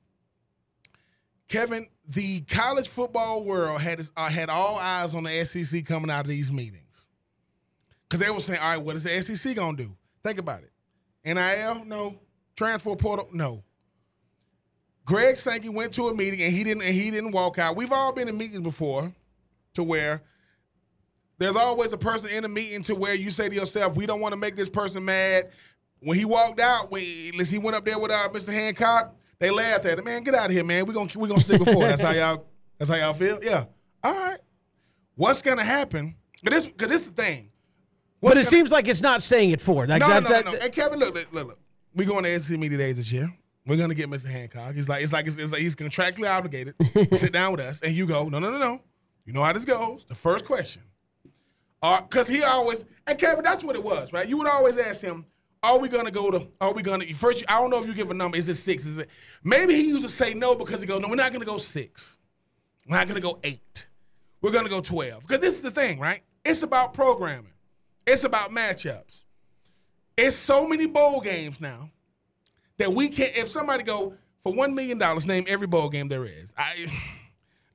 Kevin, 1.49 1.89
the 2.07 2.43
college 2.43 2.87
football 2.87 3.43
world 3.43 3.81
had 3.81 4.07
uh, 4.17 4.29
had 4.29 4.49
all 4.49 4.77
eyes 4.77 5.13
on 5.17 5.25
the 5.25 5.45
SEC 5.45 5.85
coming 5.85 6.09
out 6.09 6.21
of 6.21 6.29
these 6.29 6.53
meetings 6.53 7.09
because 8.09 8.25
they 8.25 8.31
were 8.31 8.39
saying, 8.39 8.61
"All 8.61 8.69
right, 8.69 8.77
what 8.77 8.95
is 8.95 9.03
the 9.03 9.21
SEC 9.21 9.57
gonna 9.57 9.77
do?" 9.77 9.97
Think 10.23 10.39
about 10.39 10.63
it. 10.63 10.71
NIL, 11.25 11.85
no. 11.85 12.15
Transfer 12.55 12.95
portal, 12.95 13.29
no. 13.33 13.65
Greg 15.05 15.37
Sankey 15.37 15.69
went 15.69 15.93
to 15.95 16.07
a 16.07 16.15
meeting 16.15 16.43
and 16.43 16.53
he 16.53 16.63
didn't 16.63 16.83
and 16.85 16.95
he 16.95 17.11
didn't 17.11 17.33
walk 17.33 17.59
out. 17.59 17.75
We've 17.75 17.91
all 17.91 18.13
been 18.13 18.29
in 18.29 18.39
meetings 18.39 18.61
before, 18.61 19.13
to 19.75 19.83
where 19.83 20.23
there's 21.39 21.57
always 21.57 21.93
a 21.93 21.99
person 21.99 22.31
in 22.31 22.45
a 22.45 22.49
meeting 22.49 22.83
to 22.83 22.95
where 22.95 23.15
you 23.15 23.31
say 23.31 23.49
to 23.49 23.55
yourself, 23.55 23.97
"We 23.97 24.07
don't 24.07 24.21
want 24.21 24.33
to 24.33 24.37
make 24.37 24.57
this 24.57 24.69
person 24.69 25.05
mad." 25.05 25.51
When 26.01 26.17
he 26.17 26.25
walked 26.25 26.61
out, 26.61 26.91
when 26.91 27.03
he, 27.03 27.33
he 27.33 27.59
went 27.59 27.77
up 27.77 27.85
there 27.85 27.99
with 27.99 28.13
uh, 28.13 28.29
Mr. 28.29 28.53
Hancock, 28.53 29.17
they 29.39 29.51
laughed 29.51 29.85
at 29.85 29.99
him. 29.99 30.05
Man, 30.05 30.23
get 30.23 30.35
out 30.35 30.47
of 30.47 30.53
here, 30.53 30.65
man. 30.65 30.87
We're 30.87 30.95
gonna 30.95 31.11
we 31.17 31.29
gonna 31.29 31.41
stick 31.41 31.65
before. 31.65 31.85
That's 31.85 32.03
how 32.03 32.13
y'all 32.13 32.45
that's 32.79 32.91
how 32.91 32.97
y'all 32.97 33.15
feel? 33.15 33.39
Yeah. 33.43 33.65
All 34.03 34.15
right. 34.15 34.39
What's 35.15 35.43
gonna 35.43 35.65
happen? 35.65 36.15
Cause 36.45 36.65
this 36.65 36.73
cause 36.77 36.89
this 36.89 37.01
is 37.03 37.09
the 37.09 37.23
thing. 37.23 37.51
What's 38.21 38.35
but 38.35 38.39
it 38.39 38.43
gonna, 38.43 38.51
seems 38.51 38.73
like 38.73 38.89
it's 38.89 39.03
not 39.03 39.23
staying 39.23 39.53
at 39.53 39.61
four. 39.61 39.87
Like, 39.87 40.01
no, 40.01 40.09
no, 40.09 40.21
no, 40.21 40.41
no. 40.41 40.59
And 40.59 40.73
Kevin, 40.73 40.99
look, 40.99 41.15
look, 41.15 41.33
look, 41.33 41.47
look. 41.49 41.59
We 41.95 42.05
going 42.05 42.25
to 42.25 42.41
SEC 42.41 42.59
Media 42.59 42.79
Days 42.79 42.97
this 42.97 43.13
year. 43.13 43.33
We're 43.67 43.77
gonna 43.77 43.95
get 43.95 44.09
Mr. 44.09 44.27
Hancock. 44.27 44.75
He's 44.75 44.89
like, 44.89 45.05
it's 45.05 45.13
like, 45.13 45.27
it's, 45.27 45.37
it's 45.37 45.53
like 45.53 45.61
he's 45.61 45.77
contractually 45.77 46.29
obligated 46.29 46.75
to 46.95 47.17
sit 47.17 47.33
down 47.35 47.53
with 47.53 47.61
us, 47.61 47.81
and 47.81 47.95
you 47.95 48.07
go, 48.07 48.29
no, 48.29 48.39
no, 48.39 48.51
no, 48.51 48.59
no. 48.59 48.81
You 49.25 49.35
know 49.35 49.43
how 49.43 49.53
this 49.53 49.67
goes. 49.67 50.07
The 50.09 50.15
first 50.15 50.47
question, 50.47 50.83
uh, 51.83 52.03
cause 52.03 52.29
he 52.29 52.43
always, 52.43 52.85
and 53.07 53.19
Kevin, 53.19 53.45
that's 53.45 53.65
what 53.65 53.77
it 53.77 53.83
was, 53.83 54.13
right? 54.13 54.29
You 54.29 54.37
would 54.39 54.49
always 54.49 54.77
ask 54.79 55.01
him, 55.01 55.25
are 55.63 55.79
we 55.79 55.89
gonna 55.89 56.11
go 56.11 56.31
to? 56.31 56.47
Are 56.61 56.73
we 56.73 56.83
gonna 56.83 57.07
first? 57.15 57.45
I 57.49 57.61
don't 57.61 57.71
know 57.71 57.79
if 57.79 57.87
you 57.87 57.95
give 57.95 58.11
a 58.11 58.15
number. 58.15 58.37
Is 58.37 58.49
it 58.49 58.55
six? 58.55 58.87
Is 58.87 58.97
it? 58.97 59.09
Maybe 59.43 59.75
he 59.75 59.89
used 59.89 60.03
to 60.03 60.09
say 60.09 60.35
no 60.35 60.55
because 60.55 60.81
he 60.81 60.87
goes, 60.87 61.01
no, 61.01 61.09
we're 61.09 61.17
not 61.17 61.33
gonna 61.33 61.45
go 61.45 61.59
six. 61.59 62.19
We're 62.89 62.97
not 62.97 63.09
gonna 63.09 63.21
go 63.21 63.39
eight. 63.43 63.87
We're 64.41 64.53
gonna 64.53 64.69
go 64.69 64.81
twelve. 64.81 65.23
Because 65.23 65.41
this 65.41 65.55
is 65.55 65.63
the 65.63 65.71
thing, 65.71 65.99
right? 65.99 66.23
It's 66.45 66.63
about 66.63 66.95
programming. 66.95 67.53
It's 68.07 68.25
about 68.25 68.51
matchups. 68.51 69.25
It's 70.17 70.37
so 70.37 70.67
many 70.67 70.87
bowl 70.87 71.21
games 71.21 71.61
now 71.61 71.91
that 72.79 72.93
we 72.93 73.09
can't. 73.09 73.37
If 73.37 73.51
somebody 73.51 73.83
go 73.83 74.15
for 74.43 74.53
one 74.53 74.75
million 74.75 74.99
dollars, 74.99 75.27
name 75.27 75.45
every 75.49 75.67
bowl 75.67 75.89
game 75.89 76.09
there 76.09 76.25
is. 76.25 76.53
I, 76.57 76.87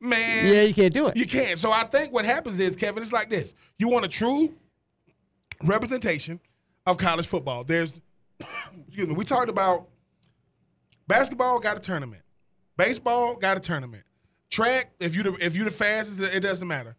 man, 0.03 0.53
yeah, 0.53 0.61
you 0.61 0.73
can't 0.73 0.93
do 0.93 1.07
it. 1.07 1.17
You 1.17 1.25
can't. 1.25 1.57
So 1.57 1.71
I 1.71 1.85
think 1.85 2.11
what 2.11 2.25
happens 2.25 2.59
is, 2.59 2.75
Kevin, 2.75 3.01
it's 3.01 3.13
like 3.13 3.29
this: 3.29 3.53
you 3.77 3.87
want 3.87 4.05
a 4.05 4.09
true 4.09 4.53
representation 5.63 6.39
of 6.85 6.97
college 6.97 7.27
football. 7.27 7.63
There's, 7.63 7.95
excuse 8.87 9.07
me, 9.07 9.13
we 9.13 9.23
talked 9.23 9.49
about 9.49 9.87
basketball 11.07 11.59
got 11.59 11.77
a 11.77 11.79
tournament, 11.79 12.23
baseball 12.77 13.35
got 13.35 13.57
a 13.57 13.59
tournament, 13.59 14.03
track 14.49 14.91
if 14.99 15.15
you 15.15 15.23
the, 15.23 15.33
if 15.39 15.55
you 15.55 15.63
the 15.63 15.71
fastest 15.71 16.19
it 16.19 16.41
doesn't 16.41 16.67
matter. 16.67 16.95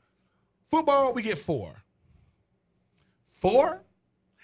Football 0.70 1.12
we 1.12 1.22
get 1.22 1.38
four, 1.38 1.84
four, 3.40 3.82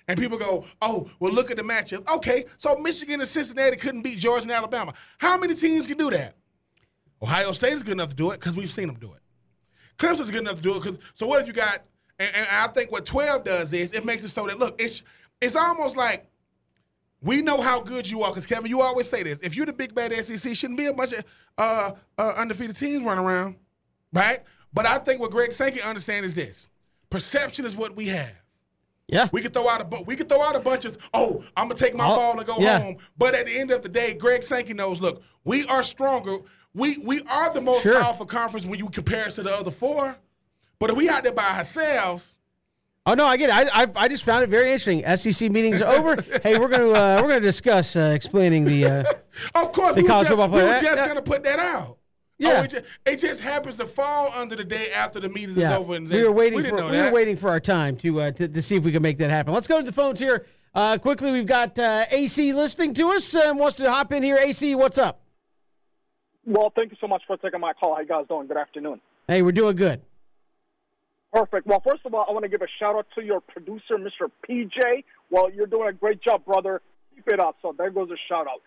and 0.07 0.19
people 0.19 0.39
go, 0.39 0.67
oh 0.83 1.11
well 1.19 1.33
look 1.33 1.51
at 1.51 1.57
the 1.57 1.63
matchup. 1.63 2.07
Okay, 2.09 2.45
so 2.59 2.77
Michigan 2.77 3.21
and 3.21 3.29
Cincinnati 3.29 3.77
couldn't 3.77 4.03
beat 4.03 4.19
Georgia 4.19 4.43
and 4.43 4.53
Alabama. 4.53 4.93
How 5.19 5.39
many 5.39 5.55
teams 5.55 5.87
can 5.87 5.97
do 5.97 6.11
that? 6.11 6.37
Ohio 7.23 7.53
State 7.53 7.73
is 7.75 7.83
good 7.83 7.93
enough 7.93 8.11
to 8.11 8.17
do 8.17 8.31
it 8.31 8.41
because 8.41 8.57
we've 8.57 8.71
seen 8.71 8.87
them 8.87 8.97
do 8.99 9.13
it. 9.13 9.21
Clemson's 9.99 10.31
good 10.31 10.41
enough 10.41 10.57
to 10.57 10.63
do 10.63 10.77
it 10.83 10.99
so 11.15 11.27
what 11.27 11.43
if 11.43 11.47
you 11.47 11.53
got 11.53 11.83
and, 12.19 12.35
and, 12.35 12.47
I 12.51 12.69
think 12.69 12.91
what 12.91 13.05
12 13.07 13.45
does 13.45 13.73
is 13.73 13.93
it 13.93 14.05
makes 14.05 14.25
it 14.25 14.29
so 14.29 14.47
that 14.47 14.59
look, 14.59 14.81
it's 14.81 15.03
it's 15.41 15.57
almost 15.57 15.97
like 15.97 16.27
We 17.23 17.43
know 17.43 17.61
how 17.61 17.81
good 17.81 18.09
you 18.11 18.23
are 18.23 18.31
because 18.31 18.47
Kevin, 18.47 18.71
you 18.71 18.81
always 18.81 19.09
say 19.09 19.23
this. 19.23 19.39
If 19.43 19.55
you're 19.57 19.67
the 19.67 19.73
big 19.75 19.95
bad 19.95 20.13
SEC, 20.25 20.55
shouldn't 20.57 20.79
be 20.79 20.87
a 20.87 20.93
bunch 20.95 21.13
of 21.13 21.25
uh, 21.59 21.93
uh, 22.19 22.33
undefeated 22.37 22.77
teams 22.77 23.05
running 23.05 23.25
around, 23.25 23.57
right? 24.13 24.41
But 24.73 24.87
I 24.87 24.99
think 24.99 25.21
what 25.21 25.31
Greg 25.31 25.53
Sankey 25.53 25.83
understands 25.83 26.29
is 26.29 26.35
this: 26.35 26.67
perception 27.11 27.67
is 27.67 27.77
what 27.77 27.95
we 27.95 28.07
have. 28.09 28.33
Yeah. 29.09 29.29
We 29.33 29.43
could 29.43 29.53
throw 29.53 29.69
out 29.69 29.81
a 29.81 29.85
bu- 29.85 30.05
we 30.05 30.15
could 30.17 30.29
throw 30.29 30.41
out 30.41 30.57
a 30.57 30.61
bunch 30.61 30.85
of 30.87 30.97
oh 31.13 31.45
I'm 31.57 31.69
gonna 31.69 31.79
take 31.79 31.95
my 31.95 32.07
Oh, 32.11 32.17
ball 32.17 32.39
and 32.39 32.47
go 32.47 32.57
yeah. 32.59 32.79
home. 32.81 32.97
But 33.19 33.35
at 33.35 33.45
the 33.47 33.59
end 33.59 33.71
of 33.71 33.83
the 33.83 33.89
day, 33.89 34.15
Greg 34.15 34.43
Sankey 34.45 34.73
knows. 34.73 35.01
Look, 35.01 35.23
we 35.45 35.67
are 35.67 35.83
stronger. 35.83 36.39
We 36.75 36.99
we 36.99 37.23
are 37.31 37.53
the 37.53 37.61
most 37.61 37.83
Sure. 37.83 38.01
powerful 38.01 38.27
conference 38.27 38.65
when 38.65 38.79
you 38.79 38.89
compare 38.91 39.25
us 39.27 39.35
to 39.37 39.43
the 39.43 39.55
other 39.55 39.71
four. 39.71 40.17
But 40.79 40.91
if 40.91 40.97
we 40.97 41.09
out 41.09 41.23
there 41.25 41.33
by 41.33 41.59
ourselves, 41.59 42.37
Oh 43.07 43.15
no, 43.15 43.25
I 43.27 43.37
get 43.39 43.49
it. 43.51 43.55
I, 43.75 43.83
I, 43.83 43.87
I 44.05 44.09
just 44.09 44.25
found 44.25 44.45
it 44.45 44.51
very 44.51 44.67
interesting. 44.73 45.03
SEC 45.17 45.51
meetings 45.51 45.81
are 45.81 45.93
over. 45.93 46.23
hey, 46.43 46.59
we're 46.59 46.69
gonna 46.69 46.91
uh, 46.91 47.19
we're 47.23 47.29
gonna 47.29 47.41
discuss 47.41 47.97
uh, 47.97 48.13
explaining 48.15 48.65
the. 48.67 48.85
Uh, 48.85 49.05
of 49.55 49.73
course 49.73 49.97
The 49.97 50.03
we 50.03 50.09
college 50.09 50.29
just, 50.29 50.39
football 50.39 50.49
we 50.49 50.63
were 50.63 50.69
just 50.69 50.85
Yeah, 50.85 50.95
yeah. 50.95 51.09
gonna 51.09 51.23
put 51.23 51.43
that 51.45 51.59
out. 51.59 51.97
Yeah. 52.39 52.61
Oh, 52.61 52.63
it, 52.63 52.71
just, 52.71 52.85
it 53.05 53.17
just 53.17 53.41
happens 53.41 53.77
to 53.77 53.87
fall 53.87 54.33
under 54.35 54.55
the 54.57 54.65
day 54.65 54.93
after 54.93 55.19
the 55.21 55.29
meeting 55.29 55.57
is 55.59 55.65
over. 55.65 55.95
And 55.95 56.09
we 56.09 56.23
were 56.23 56.33
waiting 56.33 56.59
we 56.63 56.69
for 56.69 56.77
we 56.77 56.93
that. 56.93 57.11
were 57.11 57.15
waiting 57.15 57.37
for 57.37 57.51
our 57.51 57.61
time 57.61 57.97
to, 57.99 58.21
uh, 58.21 58.31
to 58.33 58.49
to 58.49 58.63
see 58.63 58.77
if 58.77 58.85
we 58.85 58.93
can 58.93 59.03
make 59.03 59.19
that 59.19 59.29
happen. 59.31 59.53
Let's 59.53 59.67
go 59.67 59.79
to 59.79 59.85
the 59.85 59.93
phones 59.93 60.21
here 60.21 60.47
uh, 60.75 60.97
quickly. 60.99 61.33
We've 61.33 61.45
got 61.47 61.79
uh, 61.79 62.05
AC 62.11 62.53
listening 62.55 62.95
to 62.95 63.11
us 63.11 63.35
and 63.35 63.59
wants 63.59 63.77
to 63.79 63.91
hop 63.91 64.13
in 64.13 64.23
here. 64.23 64.39
AC, 64.41 64.75
what's 64.75 64.97
up? 64.99 65.20
Well, 66.47 66.73
thank 66.75 66.91
you 66.91 66.97
so 67.01 67.07
much 67.07 67.23
for 67.27 67.37
taking 67.37 67.61
my 67.61 67.73
call. 67.75 67.95
How 67.95 68.01
you 68.01 68.09
guys 68.09 68.27
doing? 68.29 68.47
Good 68.47 68.57
afternoon. 68.57 69.01
Hey, 69.29 69.43
we're 69.43 69.53
doing 69.53 69.77
good. 69.77 70.01
Perfect. 71.33 71.67
Well, 71.67 71.83
first 71.87 72.05
of 72.05 72.15
all, 72.15 72.27
I 72.29 72.33
want 72.33 72.45
to 72.45 72.49
give 72.49 72.63
a 72.63 72.67
shout 72.81 72.97
out 72.97 73.07
to 73.15 73.23
your 73.23 73.41
producer, 73.41 73.99
Mr. 73.99 74.31
PJ. 74.49 75.05
Well, 75.31 75.51
you're 75.53 75.67
doing 75.67 75.89
a 75.89 75.93
great 75.93 76.23
job, 76.23 76.45
brother. 76.45 76.81
Keep 77.15 77.29
it 77.29 77.41
up. 77.41 77.57
So 77.63 77.75
there 77.77 77.91
goes 77.91 78.11
a 78.11 78.19
shout 78.29 78.47
out. 78.49 78.63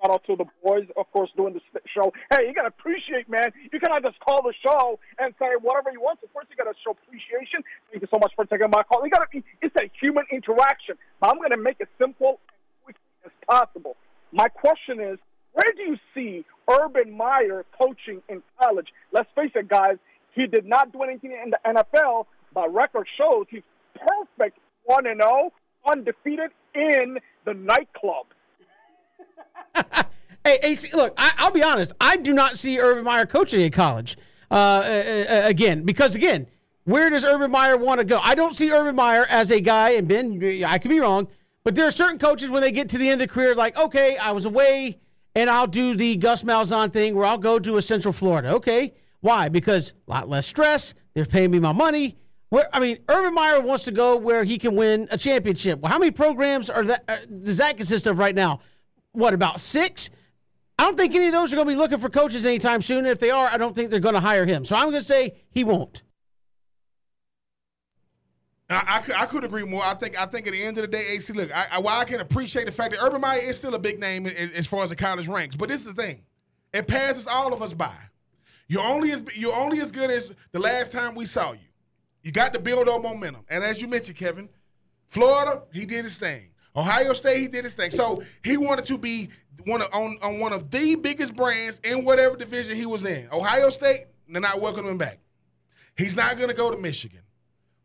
Shout 0.00 0.12
out 0.12 0.24
to 0.26 0.36
the 0.36 0.44
boys, 0.62 0.84
of 0.96 1.10
course, 1.12 1.30
doing 1.36 1.54
the 1.54 1.60
show. 1.92 2.12
Hey, 2.30 2.46
you 2.46 2.54
got 2.54 2.62
to 2.62 2.68
appreciate, 2.68 3.28
man. 3.28 3.50
You 3.72 3.80
cannot 3.80 4.02
just 4.02 4.20
call 4.20 4.42
the 4.42 4.52
show 4.62 5.00
and 5.18 5.34
say 5.38 5.56
whatever 5.60 5.90
you 5.90 6.00
want. 6.00 6.20
So 6.20 6.28
first, 6.34 6.48
you 6.50 6.56
got 6.56 6.70
to 6.70 6.76
show 6.84 6.92
appreciation. 6.92 7.64
Thank 7.90 8.02
you 8.02 8.08
so 8.12 8.18
much 8.20 8.32
for 8.36 8.44
taking 8.44 8.70
my 8.70 8.82
call. 8.84 9.02
You 9.02 9.10
got 9.10 9.24
to 9.24 9.30
be. 9.32 9.42
It's 9.62 9.74
a 9.80 9.90
human 9.98 10.24
interaction. 10.30 10.94
But 11.20 11.30
I'm 11.30 11.38
going 11.38 11.50
to 11.50 11.56
make 11.56 11.76
it 11.80 11.88
simple 11.98 12.38
and 12.86 12.94
quick 12.94 12.96
as 13.24 13.32
possible. 13.48 13.96
My 14.30 14.46
question 14.48 15.00
is, 15.00 15.18
where 15.54 15.72
do 15.74 15.82
you 15.82 15.96
see 16.14 16.44
Urban 16.70 17.16
Meyer 17.16 17.64
coaching 17.78 18.22
in 18.28 18.42
college? 18.60 18.88
Let's 19.12 19.28
face 19.34 19.52
it, 19.54 19.68
guys. 19.68 19.96
He 20.34 20.46
did 20.46 20.66
not 20.66 20.92
do 20.92 21.02
anything 21.02 21.32
in 21.32 21.50
the 21.50 21.58
NFL, 21.64 22.26
but 22.52 22.72
record 22.74 23.06
shows 23.16 23.46
he's 23.48 23.62
perfect 23.94 24.58
1 24.84 25.06
and 25.06 25.20
0, 25.22 25.52
undefeated 25.90 26.50
in 26.74 27.18
the 27.44 27.54
nightclub. 27.54 28.26
Hey, 30.46 30.58
AC, 30.62 30.90
look, 30.92 31.14
I, 31.16 31.32
I'll 31.38 31.50
be 31.50 31.62
honest. 31.62 31.94
I 31.98 32.18
do 32.18 32.34
not 32.34 32.58
see 32.58 32.78
Urban 32.78 33.02
Meyer 33.02 33.24
coaching 33.24 33.62
in 33.62 33.72
college 33.72 34.18
uh, 34.50 34.54
uh, 34.54 35.24
uh, 35.30 35.42
again 35.48 35.84
because 35.84 36.14
again, 36.14 36.46
where 36.84 37.08
does 37.08 37.24
Urban 37.24 37.50
Meyer 37.50 37.78
want 37.78 38.00
to 38.00 38.04
go? 38.04 38.18
I 38.22 38.34
don't 38.34 38.52
see 38.52 38.70
Urban 38.70 38.94
Meyer 38.94 39.24
as 39.30 39.50
a 39.50 39.58
guy, 39.58 39.92
and 39.92 40.06
Ben, 40.06 40.62
I 40.62 40.76
could 40.76 40.90
be 40.90 41.00
wrong, 41.00 41.28
but 41.62 41.74
there 41.74 41.86
are 41.86 41.90
certain 41.90 42.18
coaches 42.18 42.50
when 42.50 42.60
they 42.60 42.72
get 42.72 42.90
to 42.90 42.98
the 42.98 43.08
end 43.08 43.22
of 43.22 43.28
their 43.28 43.34
career, 43.34 43.54
like, 43.54 43.78
okay, 43.78 44.18
I 44.18 44.32
was 44.32 44.44
away, 44.44 44.98
and 45.34 45.50
I'll 45.50 45.66
do 45.66 45.94
the 45.94 46.16
Gus 46.16 46.42
Malzahn 46.42 46.92
thing 46.92 47.14
where 47.14 47.26
I'll 47.26 47.38
go 47.38 47.58
to 47.58 47.76
a 47.76 47.82
Central 47.82 48.12
Florida. 48.12 48.54
Okay, 48.54 48.94
why? 49.20 49.48
Because 49.48 49.94
a 50.06 50.10
lot 50.10 50.28
less 50.28 50.46
stress. 50.46 50.94
They're 51.14 51.24
paying 51.24 51.50
me 51.50 51.58
my 51.58 51.72
money. 51.72 52.16
Where 52.50 52.68
I 52.72 52.78
mean, 52.78 52.98
Urban 53.08 53.34
Meyer 53.34 53.60
wants 53.60 53.84
to 53.84 53.90
go 53.90 54.16
where 54.16 54.44
he 54.44 54.58
can 54.58 54.76
win 54.76 55.08
a 55.10 55.18
championship. 55.18 55.80
Well, 55.80 55.90
how 55.90 55.98
many 55.98 56.12
programs 56.12 56.70
are 56.70 56.84
that 56.84 57.04
uh, 57.08 57.16
does 57.42 57.56
that 57.56 57.76
consist 57.76 58.06
of 58.06 58.18
right 58.18 58.34
now? 58.34 58.60
What 59.12 59.34
about 59.34 59.60
six? 59.60 60.10
I 60.78 60.84
don't 60.84 60.96
think 60.96 61.14
any 61.14 61.26
of 61.26 61.32
those 61.32 61.52
are 61.52 61.56
going 61.56 61.66
to 61.66 61.72
be 61.72 61.78
looking 61.78 61.98
for 61.98 62.08
coaches 62.08 62.46
anytime 62.46 62.80
soon. 62.80 62.98
And 62.98 63.08
if 63.08 63.18
they 63.18 63.30
are, 63.30 63.48
I 63.48 63.58
don't 63.58 63.74
think 63.74 63.90
they're 63.90 64.00
going 64.00 64.14
to 64.14 64.20
hire 64.20 64.46
him. 64.46 64.64
So 64.64 64.76
I'm 64.76 64.90
going 64.90 65.00
to 65.00 65.02
say 65.02 65.34
he 65.50 65.64
won't. 65.64 66.03
I, 68.70 68.84
I, 68.96 68.98
could, 69.00 69.14
I 69.14 69.26
could 69.26 69.44
agree 69.44 69.64
more. 69.64 69.84
I 69.84 69.94
think 69.94 70.18
I 70.18 70.24
think 70.26 70.46
at 70.46 70.52
the 70.52 70.62
end 70.62 70.78
of 70.78 70.82
the 70.82 70.88
day, 70.88 71.04
AC, 71.10 71.32
look, 71.32 71.54
I, 71.54 71.66
I, 71.72 71.78
while 71.80 72.00
I 72.00 72.04
can 72.04 72.20
appreciate 72.20 72.64
the 72.64 72.72
fact 72.72 72.92
that 72.92 73.02
Urban 73.02 73.20
Meyer 73.20 73.40
is 73.40 73.56
still 73.56 73.74
a 73.74 73.78
big 73.78 73.98
name 74.00 74.26
in, 74.26 74.34
in- 74.34 74.52
as 74.52 74.66
far 74.66 74.82
as 74.84 74.90
the 74.90 74.96
college 74.96 75.28
ranks, 75.28 75.54
but 75.54 75.68
this 75.68 75.80
is 75.80 75.86
the 75.86 75.94
thing, 75.94 76.22
it 76.72 76.86
passes 76.86 77.26
all 77.26 77.52
of 77.52 77.60
us 77.62 77.72
by. 77.74 77.94
You're 78.66 78.82
only 78.82 79.12
as 79.12 79.22
you're 79.34 79.54
only 79.54 79.80
as 79.80 79.92
good 79.92 80.10
as 80.10 80.32
the 80.52 80.58
last 80.58 80.92
time 80.92 81.14
we 81.14 81.26
saw 81.26 81.52
you. 81.52 81.58
You 82.22 82.32
got 82.32 82.54
to 82.54 82.58
build 82.58 82.88
on 82.88 83.02
momentum, 83.02 83.44
and 83.50 83.62
as 83.62 83.82
you 83.82 83.88
mentioned, 83.88 84.16
Kevin, 84.16 84.48
Florida, 85.08 85.62
he 85.72 85.84
did 85.84 86.04
his 86.04 86.16
thing. 86.16 86.48
Ohio 86.74 87.12
State, 87.12 87.38
he 87.38 87.48
did 87.48 87.64
his 87.64 87.74
thing. 87.74 87.90
So 87.90 88.22
he 88.42 88.56
wanted 88.56 88.86
to 88.86 88.96
be 88.98 89.28
one 89.66 89.82
of, 89.82 89.88
on 89.92 90.16
on 90.22 90.40
one 90.40 90.54
of 90.54 90.70
the 90.70 90.94
biggest 90.94 91.36
brands 91.36 91.80
in 91.84 92.04
whatever 92.04 92.34
division 92.36 92.76
he 92.76 92.86
was 92.86 93.04
in. 93.04 93.28
Ohio 93.30 93.68
State, 93.68 94.06
they're 94.26 94.40
not 94.40 94.60
welcoming 94.62 94.92
him 94.92 94.98
back. 94.98 95.18
He's 95.98 96.16
not 96.16 96.38
going 96.38 96.48
to 96.48 96.54
go 96.54 96.70
to 96.70 96.78
Michigan. 96.78 97.20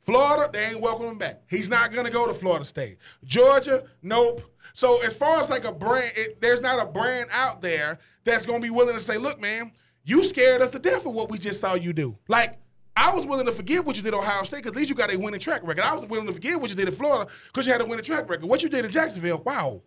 Florida, 0.10 0.50
they 0.52 0.66
ain't 0.66 0.82
welcoming 0.82 1.12
him 1.12 1.18
back. 1.18 1.42
He's 1.50 1.70
not 1.70 1.92
going 1.92 2.06
to 2.06 2.12
go 2.12 2.28
to 2.28 2.34
Florida 2.34 2.66
State. 2.66 2.98
Georgia, 3.24 3.84
nope. 4.02 4.42
So 4.74 5.02
as 5.02 5.14
far 5.14 5.40
as 5.40 5.50
like 5.50 5.66
a 5.66 5.72
brand, 5.72 6.14
it, 6.16 6.42
there's 6.42 6.62
not 6.62 6.82
a 6.82 6.86
brand 6.86 7.30
out 7.32 7.62
there 7.62 8.00
that's 8.24 8.46
going 8.46 8.62
to 8.62 8.66
be 8.66 8.72
willing 8.72 8.96
to 8.96 9.02
say, 9.02 9.18
look, 9.18 9.40
man, 9.40 9.72
you 10.04 10.24
scared 10.24 10.62
us 10.62 10.72
to 10.72 10.80
death 10.80 11.06
of 11.06 11.14
what 11.14 11.30
we 11.30 11.38
just 11.38 11.62
saw 11.62 11.76
you 11.76 11.94
do. 11.94 12.18
Like, 12.28 12.58
I 12.96 13.14
was 13.14 13.26
willing 13.26 13.46
to 13.46 13.52
forgive 13.52 13.86
what 13.86 13.96
you 13.96 14.02
did 14.02 14.14
at 14.14 14.20
Ohio 14.20 14.44
State 14.44 14.58
because 14.58 14.72
at 14.72 14.78
least 14.78 14.90
you 14.90 14.96
got 14.96 15.14
a 15.14 15.18
winning 15.18 15.40
track 15.40 15.62
record. 15.64 15.84
I 15.84 15.94
was 15.94 16.10
willing 16.10 16.28
to 16.28 16.34
forgive 16.34 16.60
what 16.60 16.70
you 16.70 16.76
did 16.76 16.88
in 16.88 16.96
Florida 16.96 17.30
because 17.48 17.66
you 17.66 17.72
had 17.72 17.82
a 17.82 17.86
winning 17.86 18.04
track 18.04 18.30
record. 18.30 18.46
What 18.46 18.64
you 18.64 18.70
did 18.70 18.86
in 18.86 18.92
Jacksonville, 18.92 19.42
wow. 19.46 19.82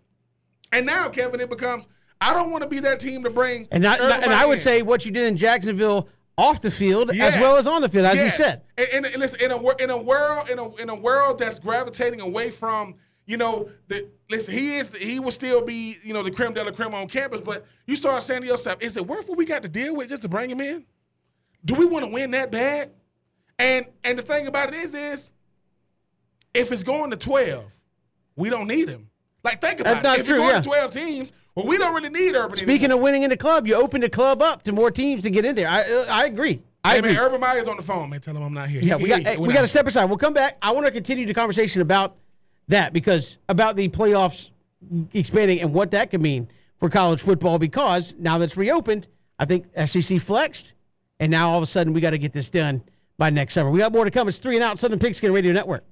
And 0.73 0.87
now, 0.87 1.09
Kevin, 1.09 1.41
it 1.41 1.51
becomes, 1.51 1.85
I 2.21 2.33
don't 2.33 2.51
want 2.51 2.63
to 2.63 2.69
be 2.69 2.79
that 2.81 3.01
team 3.01 3.23
to 3.25 3.31
bring. 3.31 3.69
And, 3.71 3.83
not, 3.83 4.01
and 4.01 4.33
I 4.33 4.47
would 4.47 4.55
in. 4.55 4.61
say 4.61 4.83
what 4.83 5.05
you 5.05 5.11
did 5.11 5.25
in 5.25 5.37
Jacksonville 5.37 6.09
off 6.39 6.61
the 6.61 6.71
field 6.71 7.11
as 7.11 7.37
well 7.37 7.57
as 7.57 7.67
on 7.67 7.83
the 7.83 7.89
field, 7.89 8.07
as 8.07 8.23
you 8.23 8.31
said. 8.31 8.63
And, 8.77 9.07
and, 9.07 9.17
listen, 9.17 9.41
in 9.41 9.51
a 9.51 9.77
in 9.77 9.91
a 9.91 9.97
world 9.97 10.49
in 10.49 10.59
a 10.59 10.75
in 10.77 10.89
a 10.89 10.95
world 10.95 11.39
that's 11.39 11.59
gravitating 11.59 12.21
away 12.21 12.51
from 12.51 12.97
you 13.27 13.37
know 13.37 13.69
the 13.89 14.09
listen, 14.31 14.55
he 14.55 14.77
is 14.77 14.95
he 14.95 15.21
will 15.21 15.31
still 15.31 15.63
be 15.63 15.99
you 16.03 16.13
know 16.13 16.23
the 16.23 16.31
creme 16.31 16.55
de 16.55 16.65
la 16.65 16.71
creme 16.71 16.95
on 16.95 17.09
campus, 17.09 17.41
but 17.41 17.67
you 17.87 17.97
start 17.97 18.23
saying 18.23 18.43
to 18.43 18.47
yourself, 18.47 18.79
is 18.81 18.97
it 18.97 19.07
worth 19.07 19.29
what 19.29 19.39
we 19.39 19.45
got 19.45 19.63
to 19.63 19.69
deal 19.69 19.95
with 19.95 20.09
just 20.09 20.23
to 20.23 20.29
bring 20.29 20.51
him 20.51 20.61
in? 20.61 20.85
Do 21.65 21.75
we 21.75 21.85
want 21.85 22.05
to 22.05 22.11
win 22.11 22.33
that 22.33 22.51
bad? 22.51 22.91
And 23.59 23.87
and 24.03 24.19
the 24.19 24.23
thing 24.23 24.47
about 24.47 24.73
it 24.73 24.75
is 24.75 24.95
is 24.95 25.31
if 26.55 26.73
it's 26.73 26.83
going 26.83 27.11
to 27.11 27.17
twelve, 27.17 27.67
we 28.37 28.51
don't 28.51 28.67
need 28.67 28.89
him. 28.89 29.11
Like 29.45 29.61
think 29.61 29.81
about 29.81 30.03
That's 30.03 30.21
it. 30.21 30.23
If 30.23 30.27
true, 30.27 30.37
it's 30.37 30.43
going 30.43 30.55
yeah. 30.55 30.61
to 30.61 30.69
twelve 30.69 30.93
teams, 30.93 31.33
well, 31.55 31.67
we 31.67 31.77
don't 31.79 31.95
really 31.95 32.09
need 32.09 32.35
Urban. 32.35 32.57
Speaking 32.57 32.85
anymore. 32.87 32.97
of 32.99 33.03
winning 33.03 33.23
in 33.25 33.31
the 33.31 33.37
club, 33.37 33.67
you 33.67 33.75
open 33.75 34.01
the 34.01 34.09
club 34.11 34.41
up 34.43 34.63
to 34.65 34.73
more 34.73 34.91
teams 34.91 35.23
to 35.25 35.31
get 35.31 35.45
in 35.45 35.55
there. 35.55 35.69
I 35.69 35.83
uh, 35.83 36.07
I 36.11 36.25
agree. 36.27 36.63
I 36.85 36.93
hey 36.93 36.99
agree. 36.99 37.13
man, 37.13 37.21
Urban 37.21 37.41
Meyer's 37.41 37.69
on 37.69 37.77
the 37.77 37.83
phone, 37.83 38.11
man. 38.11 38.21
Tell 38.21 38.37
him 38.37 38.43
I'm 38.43 38.55
not 38.55 38.69
here. 38.69 38.81
Yeah, 38.83 38.97
He 38.97 39.03
we 39.05 39.09
got 39.09 39.25
you. 39.35 39.41
we 39.41 39.53
got 39.53 39.61
to 39.61 39.67
step 39.69 39.87
aside. 39.87 40.07
We'll 40.07 40.19
come 40.19 40.35
back. 40.35 40.57
I 40.63 40.73
want 40.73 40.87
to 40.87 40.93
continue 40.93 41.27
the 41.27 41.35
conversation 41.35 41.83
about 41.83 42.17
that 42.69 42.93
because 42.93 43.39
about 43.49 43.77
the 43.77 43.89
playoffs 43.89 44.51
expanding 45.13 45.61
and 45.61 45.73
what 45.73 45.91
that 45.93 46.11
could 46.11 46.21
mean 46.23 46.49
for 46.79 46.89
college 46.89 47.21
football. 47.23 47.59
Because 47.59 48.15
now 48.19 48.39
that's 48.39 48.57
reopened, 48.57 49.07
I 49.39 49.45
think 49.45 49.67
SEC 49.87 50.21
flexed, 50.21 50.75
and 51.21 51.31
now 51.31 51.51
all 51.51 51.57
of 51.59 51.63
a 51.63 51.67
sudden 51.67 51.93
we 51.93 52.01
got 52.01 52.11
to 52.11 52.19
get 52.19 52.33
this 52.33 52.51
done 52.51 52.83
by 53.19 53.31
next 53.31 53.55
summer. 53.55 53.71
We 53.71 53.79
got 53.79 53.93
more 53.93 54.05
to 54.05 54.11
come. 54.11 54.27
It's 54.27 54.39
three 54.39 54.57
and 54.57 54.65
out 54.65 54.79
Southern 54.79 54.99
Pigskin 54.99 55.33
Radio 55.33 55.53
Network. 55.53 55.85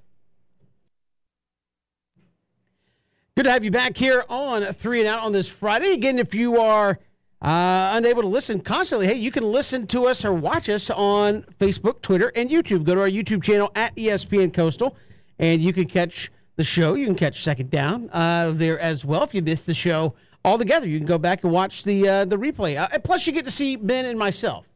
Good 3.41 3.45
to 3.45 3.53
have 3.53 3.63
you 3.63 3.71
back 3.71 3.97
here 3.97 4.23
on 4.29 4.61
Three 4.65 4.99
and 4.99 5.07
Out 5.07 5.23
on 5.23 5.31
this 5.31 5.47
Friday. 5.47 5.93
Again, 5.93 6.19
if 6.19 6.35
you 6.35 6.61
are 6.61 6.99
uh, 7.41 7.93
unable 7.95 8.21
to 8.21 8.27
listen 8.27 8.61
constantly, 8.61 9.07
hey, 9.07 9.15
you 9.15 9.31
can 9.31 9.41
listen 9.41 9.87
to 9.87 10.05
us 10.05 10.23
or 10.23 10.31
watch 10.31 10.69
us 10.69 10.91
on 10.91 11.41
Facebook, 11.57 12.03
Twitter, 12.03 12.31
and 12.35 12.51
YouTube. 12.51 12.83
Go 12.83 12.93
to 12.93 13.01
our 13.01 13.09
YouTube 13.09 13.41
channel 13.41 13.71
at 13.73 13.95
ESPN 13.95 14.53
Coastal, 14.53 14.95
and 15.39 15.59
you 15.59 15.73
can 15.73 15.87
catch 15.87 16.29
the 16.55 16.63
show. 16.63 16.93
You 16.93 17.07
can 17.07 17.15
catch 17.15 17.41
Second 17.41 17.71
Down 17.71 18.11
uh, 18.13 18.51
there 18.53 18.79
as 18.79 19.03
well. 19.03 19.23
If 19.23 19.33
you 19.33 19.41
missed 19.41 19.65
the 19.65 19.73
show 19.73 20.13
altogether, 20.45 20.87
you 20.87 20.99
can 20.99 21.07
go 21.07 21.17
back 21.17 21.43
and 21.43 21.51
watch 21.51 21.83
the 21.83 22.07
uh, 22.07 22.25
the 22.25 22.37
replay. 22.37 22.77
Uh, 22.77 22.99
plus, 22.99 23.25
you 23.25 23.33
get 23.33 23.45
to 23.45 23.51
see 23.51 23.75
Ben 23.75 24.05
and 24.05 24.19
myself. 24.19 24.67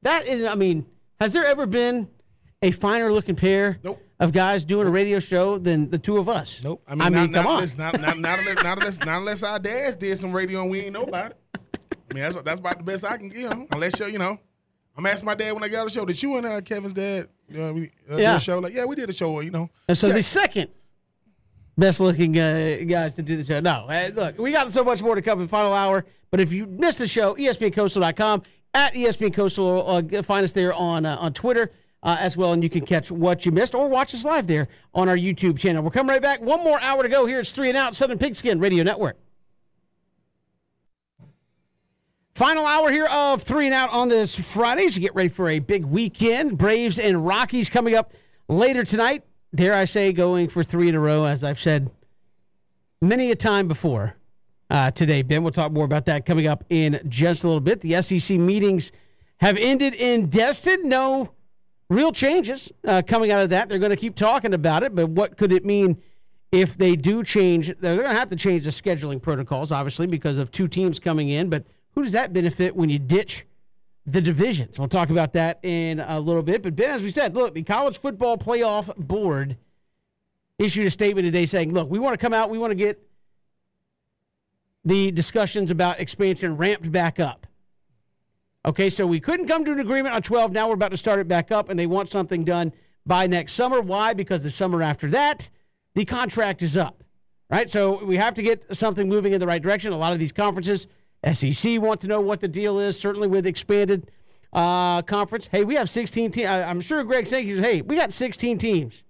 That 0.00 0.26
is, 0.26 0.46
I 0.46 0.54
mean, 0.54 0.86
has 1.20 1.34
there 1.34 1.44
ever 1.44 1.66
been 1.66 2.08
a 2.62 2.70
finer 2.70 3.12
looking 3.12 3.36
pair 3.36 3.78
Nope. 3.82 4.02
Of 4.22 4.32
guys 4.32 4.64
doing 4.64 4.86
a 4.86 4.90
radio 4.90 5.18
show 5.18 5.58
than 5.58 5.90
the 5.90 5.98
two 5.98 6.16
of 6.18 6.28
us? 6.28 6.62
Nope. 6.62 6.82
I 6.86 6.94
mean, 6.94 7.02
I 7.02 7.10
mean, 7.10 7.12
not, 7.12 7.24
come 7.24 7.32
not 7.32 7.46
on. 7.46 7.54
Unless, 7.56 7.78
not, 7.78 8.00
not, 8.00 8.18
not, 8.18 8.38
unless, 8.38 8.62
not, 8.62 8.78
unless, 8.78 8.98
not 9.04 9.18
unless 9.18 9.42
our 9.42 9.58
dads 9.58 9.96
did 9.96 10.18
some 10.18 10.32
radio 10.32 10.62
and 10.62 10.70
we 10.70 10.80
ain't 10.80 10.92
know 10.92 11.02
about 11.02 11.32
it. 11.32 11.38
I 12.10 12.14
mean, 12.14 12.22
that's 12.24 12.42
that's 12.42 12.60
about 12.60 12.78
the 12.78 12.84
best 12.84 13.04
I 13.04 13.16
can, 13.16 13.30
you 13.30 13.48
know. 13.48 13.66
Unless 13.72 13.98
you, 14.00 14.06
you 14.06 14.18
know, 14.18 14.38
I'm 14.96 15.06
asking 15.06 15.26
my 15.26 15.34
dad 15.34 15.52
when 15.52 15.62
I 15.64 15.68
got 15.68 15.80
on 15.80 15.86
the 15.86 15.92
show. 15.92 16.04
Did 16.04 16.22
you 16.22 16.36
and 16.36 16.46
uh, 16.46 16.60
Kevin's 16.60 16.92
dad, 16.92 17.28
uh, 17.58 17.72
we 17.72 17.90
uh, 18.10 18.16
do 18.16 18.22
Yeah. 18.22 18.36
a 18.36 18.40
show? 18.40 18.58
Like, 18.58 18.74
yeah, 18.74 18.84
we 18.84 18.96
did 18.96 19.10
a 19.10 19.12
show. 19.12 19.40
You 19.40 19.50
know. 19.50 19.70
And 19.88 19.98
so 19.98 20.06
Yeah. 20.08 20.14
the 20.14 20.22
second 20.22 20.70
best 21.76 22.00
looking 22.00 22.38
uh, 22.38 22.76
guys 22.86 23.14
to 23.14 23.22
do 23.22 23.36
the 23.36 23.44
show. 23.44 23.60
No, 23.60 23.86
uh, 23.88 24.10
look, 24.14 24.38
we 24.38 24.52
got 24.52 24.70
so 24.70 24.84
much 24.84 25.02
more 25.02 25.14
to 25.14 25.22
come 25.22 25.40
in 25.40 25.46
the 25.46 25.50
final 25.50 25.72
hour. 25.72 26.04
But 26.30 26.40
if 26.40 26.52
you 26.52 26.66
missed 26.66 26.98
the 26.98 27.08
show, 27.08 27.34
ESPNCoastal.com, 27.34 28.42
at 28.74 28.94
ESPN 28.94 29.34
Coastal, 29.34 29.84
uh, 29.86 30.22
find 30.22 30.44
us 30.44 30.52
there 30.52 30.72
on 30.72 31.04
uh, 31.04 31.16
on 31.16 31.32
Twitter. 31.32 31.70
Uh, 32.02 32.16
as 32.18 32.36
well, 32.36 32.52
and 32.52 32.62
you 32.62 32.70
can 32.70 32.84
catch 32.84 33.10
what 33.10 33.46
you 33.46 33.52
missed 33.52 33.74
or 33.74 33.88
watch 33.88 34.14
us 34.14 34.24
live 34.24 34.46
there 34.46 34.68
on 34.94 35.08
our 35.08 35.16
YouTube 35.16 35.58
channel. 35.58 35.82
We're 35.82 35.90
coming 35.90 36.10
right 36.10 36.22
back. 36.22 36.40
One 36.40 36.64
more 36.64 36.80
hour 36.80 37.02
to 37.02 37.08
go 37.08 37.26
here. 37.26 37.40
It's 37.40 37.52
three 37.52 37.68
and 37.68 37.76
out, 37.76 37.94
Southern 37.94 38.18
Pigskin 38.18 38.58
Radio 38.58 38.82
Network. 38.82 39.16
Final 42.34 42.64
hour 42.64 42.90
here 42.90 43.06
of 43.12 43.42
three 43.42 43.66
and 43.66 43.74
out 43.74 43.90
on 43.90 44.08
this 44.08 44.34
Friday 44.34 44.86
as 44.86 44.96
you 44.96 45.02
get 45.02 45.14
ready 45.14 45.28
for 45.28 45.50
a 45.50 45.58
big 45.58 45.84
weekend. 45.84 46.56
Braves 46.56 46.98
and 46.98 47.26
Rockies 47.26 47.68
coming 47.68 47.94
up 47.94 48.12
later 48.48 48.84
tonight. 48.84 49.22
Dare 49.54 49.74
I 49.74 49.84
say, 49.84 50.12
going 50.12 50.48
for 50.48 50.62
three 50.62 50.88
in 50.88 50.94
a 50.94 51.00
row, 51.00 51.24
as 51.24 51.44
I've 51.44 51.60
said 51.60 51.90
many 53.02 53.30
a 53.30 53.36
time 53.36 53.68
before 53.68 54.16
uh, 54.70 54.90
today. 54.90 55.20
Ben, 55.20 55.42
we'll 55.42 55.52
talk 55.52 55.72
more 55.72 55.84
about 55.84 56.06
that 56.06 56.24
coming 56.24 56.46
up 56.46 56.64
in 56.70 57.00
just 57.06 57.44
a 57.44 57.46
little 57.46 57.60
bit. 57.60 57.82
The 57.82 58.00
SEC 58.00 58.38
meetings 58.38 58.92
have 59.38 59.58
ended 59.58 59.94
in 59.94 60.30
Destin. 60.30 60.88
No 60.88 61.34
real 61.92 62.12
changes 62.12 62.72
uh, 62.86 63.02
coming 63.06 63.30
out 63.30 63.42
of 63.42 63.50
that. 63.50 63.68
They're 63.68 63.78
going 63.78 63.90
to 63.90 63.96
keep 63.96 64.16
talking 64.16 64.54
about 64.54 64.82
it, 64.82 64.94
but 64.94 65.08
what 65.08 65.36
could 65.36 65.52
it 65.52 65.64
mean 65.64 66.00
if 66.50 66.76
they 66.76 66.96
do 66.96 67.22
change? 67.22 67.68
They're 67.80 67.96
going 67.96 68.08
to 68.08 68.14
have 68.14 68.30
to 68.30 68.36
change 68.36 68.64
the 68.64 68.70
scheduling 68.70 69.20
protocols, 69.20 69.72
obviously, 69.72 70.06
because 70.06 70.38
of 70.38 70.50
two 70.50 70.68
teams 70.68 70.98
coming 70.98 71.28
in, 71.28 71.48
but 71.48 71.66
who 71.94 72.02
does 72.02 72.12
that 72.12 72.32
benefit 72.32 72.74
when 72.74 72.90
you 72.90 72.98
ditch 72.98 73.46
the 74.06 74.20
divisions? 74.20 74.78
We'll 74.78 74.88
talk 74.88 75.10
about 75.10 75.34
that 75.34 75.60
in 75.62 76.00
a 76.00 76.18
little 76.18 76.42
bit. 76.42 76.62
But 76.62 76.74
Ben, 76.74 76.90
as 76.90 77.02
we 77.02 77.10
said, 77.10 77.34
look, 77.34 77.54
the 77.54 77.62
College 77.62 77.98
Football 77.98 78.38
Playoff 78.38 78.94
Board 78.96 79.56
issued 80.58 80.86
a 80.86 80.90
statement 80.90 81.26
today 81.26 81.46
saying, 81.46 81.72
look, 81.72 81.90
we 81.90 81.98
want 81.98 82.14
to 82.14 82.18
come 82.18 82.32
out, 82.32 82.50
we 82.50 82.58
want 82.58 82.70
to 82.70 82.76
get 82.76 83.00
the 84.84 85.10
discussions 85.10 85.70
about 85.70 86.00
expansion 86.00 86.56
ramped 86.56 86.90
back 86.90 87.20
up. 87.20 87.46
Okay, 88.64 88.90
so 88.90 89.06
we 89.06 89.18
couldn't 89.18 89.48
come 89.48 89.64
to 89.64 89.72
an 89.72 89.80
agreement 89.80 90.14
on 90.14 90.22
12. 90.22 90.52
Now 90.52 90.68
we're 90.68 90.74
about 90.74 90.92
to 90.92 90.96
start 90.96 91.18
it 91.18 91.26
back 91.26 91.50
up, 91.50 91.68
and 91.68 91.78
they 91.78 91.86
want 91.86 92.08
something 92.08 92.44
done 92.44 92.72
by 93.04 93.26
next 93.26 93.54
summer. 93.54 93.80
Why? 93.80 94.14
Because 94.14 94.44
the 94.44 94.50
summer 94.50 94.82
after 94.82 95.08
that, 95.08 95.50
the 95.94 96.04
contract 96.04 96.62
is 96.62 96.76
up, 96.76 97.02
right? 97.50 97.68
So 97.68 98.04
we 98.04 98.16
have 98.18 98.34
to 98.34 98.42
get 98.42 98.76
something 98.76 99.08
moving 99.08 99.32
in 99.32 99.40
the 99.40 99.46
right 99.46 99.60
direction. 99.60 99.92
A 99.92 99.96
lot 99.96 100.12
of 100.12 100.20
these 100.20 100.30
conferences 100.30 100.86
SEC 101.30 101.80
want 101.80 102.00
to 102.00 102.06
know 102.06 102.20
what 102.20 102.40
the 102.40 102.48
deal 102.48 102.78
is, 102.78 102.98
certainly 102.98 103.26
with 103.26 103.46
expanded 103.46 104.10
uh, 104.52 105.02
conference. 105.02 105.48
Hey, 105.48 105.64
we 105.64 105.74
have 105.74 105.90
16 105.90 106.30
teams. 106.30 106.48
I'm 106.48 106.80
sure 106.80 107.02
Greg 107.02 107.26
Sankey 107.26 107.50
says, 107.50 107.64
hey, 107.64 107.82
we 107.82 107.96
got 107.96 108.12
16 108.12 108.58
teams. 108.58 109.02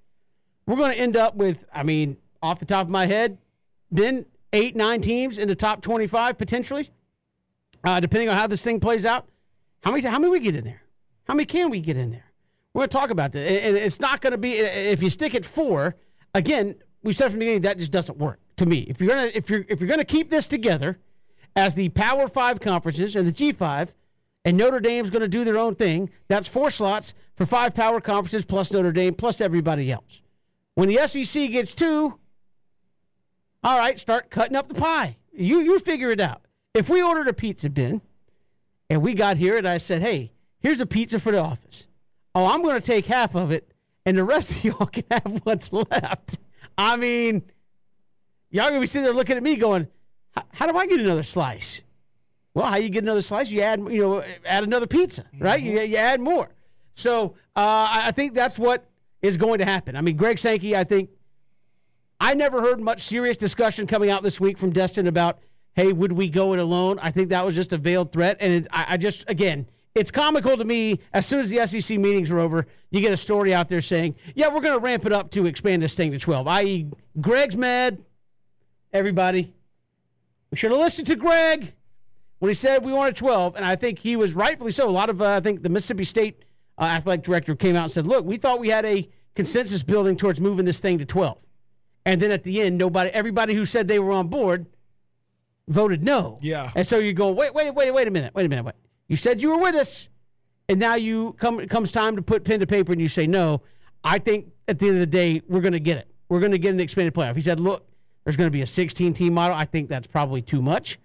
We're 0.67 0.77
going 0.77 0.93
to 0.93 0.99
end 0.99 1.17
up 1.17 1.37
with, 1.37 1.65
I 1.75 1.83
mean, 1.83 2.17
off 2.43 2.59
the 2.59 2.65
top 2.65 2.87
of 2.87 2.91
my 2.91 3.07
head, 3.07 3.39
then 3.91 4.25
eight, 4.53 4.77
nine 4.77 5.01
teams 5.01 5.39
in 5.39 5.49
the 5.49 5.55
top 5.55 5.83
25 5.83 6.39
potentially, 6.39 6.89
uh, 7.85 8.01
depending 8.01 8.29
on 8.29 8.37
how 8.37 8.47
this 8.47 8.63
thing 8.63 8.81
plays 8.81 9.05
out. 9.05 9.27
How 9.83 9.91
many, 9.91 10.07
how 10.07 10.19
many 10.19 10.31
we 10.31 10.41
get 10.41 10.55
in 10.55 10.65
there? 10.65 10.83
How 11.25 11.35
many 11.35 11.45
can 11.45 11.71
we 11.71 11.81
get 11.81 11.97
in 11.97 12.11
there? 12.11 12.25
We're 12.73 12.81
going 12.81 12.89
to 12.89 12.97
talk 12.97 13.11
about 13.11 13.33
that. 13.33 13.41
And 13.41 13.77
it's 13.77 14.01
not 14.01 14.21
going 14.21 14.33
to 14.33 14.39
be, 14.39 14.55
if 14.55 15.03
you 15.03 15.11
stick 15.11 15.35
at 15.35 15.45
four, 15.45 15.97
again, 16.35 16.77
we 17.03 17.13
said 17.13 17.31
from 17.31 17.41
the 17.41 17.47
beginning 17.47 17.63
that 17.63 17.79
just 17.79 17.93
doesn't 17.93 18.19
work 18.19 18.41
to 18.57 18.67
me. 18.67 18.81
If 18.81 19.01
you're 19.01 19.15
to, 19.15 19.37
if 19.37 19.51
you're, 19.51 19.65
if 19.69 19.81
you're 19.81 19.89
to 19.99 20.05
keep 20.05 20.31
this 20.31 20.47
together, 20.47 20.99
as 21.55 21.75
the 21.75 21.91
Power 21.91 22.29
Five 22.29 22.61
conferences 22.61 23.15
and 23.15 23.27
the 23.27 23.33
G5, 23.33 23.93
and 24.45 24.57
Notre 24.57 24.81
Dame's 24.81 25.11
to 25.11 25.29
do 25.29 25.45
their 25.45 25.59
own 25.59 25.75
thing. 25.75 26.11
That's 26.29 26.49
four 26.49 26.71
slots 26.71 27.15
for 27.37 27.47
five 27.47 27.75
power 27.75 28.01
conferences 28.01 28.45
plus 28.45 28.73
Notre 28.73 28.93
Dame 28.93 29.15
plus 29.15 29.41
everybody 29.41 29.93
else. 29.93 30.21
When 30.75 30.89
the 30.89 31.07
SEC 31.07 31.51
gets 31.51 31.75
two, 31.75 32.19
all 33.63 33.79
right, 33.79 33.99
start 33.99 34.31
cutting 34.31 34.57
up 34.57 34.69
the 34.69 34.75
pie. 34.75 35.17
You 35.33 35.61
you 35.61 35.79
figure 35.79 36.11
it 36.11 36.21
out. 36.21 36.43
If 36.75 36.89
we 36.89 37.03
ordered 37.03 37.29
a 37.29 37.33
pizza 37.33 37.71
Ben 37.71 38.01
and 38.93 39.03
we 39.03 39.15
got 39.15 39.37
here 39.37 39.59
and 39.59 39.67
I 39.67 39.79
said, 39.79 40.03
"Hey, 40.03 40.33
here's 40.61 40.81
a 40.81 40.87
pizza 40.87 41.19
for 41.19 41.33
the 41.33 41.41
office." 41.41 41.89
Oh, 42.35 42.47
I'm 42.47 42.63
going 42.63 42.81
to 42.81 42.87
take 42.87 43.07
half 43.07 43.35
of 43.35 43.51
it 43.51 43.73
and 44.05 44.17
the 44.17 44.25
rest 44.25 44.51
of 44.57 44.65
y'all 44.65 44.87
can 44.87 45.05
have 45.11 45.41
what's 45.45 45.73
left. 45.73 46.39
I 46.77 46.97
mean, 46.97 47.43
y'all 48.51 48.65
going 48.69 48.75
to 48.75 48.81
be 48.81 48.87
sitting 48.87 49.05
there 49.05 49.13
looking 49.13 49.37
at 49.37 49.43
me 49.43 49.57
going, 49.57 49.89
how 50.53 50.71
do 50.71 50.77
I 50.77 50.87
get 50.87 51.01
another 51.01 51.23
slice? 51.23 51.83
Well, 52.55 52.67
how 52.67 52.77
you 52.77 52.89
get 52.89 53.03
another 53.03 53.23
slice? 53.23 53.51
You 53.51 53.63
add, 53.63 53.81
you 53.81 54.01
know, 54.01 54.23
add 54.45 54.65
another 54.65 54.87
pizza, 54.87 55.25
right? 55.39 55.63
Mm-hmm. 55.63 55.77
You, 55.77 55.83
you 55.83 55.97
add 55.97 56.21
more. 56.21 56.51
So 56.95 57.35
uh, 57.57 57.89
I 57.91 58.11
think 58.13 58.35
that's 58.35 58.59
what 58.59 58.87
is 59.23 59.37
going 59.37 59.59
to 59.59 59.65
happen. 59.65 59.97
I 59.97 60.01
mean, 60.01 60.17
Greg 60.17 60.39
Sankey, 60.39 60.77
I 60.77 60.85
think 60.85 61.11
I 62.21 62.35
never 62.35 62.61
heard 62.61 62.81
much 62.81 63.01
serious 63.01 63.37
discussion 63.37 63.87
coming 63.87 64.11
out 64.11 64.23
this 64.23 64.41
week 64.41 64.59
from 64.59 64.71
Destin 64.71 65.07
about, 65.07 65.39
hey, 65.75 65.93
would 65.93 66.13
we 66.13 66.29
go 66.29 66.53
it 66.53 66.59
alone? 66.59 66.99
I 67.03 67.11
think 67.11 67.31
that 67.31 67.45
was 67.45 67.55
just 67.55 67.73
a 67.73 67.79
veiled 67.79 68.13
threat. 68.13 68.37
And 68.41 68.53
it, 68.53 68.67
I, 68.71 68.87
I 68.91 68.97
just, 68.97 69.29
again, 69.29 69.67
it's 69.95 70.11
comical 70.11 70.57
to 70.57 70.65
me. 70.65 71.01
As 71.13 71.27
soon 71.27 71.41
as 71.41 71.51
the 71.51 71.67
SEC 71.67 71.99
meetings 71.99 72.31
are 72.31 72.39
over, 72.39 72.67
you 72.91 73.01
get 73.01 73.13
a 73.13 73.17
story 73.17 73.55
out 73.55 73.69
there 73.69 73.81
saying, 73.81 74.17
yeah, 74.35 74.49
we're 74.49 74.61
going 74.61 74.79
to 74.79 74.85
ramp 74.85 75.07
it 75.07 75.13
up 75.13 75.31
to 75.33 75.47
expand 75.47 75.83
this 75.83 75.97
thing 75.97 76.11
to 76.13 76.19
12, 76.19 76.47
i.e., 76.49 76.87
Greg's 77.21 77.57
mad. 77.57 78.03
Everybody, 78.93 79.55
we 80.51 80.59
should 80.59 80.71
have 80.71 80.81
listened 80.81 81.07
to 81.07 81.17
Greg 81.17 81.73
when 82.41 82.51
he 82.51 82.55
said 82.55 82.85
we 82.85 82.93
wanted 82.93 83.17
12, 83.17 83.57
and 83.57 83.65
I 83.65 83.75
think 83.75 83.99
he 83.99 84.17
was 84.17 84.35
rightfully 84.35 84.73
so. 84.73 84.87
A 84.87 84.91
lot 84.91 85.09
of, 85.09 85.23
uh, 85.23 85.37
I 85.37 85.41
think, 85.41 85.63
the 85.63 85.71
Mississippi 85.71 86.05
State 86.05 86.45
uh, 86.77 86.85
athletic 86.85 87.25
director 87.25 87.55
came 87.55 87.75
out 87.75 87.85
and 87.85 87.93
said, 87.93 88.07
"Look, 88.07 88.27
we 88.27 88.37
thought 88.37 88.61
we 88.61 88.69
had 88.69 88.85
a 88.85 89.09
consensus 89.35 89.83
building 89.83 90.15
towards 90.17 90.43
moving 90.43 90.67
this 90.67 90.79
thing 90.79 90.99
to 90.99 91.07
12." 91.07 91.39
And 92.05 92.21
then 92.21 92.31
at 92.31 92.43
the 92.43 92.61
end, 92.61 92.77
nobody, 92.77 93.11
everybody 93.11 93.55
who 93.55 93.65
said 93.65 93.89
they 93.89 93.99
were 93.99 94.13
on 94.13 94.29
board, 94.29 94.67
voted 95.69 96.03
no. 96.05 96.39
Yeah. 96.43 96.71
And 96.75 96.87
so 96.87 96.99
you 96.99 97.13
go, 97.13 97.31
wait, 97.33 97.55
wait, 97.55 97.75
wait, 97.75 97.91
wait 97.91 98.09
a 98.09 98.11
minute, 98.11 98.35
wait 98.35 98.47
a 98.47 98.49
minute, 98.49 98.65
wait. 98.65 98.75
You 99.09 99.17
said 99.17 99.43
you 99.43 99.51
were 99.51 99.59
with 99.59 99.75
us, 99.75 100.09
and 100.69 100.81
now 100.81 100.95
you 100.95 101.35
come. 101.35 101.61
It 101.61 101.69
comes 101.69 101.93
time 101.93 102.17
to 102.17 102.23
put 102.23 102.45
pen 102.45 102.61
to 102.61 102.67
paper, 102.67 102.93
and 102.93 103.01
you 103.01 103.09
say 103.09 103.27
no. 103.27 103.63
I 104.05 104.19
think 104.19 104.53
at 104.69 104.79
the 104.79 104.87
end 104.87 104.97
of 104.97 105.01
the 105.01 105.07
day, 105.07 105.43
we're 105.49 105.61
going 105.61 105.75
to 105.75 105.81
get 105.81 105.99
it. 105.99 106.09
We're 106.29 106.41
going 106.41 106.53
to 106.53 106.59
get 106.59 106.73
an 106.73 106.81
expanded 106.81 107.15
playoff. 107.15 107.35
He 107.35 107.43
said, 107.43 107.61
look, 107.61 107.87
there's 108.25 108.37
going 108.37 108.47
to 108.47 108.53
be 108.53 108.63
a 108.63 108.67
16 108.67 109.13
team 109.15 109.35
model. 109.35 109.57
I 109.57 109.65
think 109.65 109.89
that's 109.89 110.07
probably 110.07 110.41
too 110.41 110.63
much. 110.63 110.99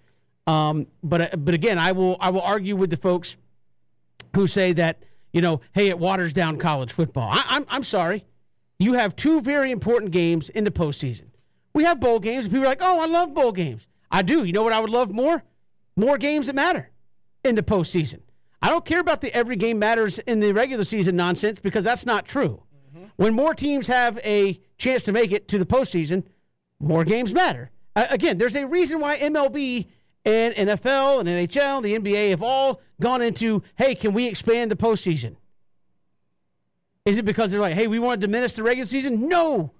Um, 0.45 0.87
but 1.03 1.33
uh, 1.33 1.37
but 1.37 1.53
again, 1.53 1.77
I 1.77 1.91
will 1.91 2.15
I 2.19 2.29
will 2.29 2.41
argue 2.41 2.75
with 2.75 2.89
the 2.89 2.97
folks 2.97 3.37
who 4.35 4.47
say 4.47 4.71
that 4.73 5.03
you 5.33 5.41
know, 5.41 5.61
hey, 5.73 5.89
it 5.89 5.99
waters 5.99 6.31
down 6.31 6.57
college 6.57 6.91
football. 6.91 7.29
I, 7.29 7.43
I'm 7.49 7.65
I'm 7.67 7.83
sorry. 7.83 8.25
You 8.79 8.93
have 8.93 9.15
two 9.15 9.41
very 9.41 9.71
important 9.71 10.11
games 10.11 10.49
in 10.49 10.63
the 10.63 10.71
postseason. 10.71 11.25
We 11.73 11.83
have 11.83 11.99
bowl 11.99 12.19
games, 12.19 12.45
and 12.45 12.53
people 12.53 12.65
are 12.65 12.69
like, 12.69 12.81
"Oh, 12.81 13.01
I 13.01 13.07
love 13.07 13.33
bowl 13.33 13.51
games." 13.51 13.87
I 14.11 14.21
do. 14.21 14.43
You 14.43 14.53
know 14.53 14.63
what 14.63 14.73
I 14.73 14.79
would 14.79 14.89
love 14.89 15.11
more? 15.11 15.43
More 15.95 16.17
games 16.17 16.47
that 16.47 16.55
matter 16.55 16.91
in 17.43 17.55
the 17.55 17.63
postseason. 17.63 18.21
I 18.61 18.69
don't 18.69 18.85
care 18.85 18.99
about 18.99 19.21
the 19.21 19.33
every 19.35 19.55
game 19.55 19.79
matters 19.79 20.19
in 20.19 20.39
the 20.39 20.53
regular 20.53 20.83
season 20.83 21.15
nonsense 21.15 21.59
because 21.59 21.83
that's 21.83 22.05
not 22.05 22.25
true. 22.25 22.63
Mm-hmm. 22.95 23.05
When 23.17 23.33
more 23.33 23.53
teams 23.53 23.87
have 23.87 24.19
a 24.23 24.59
chance 24.77 25.03
to 25.05 25.11
make 25.11 25.31
it 25.31 25.47
to 25.49 25.59
the 25.59 25.65
postseason, 25.65 26.25
more 26.79 27.03
games 27.03 27.33
matter. 27.33 27.71
Uh, 27.95 28.05
again, 28.09 28.37
there's 28.37 28.55
a 28.55 28.65
reason 28.65 28.99
why 28.99 29.17
MLB 29.17 29.87
and 30.25 30.53
NFL 30.55 31.21
and 31.21 31.29
NHL, 31.29 31.81
the 31.81 31.97
NBA 31.97 32.31
have 32.31 32.43
all 32.43 32.81
gone 32.99 33.21
into, 33.21 33.63
hey, 33.75 33.95
can 33.95 34.13
we 34.13 34.27
expand 34.27 34.69
the 34.71 34.75
postseason? 34.75 35.35
Is 37.05 37.17
it 37.17 37.25
because 37.25 37.51
they're 37.51 37.61
like, 37.61 37.75
hey, 37.75 37.87
we 37.87 37.99
want 37.99 38.19
to 38.19 38.27
diminish 38.27 38.53
the 38.53 38.63
regular 38.63 38.85
season? 38.85 39.29
No. 39.29 39.71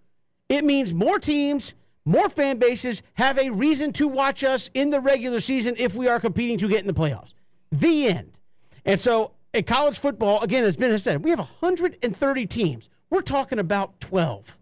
It 0.48 0.64
means 0.64 0.94
more 0.94 1.20
teams, 1.20 1.74
more 2.08 2.30
fan 2.30 2.58
bases 2.58 3.04
have 3.16 3.38
a 3.38 3.50
reason 3.50 3.94
to 3.94 4.08
watch 4.08 4.44
us 4.44 4.70
in 4.74 4.90
the 4.90 5.00
regular 5.00 5.40
season 5.40 5.76
if 5.78 5.96
we 5.96 6.08
are 6.08 6.20
competing 6.20 6.58
to 6.60 6.68
get 6.68 6.82
in 6.82 6.88
the 6.88 6.94
playoffs. 6.94 7.34
The 7.72 8.08
end. 8.08 8.40
And 8.86 9.00
so 9.00 9.34
in 9.54 9.64
college 9.66 10.00
football, 10.00 10.42
again, 10.42 10.64
as 10.64 10.78
Ben 10.78 10.92
has 10.92 11.04
said, 11.04 11.24
we 11.24 11.30
have 11.30 11.40
130 11.40 12.48
teams. 12.48 12.90
We're 13.10 13.22
talking 13.22 13.60
about 13.60 14.00
12 14.00 14.58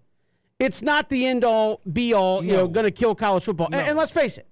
it's 0.60 0.82
not 0.82 1.10
the 1.10 1.26
end 1.26 1.44
all 1.44 1.82
be 1.92 2.14
all, 2.14 2.44
you 2.44 2.52
no. 2.52 2.58
know, 2.58 2.68
going 2.68 2.86
to 2.86 2.92
kill 2.92 3.16
college 3.16 3.44
football. 3.44 3.68
No. 3.70 3.78
And, 3.78 3.90
and, 3.90 3.98
let's 3.98 4.12
face 4.12 4.38
it, 4.38 4.48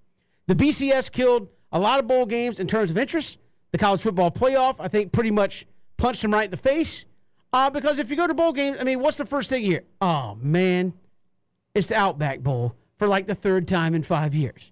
the 0.48 0.56
BCS 0.56 1.12
killed 1.12 1.50
a 1.72 1.80
lot 1.80 2.00
of 2.00 2.08
bowl 2.08 2.26
games 2.26 2.60
in 2.60 2.68
terms 2.68 2.92
of 2.92 2.98
interest. 2.98 3.38
The 3.72 3.78
college 3.78 4.02
football 4.02 4.30
playoff, 4.30 4.76
I 4.80 4.88
think, 4.88 5.12
pretty 5.12 5.32
much 5.32 5.66
punched 5.98 6.22
them 6.22 6.34
right 6.34 6.46
in 6.46 6.52
the 6.52 6.58
face. 6.58 7.06
Uh, 7.52 7.70
because 7.70 8.00
if 8.00 8.10
you 8.10 8.18
go 8.18 8.28
to 8.28 8.34
bowl 8.34 8.52
games, 8.52 8.80
I 8.80 8.84
mean, 8.84 9.00
what's 9.00 9.18
the 9.18 9.26
first 9.26 9.50
thing 9.50 9.64
here? 9.64 9.84
Oh, 10.02 10.38
man, 10.42 10.94
it's 11.74 11.88
the 11.88 11.96
Outback 11.96 12.42
Bowl 12.42 12.76
for 12.98 13.08
like 13.08 13.28
the 13.28 13.36
third 13.36 13.68
time 13.68 13.94
in 13.94 14.04
five 14.04 14.34
years. 14.34 14.72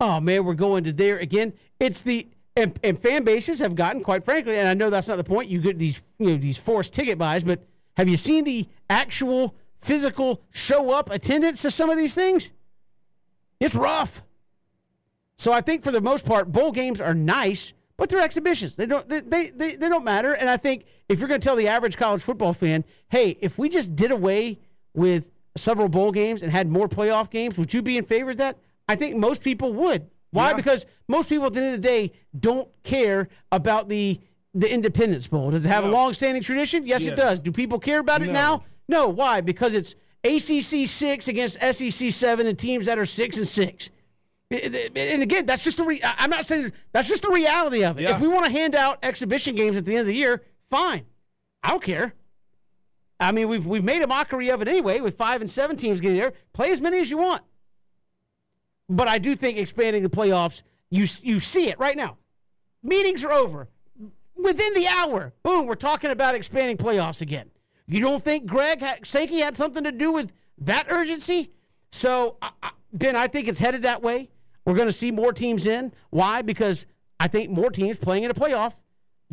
Oh, 0.00 0.20
man, 0.20 0.44
we're 0.44 0.54
going 0.54 0.84
to 0.84 0.92
there 0.92 1.18
again. 1.18 1.52
It's 1.78 2.02
the 2.02 2.28
and, 2.56 2.78
and 2.82 2.98
fan 2.98 3.22
bases 3.22 3.60
have 3.60 3.74
gotten, 3.74 4.02
quite 4.02 4.24
frankly, 4.24 4.58
and 4.58 4.68
I 4.68 4.74
know 4.74 4.90
that's 4.90 5.08
not 5.08 5.16
the 5.16 5.24
point. 5.24 5.48
You 5.48 5.60
get 5.60 5.78
these, 5.78 6.02
you 6.18 6.30
know, 6.30 6.36
these 6.36 6.58
forced 6.58 6.92
ticket 6.92 7.16
buys, 7.16 7.44
but 7.44 7.64
have 7.96 8.08
you 8.08 8.16
seen 8.16 8.44
the 8.44 8.68
actual 8.88 9.54
physical 9.80 10.42
show 10.50 10.90
up 10.90 11.10
attendance 11.10 11.62
to 11.62 11.70
some 11.70 11.90
of 11.90 11.96
these 11.96 12.14
things, 12.14 12.50
it's 13.58 13.74
rough. 13.74 14.22
So 15.38 15.52
I 15.52 15.60
think 15.60 15.82
for 15.82 15.90
the 15.90 16.00
most 16.00 16.26
part, 16.26 16.52
bowl 16.52 16.70
games 16.70 17.00
are 17.00 17.14
nice, 17.14 17.72
but 17.96 18.08
they're 18.08 18.20
exhibitions. 18.20 18.76
They 18.76 18.86
don't 18.86 19.08
they, 19.08 19.20
they, 19.20 19.46
they, 19.48 19.76
they 19.76 19.88
don't 19.88 20.04
matter. 20.04 20.34
And 20.34 20.48
I 20.48 20.56
think 20.56 20.84
if 21.08 21.18
you're 21.18 21.28
going 21.28 21.40
to 21.40 21.44
tell 21.44 21.56
the 21.56 21.68
average 21.68 21.96
college 21.96 22.22
football 22.22 22.52
fan, 22.52 22.84
hey, 23.08 23.38
if 23.40 23.58
we 23.58 23.68
just 23.68 23.96
did 23.96 24.10
away 24.10 24.58
with 24.94 25.29
several 25.56 25.88
bowl 25.88 26.12
games 26.12 26.42
and 26.42 26.50
had 26.52 26.68
more 26.68 26.88
playoff 26.88 27.30
games, 27.30 27.58
would 27.58 27.72
you 27.74 27.82
be 27.82 27.96
in 27.96 28.04
favor 28.04 28.30
of 28.30 28.36
that? 28.38 28.58
I 28.88 28.96
think 28.96 29.16
most 29.16 29.42
people 29.42 29.72
would. 29.74 30.08
Why? 30.32 30.50
Yeah. 30.50 30.56
Because 30.56 30.86
most 31.08 31.28
people 31.28 31.46
at 31.46 31.52
the 31.54 31.60
end 31.60 31.74
of 31.74 31.82
the 31.82 31.88
day 31.88 32.12
don't 32.38 32.68
care 32.82 33.28
about 33.52 33.88
the 33.88 34.20
the 34.52 34.72
Independence 34.72 35.28
Bowl? 35.28 35.52
Does 35.52 35.64
it 35.64 35.68
have 35.68 35.84
a 35.84 35.88
long-standing 35.88 36.42
tradition? 36.42 36.84
Yes, 36.84 37.06
it 37.06 37.14
does. 37.14 37.38
Do 37.38 37.52
people 37.52 37.78
care 37.78 38.00
about 38.00 38.20
it 38.22 38.26
No. 38.26 38.32
now? 38.32 38.64
No. 38.88 39.08
Why? 39.08 39.40
Because 39.40 39.74
it's 39.74 39.94
ACC 40.24 40.88
six 40.88 41.28
against 41.28 41.60
SEC 41.62 42.10
seven 42.10 42.46
and 42.48 42.58
teams 42.58 42.86
that 42.86 42.98
are 42.98 43.06
six 43.06 43.36
and 43.36 43.46
six. 43.46 43.90
And 44.50 45.22
again, 45.22 45.46
that's 45.46 45.62
just 45.62 45.78
a. 45.78 45.84
Re- 45.84 46.00
I'm 46.02 46.30
not 46.30 46.44
saying 46.44 46.72
that's 46.92 47.06
just 47.08 47.22
the 47.22 47.30
reality 47.30 47.84
of 47.84 47.98
it. 47.98 48.02
Yeah. 48.02 48.14
If 48.16 48.20
we 48.20 48.26
want 48.26 48.46
to 48.46 48.50
hand 48.50 48.74
out 48.74 48.98
exhibition 49.04 49.54
games 49.54 49.76
at 49.76 49.84
the 49.84 49.92
end 49.92 50.00
of 50.00 50.06
the 50.08 50.16
year, 50.16 50.42
fine. 50.68 51.04
I 51.62 51.70
don't 51.70 51.82
care. 51.82 52.14
I 53.20 53.32
mean, 53.32 53.48
we've 53.48 53.66
we've 53.66 53.84
made 53.84 54.02
a 54.02 54.06
mockery 54.06 54.48
of 54.48 54.62
it 54.62 54.68
anyway 54.68 55.00
with 55.00 55.16
five 55.16 55.42
and 55.42 55.50
seven 55.50 55.76
teams 55.76 56.00
getting 56.00 56.16
there. 56.16 56.32
Play 56.52 56.72
as 56.72 56.80
many 56.80 57.00
as 57.00 57.10
you 57.10 57.18
want. 57.18 57.42
But 58.88 59.06
I 59.08 59.18
do 59.18 59.36
think 59.36 59.58
expanding 59.58 60.02
the 60.02 60.08
playoffs, 60.10 60.62
you 60.88 61.06
you 61.22 61.38
see 61.38 61.68
it 61.68 61.78
right 61.78 61.96
now. 61.96 62.16
Meetings 62.82 63.24
are 63.24 63.32
over. 63.32 63.68
Within 64.36 64.72
the 64.72 64.86
hour, 64.86 65.34
boom, 65.42 65.66
we're 65.66 65.74
talking 65.74 66.10
about 66.10 66.34
expanding 66.34 66.78
playoffs 66.78 67.20
again. 67.20 67.50
You 67.86 68.00
don't 68.00 68.22
think 68.22 68.46
Greg 68.46 68.80
ha- 68.80 68.96
Sankey 69.04 69.40
had 69.40 69.54
something 69.54 69.84
to 69.84 69.92
do 69.92 70.12
with 70.12 70.32
that 70.58 70.86
urgency? 70.90 71.50
So, 71.92 72.38
I, 72.40 72.50
I, 72.62 72.70
Ben, 72.92 73.16
I 73.16 73.26
think 73.26 73.48
it's 73.48 73.58
headed 73.58 73.82
that 73.82 74.02
way. 74.02 74.30
We're 74.64 74.76
going 74.76 74.88
to 74.88 74.92
see 74.92 75.10
more 75.10 75.32
teams 75.32 75.66
in. 75.66 75.92
Why? 76.08 76.40
Because 76.40 76.86
I 77.18 77.28
think 77.28 77.50
more 77.50 77.70
teams 77.70 77.98
playing 77.98 78.24
in 78.24 78.30
a 78.30 78.34
playoff 78.34 78.74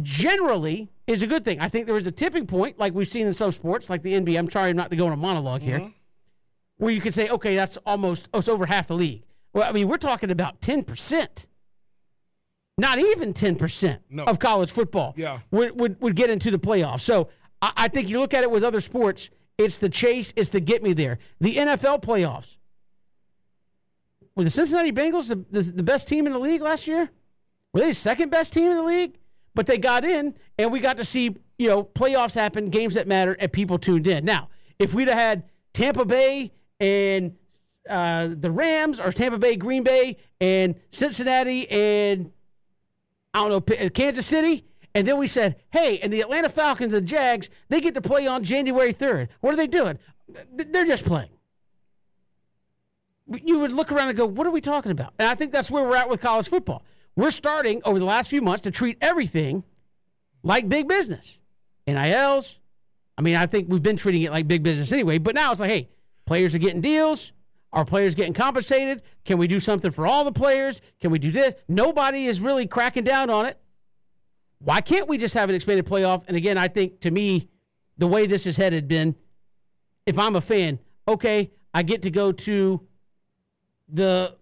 generally 0.01 0.89
is 1.07 1.21
a 1.21 1.27
good 1.27 1.45
thing. 1.45 1.59
I 1.59 1.69
think 1.69 1.87
there 1.87 1.95
is 1.95 2.05
a 2.05 2.11
tipping 2.11 2.45
point, 2.45 2.77
like 2.77 2.93
we've 2.93 3.07
seen 3.07 3.25
in 3.27 3.33
some 3.33 3.51
sports, 3.51 3.89
like 3.89 4.01
the 4.03 4.13
NBA. 4.13 4.37
I'm 4.37 4.47
trying 4.47 4.75
not 4.75 4.89
to 4.91 4.95
go 4.95 5.07
on 5.07 5.13
a 5.13 5.17
monolog 5.17 5.61
here, 5.61 5.79
mm-hmm. 5.79 5.89
where 6.77 6.91
you 6.93 7.01
could 7.01 7.13
say, 7.13 7.29
okay, 7.29 7.55
that's 7.55 7.77
almost 7.85 8.29
oh, 8.33 8.39
it's 8.39 8.47
over 8.49 8.65
half 8.65 8.87
the 8.87 8.95
league. 8.95 9.23
Well, 9.53 9.67
I 9.67 9.71
mean, 9.71 9.87
we're 9.87 9.97
talking 9.97 10.29
about 10.29 10.61
10%. 10.61 11.45
Not 12.77 12.99
even 12.99 13.33
10% 13.33 13.99
No. 14.11 14.25
of 14.25 14.37
college 14.37 14.69
football 14.69 15.15
Yeah. 15.17 15.39
would, 15.49 15.79
would, 15.79 15.99
would 15.99 16.15
get 16.15 16.29
into 16.29 16.51
the 16.51 16.59
playoffs. 16.59 17.01
So 17.01 17.29
I, 17.61 17.71
I 17.75 17.87
think 17.87 18.07
you 18.07 18.19
look 18.19 18.35
at 18.35 18.43
it 18.43 18.51
with 18.51 18.63
other 18.63 18.81
sports, 18.81 19.31
it's 19.57 19.79
the 19.79 19.89
chase, 19.89 20.31
it's 20.35 20.49
the 20.49 20.59
get 20.59 20.83
me 20.83 20.93
there. 20.93 21.17
The 21.39 21.55
NFL 21.55 22.03
playoffs. 22.03 22.57
Were 24.35 24.43
the 24.43 24.51
Cincinnati 24.51 24.91
Bengals 24.91 25.29
the, 25.29 25.43
the, 25.49 25.71
the 25.71 25.81
best 25.81 26.07
team 26.07 26.27
in 26.27 26.33
the 26.33 26.39
league 26.39 26.61
last 26.61 26.85
year? 26.85 27.09
Were 27.73 27.79
they 27.79 27.87
the 27.87 27.95
second 27.95 28.29
best 28.29 28.53
team 28.53 28.69
in 28.69 28.77
the 28.77 28.83
league? 28.83 29.17
But 29.57 29.65
they 29.65 29.79
got 29.79 30.05
in, 30.05 30.35
and 30.59 30.71
we 30.71 30.79
got 30.79 30.97
to 30.97 31.03
see 31.03 31.35
you 31.57 31.67
know 31.67 31.83
playoffs 31.83 32.35
happen, 32.35 32.69
games 32.69 32.93
that 32.93 33.07
matter, 33.07 33.35
and 33.39 33.51
people 33.51 33.79
tuned 33.79 34.05
in. 34.05 34.23
Now, 34.23 34.49
if 34.77 34.93
we'd 34.93 35.07
have 35.07 35.17
had 35.17 35.45
Tampa 35.73 36.05
Bay 36.05 36.51
and 36.79 37.35
uh, 37.89 38.29
the 38.37 38.51
Rams, 38.51 38.99
or 38.99 39.11
Tampa 39.11 39.39
Bay, 39.39 39.55
Green 39.55 39.81
Bay, 39.81 40.17
and 40.39 40.75
Cincinnati, 40.91 41.67
and 41.71 42.31
I 43.33 43.49
don't 43.49 43.67
know 43.67 43.89
Kansas 43.89 44.27
City, 44.27 44.63
and 44.93 45.07
then 45.07 45.17
we 45.17 45.25
said, 45.25 45.55
hey, 45.71 45.97
and 46.03 46.13
the 46.13 46.21
Atlanta 46.21 46.49
Falcons, 46.49 46.91
the 46.91 47.01
Jags, 47.01 47.49
they 47.69 47.81
get 47.81 47.95
to 47.95 48.01
play 48.01 48.27
on 48.27 48.43
January 48.43 48.91
third. 48.91 49.29
What 49.41 49.55
are 49.55 49.57
they 49.57 49.65
doing? 49.65 49.97
They're 50.53 50.85
just 50.85 51.03
playing 51.03 51.29
you 53.43 53.59
would 53.59 53.71
look 53.71 53.91
around 53.91 54.09
and 54.09 54.17
go, 54.17 54.25
what 54.25 54.47
are 54.47 54.51
we 54.51 54.61
talking 54.61 54.91
about? 54.91 55.13
And 55.19 55.27
I 55.27 55.35
think 55.35 55.51
that's 55.51 55.69
where 55.69 55.83
we're 55.83 55.97
at 55.97 56.09
with 56.09 56.21
college 56.21 56.47
football. 56.47 56.83
We're 57.17 57.31
starting 57.31 57.81
over 57.83 57.97
the 57.97 58.05
last 58.05 58.29
few 58.29 58.43
months 58.43 58.61
to 58.61 58.71
treat 58.71 58.99
everything 59.01 59.63
like 60.43 60.69
big 60.69 60.87
business. 60.87 61.39
NILs. 61.87 62.59
I 63.17 63.23
mean, 63.23 63.35
I 63.35 63.47
think 63.47 63.69
we've 63.69 63.81
been 63.81 63.97
treating 63.97 64.21
it 64.21 64.29
like 64.29 64.47
big 64.47 64.61
business 64.61 64.91
anyway, 64.91 65.17
but 65.17 65.33
now 65.33 65.51
it's 65.51 65.59
like, 65.59 65.71
hey, 65.71 65.89
players 66.27 66.53
are 66.53 66.59
getting 66.59 66.79
deals. 66.79 67.33
Are 67.73 67.83
players 67.83 68.13
getting 68.13 68.33
compensated? 68.33 69.01
Can 69.25 69.39
we 69.39 69.47
do 69.47 69.59
something 69.59 69.89
for 69.89 70.05
all 70.05 70.25
the 70.25 70.31
players? 70.31 70.79
Can 71.01 71.09
we 71.09 71.17
do 71.17 71.31
this? 71.31 71.55
Nobody 71.67 72.27
is 72.27 72.39
really 72.39 72.67
cracking 72.67 73.03
down 73.03 73.31
on 73.31 73.47
it. 73.47 73.59
Why 74.59 74.79
can't 74.81 75.07
we 75.07 75.17
just 75.17 75.33
have 75.33 75.49
an 75.49 75.55
expanded 75.55 75.87
playoff? 75.87 76.23
And 76.27 76.37
again, 76.37 76.57
I 76.57 76.67
think 76.67 76.99
to 77.01 77.09
me, 77.09 77.49
the 77.97 78.07
way 78.07 78.27
this 78.27 78.45
is 78.45 78.57
headed, 78.57 78.87
Ben, 78.87 79.15
if 80.05 80.19
I'm 80.19 80.35
a 80.35 80.41
fan, 80.41 80.77
okay, 81.07 81.51
I 81.73 81.81
get 81.81 82.03
to 82.03 82.11
go 82.11 82.31
to 82.31 82.87
the 83.89 84.37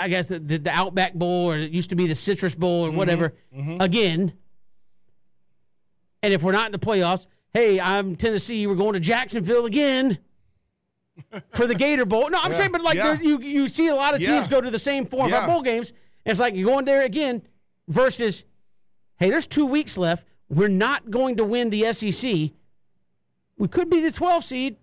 I 0.00 0.08
guess 0.08 0.28
the, 0.28 0.38
the, 0.38 0.58
the 0.58 0.70
Outback 0.70 1.14
Bowl 1.14 1.50
or 1.50 1.56
it 1.56 1.70
used 1.70 1.90
to 1.90 1.96
be 1.96 2.06
the 2.06 2.14
Citrus 2.14 2.54
Bowl 2.54 2.84
or 2.84 2.88
mm-hmm. 2.88 2.96
whatever 2.96 3.34
mm-hmm. 3.54 3.80
again. 3.80 4.32
And 6.22 6.32
if 6.32 6.42
we're 6.42 6.52
not 6.52 6.66
in 6.66 6.72
the 6.72 6.78
playoffs, 6.78 7.26
hey, 7.52 7.80
I'm 7.80 8.16
Tennessee, 8.16 8.66
we're 8.66 8.74
going 8.74 8.94
to 8.94 9.00
Jacksonville 9.00 9.66
again 9.66 10.18
for 11.52 11.66
the 11.66 11.74
Gator 11.74 12.04
Bowl. 12.04 12.30
No, 12.30 12.38
I'm 12.40 12.50
Yeah, 12.50 12.56
saying, 12.56 12.72
but 12.72 12.82
like 12.82 12.96
yeah. 12.96 13.18
you 13.20 13.38
you 13.40 13.68
see 13.68 13.88
a 13.88 13.94
lot 13.94 14.14
of 14.14 14.20
teams 14.20 14.46
Yeah. 14.46 14.50
go 14.50 14.60
to 14.60 14.70
the 14.70 14.78
same 14.78 15.06
four 15.06 15.26
or 15.26 15.30
five 15.30 15.48
bowl 15.48 15.62
games. 15.62 15.92
It's 16.24 16.40
like 16.40 16.54
you're 16.54 16.66
going 16.66 16.84
there 16.84 17.02
again 17.02 17.42
versus, 17.88 18.44
hey, 19.18 19.30
there's 19.30 19.46
two 19.46 19.66
weeks 19.66 19.96
left. 19.96 20.24
We're 20.48 20.68
not 20.68 21.10
going 21.10 21.36
to 21.36 21.44
win 21.44 21.70
the 21.70 21.92
SEC. 21.92 22.50
We 23.56 23.68
could 23.68 23.90
be 23.90 24.00
the 24.00 24.10
12 24.10 24.44
seed. 24.44 24.76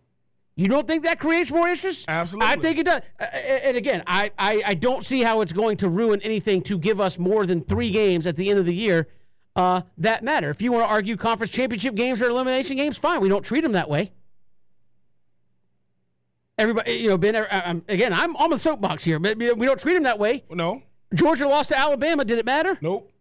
You 0.59 0.67
don't 0.67 0.87
think 0.87 1.03
that 1.03 1.19
creates 1.19 1.51
more 1.51 1.67
interest? 1.69 2.05
Absolutely. 2.07 2.51
I 2.51 2.55
think 2.57 2.79
it 2.79 2.85
does. 2.87 3.01
Uh, 3.19 3.25
And 3.63 3.77
again, 3.77 4.01
I, 4.07 4.31
I, 4.39 4.61
I 4.65 4.73
don't 4.73 5.05
see 5.05 5.21
how 5.21 5.41
it's 5.41 5.53
going 5.53 5.77
to 5.77 5.87
ruin 5.87 6.19
anything 6.23 6.63
to 6.63 6.79
give 6.79 6.99
us 6.99 7.19
more 7.19 7.45
than 7.45 7.61
three 7.61 7.91
games 7.91 8.25
at 8.25 8.35
the 8.37 8.49
end 8.49 8.57
of 8.57 8.65
the 8.65 8.73
year 8.73 9.07
uh, 9.55 9.81
that 9.99 10.23
matter. 10.23 10.49
If 10.49 10.61
you 10.63 10.71
want 10.71 10.83
to 10.85 10.89
argue 10.89 11.15
conference 11.15 11.51
championship 11.51 11.93
games 11.93 12.23
or 12.23 12.29
elimination 12.29 12.75
games, 12.75 12.97
fine. 12.97 13.21
We 13.21 13.29
don't 13.29 13.45
treat 13.45 13.61
them 13.61 13.73
that 13.73 13.87
way. 13.87 14.11
Everybody, 16.57 16.93
you 16.93 17.09
know, 17.09 17.17
Ben. 17.19 17.35
I- 17.35 17.47
I'm, 17.51 17.83
again, 17.87 18.11
I'm 18.13 18.35
on 18.37 18.49
the 18.49 18.57
soapbox 18.57 19.03
here, 19.03 19.19
but 19.19 19.37
we 19.37 19.53
don't 19.65 19.79
treat 19.79 19.93
them 19.93 20.03
that 20.03 20.17
way. 20.17 20.43
No, 20.49 20.81
Georgia 21.13 21.47
lost 21.47 21.69
to 21.69 21.77
Alabama. 21.77 22.25
Did 22.25 22.39
it 22.39 22.45
matter? 22.45 22.77
nope. 22.81 23.11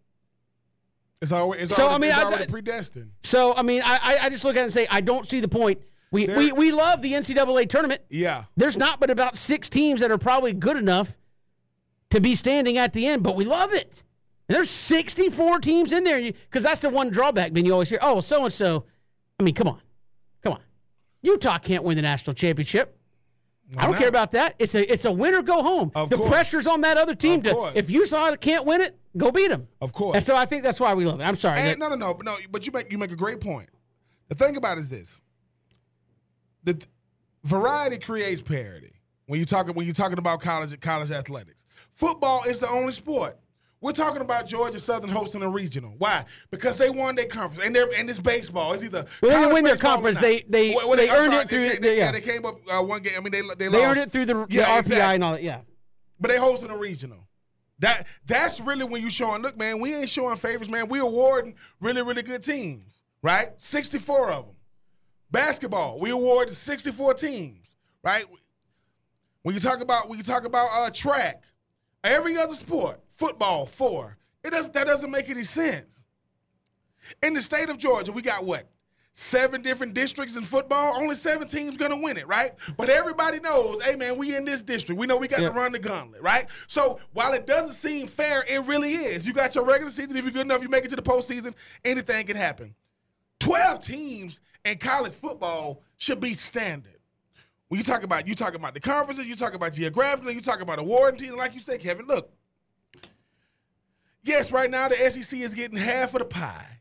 It's 1.21 1.31
always 1.31 1.61
it's 1.61 1.75
So, 1.75 1.87
I 1.89 1.97
mean, 1.97 2.11
I- 2.11 2.45
predestined. 2.45 3.11
So, 3.23 3.53
I 3.55 3.61
mean, 3.63 3.81
I, 3.83 3.99
I- 4.01 4.17
I 4.25 4.29
just 4.29 4.43
look 4.43 4.55
at 4.55 4.59
it 4.61 4.63
and 4.63 4.73
say, 4.73 4.87
I 4.89 5.01
don't 5.01 5.25
see 5.27 5.39
the 5.39 5.47
point. 5.47 5.81
We, 6.11 6.25
There- 6.25 6.37
we, 6.37 6.51
we 6.51 6.71
love 6.71 7.01
the 7.01 7.13
NCAA 7.13 7.69
tournament. 7.69 8.01
Yeah, 8.09 8.45
There's 8.55 8.77
not 8.77 8.99
but 8.99 9.09
about 9.09 9.35
six 9.35 9.69
teams 9.69 9.99
that 10.01 10.11
are 10.11 10.17
probably 10.17 10.53
good 10.53 10.77
enough 10.77 11.17
to 12.11 12.21
be 12.21 12.35
standing 12.35 12.77
at 12.77 12.93
the 12.93 13.05
end, 13.07 13.23
but 13.23 13.35
we 13.35 13.43
love 13.45 13.73
it. 13.73 14.03
And 14.47 14.55
there's 14.55 14.69
64 14.69 15.59
teams 15.59 15.91
in 15.91 16.05
there 16.05 16.21
because 16.31 16.63
that's 16.63 16.79
the 16.81 16.89
one 16.89 17.09
drawback. 17.09 17.51
Ben, 17.51 17.65
you 17.65 17.73
always 17.73 17.89
hear, 17.89 17.99
oh, 18.01 18.21
so 18.21 18.43
and 18.45 18.53
so. 18.53 18.85
I 19.39 19.43
mean, 19.43 19.53
come 19.53 19.67
on, 19.67 19.81
come 20.41 20.53
on. 20.53 20.61
Utah 21.21 21.57
can't 21.57 21.83
win 21.83 21.97
the 21.97 22.01
national 22.01 22.33
championship. 22.33 22.97
I 23.77 23.81
don't 23.81 23.91
not? 23.91 23.99
care 23.99 24.07
about 24.07 24.31
that. 24.31 24.55
It's 24.59 24.73
a 24.75 24.89
it's 24.93 25.03
a 25.03 25.11
win 25.11 25.35
or 25.35 25.41
go 25.41 25.61
home. 25.61 25.91
Of 25.93 26.09
the 26.09 26.15
course. 26.15 26.29
pressure's 26.29 26.67
on 26.67 26.79
that 26.81 26.95
other 26.95 27.13
team 27.15 27.39
Of 27.39 27.43
to. 27.43 27.53
course. 27.53 27.73
If 27.75 27.91
Utah 27.91 28.37
can't 28.37 28.63
win 28.65 28.79
it, 28.79 28.97
go 29.17 29.29
beat 29.29 29.49
them. 29.49 29.67
of 29.81 29.91
course. 29.91 30.15
And 30.15 30.23
so 30.25 30.37
I 30.37 30.45
think 30.45 30.63
that's 30.63 30.79
why 30.79 30.93
we 30.93 31.03
love 31.03 31.19
it. 31.19 31.23
I'm 31.25 31.35
sorry. 31.35 31.59
And 31.59 31.67
that- 31.71 31.77
no, 31.79 31.89
no, 31.89 31.95
no, 31.95 32.13
but 32.13 32.25
no. 32.25 32.37
But 32.49 32.65
you 32.65 32.71
make 32.71 32.89
you 32.89 32.97
make 32.97 33.11
a 33.11 33.17
great 33.17 33.41
point. 33.41 33.67
The 34.29 34.35
thing 34.35 34.55
about 34.55 34.77
it 34.77 34.81
is 34.81 34.89
this: 34.89 35.21
the 36.67 36.85
variety 37.43 37.97
creates 37.97 38.41
parity. 38.41 38.93
When 39.25 39.39
you 39.39 39.45
talking 39.45 39.73
when 39.73 39.85
you're 39.85 39.93
talking 39.95 40.17
about 40.19 40.41
college 40.41 40.79
college 40.79 41.11
athletics, 41.11 41.65
football 41.95 42.43
is 42.43 42.59
the 42.59 42.69
only 42.69 42.91
sport. 42.91 43.37
We're 43.79 43.91
talking 43.93 44.21
about 44.21 44.47
Georgia 44.47 44.79
Southern 44.79 45.09
hosting 45.11 45.43
a 45.43 45.49
regional. 45.49 45.93
Why? 45.99 46.25
Because 46.49 46.77
they 46.79 46.89
won 46.89 47.13
their 47.15 47.27
conference, 47.27 47.63
and 47.65 47.75
they're 47.75 47.89
and 47.95 48.09
it's 48.09 48.19
baseball. 48.19 48.73
It's 48.73 48.83
either 48.83 49.05
Well, 49.21 49.31
they 49.31 49.37
didn't 49.37 49.53
win 49.53 49.63
their 49.65 49.77
conference. 49.77 50.17
They- 50.19 50.43
they- 50.49 50.73
Well, 50.73 50.95
they 50.95 51.09
I'm 51.09 51.15
earned 51.17 51.33
sorry, 51.33 51.43
it 51.43 51.49
through 51.49 51.69
They, 51.69 51.75
the- 51.75 51.81
they, 51.81 51.97
yeah. 51.97 52.11
they 52.11 52.21
came 52.21 52.45
up 52.45 52.55
uh, 52.69 52.81
one 52.83 53.01
game. 53.03 53.13
I 53.17 53.19
mean, 53.19 53.31
they 53.31 53.41
they, 53.41 53.67
they 53.69 53.85
earned 53.85 53.99
it 53.99 54.09
through 54.11 54.25
the, 54.25 54.33
the 54.33 54.47
Yeah, 54.49 54.65
RPI 54.65 54.79
exactly. 54.79 55.15
and 55.15 55.23
all 55.23 55.31
that. 55.33 55.43
Yeah. 55.43 55.59
But 56.19 56.29
they 56.29 56.37
hosting 56.37 56.71
a 56.71 56.77
regional. 56.77 57.27
That 57.79 58.07
that's 58.25 58.59
really 58.59 58.83
when 58.85 59.03
you 59.03 59.11
showing. 59.11 59.43
Look, 59.43 59.55
man, 59.57 59.79
we 59.79 59.93
ain't 59.93 60.09
showing 60.09 60.37
favors, 60.37 60.69
man. 60.69 60.87
We 60.87 60.97
awarding 60.99 61.53
really 61.79 62.01
really 62.01 62.23
good 62.23 62.43
teams, 62.43 63.03
right? 63.21 63.49
Sixty 63.57 63.99
four 63.99 64.31
of 64.31 64.45
them. 64.47 64.55
Basketball, 65.31 65.99
we 65.99 66.09
award 66.09 66.53
sixty 66.53 66.91
four 66.91 67.13
teams, 67.13 67.75
right? 68.03 68.25
When 69.43 69.53
you 69.55 69.61
talk 69.61 69.81
about 69.81 70.09
when 70.09 70.17
you 70.17 70.23
talk 70.23 70.45
about 70.45 70.69
uh, 70.71 70.89
track, 70.89 71.43
every 72.03 72.37
other 72.37 72.53
sport, 72.53 72.99
football 73.15 73.65
four. 73.65 74.17
It 74.43 74.51
doesn't 74.51 74.73
that 74.73 74.87
doesn't 74.87 75.11
make 75.11 75.29
any 75.29 75.43
sense. 75.43 76.05
In 77.21 77.33
the 77.33 77.41
state 77.41 77.69
of 77.69 77.77
Georgia, 77.77 78.11
we 78.11 78.21
got 78.21 78.45
what? 78.45 78.69
Seven 79.13 79.61
different 79.61 79.93
districts 79.93 80.35
in 80.35 80.43
football. 80.43 80.95
Only 80.95 81.15
seven 81.15 81.47
teams 81.47 81.75
gonna 81.75 81.97
win 81.97 82.17
it, 82.17 82.27
right? 82.27 82.51
But 82.77 82.89
everybody 82.89 83.39
knows, 83.39 83.81
hey 83.83 83.95
man, 83.95 84.17
we 84.17 84.35
in 84.35 84.45
this 84.45 84.61
district. 84.61 84.99
We 84.99 85.07
know 85.07 85.17
we 85.17 85.27
got 85.27 85.39
to 85.39 85.49
run 85.49 85.71
the 85.71 85.79
gauntlet, 85.79 86.21
right? 86.21 86.45
So 86.67 86.99
while 87.13 87.33
it 87.33 87.47
doesn't 87.47 87.73
seem 87.73 88.07
fair, 88.07 88.45
it 88.47 88.63
really 88.65 88.93
is. 88.93 89.25
You 89.25 89.33
got 89.33 89.55
your 89.55 89.65
regular 89.65 89.91
season. 89.91 90.15
If 90.15 90.23
you're 90.23 90.31
good 90.31 90.41
enough, 90.45 90.61
you 90.61 90.69
make 90.69 90.85
it 90.85 90.89
to 90.89 90.95
the 90.95 91.01
postseason. 91.01 91.55
Anything 91.83 92.27
can 92.27 92.37
happen. 92.37 92.75
Twelve 93.39 93.79
teams 93.79 94.39
in 94.65 94.77
college 94.77 95.13
football 95.13 95.83
should 95.97 96.19
be 96.19 96.33
standard. 96.33 96.97
When 97.67 97.77
you 97.77 97.83
talk 97.83 98.03
about 98.03 98.27
you 98.27 98.35
talk 98.35 98.55
about 98.55 98.73
the 98.73 98.79
conferences, 98.79 99.27
you 99.27 99.35
talk 99.35 99.53
about 99.53 99.73
geographically, 99.73 100.33
you 100.33 100.41
talk 100.41 100.61
about 100.61 100.79
awarding 100.79 101.19
teams, 101.19 101.35
like 101.35 101.53
you 101.53 101.59
said, 101.59 101.81
Kevin. 101.81 102.07
Look, 102.07 102.31
yes, 104.23 104.51
right 104.51 104.69
now 104.69 104.87
the 104.87 104.95
SEC 104.95 105.39
is 105.39 105.53
getting 105.53 105.77
half 105.77 106.13
of 106.13 106.19
the 106.19 106.25
pie. 106.25 106.79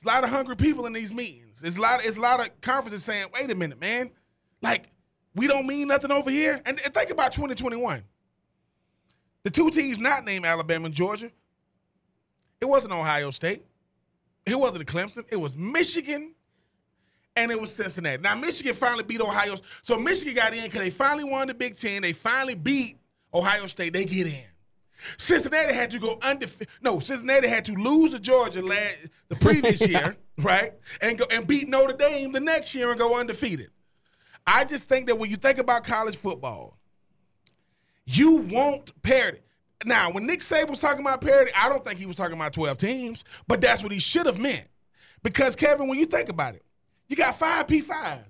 There's 0.00 0.12
a 0.12 0.16
lot 0.16 0.24
of 0.24 0.30
hungry 0.30 0.56
people 0.56 0.86
in 0.86 0.92
these 0.92 1.12
meetings. 1.12 1.60
There's 1.60 1.76
a 1.76 1.80
lot. 1.80 2.04
It's 2.04 2.16
a 2.16 2.20
lot 2.20 2.40
of 2.40 2.60
conferences 2.60 3.04
saying, 3.04 3.26
"Wait 3.32 3.50
a 3.50 3.54
minute, 3.54 3.80
man, 3.80 4.10
like 4.62 4.90
we 5.34 5.46
don't 5.46 5.66
mean 5.66 5.88
nothing 5.88 6.10
over 6.10 6.30
here." 6.30 6.60
And, 6.64 6.80
and 6.84 6.92
think 6.92 7.10
about 7.10 7.32
2021. 7.32 8.02
The 9.44 9.50
two 9.50 9.70
teams 9.70 9.98
not 9.98 10.24
named 10.24 10.44
Alabama 10.44 10.86
and 10.86 10.94
Georgia. 10.94 11.30
It 12.60 12.64
wasn't 12.64 12.92
Ohio 12.92 13.30
State. 13.30 13.64
It 14.48 14.58
wasn't 14.58 14.86
Clemson. 14.86 15.24
It 15.30 15.36
was 15.36 15.56
Michigan 15.56 16.34
and 17.36 17.50
it 17.50 17.60
was 17.60 17.72
Cincinnati. 17.72 18.22
Now 18.22 18.34
Michigan 18.34 18.74
finally 18.74 19.04
beat 19.04 19.20
Ohio. 19.20 19.56
So 19.82 19.96
Michigan 19.96 20.34
got 20.34 20.54
in 20.54 20.64
because 20.64 20.80
they 20.80 20.90
finally 20.90 21.24
won 21.24 21.48
the 21.48 21.54
Big 21.54 21.76
Ten. 21.76 22.02
They 22.02 22.12
finally 22.12 22.54
beat 22.54 22.98
Ohio 23.32 23.66
State. 23.66 23.92
They 23.92 24.04
get 24.04 24.26
in. 24.26 24.44
Cincinnati 25.16 25.72
had 25.72 25.90
to 25.92 25.98
go 25.98 26.18
undefeated. 26.22 26.68
No, 26.82 26.98
Cincinnati 26.98 27.46
had 27.46 27.64
to 27.66 27.72
lose 27.72 28.12
to 28.12 28.18
Georgia 28.18 28.60
last, 28.62 28.96
the 29.28 29.36
previous 29.36 29.80
year, 29.88 30.16
right? 30.38 30.74
And 31.00 31.18
go 31.18 31.26
and 31.30 31.46
beat 31.46 31.68
Notre 31.68 31.96
Dame 31.96 32.32
the 32.32 32.40
next 32.40 32.74
year 32.74 32.90
and 32.90 32.98
go 32.98 33.18
undefeated. 33.18 33.70
I 34.46 34.64
just 34.64 34.84
think 34.84 35.06
that 35.06 35.18
when 35.18 35.30
you 35.30 35.36
think 35.36 35.58
about 35.58 35.84
college 35.84 36.16
football, 36.16 36.78
you 38.06 38.38
want 38.38 39.00
parity. 39.02 39.40
Now, 39.84 40.10
when 40.10 40.26
Nick 40.26 40.40
Saban 40.40 40.68
was 40.68 40.78
talking 40.78 41.00
about 41.00 41.20
parity, 41.20 41.52
I 41.56 41.68
don't 41.68 41.84
think 41.84 41.98
he 41.98 42.06
was 42.06 42.16
talking 42.16 42.34
about 42.34 42.52
12 42.52 42.78
teams, 42.78 43.24
but 43.46 43.60
that's 43.60 43.82
what 43.82 43.92
he 43.92 44.00
should 44.00 44.26
have 44.26 44.38
meant. 44.38 44.66
Because, 45.22 45.54
Kevin, 45.54 45.88
when 45.88 45.98
you 45.98 46.06
think 46.06 46.28
about 46.28 46.54
it, 46.54 46.64
you 47.08 47.16
got 47.16 47.38
five 47.38 47.66
P5s. 47.66 48.20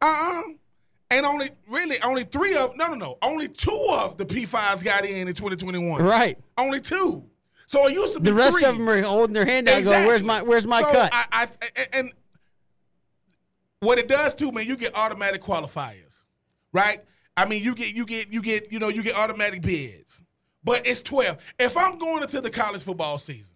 Uh-uh. 0.00 0.42
And 1.10 1.26
only, 1.26 1.50
really, 1.68 2.00
only 2.02 2.24
three 2.24 2.56
of, 2.56 2.76
no, 2.76 2.88
no, 2.88 2.94
no, 2.94 3.18
only 3.22 3.48
two 3.48 3.86
of 3.90 4.16
the 4.16 4.24
P5s 4.24 4.82
got 4.82 5.04
in 5.04 5.28
in 5.28 5.34
2021. 5.34 6.02
Right. 6.02 6.38
Only 6.56 6.80
two. 6.80 7.24
So 7.66 7.86
it 7.86 7.94
used 7.94 8.14
to 8.14 8.20
be 8.20 8.30
The 8.30 8.34
rest 8.34 8.58
three. 8.58 8.68
of 8.68 8.76
them 8.76 8.88
are 8.88 9.00
holding 9.02 9.32
their 9.32 9.46
hand 9.46 9.66
out, 9.68 9.82
going, 9.82 10.06
"Where's 10.06 10.22
my 10.22 10.42
Where's 10.42 10.66
my 10.66 10.82
so 10.82 10.92
cut?" 10.92 11.10
I, 11.14 11.24
I, 11.32 11.48
and 11.94 12.12
what 13.80 13.98
it 13.98 14.08
does 14.08 14.34
too, 14.34 14.52
man, 14.52 14.66
you 14.66 14.76
get 14.76 14.94
automatic 14.94 15.42
qualifiers, 15.42 16.24
right? 16.74 17.02
I 17.34 17.46
mean, 17.46 17.62
you 17.62 17.74
get 17.74 17.94
you 17.94 18.04
get 18.04 18.30
you 18.30 18.42
get 18.42 18.70
you 18.70 18.78
know 18.78 18.88
you 18.88 19.02
get 19.02 19.16
automatic 19.16 19.62
bids, 19.62 20.22
but 20.64 20.86
it's 20.86 21.02
twelve. 21.02 21.38
If 21.58 21.76
I'm 21.76 21.98
going 21.98 22.22
into 22.22 22.40
the 22.40 22.50
college 22.50 22.82
football 22.82 23.18
season, 23.18 23.54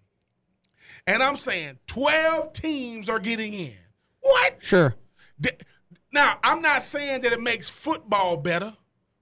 and 1.06 1.22
I'm 1.22 1.36
saying 1.36 1.78
twelve 1.86 2.52
teams 2.52 3.08
are 3.08 3.18
getting 3.18 3.52
in, 3.54 3.74
what? 4.20 4.56
sure. 4.58 4.94
Now, 6.12 6.38
I'm 6.42 6.62
not 6.62 6.82
saying 6.82 7.20
that 7.22 7.32
it 7.32 7.40
makes 7.42 7.68
football 7.68 8.38
better, 8.38 8.74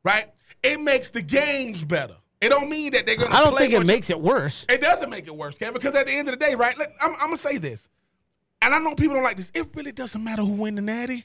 right? 0.04 0.32
It 0.62 0.80
makes 0.80 1.08
the 1.08 1.22
games 1.22 1.82
better. 1.82 2.16
It 2.40 2.50
don't 2.50 2.68
mean 2.68 2.92
that 2.92 3.06
they're 3.06 3.16
going 3.16 3.30
to. 3.30 3.36
I 3.36 3.42
don't 3.42 3.56
think 3.56 3.72
it 3.72 3.86
makes 3.86 4.10
it 4.10 4.20
worse. 4.20 4.66
it 4.68 4.80
doesn't 4.80 5.10
make 5.10 5.26
it 5.26 5.34
worse, 5.34 5.58
Kevin, 5.58 5.74
because 5.74 5.94
at 5.94 6.06
the 6.06 6.12
end 6.12 6.28
of 6.28 6.38
the 6.38 6.44
day, 6.44 6.54
right? 6.54 6.76
Look, 6.76 6.88
I'm, 7.00 7.12
I'm 7.14 7.18
gonna 7.18 7.36
say 7.36 7.58
this, 7.58 7.88
and 8.62 8.74
I 8.74 8.78
know 8.78 8.94
people 8.94 9.14
don't 9.14 9.24
like 9.24 9.38
this. 9.38 9.50
It 9.54 9.68
really 9.74 9.92
doesn't 9.92 10.22
matter 10.22 10.42
who 10.42 10.52
win 10.52 10.74
the 10.74 10.82
Natty, 10.82 11.24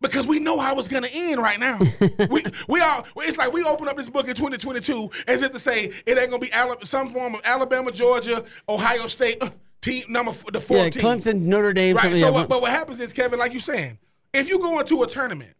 because 0.00 0.26
we 0.26 0.38
know 0.38 0.58
how 0.58 0.78
it's 0.78 0.88
gonna 0.88 1.08
end 1.12 1.40
right 1.40 1.58
now. 1.58 1.78
we 2.30 2.44
we 2.68 2.80
are. 2.80 3.04
It's 3.16 3.36
like 3.36 3.52
we 3.52 3.62
open 3.64 3.88
up 3.88 3.96
this 3.96 4.08
book 4.08 4.28
in 4.28 4.34
2022 4.34 5.10
as 5.26 5.42
if 5.42 5.52
to 5.52 5.58
say 5.58 5.92
it 6.04 6.18
ain't 6.18 6.30
gonna 6.30 6.38
be 6.38 6.52
Alabama, 6.52 6.84
some 6.86 7.12
form 7.12 7.34
of 7.34 7.40
Alabama, 7.44 7.90
Georgia, 7.92 8.44
Ohio 8.68 9.06
State 9.06 9.38
uh, 9.42 9.50
team 9.80 10.04
number 10.08 10.32
the 10.52 10.58
Yeah, 10.58 10.90
14. 10.90 11.02
Clemson, 11.02 11.40
Notre 11.42 11.72
Dame, 11.72 11.96
Right. 11.96 12.16
So, 12.16 12.32
what, 12.32 12.48
but- 12.48 12.60
what 12.60 12.70
happens 12.70 13.00
is, 13.00 13.12
Kevin, 13.12 13.38
like 13.38 13.52
you 13.52 13.60
saying, 13.60 13.98
if 14.32 14.48
you 14.48 14.58
go 14.58 14.78
into 14.78 15.02
a 15.02 15.06
tournament, 15.06 15.54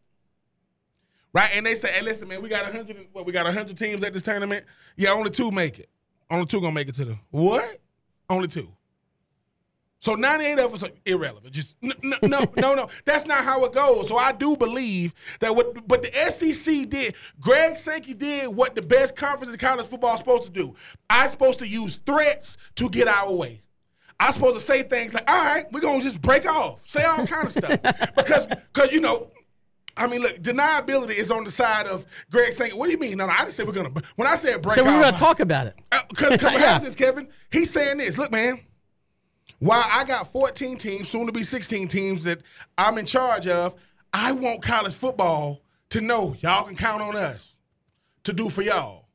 right, 1.32 1.50
and 1.54 1.64
they 1.64 1.74
say, 1.74 1.92
"Hey, 1.92 2.02
listen, 2.02 2.28
man, 2.28 2.42
we 2.42 2.48
got 2.48 2.70
hundred. 2.70 2.96
What 3.12 3.24
we 3.26 3.32
got 3.32 3.46
hundred 3.52 3.78
teams 3.78 4.02
at 4.02 4.12
this 4.12 4.22
tournament. 4.22 4.66
Yeah, 4.96 5.12
only 5.12 5.30
two 5.30 5.50
make 5.50 5.78
it. 5.78 5.88
Only 6.30 6.46
two 6.46 6.60
gonna 6.60 6.72
make 6.72 6.88
it 6.88 6.94
to 6.96 7.04
the 7.06 7.18
what? 7.30 7.78
Only 8.28 8.48
two. 8.48 8.70
So 9.98 10.14
98 10.14 10.58
of 10.58 10.74
us 10.74 10.82
are 10.82 10.90
irrelevant. 11.04 11.52
Just 11.54 11.76
no, 11.82 11.94
no, 12.02 12.16
no, 12.22 12.44
no, 12.56 12.74
no. 12.74 12.88
That's 13.06 13.24
not 13.26 13.44
how 13.44 13.64
it 13.64 13.72
goes. 13.72 14.08
So 14.08 14.16
I 14.18 14.32
do 14.32 14.56
believe 14.56 15.14
that 15.40 15.54
what, 15.56 15.88
but 15.88 16.02
the 16.02 16.12
SEC 16.30 16.88
did. 16.88 17.14
Greg 17.40 17.76
Sankey 17.78 18.14
did 18.14 18.48
what 18.48 18.74
the 18.74 18.82
best 18.82 19.16
conference 19.16 19.52
in 19.52 19.58
college 19.58 19.86
football 19.86 20.12
is 20.14 20.18
supposed 20.20 20.44
to 20.44 20.50
do. 20.50 20.74
I'm 21.08 21.30
supposed 21.30 21.58
to 21.60 21.66
use 21.66 21.96
threats 22.06 22.56
to 22.76 22.88
get 22.90 23.08
our 23.08 23.32
way. 23.32 23.62
I'm 24.20 24.32
supposed 24.32 24.54
to 24.54 24.60
say 24.60 24.82
things 24.82 25.12
like, 25.12 25.28
"All 25.30 25.36
right, 25.44 25.70
we're 25.72 25.80
gonna 25.80 26.00
just 26.00 26.20
break 26.22 26.46
off, 26.46 26.80
say 26.84 27.02
all 27.02 27.26
kind 27.26 27.46
of 27.46 27.52
stuff," 27.52 27.78
because, 28.16 28.46
because 28.46 28.90
you 28.92 29.00
know, 29.00 29.30
I 29.96 30.06
mean, 30.06 30.20
look, 30.22 30.40
deniability 30.42 31.16
is 31.18 31.30
on 31.30 31.44
the 31.44 31.50
side 31.50 31.86
of 31.86 32.06
Greg 32.30 32.52
Sankey. 32.52 32.74
What 32.76 32.86
do 32.86 32.92
you 32.92 32.98
mean? 32.98 33.16
No, 33.18 33.26
no, 33.26 33.32
I 33.32 33.44
just 33.44 33.56
said 33.56 33.66
we're 33.66 33.72
gonna. 33.74 33.92
When 34.16 34.26
I 34.28 34.36
said 34.36 34.62
break 34.62 34.70
off. 34.72 34.74
so 34.76 34.84
we 34.84 34.92
were 34.94 35.10
to 35.10 35.12
talk 35.12 35.40
about 35.40 35.66
it. 35.66 35.74
Uh, 35.92 36.00
because 36.08 36.30
what 36.42 36.52
Yeah. 36.52 36.58
happens 36.60 36.90
is, 36.90 36.96
Kevin, 36.96 37.28
he's 37.50 37.70
saying 37.70 37.98
this. 37.98 38.16
Look, 38.16 38.30
man, 38.30 38.60
while 39.58 39.84
I 39.90 40.04
got 40.04 40.32
14 40.32 40.78
teams, 40.78 41.08
soon 41.08 41.26
to 41.26 41.32
be 41.32 41.42
16 41.42 41.88
teams 41.88 42.24
that 42.24 42.40
I'm 42.76 42.98
in 42.98 43.06
charge 43.06 43.46
of, 43.46 43.74
I 44.12 44.32
want 44.32 44.62
college 44.62 44.94
football 44.94 45.62
to 45.90 46.00
know 46.00 46.36
y'all 46.40 46.64
can 46.64 46.76
count 46.76 47.02
on 47.02 47.16
us 47.16 47.54
to 48.24 48.32
do 48.32 48.48
for 48.48 48.62
y'all. 48.62 49.06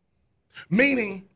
Meaning, 0.69 1.27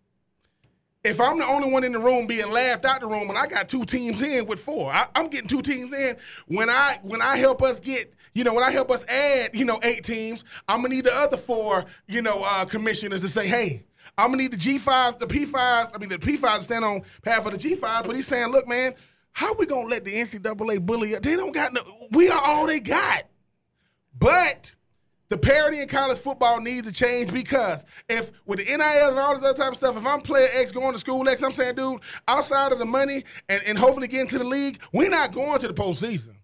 if 1.04 1.22
I'm 1.22 1.38
the 1.38 1.46
only 1.46 1.70
one 1.70 1.84
in 1.84 1.92
the 1.92 2.00
room 2.00 2.26
being 2.26 2.50
laughed 2.50 2.84
out 2.84 3.02
the 3.02 3.08
room, 3.08 3.30
and 3.30 3.38
I 3.38 3.46
got 3.46 3.70
two 3.70 3.86
teams 3.86 4.22
in 4.22 4.48
with 4.48 4.60
four, 4.60 4.92
I, 4.92 5.08
I'm 5.14 5.28
getting 5.28 5.48
two 5.48 5.62
teams 5.62 5.94
in. 5.94 6.18
When 6.48 6.70
I 6.70 7.00
when 7.04 7.22
I 7.22 7.38
help 7.38 7.62
us 7.62 7.80
get, 7.80 8.14
you 8.34 8.44
know, 8.44 8.54
when 8.54 8.64
I 8.64 8.72
help 8.72 8.90
us 8.90 9.06
add, 9.06 9.56
you 9.56 9.66
know, 9.66 9.80
eight 9.84 10.04
teams, 10.04 10.44
I'm 10.68 10.82
gonna 10.82 10.96
need 10.96 11.06
the 11.06 11.14
other 11.14 11.38
four, 11.38 11.86
you 12.08 12.22
know, 12.24 12.42
uh, 12.44 12.66
commissioners 12.66 13.22
to 13.22 13.28
say, 13.28 13.48
hey, 13.48 13.84
I'm 14.18 14.32
gonna 14.32 14.44
need 14.44 14.52
the 14.52 14.58
G5, 14.58 15.20
the 15.20 15.28
P5. 15.28 15.56
I 15.94 15.98
mean, 15.98 16.10
the 16.10 16.18
P5 16.18 16.58
to 16.58 16.64
stand 16.64 16.86
on 16.86 17.02
behalf 17.24 17.46
of 17.46 17.52
the 17.52 17.58
G5. 17.58 18.06
But 18.06 18.16
he's 18.16 18.28
saying, 18.28 18.52
look, 18.52 18.68
man, 18.68 18.96
how 19.32 19.54
we 19.56 19.66
gonna 19.66 19.88
let 19.88 20.06
the 20.06 20.14
NCAA 20.14 20.86
bully? 20.86 21.16
us? 21.16 21.22
They 21.22 21.36
don't 21.36 21.54
got 21.54 21.74
no. 21.74 21.82
We 22.12 22.30
are 22.30 22.42
all 22.42 22.68
they 22.68 22.80
got. 22.80 23.24
But 24.18 24.74
the 25.30 25.38
parity 25.38 25.82
in 25.82 25.88
college 25.88 26.20
football 26.20 26.62
needs 26.62 26.88
to 26.88 26.94
change 26.94 27.34
because 27.34 27.84
if 28.08 28.32
with 28.46 28.60
the 28.60 28.66
NIL 28.66 29.10
and 29.10 29.20
all 29.20 29.36
this 29.36 29.44
other 29.44 29.58
type 29.58 29.72
of 29.72 29.76
stuff, 29.76 29.98
if 29.98 30.06
I'm 30.06 30.22
player 30.22 30.48
X 30.54 30.72
going 30.72 30.94
to 30.94 31.00
school 31.00 31.28
X, 31.28 31.42
I'm 31.44 31.52
saying, 31.52 31.76
dude, 31.76 32.00
outside 32.28 32.72
of 32.72 32.80
the 32.80 32.86
money 32.86 33.26
and, 33.50 33.62
and 33.64 33.78
hopefully 33.78 34.08
getting 34.08 34.28
to 34.30 34.38
the 34.38 34.44
league, 34.44 34.80
we're 34.94 35.10
not 35.10 35.34
going 35.34 35.60
to 35.60 35.68
the 35.68 35.74
postseason. 35.74 36.35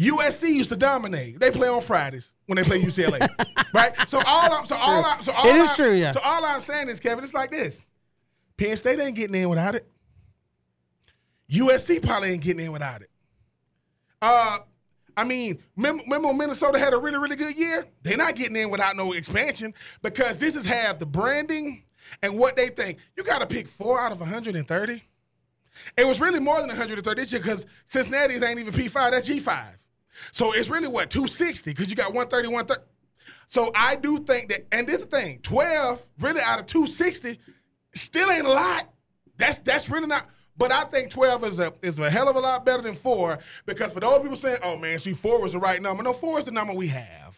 USC 0.00 0.48
used 0.48 0.70
to 0.70 0.76
dominate. 0.76 1.38
They 1.38 1.50
play 1.50 1.68
on 1.68 1.82
Fridays 1.82 2.32
when 2.46 2.56
they 2.56 2.62
play 2.62 2.80
UCLA, 2.80 3.28
right? 3.74 3.92
So 4.08 4.18
all 4.24 4.50
I'm, 4.52 4.64
so 4.64 4.74
all 4.74 5.04
I'm, 5.04 5.20
so 5.22 5.30
all 5.32 5.46
It 5.46 5.56
is 5.56 5.66
I'm- 5.68 5.76
true, 5.76 5.92
yeah. 5.92 6.12
So 6.12 6.20
all 6.24 6.44
I'm 6.44 6.62
saying 6.62 6.88
is, 6.88 6.98
Kevin, 7.00 7.22
it's 7.22 7.34
like 7.34 7.50
this: 7.50 7.76
Penn 8.56 8.76
State 8.76 8.98
ain't 8.98 9.14
getting 9.14 9.34
in 9.36 9.48
without 9.50 9.74
it. 9.74 9.86
USC 11.50 12.02
probably 12.02 12.30
ain't 12.30 12.42
getting 12.42 12.64
in 12.64 12.72
without 12.72 13.02
it. 13.02 13.10
Uh, 14.22 14.58
I 15.16 15.24
mean, 15.24 15.58
remember, 15.76 16.32
Minnesota 16.32 16.78
had 16.78 16.92
a 16.94 16.96
really, 16.98 17.18
really 17.18 17.36
good 17.36 17.56
year? 17.58 17.86
They're 18.02 18.16
not 18.16 18.36
getting 18.36 18.56
in 18.56 18.70
without 18.70 18.96
no 18.96 19.12
expansion 19.12 19.74
because 20.02 20.36
this 20.38 20.54
is 20.56 20.64
half 20.64 20.98
the 20.98 21.06
branding 21.06 21.82
and 22.22 22.38
what 22.38 22.56
they 22.56 22.68
think. 22.68 22.98
You 23.16 23.24
got 23.24 23.40
to 23.40 23.46
pick 23.46 23.66
four 23.68 24.00
out 24.00 24.12
of 24.12 24.20
130. 24.20 25.02
It 25.96 26.06
was 26.06 26.20
really 26.20 26.38
more 26.38 26.58
than 26.60 26.68
130 26.68 27.20
this 27.20 27.32
year 27.32 27.40
because 27.40 27.66
Cincinnati's 27.88 28.42
ain't 28.42 28.60
even 28.60 28.72
P5, 28.72 29.10
that's 29.10 29.28
G5. 29.28 29.74
So 30.32 30.52
it's 30.52 30.68
really 30.68 30.88
what, 30.88 31.10
260 31.10 31.70
because 31.70 31.88
you 31.88 31.96
got 31.96 32.14
130, 32.14 32.48
130. 32.48 32.82
So 33.48 33.70
I 33.74 33.96
do 33.96 34.18
think 34.18 34.48
that, 34.50 34.66
and 34.72 34.86
this 34.86 34.98
is 34.98 35.06
the 35.06 35.10
thing, 35.10 35.40
12 35.42 36.06
really 36.20 36.40
out 36.40 36.60
of 36.60 36.66
260 36.66 37.38
still 37.94 38.30
ain't 38.30 38.46
a 38.46 38.52
lot. 38.52 38.92
That's 39.36 39.58
that's 39.60 39.88
really 39.90 40.06
not. 40.06 40.28
But 40.56 40.72
I 40.72 40.84
think 40.84 41.10
12 41.10 41.44
is 41.44 41.58
a 41.58 41.72
is 41.82 41.98
a 41.98 42.10
hell 42.10 42.28
of 42.28 42.36
a 42.36 42.40
lot 42.40 42.64
better 42.64 42.82
than 42.82 42.94
four 42.94 43.38
because 43.66 43.92
for 43.92 44.00
those 44.00 44.20
people 44.20 44.36
saying, 44.36 44.58
"Oh 44.62 44.76
man, 44.76 44.98
see, 44.98 45.14
four 45.14 45.40
was 45.40 45.52
the 45.52 45.58
right 45.58 45.80
number." 45.80 46.02
No, 46.02 46.12
four 46.12 46.38
is 46.38 46.44
the 46.44 46.50
number 46.50 46.74
we 46.74 46.88
have. 46.88 47.29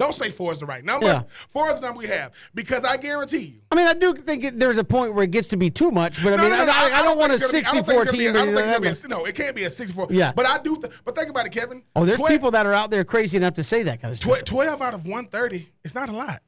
Don't 0.00 0.14
say 0.14 0.30
four 0.30 0.50
is 0.50 0.58
the 0.58 0.64
right 0.64 0.82
number. 0.82 1.06
Yeah. 1.06 1.22
Four 1.50 1.70
is 1.70 1.78
the 1.78 1.82
number 1.86 1.98
we 1.98 2.06
have 2.06 2.32
because 2.54 2.84
I 2.84 2.96
guarantee 2.96 3.38
you. 3.38 3.60
I 3.70 3.74
mean, 3.74 3.86
I 3.86 3.92
do 3.92 4.14
think 4.14 4.44
it, 4.44 4.58
there's 4.58 4.78
a 4.78 4.82
point 4.84 5.14
where 5.14 5.24
it 5.24 5.30
gets 5.30 5.48
to 5.48 5.58
be 5.58 5.68
too 5.68 5.90
much, 5.90 6.24
but 6.24 6.32
I 6.32 6.36
No, 6.36 6.42
mean, 6.44 6.52
no, 6.52 6.64
no, 6.64 6.72
I, 6.72 6.88
I, 6.88 7.00
I 7.00 7.02
don't 7.02 7.18
want 7.18 7.34
a 7.34 7.38
think 7.38 7.66
it's 7.66 7.68
gonna 7.68 7.82
be- 7.82 7.92
I 7.92 7.94
don't 7.94 8.06
64 8.06 8.06
think 8.06 8.06
it's 8.06 8.12
be- 8.12 8.18
team. 8.18 8.28
I 8.30 8.32
don't 8.46 8.80
think 8.82 9.00
be 9.00 9.14
a- 9.14 9.18
No, 9.18 9.24
it 9.26 9.34
can't 9.34 9.54
be 9.54 9.64
a 9.64 9.70
64. 9.70 10.06
Yeah. 10.10 10.32
But 10.34 10.46
I 10.46 10.56
do. 10.62 10.76
Th- 10.76 10.90
but 11.04 11.14
think 11.14 11.28
about 11.28 11.44
it, 11.44 11.50
Kevin. 11.52 11.82
Oh, 11.94 12.06
there's 12.06 12.18
12 12.18 12.30
people 12.32 12.50
that 12.52 12.64
are 12.64 12.72
out 12.72 12.90
there 12.90 13.04
crazy 13.04 13.36
enough 13.36 13.52
to 13.54 13.62
say 13.62 13.82
that 13.82 14.00
kind 14.00 14.10
of 14.10 14.16
stuff. 14.18 14.42
12 14.44 14.80
out 14.80 14.94
of 14.94 15.04
130 15.04 15.68
it's 15.84 15.94
not 15.94 16.08
a 16.08 16.12
lot. 16.12 16.40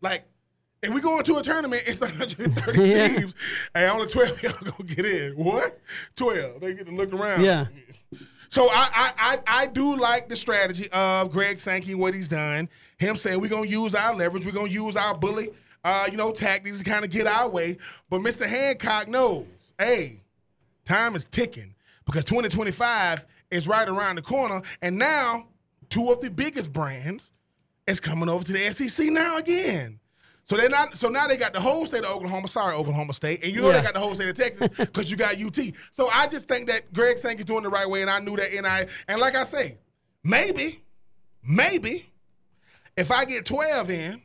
Like, 0.00 0.24
if 0.80 0.94
we 0.94 1.00
go 1.00 1.18
into 1.18 1.38
a 1.38 1.42
tournament, 1.42 1.82
it's 1.88 2.00
130 2.02 2.82
Yeah. 2.88 3.08
teams, 3.08 3.34
and 3.74 3.90
only 3.90 4.06
12 4.06 4.40
y'all 4.44 4.52
gonna 4.62 4.74
get 4.84 5.04
in. 5.04 5.32
What? 5.32 5.80
12. 6.14 6.60
They 6.60 6.74
get 6.74 6.86
to 6.86 6.92
look 6.92 7.12
around. 7.12 7.42
Yeah. 7.44 7.66
So 8.50 8.68
I, 8.70 8.88
I 8.94 9.12
I 9.18 9.38
I 9.46 9.66
do 9.66 9.96
like 9.96 10.28
the 10.28 10.36
strategy 10.36 10.88
of 10.92 11.30
Greg 11.32 11.58
Sankey, 11.58 11.94
what 11.94 12.14
he's 12.14 12.28
done. 12.28 12.68
Him 12.96 13.16
saying 13.16 13.40
we're 13.40 13.48
gonna 13.50 13.68
use 13.68 13.94
our 13.94 14.14
leverage, 14.14 14.44
we're 14.44 14.52
gonna 14.52 14.70
use 14.70 14.96
our 14.96 15.16
bully, 15.16 15.50
uh, 15.84 16.08
you 16.10 16.16
know, 16.16 16.32
tactics 16.32 16.78
to 16.78 16.84
kind 16.84 17.04
of 17.04 17.10
get 17.10 17.26
our 17.26 17.48
way. 17.48 17.76
But 18.08 18.20
Mr. 18.20 18.46
Hancock 18.46 19.08
knows, 19.08 19.46
hey, 19.78 20.20
time 20.84 21.14
is 21.14 21.26
ticking 21.26 21.74
because 22.06 22.24
2025 22.24 23.26
is 23.50 23.68
right 23.68 23.88
around 23.88 24.16
the 24.16 24.22
corner, 24.22 24.62
and 24.82 24.96
now 24.96 25.46
two 25.90 26.10
of 26.10 26.20
the 26.20 26.30
biggest 26.30 26.72
brands 26.72 27.30
is 27.86 28.00
coming 28.00 28.28
over 28.28 28.44
to 28.44 28.52
the 28.52 28.72
SEC 28.72 29.06
now 29.06 29.36
again. 29.36 30.00
So 30.48 30.56
they're 30.56 30.70
not. 30.70 30.96
So 30.96 31.08
now 31.10 31.28
they 31.28 31.36
got 31.36 31.52
the 31.52 31.60
whole 31.60 31.84
state 31.84 32.04
of 32.04 32.10
Oklahoma. 32.16 32.48
Sorry, 32.48 32.74
Oklahoma 32.74 33.12
State, 33.12 33.44
and 33.44 33.52
you 33.54 33.60
know 33.60 33.68
Yeah. 33.68 33.78
they 33.78 33.82
got 33.82 33.92
the 33.92 34.00
whole 34.00 34.14
state 34.14 34.30
of 34.30 34.34
Texas 34.36 34.68
because 34.78 35.10
you 35.10 35.16
got 35.18 35.38
UT. 35.38 35.58
So 35.92 36.08
I 36.08 36.26
just 36.26 36.48
think 36.48 36.68
that 36.68 36.90
Greg 36.94 37.18
Sankey's 37.18 37.44
doing 37.44 37.62
the 37.64 37.68
right 37.68 37.88
way, 37.88 38.00
and 38.00 38.10
I 38.10 38.18
knew 38.20 38.34
that. 38.36 38.54
And 38.54 38.66
I 38.66 38.86
and 39.08 39.20
like 39.20 39.34
I 39.34 39.44
say, 39.44 39.76
maybe, 40.24 40.82
maybe 41.42 42.06
if 42.96 43.10
I 43.10 43.26
get 43.26 43.44
twelve 43.44 43.90
in, 43.90 44.22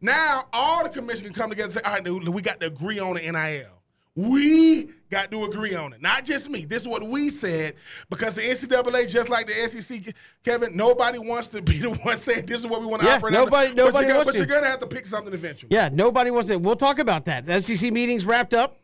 now 0.00 0.44
all 0.52 0.84
the 0.84 0.88
commission 0.88 1.24
can 1.26 1.34
come 1.34 1.50
together 1.50 1.64
and 1.64 1.72
say, 1.72 1.80
all 1.84 1.94
right, 1.94 2.04
dude, 2.04 2.28
we 2.28 2.42
got 2.42 2.60
to 2.60 2.66
agree 2.66 3.00
on 3.00 3.14
the 3.14 3.22
NIL. 3.22 3.75
We 4.16 4.88
got 5.10 5.30
to 5.30 5.44
agree 5.44 5.74
on 5.74 5.92
it. 5.92 6.00
Not 6.00 6.24
just 6.24 6.48
me. 6.48 6.64
This 6.64 6.82
is 6.82 6.88
what 6.88 7.06
we 7.06 7.28
said 7.28 7.74
because 8.08 8.34
the 8.34 8.40
NCAA, 8.40 9.08
just 9.08 9.28
like 9.28 9.46
the 9.46 9.68
SEC, 9.68 10.14
Kevin, 10.42 10.74
nobody 10.74 11.18
wants 11.18 11.48
to 11.48 11.60
be 11.60 11.78
the 11.78 11.90
one 12.02 12.18
saying 12.18 12.46
this 12.46 12.60
is 12.60 12.66
what 12.66 12.80
we 12.80 12.86
want 12.86 13.02
to 13.02 13.08
yeah, 13.08 13.16
operate 13.16 13.34
nobody, 13.34 13.70
under. 13.70 13.84
Nobody 13.84 14.06
but, 14.06 14.08
you 14.08 14.14
wants 14.14 14.30
got, 14.30 14.32
to. 14.32 14.38
but 14.38 14.38
you're 14.38 14.46
going 14.46 14.64
to 14.64 14.70
have 14.70 14.80
to 14.80 14.86
pick 14.86 15.06
something 15.06 15.34
eventually. 15.34 15.68
Yeah, 15.70 15.90
nobody 15.92 16.30
wants 16.30 16.48
it. 16.48 16.60
We'll 16.60 16.76
talk 16.76 16.98
about 16.98 17.26
that. 17.26 17.44
The 17.44 17.60
SEC 17.60 17.92
meetings 17.92 18.24
wrapped 18.24 18.54
up. 18.54 18.80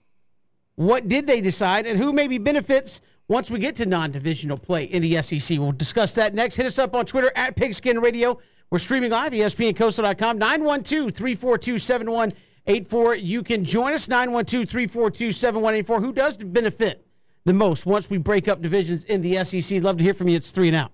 What 0.74 1.08
did 1.08 1.26
they 1.26 1.40
decide 1.40 1.86
and 1.86 1.98
who 1.98 2.12
maybe 2.12 2.38
benefits 2.38 3.00
once 3.28 3.50
we 3.50 3.58
get 3.58 3.74
to 3.76 3.86
non 3.86 4.10
divisional 4.10 4.58
play 4.58 4.84
in 4.84 5.00
the 5.00 5.20
SEC? 5.22 5.58
We'll 5.58 5.72
discuss 5.72 6.14
that 6.16 6.34
next. 6.34 6.56
Hit 6.56 6.66
us 6.66 6.78
up 6.78 6.94
on 6.94 7.06
Twitter 7.06 7.32
at 7.36 7.56
Pigskin 7.56 8.00
Radio. 8.00 8.38
We're 8.70 8.78
streaming 8.78 9.10
live, 9.10 9.32
ESPNCoastal.com, 9.32 10.38
912 10.38 11.12
342 11.12 11.78
84. 12.66 13.16
You 13.16 13.42
can 13.42 13.64
join 13.64 13.92
us 13.92 14.08
912 14.08 14.68
342 14.68 15.32
7184. 15.32 16.00
Who 16.00 16.12
does 16.12 16.36
benefit 16.38 17.06
the 17.44 17.52
most 17.52 17.86
once 17.86 18.08
we 18.08 18.18
break 18.18 18.48
up 18.48 18.62
divisions 18.62 19.04
in 19.04 19.20
the 19.20 19.44
SEC? 19.44 19.82
Love 19.82 19.98
to 19.98 20.04
hear 20.04 20.14
from 20.14 20.28
you. 20.28 20.36
It's 20.36 20.50
three 20.50 20.68
and 20.68 20.76
out. 20.76 20.92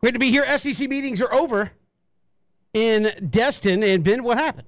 Great 0.00 0.12
to 0.14 0.18
be 0.18 0.30
here. 0.30 0.44
SEC 0.58 0.88
meetings 0.88 1.20
are 1.22 1.32
over 1.32 1.70
in 2.74 3.12
Destin. 3.30 3.82
And 3.82 4.02
Ben, 4.02 4.24
what 4.24 4.36
happened? 4.36 4.66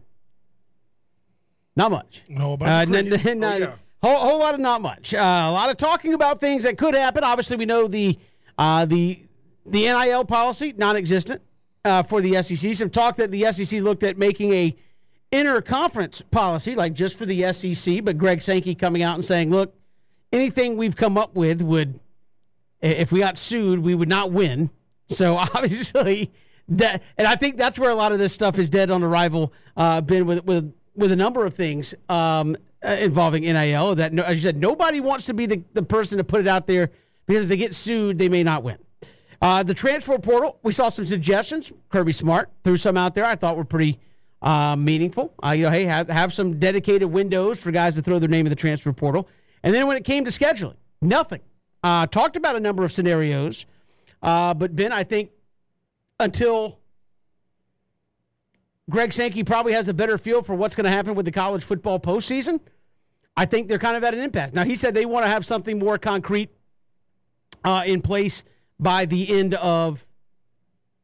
Not 1.76 1.90
much. 1.90 2.22
No, 2.28 2.56
but 2.56 2.68
uh, 2.68 2.96
n- 2.96 3.12
n- 3.12 3.44
oh, 3.44 3.56
yeah. 3.56 3.72
whole, 4.00 4.16
whole 4.16 4.38
lot 4.38 4.54
of 4.54 4.60
not 4.60 4.80
much. 4.80 5.12
Uh, 5.12 5.18
a 5.18 5.50
lot 5.50 5.70
of 5.70 5.76
talking 5.76 6.14
about 6.14 6.38
things 6.38 6.62
that 6.62 6.78
could 6.78 6.94
happen. 6.94 7.24
Obviously, 7.24 7.56
we 7.56 7.66
know 7.66 7.88
the 7.88 8.16
uh, 8.56 8.84
the 8.84 9.20
the 9.66 9.80
NIL 9.86 10.24
policy 10.24 10.72
non-existent 10.76 11.42
uh, 11.84 12.02
for 12.02 12.20
the 12.20 12.42
SEC. 12.42 12.74
Some 12.74 12.90
talk 12.90 13.16
that 13.16 13.30
the 13.30 13.50
SEC 13.52 13.80
looked 13.80 14.02
at 14.02 14.16
making 14.16 14.52
a 14.52 14.76
interconference 15.32 16.22
policy, 16.30 16.74
like 16.74 16.94
just 16.94 17.18
for 17.18 17.26
the 17.26 17.52
SEC. 17.52 18.04
But 18.04 18.18
Greg 18.18 18.42
Sankey 18.42 18.74
coming 18.74 19.02
out 19.02 19.14
and 19.14 19.24
saying, 19.24 19.50
"Look, 19.50 19.74
anything 20.32 20.76
we've 20.76 20.96
come 20.96 21.18
up 21.18 21.34
with 21.34 21.62
would, 21.62 22.00
if 22.80 23.12
we 23.12 23.20
got 23.20 23.36
sued, 23.36 23.80
we 23.80 23.94
would 23.94 24.08
not 24.08 24.32
win." 24.32 24.70
So 25.08 25.36
obviously, 25.54 26.32
that 26.68 27.02
and 27.18 27.26
I 27.26 27.36
think 27.36 27.56
that's 27.56 27.78
where 27.78 27.90
a 27.90 27.94
lot 27.94 28.12
of 28.12 28.18
this 28.18 28.32
stuff 28.32 28.58
is 28.58 28.70
dead 28.70 28.90
on 28.90 29.02
arrival. 29.02 29.52
Uh, 29.76 30.00
been 30.00 30.26
with 30.26 30.44
with 30.44 30.72
with 30.94 31.12
a 31.12 31.16
number 31.16 31.44
of 31.44 31.54
things 31.54 31.94
um, 32.08 32.56
uh, 32.84 32.90
involving 33.00 33.42
NIL. 33.42 33.94
That 33.96 34.12
no, 34.12 34.22
as 34.22 34.36
you 34.36 34.42
said, 34.42 34.56
nobody 34.56 35.00
wants 35.00 35.26
to 35.26 35.34
be 35.34 35.46
the, 35.46 35.62
the 35.74 35.82
person 35.82 36.18
to 36.18 36.24
put 36.24 36.40
it 36.40 36.46
out 36.46 36.66
there 36.66 36.90
because 37.26 37.44
if 37.44 37.48
they 37.48 37.56
get 37.56 37.74
sued, 37.74 38.18
they 38.18 38.28
may 38.28 38.42
not 38.42 38.62
win. 38.62 38.78
Uh, 39.44 39.62
the 39.62 39.74
transfer 39.74 40.18
portal, 40.18 40.58
we 40.62 40.72
saw 40.72 40.88
some 40.88 41.04
suggestions. 41.04 41.70
Kirby 41.90 42.12
Smart 42.12 42.48
threw 42.64 42.78
some 42.78 42.96
out 42.96 43.14
there 43.14 43.26
I 43.26 43.36
thought 43.36 43.58
were 43.58 43.64
pretty 43.66 44.00
uh, 44.40 44.74
meaningful. 44.74 45.34
Uh, 45.44 45.50
you 45.50 45.64
know, 45.64 45.70
hey, 45.70 45.84
have, 45.84 46.08
have 46.08 46.32
some 46.32 46.58
dedicated 46.58 47.10
windows 47.10 47.62
for 47.62 47.70
guys 47.70 47.94
to 47.96 48.00
throw 48.00 48.18
their 48.18 48.30
name 48.30 48.46
in 48.46 48.50
the 48.50 48.56
transfer 48.56 48.90
portal. 48.94 49.28
And 49.62 49.74
then 49.74 49.86
when 49.86 49.98
it 49.98 50.04
came 50.04 50.24
to 50.24 50.30
scheduling, 50.30 50.76
nothing. 51.02 51.42
Uh, 51.82 52.06
talked 52.06 52.36
about 52.36 52.56
a 52.56 52.60
number 52.60 52.86
of 52.86 52.92
scenarios, 52.92 53.66
uh, 54.22 54.54
but 54.54 54.74
Ben, 54.74 54.92
I 54.92 55.04
think 55.04 55.30
until 56.18 56.78
Greg 58.88 59.12
Sankey 59.12 59.44
probably 59.44 59.74
has 59.74 59.88
a 59.88 59.94
better 59.94 60.16
feel 60.16 60.42
for 60.42 60.54
what's 60.54 60.74
going 60.74 60.84
to 60.84 60.90
happen 60.90 61.14
with 61.14 61.26
the 61.26 61.32
college 61.32 61.62
football 61.62 62.00
postseason, 62.00 62.60
I 63.36 63.44
think 63.44 63.68
they're 63.68 63.78
kind 63.78 63.98
of 63.98 64.04
at 64.04 64.14
an 64.14 64.20
impasse. 64.20 64.54
Now, 64.54 64.64
he 64.64 64.74
said 64.74 64.94
they 64.94 65.04
want 65.04 65.26
to 65.26 65.30
have 65.30 65.44
something 65.44 65.78
more 65.78 65.98
concrete 65.98 66.48
uh, 67.62 67.82
in 67.84 68.00
place 68.00 68.42
by 68.78 69.04
the 69.04 69.38
end 69.38 69.54
of 69.54 70.04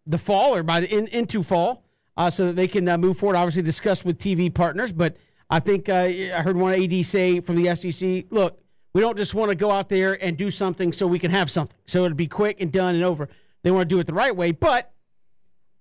the 0.07 0.19
fall 0.19 0.55
or 0.55 0.63
by 0.63 0.81
the 0.81 0.89
in, 0.89 1.07
into 1.09 1.43
fall 1.43 1.85
uh, 2.17 2.31
so 2.31 2.47
that 2.47 2.57
they 2.57 2.69
can 2.69 2.89
uh, 2.89 2.99
move 2.99 3.17
forward. 3.17 3.37
Obviously, 3.37 3.63
discuss 3.63 4.05
with 4.05 4.19
TV 4.19 4.53
partners, 4.53 4.93
but 4.93 5.17
I 5.49 5.61
think 5.61 5.89
uh, 5.89 5.95
I 5.95 6.43
heard 6.43 6.57
one 6.57 6.73
AD 6.73 7.05
say 7.05 7.41
from 7.41 7.57
the 7.57 7.75
SEC, 7.75 8.27
look, 8.31 8.61
we 8.93 9.01
don't 9.01 9.17
just 9.17 9.35
want 9.35 9.51
to 9.51 9.55
go 9.55 9.71
out 9.71 9.89
there 9.89 10.23
and 10.23 10.37
do 10.37 10.51
something 10.51 10.93
so 10.93 11.07
we 11.07 11.19
can 11.19 11.31
have 11.31 11.51
something. 11.51 11.77
So 11.87 12.05
it'll 12.05 12.17
be 12.17 12.27
quick 12.27 12.61
and 12.61 12.73
done 12.73 12.95
and 12.95 13.05
over. 13.05 13.29
They 13.63 13.71
want 13.71 13.89
to 13.89 13.95
do 13.95 14.01
it 14.01 14.07
the 14.07 14.15
right 14.15 14.35
way. 14.35 14.53
But 14.53 14.93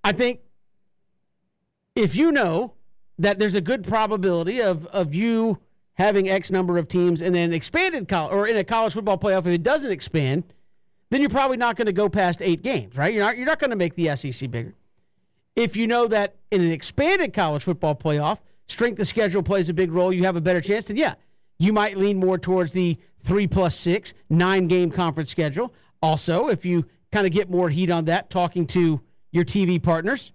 I 0.04 0.12
think 0.12 0.42
if 1.96 2.16
you 2.16 2.32
know 2.32 2.74
that 3.18 3.40
there's 3.40 3.56
a 3.56 3.62
good 3.62 3.84
probability 3.84 4.62
of, 4.62 4.86
of 4.88 5.14
you 5.14 5.60
having 5.94 6.30
X 6.30 6.52
number 6.52 6.78
of 6.78 6.88
teams 6.88 7.22
and 7.22 7.36
then 7.36 7.52
expanded 7.52 8.12
or 8.14 8.48
in 8.48 8.58
a 8.58 8.64
college 8.64 8.94
football 8.94 9.18
playoff, 9.18 9.40
if 9.40 9.48
it 9.48 9.64
doesn't 9.64 9.92
expand, 9.92 10.44
then 11.10 11.22
you're 11.22 11.30
probably 11.30 11.58
not 11.58 11.76
going 11.76 11.88
to 11.88 11.94
go 11.94 12.10
past 12.10 12.42
eight 12.42 12.62
games, 12.62 12.98
right? 12.98 13.14
You're 13.14 13.26
not, 13.26 13.38
you're 13.38 13.46
not 13.46 13.60
going 13.60 13.72
to 13.72 13.76
make 13.76 13.96
the 13.96 14.16
SEC 14.16 14.50
bigger. 14.52 14.76
If 15.56 15.76
you 15.76 15.88
know 15.88 16.08
that 16.08 16.36
in 16.52 16.62
an 16.62 16.72
expanded 16.72 17.34
college 17.34 17.64
football 17.64 17.96
playoff, 17.96 18.40
strength 18.68 19.00
of 19.00 19.08
schedule 19.08 19.44
plays 19.44 19.70
a 19.70 19.74
big 19.74 19.92
role, 19.92 20.14
you 20.14 20.24
have 20.24 20.36
a 20.36 20.42
better 20.42 20.62
chance, 20.62 20.88
then 20.88 20.98
yeah, 20.98 21.16
you 21.58 21.74
might 21.74 21.98
lean 21.98 22.18
more 22.18 22.38
towards 22.38 22.74
the 22.74 22.98
three 23.20 23.48
plus 23.48 23.76
six, 23.76 24.14
nine 24.30 24.68
game 24.68 24.92
conference 24.92 25.30
schedule. 25.30 25.74
Also, 26.02 26.48
if 26.48 26.66
you 26.66 26.86
kind 27.12 27.26
of 27.28 27.34
get 27.34 27.50
more 27.50 27.70
heat 27.70 27.90
on 27.90 28.06
that, 28.06 28.30
talking 28.30 28.66
to 28.68 29.02
your 29.32 29.44
TV 29.44 29.82
partners, 29.82 30.32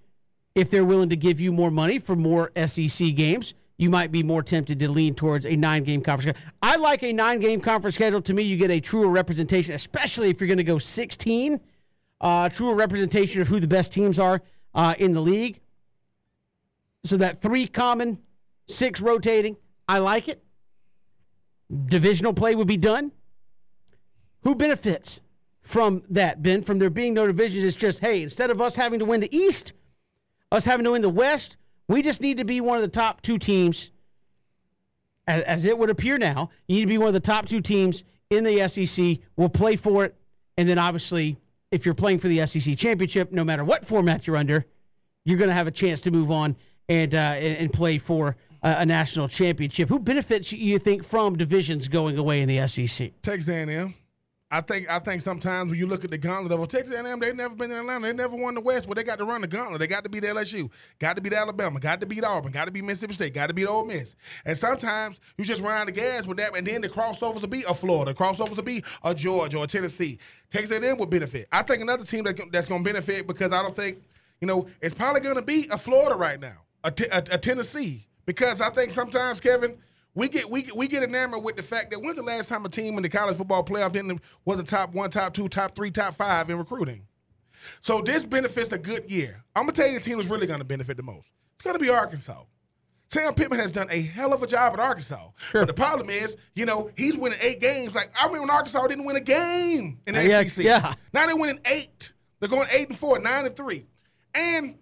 if 0.55 0.71
they're 0.71 0.85
willing 0.85 1.09
to 1.09 1.17
give 1.17 1.41
you 1.41 1.53
more 1.53 1.71
money 1.71 1.99
for 1.99 2.15
more 2.15 2.53
SEC 2.67 3.15
games, 3.15 3.55
you 3.77 3.91
might 3.91 4.13
be 4.13 4.23
more 4.23 4.43
tempted 4.43 4.79
to 4.81 4.91
lean 4.91 5.15
towards 5.15 5.47
a 5.47 5.57
nine 5.57 5.83
game 5.83 6.01
conference. 6.01 6.39
I 6.63 6.77
like 6.77 7.03
a 7.03 7.13
nine 7.13 7.41
game 7.41 7.61
conference 7.61 7.97
schedule. 7.97 8.23
To 8.23 8.35
me, 8.35 8.43
you 8.43 8.57
get 8.57 8.71
a 8.71 8.81
truer 8.81 9.09
representation, 9.09 9.75
especially 9.75 10.31
if 10.31 10.41
you're 10.41 10.49
going 10.49 10.59
to 10.59 10.65
go 10.65 10.79
16, 10.79 11.61
uh, 12.21 12.49
truer 12.49 12.75
representation 12.75 13.43
of 13.43 13.49
who 13.49 13.59
the 13.59 13.67
best 13.67 13.93
teams 13.93 14.19
are 14.19 14.43
uh, 14.75 14.95
in 14.99 15.13
the 15.13 15.21
league. 15.21 15.61
So 17.03 17.17
that 17.17 17.43
three 17.43 17.67
common, 17.67 18.19
six 18.67 19.01
rotating, 19.01 19.57
I 19.89 19.99
like 19.99 20.29
it. 20.29 20.43
Divisional 21.87 22.33
play 22.33 22.55
would 22.55 22.69
be 22.69 22.77
done. 22.77 23.13
Who 24.43 24.55
benefits 24.55 25.21
from 25.63 26.03
that, 26.11 26.43
Ben? 26.43 26.63
From 26.63 26.79
there 26.79 26.91
being 26.91 27.15
no 27.15 27.27
divisions, 27.27 27.65
it's 27.65 27.77
just, 27.77 28.01
hey, 28.01 28.23
instead 28.23 28.51
of 28.51 28.61
us 28.61 28.77
having 28.77 29.01
to 29.01 29.05
win 29.05 29.21
the 29.21 29.37
East, 29.37 29.73
us 30.53 30.65
having 30.65 30.85
to 30.85 30.93
win 30.93 31.03
the 31.03 31.09
West, 31.09 31.57
we 31.89 32.03
just 32.03 32.21
need 32.21 32.39
to 32.39 32.45
be 32.45 32.61
one 32.61 32.77
of 32.77 32.83
the 32.83 32.89
top 32.89 33.21
two 33.21 33.39
teams, 33.39 33.91
as, 35.27 35.43
as 35.45 35.65
it 35.65 35.79
would 35.79 35.91
appear 35.91 36.19
now. 36.19 36.51
You 36.67 36.77
need 36.77 36.83
to 36.83 36.89
be 36.89 36.99
one 36.99 37.09
of 37.09 37.15
the 37.15 37.21
top 37.21 37.47
two 37.47 37.61
teams 37.61 38.05
in 38.31 38.45
the 38.45 38.67
SEC. 38.69 39.19
We'll 39.37 39.49
play 39.49 39.77
for 39.77 40.05
it. 40.05 40.17
And 40.57 40.69
then 40.69 40.79
obviously, 40.79 41.37
if 41.71 41.85
you're 41.85 41.95
playing 41.95 42.19
for 42.19 42.29
the 42.29 42.47
SEC 42.47 42.77
championship, 42.77 43.33
no 43.33 43.45
matter 43.45 43.65
what 43.65 43.85
format 43.85 44.27
you're 44.27 44.37
under, 44.37 44.65
you're 45.25 45.39
going 45.39 45.49
to 45.49 45.55
have 45.55 45.67
a 45.67 45.73
chance 45.73 46.01
to 46.03 46.11
move 46.11 46.31
on 46.31 46.57
and, 46.89 47.15
uh, 47.15 47.19
and, 47.19 47.59
and 47.59 47.73
play 47.73 47.99
for 47.99 48.37
a, 48.63 48.77
a 48.79 48.87
national 48.87 49.29
championship. 49.29 49.89
Who 49.89 49.99
benefits, 49.99 50.53
you 50.53 50.79
think, 50.79 51.05
from 51.05 51.37
divisions 51.37 51.89
going 51.89 52.19
away 52.19 52.41
in 52.43 52.49
the 52.49 52.67
SEC? 52.69 53.13
Texas 53.23 53.49
A&M. 53.49 53.95
I 54.55 54.61
think 54.61 54.89
I 54.89 55.01
think 55.01 55.21
sometimes 55.21 55.69
when 55.69 55.81
you 55.81 55.87
look 55.89 56.05
at 56.05 56.13
the 56.13 56.17
gauntlet 56.17 56.53
of 56.53 56.61
well, 56.61 56.69
Texas 56.69 56.95
A&M, 56.95 57.19
they've 57.19 57.35
never 57.35 57.57
been 57.57 57.73
in 57.73 57.77
Atlanta. 57.79 58.07
They 58.07 58.13
never 58.13 58.37
won 58.37 58.55
the 58.55 58.61
West. 58.61 58.87
Well, 58.87 58.95
they 58.95 59.03
got 59.03 59.19
to 59.19 59.25
run 59.25 59.41
the 59.41 59.49
gauntlet. 59.49 59.81
They 59.81 59.89
got 59.89 60.05
to 60.05 60.09
beat 60.09 60.23
LSU, 60.23 60.71
got 61.01 61.17
to 61.17 61.23
beat 61.23 61.33
Alabama, 61.33 61.81
got 61.81 62.01
to 62.03 62.07
beat 62.07 62.23
Auburn, 62.23 62.53
got 62.53 62.67
to 62.67 62.71
beat 62.71 62.85
Mississippi 62.85 63.15
State, 63.15 63.35
got 63.35 63.49
to 63.49 63.53
beat 63.53 63.67
Ole 63.67 63.85
Miss. 63.85 64.15
And 64.45 64.57
sometimes 64.57 65.19
you 65.37 65.45
just 65.45 65.61
run 65.61 65.77
out 65.77 65.89
of 65.89 65.97
gas 65.97 66.29
with 66.29 66.37
that, 66.37 66.57
and 66.57 66.65
then 66.65 66.83
the 66.83 66.89
crossovers 66.89 67.41
will 67.41 67.49
be 67.49 67.65
a 67.65 67.75
Florida, 67.75 68.15
crossovers 68.15 68.55
will 68.55 68.63
be 68.63 68.85
a 69.03 69.13
Georgia 69.13 69.59
or 69.59 69.67
Tennessee. 69.67 70.21
Texas 70.53 70.71
A&M 70.71 70.99
would 70.99 71.11
benefit. 71.11 71.49
I 71.51 71.63
think 71.65 71.83
another 71.83 72.05
team 72.05 72.23
that, 72.23 72.41
that's 72.53 72.69
going 72.69 72.85
to 72.85 72.89
benefit 72.89 73.27
because 73.27 73.53
I 73.53 73.61
don't 73.61 73.75
think 73.75 74.05
you 74.41 74.47
know 74.47 74.69
it's 74.81 74.95
probably 74.95 75.21
going 75.21 75.35
to 75.35 75.43
be 75.43 75.67
a 75.73 75.79
Florida 75.79 76.15
right 76.15 76.39
now, 76.39 76.59
a, 76.85 76.93
T- 76.93 77.09
a, 77.11 77.25
a 77.33 77.39
Tennessee, 77.39 78.07
because 78.25 78.61
I 78.61 78.71
think 78.71 78.93
sometimes 78.93 79.41
Kevin 79.41 79.77
we 80.15 80.29
get 80.29 80.49
we 80.51 80.63
get, 80.63 80.77
we 80.77 80.89
get 80.89 81.03
enamored 81.03 81.43
with 81.43 81.57
the 81.57 81.63
fact 81.63 81.91
that 81.91 82.01
when's 82.03 82.17
the 82.17 82.23
last 82.23 82.49
time 82.49 82.65
a 82.65 82.69
team 82.69 82.97
in 82.97 83.03
the 83.03 83.09
college 83.09 83.37
football 83.37 83.65
playoff 83.65 83.93
didn't 83.93 84.21
was 84.45 84.59
a 84.61 84.63
top 84.63 84.93
one, 84.95 85.11
top 85.11 85.35
two, 85.35 85.49
top 85.49 85.75
three, 85.75 85.91
top 85.91 86.15
five 86.15 86.49
in 86.51 86.59
recruiting? 86.59 87.07
So 87.81 88.01
this 88.01 88.25
benefits 88.25 88.73
a 88.73 88.79
good 88.79 89.11
year. 89.11 89.43
I'm 89.57 89.63
gonna 89.65 89.73
tell 89.73 89.89
you 89.89 89.99
the 89.99 90.05
team 90.05 90.19
that's 90.19 90.29
really 90.31 90.47
gonna 90.47 90.65
benefit 90.65 90.97
the 90.97 91.03
most. 91.03 91.27
It's 91.55 91.63
gonna 91.65 91.79
be 91.79 91.89
Arkansas. 91.89 92.43
Sam 93.11 93.33
Pittman 93.35 93.61
has 93.61 93.71
done 93.71 93.87
a 93.91 94.01
hell 94.03 94.33
of 94.33 94.43
a 94.43 94.47
job 94.47 94.73
at 94.73 94.81
Arkansas. 94.81 95.29
But 95.53 95.67
the 95.69 95.73
problem 95.75 96.11
is, 96.11 96.37
you 96.55 96.67
know, 96.67 96.91
he's 96.97 97.17
winning 97.17 97.39
eight 97.41 97.61
games. 97.61 97.95
Like 97.95 98.11
I 98.21 98.25
remember 98.27 98.43
when 98.43 98.51
Arkansas 98.51 98.87
didn't 98.89 99.05
win 99.05 99.17
a 99.17 99.21
game 99.21 100.01
in 100.07 100.15
the 100.15 100.21
Uh, 100.21 100.25
yeah, 100.25 100.43
SEC. 100.45 100.65
yeah. 100.65 100.95
Now 101.13 101.27
they're 101.27 101.37
winning 101.37 101.61
eight. 101.67 102.13
They're 102.41 102.49
going 102.49 102.69
eight 102.73 102.89
and 102.89 102.99
four, 102.99 103.19
nine 103.21 103.47
and 103.47 103.57
three. 103.57 103.87
And 104.35 104.79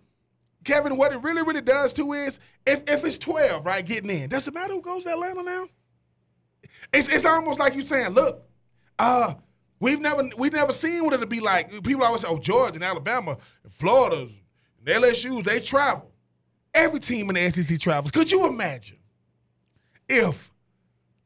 Kevin, 0.65 0.97
what 0.97 1.13
it 1.13 1.23
really, 1.23 1.43
really 1.43 1.61
does 1.61 1.93
too 1.93 2.13
is 2.13 2.39
if, 2.67 2.83
if 2.89 3.05
it's 3.05 3.19
12, 3.19 3.65
right, 3.65 3.85
getting 3.85 4.11
in, 4.11 4.29
does 4.29 4.47
it 4.47 4.55
matter 4.55 4.75
who 4.75 4.81
goes 4.81 5.05
to 5.05 5.13
Atlanta 5.13 5.43
now? 5.43 5.69
It's 6.93 7.09
it's 7.09 7.25
almost 7.25 7.59
like 7.59 7.75
you're 7.75 7.83
saying, 7.83 8.11
look, 8.11 8.45
uh, 8.99 9.35
we've 9.81 10.01
never 10.01 10.29
we've 10.37 10.53
never 10.53 10.73
seen 10.73 11.05
what 11.05 11.15
it'll 11.15 11.27
be 11.27 11.41
like. 11.41 11.71
People 11.83 12.05
always 12.05 12.23
say, 12.23 12.29
oh, 12.29 12.39
Georgia 12.39 12.75
and 12.75 12.85
Alabama 12.85 13.39
and 13.65 13.73
Florida's 13.73 14.37
and 14.79 15.03
LSU's, 15.03 15.45
they 15.45 15.61
travel. 15.61 16.11
Every 16.75 17.01
team 17.01 17.31
in 17.31 17.35
the 17.35 17.63
SEC 17.63 17.79
travels. 17.79 18.11
Could 18.11 18.31
you 18.31 18.47
imagine 18.47 18.99
if 20.09 20.53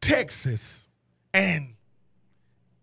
Texas 0.00 0.88
and 1.32 1.74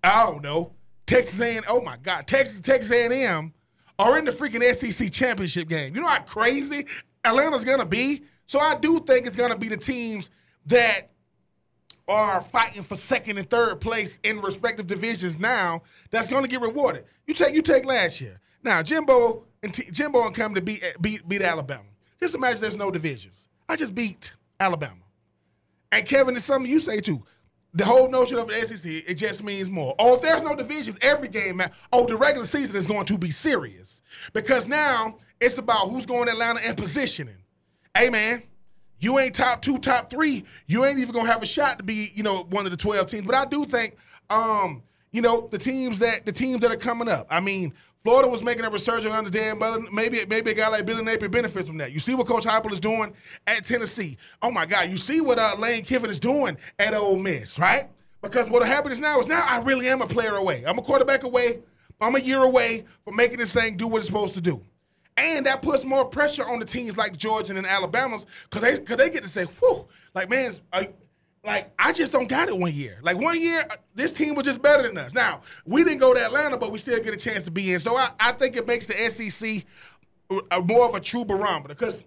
I 0.04 0.26
don't 0.26 0.44
know, 0.44 0.74
Texas 1.06 1.40
A&M, 1.40 1.64
oh 1.68 1.82
my 1.82 1.98
God, 1.98 2.28
Texas, 2.28 2.60
Texas 2.60 2.92
A&M 2.92 3.54
are 4.04 4.20
in 4.20 4.26
the 4.26 4.32
freaking 4.32 4.64
SEC 4.76 5.12
championship 5.12 5.68
game. 5.70 5.96
You 5.96 6.02
know 6.02 6.08
how 6.08 6.22
crazy 6.22 6.86
Atlanta's 7.24 7.64
gonna 7.64 7.86
be? 7.86 8.24
So 8.46 8.60
I 8.60 8.76
do 8.76 9.00
think 9.00 9.26
it's 9.26 9.36
gonna 9.36 9.58
be 9.58 9.70
the 9.70 9.78
teams 9.78 10.30
that 10.66 11.10
are 12.08 12.42
fighting 12.42 12.84
for 12.84 12.96
second 12.96 13.38
and 13.38 13.50
third 13.50 13.80
place 13.80 14.20
in 14.24 14.42
respective 14.42 14.88
divisions 14.88 15.40
now 15.40 15.82
that's 16.12 16.30
going 16.30 16.44
to 16.44 16.50
get 16.50 16.62
rewarded. 16.62 17.06
You 17.28 17.34
take 17.34 17.56
you 17.56 17.62
take 17.62 17.86
last 17.86 18.20
year. 18.20 18.40
Now 18.62 18.84
Jimbo 18.84 19.46
and 19.62 19.74
T- 19.74 19.90
Jimbo 19.92 20.26
and 20.26 20.36
come 20.36 20.54
to 20.56 20.62
beat 20.62 20.84
beat 21.00 21.28
beat 21.28 21.42
Alabama. 21.42 21.86
Just 22.20 22.36
imagine 22.36 22.62
there's 22.62 22.78
no 22.78 22.92
divisions. 22.92 23.48
I 23.70 23.76
just 23.76 23.96
beat 23.96 24.34
Alabama. 24.60 24.96
And 25.92 26.06
Kevin, 26.06 26.36
it's 26.36 26.46
something 26.46 26.70
you 26.70 26.80
say 26.80 27.00
too. 27.00 27.24
The 27.76 27.86
whole 27.86 28.08
notion 28.10 28.38
of 28.38 28.48
the 28.48 28.54
SEC, 28.66 28.86
it 28.86 29.16
just 29.16 29.44
means 29.44 29.70
more. 29.70 29.96
Oh, 29.98 30.16
if 30.16 30.22
there's 30.22 30.44
no 30.44 30.56
divisions, 30.56 30.98
every 31.02 31.28
game, 31.28 31.62
oh, 31.92 32.06
the 32.06 32.16
regular 32.16 32.46
season 32.46 32.76
is 32.76 32.86
going 32.86 33.06
to 33.08 33.18
be 33.18 33.32
serious. 33.32 34.04
Because 34.32 34.68
now 34.68 35.18
it's 35.42 35.58
about 35.58 35.90
who's 35.90 36.06
going 36.06 36.28
to 36.28 36.34
Atlanta 36.34 36.60
and 36.66 36.78
positioning. 36.78 37.38
Hey, 37.96 38.10
man, 38.10 38.44
you 39.00 39.20
ain't 39.20 39.36
top 39.36 39.62
two, 39.62 39.78
top 39.78 40.10
three. 40.10 40.46
You 40.66 40.86
ain't 40.86 41.00
even 41.00 41.14
gonna 41.14 41.28
have 41.28 41.44
a 41.44 41.46
shot 41.46 41.78
to 41.80 41.84
be, 41.84 42.12
you 42.16 42.24
know, 42.24 42.44
one 42.50 42.66
of 42.66 42.72
the 42.72 42.78
twelve 42.78 43.08
teams. 43.08 43.26
But 43.26 43.36
I 43.36 43.46
do 43.46 43.66
think, 43.66 43.98
um, 44.30 44.82
you 45.12 45.22
know, 45.22 45.48
the 45.52 45.58
teams 45.58 46.00
that 46.00 46.26
the 46.26 46.32
teams 46.32 46.62
that 46.62 46.72
are 46.72 46.78
coming 46.78 47.10
up. 47.10 47.28
I 47.30 47.40
mean, 47.42 47.74
Florida 48.04 48.28
was 48.28 48.44
making 48.44 48.66
a 48.66 48.70
resurgence 48.70 49.14
under 49.14 49.30
Dan 49.30 49.58
Mullen. 49.58 49.88
Maybe 49.92 50.26
maybe 50.26 50.52
a 50.52 50.54
guy 50.54 50.68
like 50.68 50.86
Billy 50.86 51.04
Napier 51.04 51.30
benefits 51.30 51.68
from 51.68 51.78
that. 51.78 51.94
You 51.94 52.00
see 52.00 52.16
what 52.16 52.28
Coach 52.28 52.44
Heupel 52.46 52.72
is 52.74 52.80
doing 52.80 53.14
at 53.48 53.64
Tennessee. 53.64 54.18
Oh 54.42 54.52
my 54.52 54.66
God, 54.66 54.90
you 54.90 54.98
see 54.98 55.22
what 55.22 55.40
uh, 55.40 55.56
Lane 55.58 55.86
Kiffin 55.86 56.10
is 56.10 56.20
doing 56.20 56.58
at 56.80 56.94
Ole 56.94 57.18
Miss, 57.18 57.58
right? 57.58 57.88
Because 58.22 58.50
what'll 58.50 58.92
is 58.92 59.00
now 59.00 59.20
is 59.20 59.28
now 59.28 59.46
I 59.48 59.60
really 59.60 59.88
am 59.88 60.02
a 60.02 60.08
player 60.08 60.36
away. 60.36 60.64
I'm 60.66 60.78
a 60.78 60.82
quarterback 60.82 61.24
away. 61.24 61.60
I'm 62.02 62.16
a 62.16 62.20
year 62.20 62.40
away 62.40 62.86
from 63.06 63.16
making 63.16 63.38
this 63.38 63.54
thing 63.54 63.78
do 63.78 63.88
what 63.88 64.00
it's 64.00 64.08
supposed 64.08 64.34
to 64.34 64.42
do. 64.42 64.62
And 65.16 65.46
that 65.46 65.62
puts 65.62 65.86
more 65.86 66.06
pressure 66.06 66.46
on 66.46 66.60
the 66.60 66.66
teams 66.66 66.98
like 66.98 67.16
Georgia 67.16 67.56
and 67.56 67.66
Alabama's 67.66 68.26
because 68.50 68.62
they, 68.62 68.84
cause 68.84 68.98
they 68.98 69.10
get 69.10 69.24
to 69.24 69.30
say, 69.30 69.44
whew, 69.44 69.88
like, 70.16 70.30
man, 70.30 70.56
I, 70.72 70.90
like, 71.46 71.72
I 71.78 71.92
just 71.92 72.12
don't 72.12 72.28
got 72.28 72.48
it 72.48 72.58
one 72.58 72.74
year. 72.74 73.00
Like, 73.02 73.18
one 73.18 73.40
year, 73.40 73.66
uh, 73.70 73.76
this 73.96 74.12
team 74.12 74.36
was 74.36 74.46
just 74.46 74.62
better 74.62 74.84
than 74.84 74.98
us. 74.98 75.14
Now, 75.14 75.42
we 75.66 75.84
didn't 75.84 76.00
go 76.00 76.14
to 76.14 76.24
Atlanta, 76.24 76.58
but 76.58 76.72
we 76.72 76.80
still 76.80 77.00
get 77.02 77.14
a 77.14 77.18
chance 77.18 77.44
to 77.46 77.52
be 77.52 77.74
in. 77.74 77.80
So 77.80 77.98
I, 77.98 78.10
I 78.20 78.32
think 78.32 78.56
it 78.56 78.68
makes 78.68 78.86
the 78.86 78.94
SEC 79.10 79.66
a, 80.52 80.62
more 80.62 80.88
of 80.88 80.96
a 80.96 81.00
true 81.00 81.26
barometer 81.26 81.76
because 81.76 82.02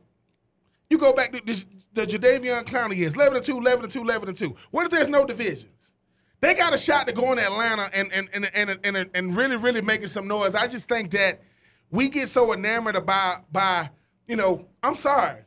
you 0.90 0.98
go 0.98 1.12
back 1.12 1.32
to 1.32 1.40
the, 1.44 1.64
the 1.92 2.06
Jadeveon 2.06 2.64
Clowney 2.64 2.96
years 2.96 3.14
11 3.14 3.36
and 3.36 3.44
2, 3.44 3.58
11 3.58 3.84
and 3.84 3.92
2, 3.92 4.00
11 4.02 4.28
and 4.28 4.36
2. 4.36 4.56
What 4.70 4.84
if 4.84 4.90
there's 4.90 5.08
no 5.08 5.24
divisions? 5.24 5.92
They 6.40 6.54
got 6.54 6.74
a 6.74 6.78
shot 6.78 7.06
to 7.06 7.12
go 7.12 7.32
in 7.32 7.38
Atlanta 7.38 7.88
and, 7.94 8.12
and, 8.12 8.28
and, 8.32 8.48
and, 8.54 8.78
and, 8.84 9.10
and 9.14 9.36
really, 9.36 9.56
really 9.56 9.80
making 9.80 10.08
some 10.08 10.28
noise. 10.28 10.54
I 10.54 10.66
just 10.66 10.88
think 10.88 11.10
that– 11.12 11.40
we 11.90 12.08
get 12.08 12.28
so 12.28 12.52
enamored 12.52 12.96
about 12.96 13.50
by, 13.52 13.90
you 14.26 14.36
know, 14.36 14.66
I'm 14.82 14.96
sorry. 14.96 15.42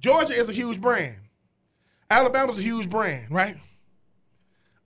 Georgia 0.00 0.34
is 0.34 0.48
a 0.48 0.52
huge 0.52 0.80
brand. 0.80 1.17
Alabama's 2.10 2.58
a 2.58 2.62
huge 2.62 2.88
brand, 2.88 3.30
right? 3.30 3.56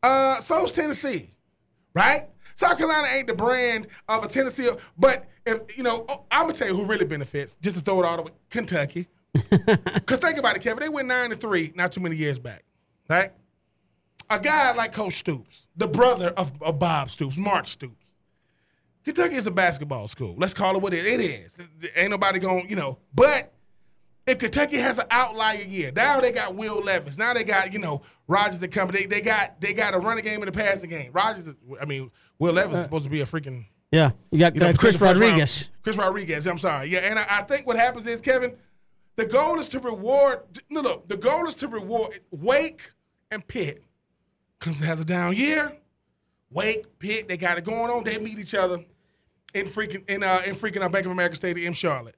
Uh, 0.03 0.41
so's 0.41 0.73
Tennessee, 0.73 1.35
right? 1.95 2.29
South 2.55 2.77
Carolina 2.77 3.07
ain't 3.13 3.29
the 3.29 3.35
brand 3.35 3.87
of 4.09 4.25
a 4.25 4.29
Tennessee, 4.29 4.69
but 4.99 5.27
if 5.47 5.77
you 5.77 5.83
know, 5.83 6.05
oh, 6.09 6.25
I'm 6.31 6.43
gonna 6.43 6.55
tell 6.55 6.69
you 6.69 6.75
who 6.75 6.85
really 6.85 7.05
benefits. 7.05 7.57
Just 7.61 7.77
to 7.77 7.83
throw 7.83 8.03
it 8.03 8.07
all 8.07 8.17
the 8.17 8.23
way, 8.23 8.31
Kentucky. 8.51 9.09
Cause 10.07 10.19
think 10.19 10.39
about 10.39 10.57
it, 10.57 10.63
Kevin. 10.63 10.83
They 10.83 10.89
went 10.89 11.09
nine 11.09 11.31
to 11.31 11.37
three 11.37 11.73
not 11.75 11.93
too 11.93 12.01
many 12.01 12.17
years 12.17 12.39
back, 12.39 12.65
right? 13.09 13.31
A 14.31 14.39
guy 14.39 14.73
like 14.73 14.93
Coach 14.93 15.15
Stoops, 15.15 15.67
the 15.77 15.87
brother 15.87 16.29
of, 16.37 16.53
of 16.63 16.79
Bob 16.79 17.11
Stoops, 17.11 17.37
Mark 17.37 17.67
Stoops. 17.67 18.07
Kentucky 19.05 19.37
is 19.37 19.47
a 19.47 19.51
basketball 19.51 20.07
school. 20.07 20.35
Let's 20.39 20.55
call 20.55 20.77
it 20.77 20.83
what 20.83 20.95
it 20.95 21.05
is. 21.05 21.57
Ain't 21.97 22.11
nobody 22.11 22.39
going, 22.39 22.69
you 22.71 22.77
know. 22.77 22.99
But 23.15 23.52
if 24.27 24.39
Kentucky 24.39 24.77
has 24.77 24.99
an 24.99 25.07
outlier 25.11 25.63
year, 25.63 25.93
now 25.95 26.21
they 26.21 26.31
got 26.33 26.55
Will 26.55 26.81
Levis. 26.81 27.19
Now 27.19 27.35
they 27.35 27.45
got, 27.45 27.73
you 27.73 27.79
know, 27.79 28.03
Rogers 28.29 28.59
that 28.61 28.69
come. 28.69 28.91
They, 28.91 29.07
they 29.07 29.21
got 29.21 29.61
they 29.61 29.73
got 29.73 29.95
a 29.95 29.99
running 29.99 30.25
game 30.25 30.41
and 30.41 30.49
a 30.49 30.53
passing 30.53 30.91
game. 30.91 31.11
Rogers, 31.13 31.47
is, 31.47 31.55
I 31.81 31.85
mean, 31.85 32.11
Will 32.39 32.53
Levis 32.53 32.77
is 32.79 32.85
supposed 32.85 33.05
to 33.05 33.11
be 33.11 33.21
a 33.21 33.27
freaking. 33.27 33.67
Yeah, 33.91 34.13
you 34.31 34.39
got 34.39 34.55
You 34.55 34.61
know, 34.61 34.69
uh, 34.69 34.73
Chris 34.73 34.97
between 34.97 35.09
the 35.09 35.15
first 35.15 35.21
Rodriguez. 35.21 35.63
round- 35.63 35.83
Chris 35.83 35.97
Rodriguez. 35.97 36.47
I'm 36.47 36.59
sorry. 36.59 36.89
Yeah, 36.89 37.01
and 37.01 37.19
I, 37.19 37.27
I 37.29 37.43
think 37.43 37.67
what 37.67 37.77
happens 37.77 38.07
is 38.07 38.21
Kevin, 38.23 38.57
the 39.17 39.27
goal 39.27 39.59
is 39.59 39.69
to 39.71 39.81
reward. 39.81 40.41
No, 40.71 40.81
look, 40.81 41.09
the 41.09 41.17
goal 41.17 41.47
is 41.47 41.55
to 41.57 41.69
reward 41.69 42.21
Wake 42.31 42.91
and 43.31 43.47
Pitt. 43.47 43.83
Comes 44.61 44.81
has 44.81 45.01
a 45.01 45.05
down 45.05 45.35
year. 45.37 45.77
Wake, 46.51 46.99
Pitt, 46.99 47.29
they 47.29 47.37
got 47.37 47.59
it 47.59 47.65
going 47.65 47.91
on. 47.91 48.05
They 48.05 48.19
meet 48.19 48.39
each 48.39 48.55
other 48.55 48.85
in 49.55 49.67
freaking 49.67 50.09
in 50.09 50.23
uh 50.23 50.41
in 50.47 50.55
freaking 50.55 50.83
uh, 50.83 50.89
Bank 50.89 51.05
of 51.07 51.13
America 51.13 51.35
Stadium 51.35 51.67
in 51.69 51.73
Charlotte. 51.75 52.15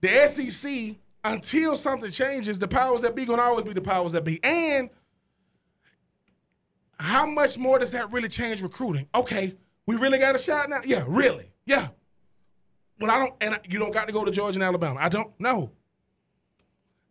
The 0.00 0.28
SEC, 0.28 0.96
until 1.24 1.74
something 1.76 2.10
changes, 2.10 2.58
the 2.58 2.68
powers 2.68 3.00
that 3.00 3.14
be 3.14 3.24
gonna 3.24 3.42
always 3.42 3.64
be 3.64 3.72
the 3.72 3.80
powers 3.80 4.12
that 4.12 4.24
be. 4.24 4.42
And 4.44 4.90
how 6.98 7.26
much 7.26 7.58
more 7.58 7.78
does 7.78 7.90
that 7.92 8.12
really 8.12 8.28
change 8.28 8.62
recruiting? 8.62 9.08
Okay, 9.14 9.56
we 9.86 9.96
really 9.96 10.18
got 10.18 10.34
a 10.34 10.38
shot 10.38 10.70
now. 10.70 10.80
Yeah, 10.84 11.04
really. 11.08 11.50
Yeah. 11.66 11.88
Well, 13.00 13.10
I 13.10 13.18
don't, 13.18 13.34
and 13.40 13.60
you 13.68 13.78
don't 13.78 13.92
got 13.92 14.06
to 14.06 14.12
go 14.12 14.24
to 14.24 14.30
Georgia 14.30 14.56
and 14.56 14.62
Alabama. 14.62 15.00
I 15.00 15.08
don't 15.08 15.32
know. 15.40 15.72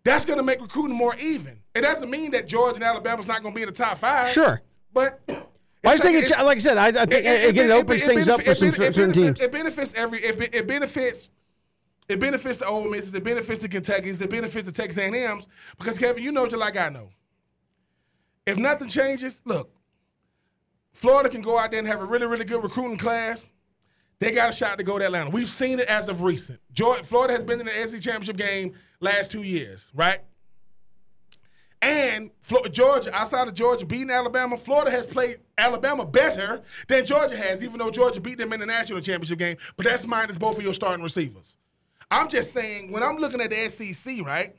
That's 0.03 0.26
going 0.26 0.38
to 0.38 0.44
make 0.44 0.61
recruiting 0.61 0.95
more 0.95 1.15
even. 1.18 1.60
It 1.76 1.81
doesn't 1.81 2.10
mean 2.10 2.31
that 2.31 2.48
Georgia 2.48 2.76
and 2.76 2.84
Alabama's 2.84 3.27
not 3.27 3.41
going 3.41 3.53
to 3.53 3.56
be 3.56 3.64
in 3.64 3.68
the 3.68 3.73
top 3.73 3.98
five. 3.98 4.30
Sure. 4.30 4.61
but 4.94 5.22
I 5.27 5.91
just 5.91 6.03
think 6.03 6.23
it, 6.23 6.30
like 6.44 6.57
I 6.57 6.60
said, 6.60 6.77
I, 6.77 6.88
I 6.88 7.06
think 7.06 7.26
it, 7.26 7.49
again, 7.49 7.69
it 7.69 7.73
opens 7.73 8.06
things 8.06 8.30
up 8.30 8.41
for 8.41 8.56
some 8.56 8.72
certain 8.72 9.11
teams. 9.11 9.41
It 9.41 9.52
benefits 9.52 9.94
every. 9.95 10.19
It, 10.23 10.56
it 10.56 10.68
benefits. 10.68 11.30
It 12.09 12.19
benefits 12.19 12.57
the 12.57 12.65
Ole 12.65 12.89
Misses. 12.89 13.13
It 13.13 13.23
benefits 13.23 13.59
the 13.59 13.69
Kentuckys. 13.69 14.21
It 14.21 14.30
benefits 14.30 14.65
the 14.65 14.71
Texas 14.71 15.01
A&Ms 15.01 15.45
because 15.77 15.97
Kevin, 15.97 16.23
you 16.23 16.31
know 16.31 16.45
just 16.45 16.57
like 16.57 16.77
I 16.77 16.89
know. 16.89 17.09
If 18.45 18.57
nothing 18.57 18.89
changes, 18.89 19.39
look, 19.45 19.71
Florida 20.91 21.30
can 21.30 21.41
go 21.41 21.57
out 21.57 21.71
there 21.71 21.80
and 21.80 21.88
have 21.88 22.01
a 22.01 22.05
really, 22.05 22.25
really 22.25 22.45
good 22.45 22.61
recruiting 22.61 22.97
class. 22.97 23.41
They 24.19 24.31
got 24.31 24.49
a 24.49 24.53
shot 24.53 24.77
to 24.77 24.84
go 24.84 24.99
to 24.99 25.05
Atlanta. 25.05 25.30
We've 25.30 25.49
seen 25.49 25.80
it 25.80 25.88
as 25.88 26.07
of 26.09 26.21
recent. 26.21 26.59
Florida 27.05 27.34
has 27.34 27.43
been 27.43 27.59
in 27.59 27.65
the 27.65 27.71
SEC 27.71 28.01
championship 28.01 28.38
game 28.38 28.73
last 28.99 29.31
two 29.31 29.43
years, 29.43 29.89
right? 29.93 30.19
And 31.81 32.31
Georgia, 32.71 33.13
outside 33.13 33.49
of 33.49 33.53
Georgia 33.53 33.85
beating 33.85 34.09
Alabama, 34.09 34.57
Florida 34.57 34.89
has 34.91 35.05
played 35.05 35.39
Alabama 35.57 36.05
better 36.05 36.61
than 36.88 37.05
Georgia 37.05 37.35
has, 37.35 37.61
even 37.61 37.77
though 37.77 37.91
Georgia 37.91 38.21
beat 38.21 38.38
them 38.38 38.53
in 38.53 38.61
the 38.61 38.65
national 38.65 39.01
championship 39.01 39.39
game. 39.39 39.57
But 39.75 39.85
that's 39.85 40.05
minus 40.05 40.38
both 40.38 40.57
of 40.57 40.63
your 40.63 40.73
starting 40.73 41.03
receivers. 41.03 41.57
I'm 42.14 42.30
just 42.30 42.53
saying, 42.53 42.91
when 42.91 43.02
I'm 43.02 43.18
looking 43.18 43.41
at 43.41 43.49
the 43.49 43.69
SEC, 43.69 44.23
right, 44.23 44.56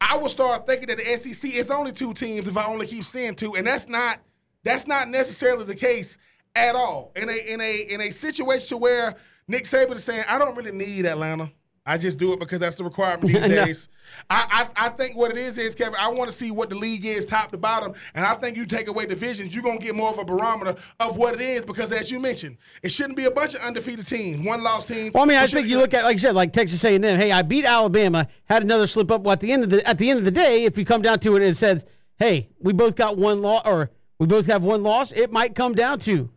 I 0.00 0.18
will 0.18 0.28
start 0.28 0.66
thinking 0.66 0.88
that 0.88 0.98
the 0.98 1.32
SEC 1.32 1.50
is 1.54 1.70
only 1.70 1.92
two 1.92 2.12
teams 2.12 2.46
if 2.46 2.56
I 2.56 2.66
only 2.66 2.86
keep 2.86 3.04
seeing 3.04 3.34
two, 3.34 3.56
and 3.56 3.66
that's 3.66 3.88
not 3.88 4.20
that's 4.64 4.86
not 4.86 5.08
necessarily 5.08 5.64
the 5.64 5.74
case 5.74 6.18
at 6.54 6.74
all. 6.74 7.12
In 7.16 7.28
a 7.28 7.52
in 7.52 7.60
a 7.60 7.76
in 7.88 8.00
a 8.02 8.10
situation 8.10 8.80
where 8.80 9.14
Nick 9.48 9.64
Saban 9.64 9.94
is 9.94 10.04
saying, 10.04 10.24
I 10.28 10.38
don't 10.38 10.56
really 10.56 10.72
need 10.72 11.06
Atlanta. 11.06 11.50
I 11.86 11.98
just 11.98 12.16
do 12.18 12.32
it 12.32 12.40
because 12.40 12.60
that's 12.60 12.76
the 12.76 12.84
requirement 12.84 13.26
these 13.32 13.40
No. 13.42 13.48
days. 13.66 13.88
I, 14.30 14.68
I 14.76 14.86
I 14.86 14.88
think 14.90 15.16
what 15.16 15.30
it 15.32 15.36
is 15.38 15.58
is 15.58 15.74
Kevin. 15.74 15.96
I 15.98 16.08
want 16.08 16.30
to 16.30 16.36
see 16.36 16.50
what 16.50 16.68
the 16.68 16.76
league 16.76 17.04
is 17.04 17.26
top 17.26 17.50
to 17.50 17.58
bottom, 17.58 17.94
and 18.14 18.24
I 18.24 18.34
think 18.34 18.56
you 18.56 18.64
take 18.64 18.86
away 18.86 19.06
divisions, 19.06 19.54
you're 19.54 19.64
gonna 19.64 19.78
get 19.78 19.94
more 19.94 20.08
of 20.10 20.18
a 20.18 20.24
barometer 20.24 20.76
of 21.00 21.16
what 21.16 21.34
it 21.34 21.40
is 21.40 21.64
because, 21.64 21.90
as 21.90 22.10
you 22.10 22.20
mentioned, 22.20 22.56
it 22.82 22.92
shouldn't 22.92 23.16
be 23.16 23.24
a 23.24 23.30
bunch 23.30 23.54
of 23.54 23.62
undefeated 23.62 24.06
teams, 24.06 24.46
one 24.46 24.62
lost 24.62 24.88
teams. 24.88 25.12
Well, 25.14 25.24
I 25.24 25.26
mean, 25.26 25.38
I 25.38 25.46
think 25.46 25.66
you 25.66 25.78
look 25.78 25.94
at 25.94 26.04
like 26.04 26.14
I 26.14 26.18
said, 26.18 26.34
like 26.34 26.52
Texas 26.52 26.84
A&M. 26.84 27.02
Hey, 27.02 27.32
I 27.32 27.42
beat 27.42 27.64
Alabama, 27.64 28.28
had 28.44 28.62
another 28.62 28.86
slip 28.86 29.10
up. 29.10 29.22
Well, 29.22 29.32
at 29.32 29.40
the 29.40 29.50
end 29.52 29.64
of 29.64 29.70
the 29.70 29.86
at 29.88 29.98
the 29.98 30.10
end 30.10 30.18
of 30.20 30.24
the 30.24 30.30
day, 30.30 30.64
if 30.64 30.78
you 30.78 30.84
come 30.84 31.02
down 31.02 31.18
to 31.20 31.32
it, 31.36 31.40
and 31.42 31.50
it 31.50 31.56
says, 31.56 31.84
hey, 32.18 32.48
we 32.60 32.72
both 32.72 32.94
got 32.94 33.16
one 33.16 33.42
loss, 33.42 33.62
or 33.66 33.90
we 34.18 34.26
both 34.26 34.46
have 34.46 34.62
one 34.64 34.82
loss. 34.82 35.12
It 35.12 35.32
might 35.32 35.54
come 35.54 35.74
down 35.74 35.98
to 36.00 36.30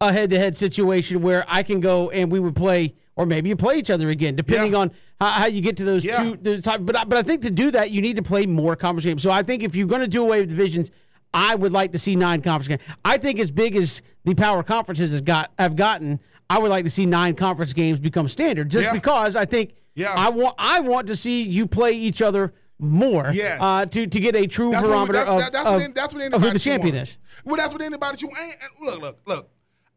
a 0.00 0.12
head-to-head 0.12 0.56
situation 0.56 1.20
where 1.20 1.44
I 1.46 1.62
can 1.62 1.78
go 1.80 2.10
and 2.10 2.32
we 2.32 2.40
would 2.40 2.56
play, 2.56 2.94
or 3.16 3.26
maybe 3.26 3.48
you 3.48 3.56
play 3.56 3.76
each 3.76 3.90
other 3.90 4.08
again, 4.08 4.34
depending 4.36 4.72
Yeah. 4.72 4.78
on 4.78 4.90
how, 5.20 5.28
how 5.30 5.46
you 5.46 5.60
get 5.60 5.76
to 5.78 5.84
those 5.84 6.04
Yeah. 6.04 6.22
two. 6.22 6.36
The 6.40 6.62
top, 6.62 6.80
but 6.82 6.96
I- 6.96 7.04
but 7.04 7.18
I 7.18 7.22
think 7.22 7.42
to 7.42 7.50
do 7.50 7.70
that, 7.72 7.90
you 7.90 8.00
need 8.00 8.16
to 8.16 8.22
play 8.22 8.46
more 8.46 8.74
conference 8.76 9.04
games. 9.04 9.22
So 9.22 9.30
I 9.30 9.42
think 9.42 9.62
if 9.62 9.74
you're 9.76 9.86
going 9.86 10.00
to 10.00 10.08
do 10.08 10.22
away 10.22 10.40
with 10.40 10.48
divisions. 10.50 10.90
I 11.34 11.54
would 11.54 11.72
like 11.72 11.92
to 11.92 11.98
see 11.98 12.14
nine 12.14 12.42
conference 12.42 12.68
games. 12.68 12.82
I 13.06 13.16
think 13.16 13.40
as 13.40 13.50
big 13.50 13.74
as 13.74 14.02
the 14.26 14.34
power 14.34 14.62
conferences 14.62 15.12
has 15.12 15.22
got 15.22 15.50
have 15.58 15.76
gotten, 15.76 16.20
I 16.50 16.58
would 16.58 16.68
like 16.68 16.84
to 16.84 16.90
see 16.90 17.06
nine 17.06 17.36
conference 17.36 17.72
games 17.72 17.98
become 17.98 18.28
standard. 18.28 18.68
Just 18.70 18.88
Yeah. 18.88 18.92
because 18.92 19.34
I 19.34 19.46
think 19.46 19.70
Yeah. 19.94 20.12
I 20.14 20.28
want 20.28 20.56
I 20.58 20.80
want 20.80 21.06
to 21.06 21.16
see 21.16 21.40
you 21.42 21.66
play 21.66 21.92
each 21.92 22.20
other 22.20 22.52
more 22.78 23.30
Yes. 23.32 23.58
uh, 23.62 23.86
to 23.86 24.06
to 24.06 24.20
get 24.20 24.36
a 24.36 24.46
true 24.46 24.72
That's 24.72 24.82
what, 24.82 24.88
barometer 24.90 25.12
that's, 25.14 25.30
of, 25.30 25.52
that's 25.52 25.66
of, 25.70 25.80
what, 25.80 25.94
that's 25.94 26.12
what 26.14 26.34
of 26.34 26.42
who 26.42 26.50
the 26.50 26.58
champion 26.58 26.96
is. 26.96 27.16
Well, 27.46 27.56
that's 27.56 27.72
what 27.72 27.80
anybody 27.80 28.18
you 28.20 28.28
ain't. 28.38 28.56
Look, 28.82 29.00
look, 29.00 29.18
look. 29.24 29.50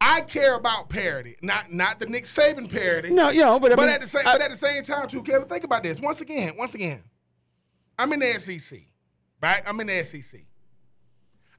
I 0.07 0.21
care 0.21 0.53
about 0.53 0.87
parity, 0.89 1.35
not 1.41 1.71
not 1.73 1.99
the 1.99 2.05
Nick 2.05 2.25
Saban 2.25 2.69
parity. 2.71 3.09
No, 3.09 3.29
you 3.29 3.39
know, 3.41 3.59
but 3.59 3.71
I 3.71 3.75
but 3.75 3.85
mean, 3.85 3.95
at 3.95 4.01
the 4.01 4.07
same, 4.07 4.27
I- 4.27 4.33
but 4.33 4.41
at 4.41 4.51
the 4.51 4.57
same 4.57 4.83
time, 4.83 5.07
too, 5.09 5.23
Kevin. 5.23 5.47
Think 5.49 5.63
about 5.63 5.81
this. 5.81 5.99
Once 5.99 6.21
again, 6.21 6.55
once 6.57 6.75
again, 6.75 7.03
I'm 7.97 8.13
in 8.13 8.19
the 8.19 8.39
SEC, 8.39 8.79
right? 9.41 9.63
I'm 9.65 9.79
in 9.79 9.87
the 9.87 10.03
SEC. 10.03 10.41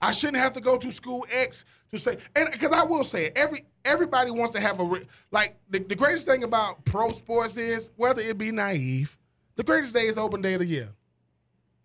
I 0.00 0.12
shouldn't 0.12 0.36
have 0.36 0.52
to 0.54 0.60
go 0.60 0.76
to 0.76 0.92
school 0.92 1.26
X 1.30 1.64
to 1.90 1.98
say, 1.98 2.18
and 2.36 2.48
because 2.52 2.72
I 2.72 2.84
will 2.84 3.02
say 3.02 3.26
it, 3.26 3.32
every 3.34 3.64
everybody 3.84 4.30
wants 4.30 4.52
to 4.54 4.60
have 4.60 4.78
a 4.78 5.00
like 5.32 5.56
the, 5.68 5.80
the 5.80 5.96
greatest 5.96 6.24
thing 6.26 6.44
about 6.44 6.84
pro 6.84 7.12
sports 7.12 7.56
is 7.56 7.90
whether 7.96 8.22
it 8.22 8.38
be 8.38 8.52
naive, 8.52 9.16
the 9.56 9.64
greatest 9.64 9.92
day 9.92 10.06
is 10.06 10.16
open 10.18 10.40
day 10.40 10.54
of 10.54 10.60
the 10.60 10.66
year 10.66 10.90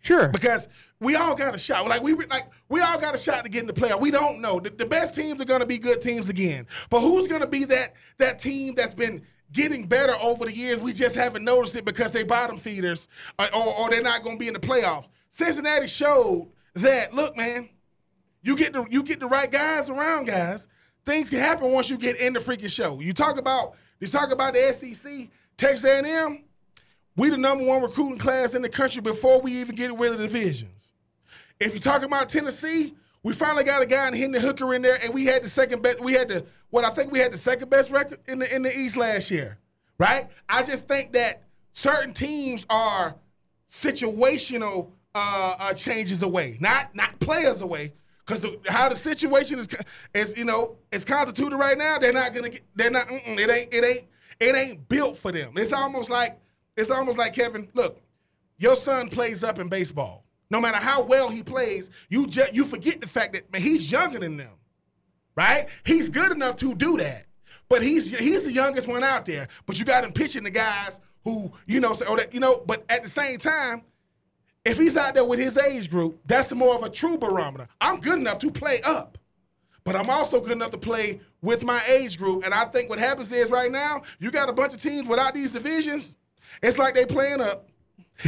sure. 0.00 0.28
because 0.28 0.68
we 1.00 1.16
all 1.16 1.34
got 1.34 1.54
a 1.54 1.58
shot. 1.58 1.86
Like 1.88 2.02
we 2.02 2.14
like 2.14 2.44
we 2.72 2.80
all 2.80 2.98
got 2.98 3.14
a 3.14 3.18
shot 3.18 3.44
to 3.44 3.50
get 3.50 3.60
in 3.60 3.66
the 3.66 3.74
playoff. 3.74 4.00
We 4.00 4.10
don't 4.10 4.40
know. 4.40 4.58
The, 4.58 4.70
the 4.70 4.86
best 4.86 5.14
teams 5.14 5.42
are 5.42 5.44
going 5.44 5.60
to 5.60 5.66
be 5.66 5.76
good 5.76 6.00
teams 6.00 6.30
again, 6.30 6.66
but 6.88 7.00
who's 7.00 7.28
going 7.28 7.42
to 7.42 7.46
be 7.46 7.64
that 7.64 7.94
that 8.16 8.38
team 8.38 8.74
that's 8.74 8.94
been 8.94 9.22
getting 9.52 9.86
better 9.86 10.14
over 10.22 10.46
the 10.46 10.56
years? 10.56 10.80
We 10.80 10.94
just 10.94 11.14
haven't 11.14 11.44
noticed 11.44 11.76
it 11.76 11.84
because 11.84 12.12
they 12.12 12.22
bottom 12.22 12.58
feeders, 12.58 13.08
or, 13.38 13.54
or, 13.54 13.78
or 13.78 13.90
they're 13.90 14.02
not 14.02 14.24
going 14.24 14.36
to 14.36 14.40
be 14.40 14.48
in 14.48 14.54
the 14.54 14.60
playoffs. 14.60 15.08
Cincinnati 15.30 15.86
showed 15.86 16.50
that. 16.74 17.12
Look, 17.12 17.36
man, 17.36 17.68
you 18.40 18.56
get 18.56 18.72
the 18.72 18.86
you 18.88 19.02
get 19.02 19.20
the 19.20 19.26
right 19.26 19.52
guys 19.52 19.90
around, 19.90 20.24
guys. 20.24 20.66
Things 21.04 21.28
can 21.28 21.40
happen 21.40 21.70
once 21.72 21.90
you 21.90 21.98
get 21.98 22.16
in 22.16 22.32
the 22.32 22.40
freaking 22.40 22.70
show. 22.70 23.00
You 23.00 23.12
talk 23.12 23.38
about 23.38 23.74
you 24.00 24.06
talk 24.06 24.32
about 24.32 24.54
the 24.54 24.72
SEC, 24.72 25.28
Texas 25.58 25.84
A&M. 25.84 26.44
We 27.16 27.28
the 27.28 27.36
number 27.36 27.64
one 27.64 27.82
recruiting 27.82 28.16
class 28.16 28.54
in 28.54 28.62
the 28.62 28.70
country 28.70 29.02
before 29.02 29.42
we 29.42 29.52
even 29.60 29.74
get 29.74 29.94
rid 29.98 30.12
of 30.12 30.18
the 30.18 30.26
divisions. 30.26 30.81
If 31.62 31.72
you're 31.72 31.80
talking 31.80 32.06
about 32.06 32.28
Tennessee, 32.28 32.94
we 33.22 33.32
finally 33.32 33.62
got 33.62 33.82
a 33.82 33.86
guy 33.86 34.08
in 34.08 34.14
Hendon 34.14 34.42
Hooker 34.42 34.74
in 34.74 34.82
there, 34.82 34.98
and 35.02 35.14
we 35.14 35.24
had 35.24 35.44
the 35.44 35.48
second 35.48 35.82
best. 35.82 36.00
We 36.00 36.12
had 36.12 36.28
the 36.28 36.44
what 36.70 36.84
I 36.84 36.90
think 36.90 37.12
we 37.12 37.20
had 37.20 37.32
the 37.32 37.38
second 37.38 37.70
best 37.70 37.90
record 37.90 38.18
in 38.26 38.40
the 38.40 38.54
in 38.54 38.62
the 38.62 38.76
East 38.76 38.96
last 38.96 39.30
year, 39.30 39.58
right? 39.98 40.28
I 40.48 40.64
just 40.64 40.88
think 40.88 41.12
that 41.12 41.44
certain 41.72 42.12
teams 42.12 42.66
are 42.68 43.14
situational 43.70 44.90
uh, 45.14 45.54
uh, 45.58 45.74
changes 45.74 46.22
away, 46.22 46.58
not 46.60 46.94
not 46.94 47.18
players 47.20 47.60
away. 47.60 47.92
Because 48.24 48.46
how 48.68 48.88
the 48.88 48.94
situation 48.94 49.58
is, 49.58 49.68
is 50.14 50.36
you 50.36 50.44
know, 50.44 50.76
it's 50.92 51.04
constituted 51.04 51.56
right 51.56 51.76
now. 51.76 51.98
They're 51.98 52.12
not 52.12 52.34
gonna 52.34 52.50
get. 52.50 52.62
They're 52.74 52.90
not. 52.90 53.06
It 53.10 53.50
ain't. 53.50 53.74
It 53.74 53.84
ain't. 53.84 54.04
It 54.40 54.56
ain't 54.56 54.88
built 54.88 55.18
for 55.18 55.32
them. 55.32 55.52
It's 55.56 55.72
almost 55.72 56.10
like. 56.10 56.38
It's 56.76 56.90
almost 56.90 57.18
like 57.18 57.34
Kevin. 57.34 57.68
Look, 57.74 58.00
your 58.58 58.76
son 58.76 59.08
plays 59.08 59.44
up 59.44 59.58
in 59.58 59.68
baseball. 59.68 60.21
No 60.52 60.60
matter 60.60 60.76
how 60.76 61.02
well 61.02 61.30
he 61.30 61.42
plays, 61.42 61.88
you 62.10 62.26
just 62.26 62.54
you 62.54 62.66
forget 62.66 63.00
the 63.00 63.08
fact 63.08 63.32
that 63.32 63.50
man, 63.50 63.62
he's 63.62 63.90
younger 63.90 64.18
than 64.18 64.36
them, 64.36 64.52
right? 65.34 65.66
He's 65.82 66.10
good 66.10 66.30
enough 66.30 66.56
to 66.56 66.74
do 66.74 66.98
that, 66.98 67.24
but 67.70 67.80
he's 67.80 68.16
he's 68.18 68.44
the 68.44 68.52
youngest 68.52 68.86
one 68.86 69.02
out 69.02 69.24
there. 69.24 69.48
But 69.64 69.78
you 69.78 69.86
got 69.86 70.04
him 70.04 70.12
pitching 70.12 70.44
the 70.44 70.50
guys 70.50 71.00
who 71.24 71.50
you 71.66 71.80
know, 71.80 71.94
say, 71.94 72.04
oh, 72.06 72.16
that, 72.16 72.34
you 72.34 72.40
know. 72.40 72.62
But 72.66 72.84
at 72.90 73.02
the 73.02 73.08
same 73.08 73.38
time, 73.38 73.80
if 74.62 74.76
he's 74.76 74.94
out 74.94 75.14
there 75.14 75.24
with 75.24 75.38
his 75.38 75.56
age 75.56 75.88
group, 75.88 76.20
that's 76.26 76.52
more 76.52 76.74
of 76.74 76.82
a 76.82 76.90
true 76.90 77.16
barometer. 77.16 77.66
I'm 77.80 78.00
good 78.00 78.18
enough 78.18 78.38
to 78.40 78.50
play 78.50 78.82
up, 78.82 79.16
but 79.84 79.96
I'm 79.96 80.10
also 80.10 80.38
good 80.38 80.52
enough 80.52 80.72
to 80.72 80.78
play 80.78 81.22
with 81.40 81.62
my 81.64 81.82
age 81.88 82.18
group. 82.18 82.44
And 82.44 82.52
I 82.52 82.66
think 82.66 82.90
what 82.90 82.98
happens 82.98 83.32
is 83.32 83.50
right 83.50 83.72
now, 83.72 84.02
you 84.18 84.30
got 84.30 84.50
a 84.50 84.52
bunch 84.52 84.74
of 84.74 84.82
teams 84.82 85.08
without 85.08 85.32
these 85.32 85.50
divisions. 85.50 86.14
It's 86.62 86.76
like 86.76 86.94
they 86.94 87.06
playing 87.06 87.40
up. 87.40 87.70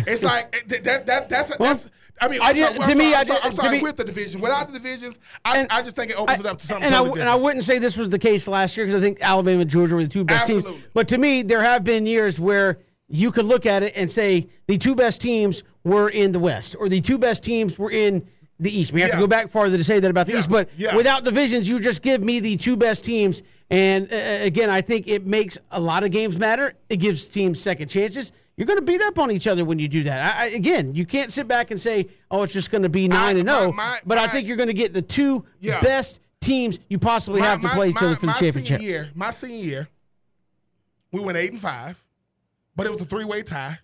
It's 0.06 0.22
like 0.22 0.56
eh, 0.72 0.78
that. 0.80 1.04
That 1.04 1.28
that's 1.28 1.58
Well, 1.58 1.74
that's. 1.74 1.90
I 2.20 2.28
mean, 2.28 2.40
I 2.40 2.52
did- 2.52 2.66
sorry, 2.66 2.78
to 2.78 2.84
I'm 2.92 2.98
me, 2.98 3.04
sorry, 3.12 3.14
I 3.14 3.20
I'm 3.46 3.52
sorry, 3.54 3.68
to 3.68 3.76
me- 3.76 3.82
with 3.82 3.96
the 3.96 4.04
division. 4.04 4.40
Without 4.40 4.66
the 4.68 4.72
divisions, 4.78 5.18
I, 5.44 5.58
And- 5.58 5.68
I 5.70 5.82
just 5.82 5.96
think 5.96 6.10
it 6.10 6.16
opens 6.18 6.40
it 6.40 6.46
up 6.46 6.58
to 6.60 6.66
something 6.66 6.84
and 6.86 6.94
I, 6.94 7.02
and 7.02 7.28
I 7.28 7.34
wouldn't 7.34 7.64
say 7.64 7.78
this 7.78 7.96
was 7.96 8.08
the 8.08 8.18
case 8.18 8.46
last 8.48 8.76
year 8.76 8.86
because 8.86 9.00
I 9.00 9.04
think 9.04 9.18
Alabama 9.20 9.60
and 9.62 9.70
Georgia 9.70 9.94
were 9.96 10.02
the 10.02 10.08
two 10.08 10.24
best 10.24 10.46
teams. 10.46 10.64
But 10.94 11.08
to 11.08 11.18
me, 11.18 11.42
there 11.42 11.62
have 11.62 11.82
been 11.84 12.06
years 12.06 12.38
where 12.38 12.78
you 13.08 13.30
could 13.32 13.44
look 13.44 13.66
at 13.66 13.82
it 13.82 13.92
and 13.96 14.10
say 14.10 14.48
the 14.66 14.78
two 14.78 14.94
best 14.94 15.20
teams 15.20 15.62
were 15.82 16.08
in 16.08 16.32
the 16.32 16.38
West 16.38 16.74
or 16.78 16.88
the 16.88 17.00
two 17.00 17.18
best 17.18 17.42
teams 17.42 17.78
were 17.78 17.90
in 17.90 18.26
the 18.60 18.70
East. 18.70 18.92
We 18.92 19.00
have 19.00 19.10
to 19.10 19.18
go 19.18 19.26
back 19.26 19.48
farther 19.50 19.76
to 19.76 19.84
say 19.84 19.98
that 19.98 20.10
about 20.10 20.26
the 20.26 20.32
Yeah. 20.32 20.38
East. 20.38 20.48
But 20.48 20.68
Yeah. 20.78 20.94
without 20.96 21.24
divisions, 21.24 21.68
you 21.68 21.80
just 21.80 22.00
give 22.02 22.22
me 22.22 22.38
the 22.40 22.56
two 22.56 22.76
best 22.76 23.04
teams. 23.04 23.42
And 23.70 24.10
uh, 24.12 24.16
again, 24.42 24.70
I 24.70 24.80
think 24.80 25.08
it 25.08 25.26
makes 25.26 25.58
a 25.72 25.80
lot 25.80 26.04
of 26.04 26.12
games 26.12 26.38
matter. 26.38 26.72
It 26.88 26.96
gives 26.98 27.26
teams 27.26 27.60
second 27.60 27.88
chances. 27.88 28.30
You're 28.56 28.66
going 28.66 28.78
to 28.78 28.84
beat 28.84 29.02
up 29.02 29.18
on 29.18 29.30
each 29.32 29.46
other 29.46 29.64
when 29.64 29.78
you 29.78 29.88
do 29.88 30.04
that. 30.04 30.36
I, 30.36 30.44
I, 30.44 30.46
again, 30.50 30.94
you 30.94 31.04
can't 31.06 31.32
sit 31.32 31.48
back 31.48 31.70
and 31.72 31.80
say, 31.80 32.06
"Oh, 32.30 32.42
it's 32.44 32.52
just 32.52 32.70
going 32.70 32.82
to 32.82 32.88
be 32.88 33.08
nine 33.08 33.36
and 33.36 33.46
my- 33.46 33.60
zero." 33.60 33.72
my- 33.72 34.00
But 34.06 34.18
I 34.18 34.28
think 34.28 34.46
you're 34.46 34.56
going 34.56 34.68
to 34.68 34.74
get 34.74 34.92
the 34.94 35.02
two 35.02 35.44
Yeah. 35.60 35.80
best 35.80 36.20
teams 36.40 36.78
you 36.88 36.98
possibly 36.98 37.40
have 37.40 37.60
to 37.62 37.68
play 37.70 37.88
each 37.90 37.96
other 37.96 38.14
for 38.16 38.26
the 38.26 38.32
championship. 38.32 38.78
Senior 38.80 38.88
year, 38.92 39.10
my 39.14 39.30
senior 39.30 39.64
year, 39.64 39.88
we 41.10 41.20
went 41.20 41.36
eight 41.38 41.52
and 41.52 41.60
five, 41.60 41.96
but 42.76 42.86
it 42.86 42.92
was 42.92 43.00
a 43.00 43.06
three 43.06 43.24
way 43.24 43.42
tie 43.42 43.78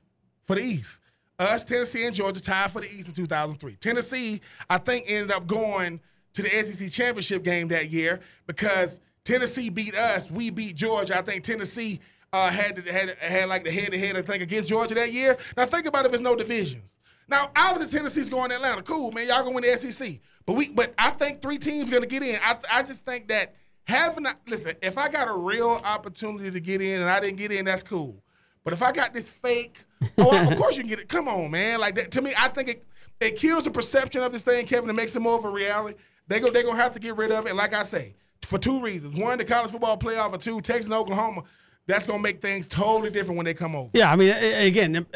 for 0.47 0.57
the 0.57 0.63
East. 0.63 1.01
Us, 1.39 1.65
Tennessee, 1.65 2.05
and 2.05 2.15
Georgia 2.15 2.41
tied 2.41 2.71
for 2.71 2.81
the 2.83 2.87
East 2.87 3.09
in 3.09 3.15
2003. 3.15 3.77
Tennessee, 3.77 4.43
I 4.69 4.77
think, 4.79 5.07
ended 5.09 5.31
up 5.33 5.47
going 5.47 6.01
to 6.35 6.43
the 6.43 6.49
SEC 6.51 6.91
championship 6.93 7.43
game 7.43 7.69
that 7.69 7.91
year 7.91 8.21
because 8.47 8.99
Tennessee 9.25 9.71
beat 9.71 9.97
us. 9.97 10.31
We 10.31 10.51
beat 10.51 10.77
Georgia. 10.77 11.17
I 11.19 11.23
think 11.23 11.43
Tennessee 11.45 11.99
uh, 12.33 12.51
had 12.51 12.77
to, 12.77 12.93
had 12.93 13.11
had 13.19 13.49
like 13.49 13.65
the 13.65 13.71
head 13.71 13.93
to 13.93 13.99
head 13.99 14.17
I 14.17 14.23
think 14.23 14.43
against 14.43 14.69
Georgia 14.69 14.95
that 14.95 15.13
year. 15.13 15.37
Now 15.57 15.67
think 15.67 15.87
about 15.87 16.05
if 16.05 16.13
there's 16.13 16.21
no 16.21 16.37
divisions. 16.37 16.97
Now 17.29 17.51
obviously 17.57 17.99
Tennessee's 17.99 18.31
going 18.31 18.51
to 18.51 18.57
Atlanta. 18.57 18.83
Cool, 18.83 19.13
man. 19.13 19.29
Y'all 19.29 19.43
gonna 19.43 19.55
win 19.55 19.65
the 19.65 19.77
SEC. 19.77 20.21
But 20.47 20.55
we 20.55 20.69
but 20.69 20.95
I 20.99 21.11
think 21.11 21.43
three 21.43 21.59
teams 21.59 21.89
are 21.89 21.93
gonna 21.93 22.07
get 22.07 22.23
in. 22.23 22.39
I 22.43 22.57
I 22.71 22.83
just 22.83 23.05
think 23.05 23.29
that 23.29 23.55
having 23.85 24.27
a, 24.27 24.37
listen, 24.47 24.75
if 24.83 24.97
I 24.97 25.09
got 25.09 25.29
a 25.29 25.33
real 25.33 25.81
opportunity 25.85 26.51
to 26.51 26.61
get 26.61 26.81
in 26.81 27.01
and 27.01 27.11
I 27.11 27.21
didn't 27.21 27.37
get 27.37 27.51
in, 27.53 27.65
that's 27.65 27.83
cool. 27.83 28.23
But 28.63 28.75
if 28.75 28.83
I 28.83 28.93
got 28.93 29.13
this 29.13 29.29
fake, 29.29 29.77
oh, 30.19 30.51
of 30.51 30.57
course 30.59 30.77
you 30.77 30.83
can 30.83 30.91
get 30.91 31.01
it. 31.01 31.09
Come 31.09 31.29
on, 31.29 31.51
man. 31.51 31.81
Like 31.81 31.97
that 31.97 32.13
to 32.13 32.23
me, 32.23 32.33
I 32.39 32.49
think 32.49 32.69
it 32.69 32.85
it 33.21 33.37
kills 33.37 33.65
the 33.65 33.71
perception 33.71 34.23
of 34.23 34.31
this 34.33 34.43
thing, 34.43 34.67
Kevin. 34.67 34.89
It 34.89 34.95
makes 34.95 35.17
it 35.17 35.21
more 35.21 35.37
of 35.37 35.45
a 35.45 35.51
reality. 35.51 35.99
They 36.29 36.39
go 36.39 36.49
they're 36.51 36.63
gonna 36.63 36.81
have 36.81 36.95
to 36.95 37.01
get 37.01 37.17
rid 37.17 37.33
of 37.33 37.47
it. 37.47 37.51
And 37.51 37.59
like 37.59 37.75
I 37.75 37.83
say, 37.83 38.15
for 38.43 38.59
two 38.59 38.81
reasons: 38.81 39.17
one, 39.17 39.39
the 39.39 39.45
college 39.45 39.73
football 39.73 39.99
playoff, 39.99 40.33
or 40.33 40.39
two, 40.39 40.61
Texas 40.61 40.87
and 40.87 40.95
Oklahoma. 40.95 41.43
That's 41.87 42.07
gonna 42.07 42.23
make 42.23 42.41
things 42.41 42.67
totally 42.69 43.11
different 43.11 43.37
when 43.37 43.45
they 43.47 43.55
come 43.55 43.75
over. 43.75 43.91
Yeah, 43.93 44.13
I 44.13 44.17
mean, 44.17 44.31
again, 44.31 45.07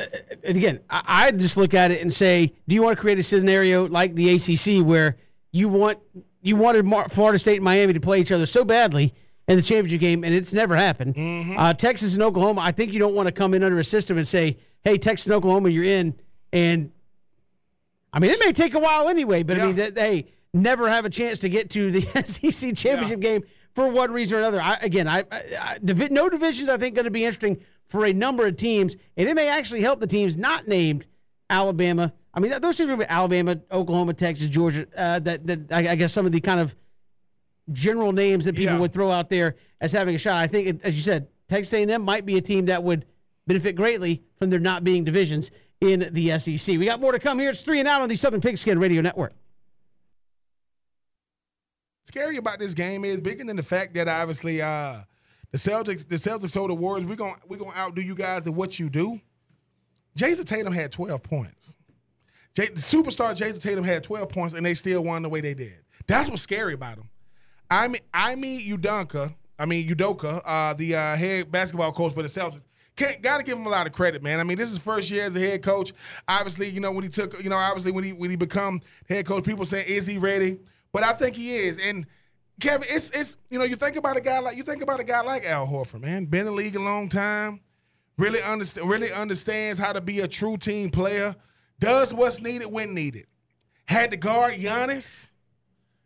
again, 0.43 0.81
I 0.91 1.31
just 1.31 1.57
look 1.57 1.73
at 1.75 1.91
it 1.91 2.01
and 2.03 2.13
say, 2.13 2.53
do 2.67 2.75
you 2.75 2.83
want 2.83 2.97
to 2.97 3.01
create 3.01 3.19
a 3.19 3.23
scenario 3.23 3.87
like 3.87 4.15
the 4.15 4.31
ACC 4.35 4.85
where 4.85 5.17
you 5.53 5.69
want 5.69 5.99
you 6.43 6.57
wanted 6.57 6.85
Florida 7.13 7.39
State 7.39 7.57
and 7.57 7.65
Miami 7.65 7.93
to 7.93 8.01
play 8.01 8.21
each 8.21 8.33
other 8.33 8.45
so 8.47 8.65
badly 8.65 9.15
in 9.47 9.57
the 9.57 9.63
championship 9.63 10.01
game, 10.01 10.25
and 10.25 10.35
it's 10.35 10.53
never 10.53 10.75
happened. 10.75 11.15
Uh, 11.59 11.73
Texas 11.75 12.15
and 12.15 12.23
Oklahoma, 12.23 12.61
I 12.63 12.73
think 12.73 12.93
you 12.93 12.99
don't 12.99 13.15
want 13.15 13.27
to 13.29 13.33
come 13.33 13.55
in 13.55 13.63
under 13.63 13.79
a 13.79 13.85
system 13.85 14.17
and 14.19 14.27
say, 14.27 14.57
hey, 14.83 14.99
Texas 14.99 15.27
and 15.27 15.35
Oklahoma, 15.35 15.69
you're 15.69 15.85
in, 15.85 16.15
and 16.53 16.91
I 18.13 18.19
mean, 18.21 18.31
it 18.31 18.41
may 18.45 18.53
take 18.53 18.75
a 18.75 18.79
while 18.79 19.09
anyway, 19.09 19.43
but 19.43 19.61
I 19.61 19.67
mean, 19.67 19.77
Yeah. 19.77 19.91
they 19.91 20.27
never 20.53 20.89
have 20.89 21.05
a 21.05 21.11
chance 21.11 21.41
to 21.41 21.49
get 21.49 21.71
to 21.71 21.91
the 21.91 22.01
SEC 22.25 22.75
championship 22.75 23.21
game 23.21 23.43
for 23.75 23.89
one 23.89 24.13
reason 24.13 24.37
or 24.37 24.41
another. 24.41 24.61
I, 24.61 24.79
again, 24.83 25.09
I, 25.09 25.25
I, 25.31 25.43
I 25.61 25.79
no 26.11 26.29
divisions. 26.29 26.69
I 26.69 26.77
think 26.77 26.95
going 26.95 27.05
to 27.05 27.11
be 27.11 27.25
interesting 27.25 27.61
for 27.87 28.05
a 28.07 28.13
number 28.13 28.47
of 28.47 28.57
teams, 28.57 28.97
and 29.17 29.29
it 29.29 29.35
may 29.35 29.49
actually 29.49 29.83
help 29.83 30.01
the 30.01 30.07
teams 30.07 30.37
not 30.37 30.67
named 30.67 31.07
Alabama. 31.51 32.13
I 32.33 32.41
mean, 32.41 32.53
those 32.61 32.77
teams 32.77 32.91
are 32.91 32.97
be 32.97 33.05
Alabama, 33.05 33.61
Oklahoma, 33.71 34.15
Texas, 34.15 34.49
Georgia. 34.49 34.87
Uh, 34.97 35.19
that 35.21 35.47
that 35.47 35.73
I, 35.73 35.89
I 35.91 35.95
guess 35.95 36.13
some 36.13 36.27
of 36.27 36.33
the 36.33 36.41
kind 36.41 36.61
of 36.61 36.75
general 37.73 38.13
names 38.13 38.45
that 38.45 38.55
people 38.57 38.75
Yeah. 38.75 38.81
would 38.81 38.93
throw 38.93 39.11
out 39.11 39.29
there 39.31 39.57
as 39.81 39.93
having 39.93 40.15
a 40.15 40.19
shot. 40.19 40.37
I 40.37 40.47
think, 40.47 40.85
as 40.85 40.95
you 40.95 41.01
said, 41.03 41.29
Texas 41.49 41.73
A&M 41.75 42.03
might 42.03 42.27
be 42.27 42.37
a 42.37 42.41
team 42.41 42.67
that 42.67 42.83
would 42.83 43.07
benefit 43.47 43.75
greatly 43.75 44.23
from 44.37 44.51
there 44.51 44.61
not 44.61 44.85
being 44.85 45.05
divisions 45.05 45.51
in 45.81 46.09
the 46.13 46.39
SEC. 46.39 46.79
We 46.79 46.87
got 46.87 47.01
more 47.01 47.13
to 47.13 47.19
come 47.19 47.39
here. 47.39 47.51
It's 47.51 47.63
three 47.63 47.79
and 47.79 47.89
out 47.89 48.01
on 48.01 48.09
the 48.09 48.17
Southern 48.17 48.41
Pigskin 48.41 48.79
Radio 48.79 49.03
Network. 49.03 49.33
Scary 52.15 52.37
about 52.37 52.61
this 52.61 52.75
game 52.75 53.05
is 53.05 53.21
bigger 53.21 53.43
than 53.43 53.57
the 53.57 53.63
fact 53.65 53.93
that 53.95 54.07
obviously 54.07 54.63
uh, 54.63 54.99
the 55.51 55.59
Celtics 55.59 56.09
the 56.09 56.15
Celtics 56.15 56.53
told 56.53 56.71
the 56.71 56.75
Warriors 56.75 57.05
we're 57.05 57.17
gonna 57.17 57.35
we're 57.49 57.57
gonna 57.57 57.77
outdo 57.77 58.03
you 58.03 58.15
guys 58.15 58.47
at 58.47 58.55
what 58.55 58.79
you 58.79 58.89
do. 58.89 59.21
Jayson 60.17 60.45
Tatum 60.45 60.73
had 60.73 60.93
12 60.93 61.25
points. 61.25 61.75
Jay, 62.55 62.67
the 62.67 62.75
superstar 62.75 63.35
Jayson 63.35 63.61
Tatum 63.61 63.83
had 63.83 64.05
12 64.05 64.29
points 64.29 64.55
and 64.55 64.65
they 64.65 64.75
still 64.75 65.03
won 65.03 65.23
the 65.23 65.29
way 65.29 65.41
they 65.41 65.55
did. 65.55 65.79
That's 66.07 66.31
what's 66.31 66.43
scary 66.43 66.75
about 66.75 66.99
him. 66.99 67.11
I 67.69 67.89
mean 67.89 68.03
I 68.15 68.37
mean 68.37 68.61
Udoka, 68.61 69.35
I 69.59 69.67
mean 69.67 69.89
Udoka, 69.89 70.41
uh, 70.45 70.73
the 70.75 70.95
uh, 70.95 71.17
head 71.17 71.51
basketball 71.51 71.91
coach 71.91 72.15
for 72.15 72.23
the 72.23 72.29
Celtics. 72.29 72.61
Can't, 72.95 73.21
got 73.23 73.39
to 73.39 73.43
give 73.43 73.59
him 73.59 73.67
a 73.67 73.71
lot 73.71 73.89
of 73.89 73.93
credit, 73.93 74.23
man. 74.23 74.39
I 74.39 74.45
mean, 74.45 74.57
this 74.57 74.71
is 74.71 74.79
first 74.79 75.11
year 75.11 75.25
as 75.25 75.35
a 75.35 75.41
head 75.41 75.65
coach. 75.65 75.93
Obviously, 76.29 76.69
you 76.69 76.79
know 76.79 76.93
when 76.93 77.03
he 77.03 77.11
took, 77.11 77.43
you 77.43 77.51
know, 77.51 77.57
obviously 77.57 77.91
when 77.91 78.05
he 78.05 78.13
when 78.13 78.31
he 78.31 78.37
become 78.37 78.83
head 79.09 79.27
coach, 79.27 79.43
people 79.43 79.65
saying 79.65 79.87
is 79.89 80.07
he 80.07 80.17
ready? 80.17 80.61
But 80.95 81.03
I 81.03 81.13
think 81.13 81.35
he 81.35 81.57
is. 81.57 81.77
And 81.77 82.07
Kevin, 82.61 82.87
it's 82.89 83.11
it's 83.11 83.37
you 83.51 83.59
know 83.59 83.65
you 83.65 83.75
think 83.75 83.97
about 83.97 84.17
a 84.17 84.21
guy 84.21 84.39
like 84.39 84.57
you 84.57 84.63
think 84.63 84.81
about 84.81 85.01
a 85.01 85.05
guy 85.05 85.23
like 85.23 85.45
Al 85.45 85.67
Horford, 85.67 86.03
man. 86.03 86.25
Been 86.27 86.41
in 86.43 86.47
the 86.47 86.53
league 86.53 86.77
a 86.77 86.81
long 86.81 87.09
time, 87.09 87.61
really 88.17 88.41
understand 88.41 88.89
really 88.89 89.13
understands 89.13 89.81
how 89.81 89.93
to 89.93 90.01
be 90.01 90.21
a 90.21 90.29
true 90.29 90.57
team 90.57 90.91
player. 90.91 91.35
Does 91.81 92.15
what's 92.15 92.41
needed 92.41 92.71
when 92.71 92.95
needed. 92.95 93.27
Had 93.87 94.13
to 94.13 94.17
guard 94.17 94.55
Giannis, 94.55 95.33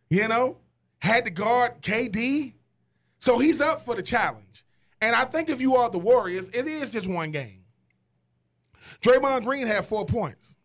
you 0.08 0.26
know, 0.26 0.56
had 1.00 1.26
to 1.26 1.30
guard 1.30 1.82
KD. 1.82 2.54
So 3.20 3.38
he's 3.38 3.60
up 3.60 3.84
for 3.84 3.94
the 3.94 4.02
challenge. 4.02 4.64
And 5.02 5.14
I 5.14 5.26
think 5.26 5.50
if 5.50 5.60
you 5.60 5.76
are 5.76 5.90
the 5.90 5.98
Warriors, 5.98 6.48
it 6.54 6.66
is 6.66 6.92
just 6.92 7.06
one 7.06 7.30
game. 7.30 7.62
Draymond 9.02 9.44
Green 9.44 9.66
had 9.66 9.84
four 9.84 10.06
points. 10.06 10.56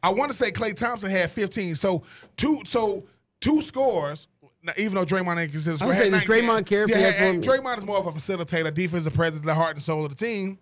I 0.00 0.10
want 0.10 0.30
to 0.30 0.36
say 0.36 0.52
Klay 0.52 0.76
Thompson 0.76 1.10
had 1.10 1.32
15. 1.32 1.74
So 1.74 2.04
two, 2.36 2.62
so 2.64 3.08
two 3.40 3.62
scores. 3.62 4.28
now, 4.62 4.72
Even 4.76 4.94
though 4.94 5.04
Draymond 5.04 5.40
ain't 5.40 5.52
considered, 5.52 5.82
I 5.82 5.86
was 5.86 5.96
had 5.96 6.02
saying, 6.02 6.12
does 6.12 6.24
Draymond 6.24 6.66
care 6.66 6.84
if 6.84 6.90
yeah, 6.90 7.24
and 7.24 7.42
Draymond 7.42 7.78
is 7.78 7.84
more 7.84 7.98
of 7.98 8.06
a 8.06 8.12
facilitator, 8.12 8.72
defensive 8.72 9.14
presence, 9.14 9.44
the 9.44 9.54
heart 9.54 9.76
and 9.76 9.82
soul 9.82 10.04
of 10.04 10.16
the 10.16 10.24
team. 10.24 10.58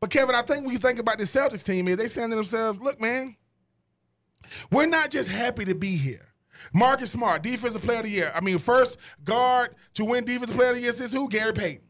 But 0.00 0.10
Kevin, 0.10 0.34
I 0.34 0.42
think 0.42 0.64
when 0.64 0.72
you 0.72 0.78
think 0.78 0.98
about 0.98 1.18
the 1.18 1.24
Celtics 1.24 1.64
team, 1.64 1.88
is 1.88 1.96
they 1.96 2.08
saying 2.08 2.30
to 2.30 2.36
themselves, 2.36 2.80
"Look, 2.80 3.00
man, 3.00 3.36
We're 4.70 4.86
not 4.86 5.10
just 5.10 5.28
happy 5.28 5.64
to 5.64 5.74
be 5.74 5.96
here. 5.96 6.26
Marcus 6.72 7.10
Smart, 7.10 7.42
defensive 7.42 7.82
player 7.82 7.98
of 7.98 8.04
the 8.04 8.10
year. 8.10 8.32
I 8.34 8.40
mean, 8.40 8.58
first 8.58 8.98
guard 9.24 9.74
to 9.94 10.04
win 10.04 10.24
defensive 10.24 10.56
player 10.56 10.70
of 10.70 10.76
the 10.76 10.82
year 10.82 10.92
since 10.92 11.12
who? 11.12 11.28
Gary 11.28 11.52
Payton. 11.52 11.82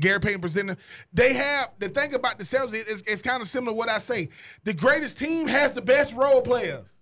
Gary 0.00 0.20
Payton 0.20 0.40
presenting. 0.40 0.76
They 1.12 1.34
have 1.34 1.70
the 1.78 1.88
thing 1.88 2.14
about 2.14 2.38
the 2.38 2.44
Celtics. 2.44 2.84
It's, 2.88 3.02
it's 3.06 3.22
kind 3.22 3.42
of 3.42 3.48
similar 3.48 3.72
to 3.72 3.76
what 3.76 3.88
I 3.88 3.98
say. 3.98 4.30
The 4.64 4.72
greatest 4.72 5.18
team 5.18 5.46
has 5.48 5.72
the 5.72 5.82
best 5.82 6.14
role 6.14 6.40
players. 6.42 6.94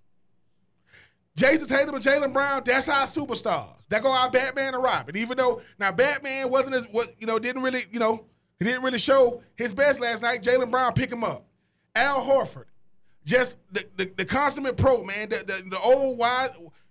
Jayson 1.36 1.68
Tatum 1.68 1.94
and 1.94 2.04
Jaylen 2.04 2.32
Brown, 2.32 2.62
that's 2.64 2.88
our 2.88 3.06
superstars. 3.06 3.76
That 3.88 4.02
go 4.02 4.10
our 4.10 4.30
Batman 4.30 4.74
and 4.74 4.82
Robin. 4.82 5.16
Even 5.16 5.38
though 5.38 5.62
now 5.78 5.92
Batman 5.92 6.50
wasn't 6.50 6.74
as 6.74 6.86
what 6.90 7.08
you 7.18 7.26
know 7.26 7.38
didn't 7.38 7.62
really 7.62 7.84
you 7.90 7.98
know 7.98 8.24
he 8.58 8.64
didn't 8.64 8.82
really 8.82 8.98
show 8.98 9.42
his 9.56 9.72
best 9.72 10.00
last 10.00 10.22
night. 10.22 10.42
Jaylen 10.42 10.70
Brown 10.70 10.92
pick 10.92 11.10
him 11.10 11.24
up. 11.24 11.46
Al 11.94 12.24
Horford, 12.24 12.66
just 13.24 13.56
the, 13.72 13.84
the, 13.96 14.10
the 14.16 14.24
consummate 14.24 14.76
pro 14.76 15.02
man, 15.02 15.28
the, 15.28 15.36
the, 15.38 15.64
the 15.70 15.78
old 15.80 16.18
wise 16.18 16.50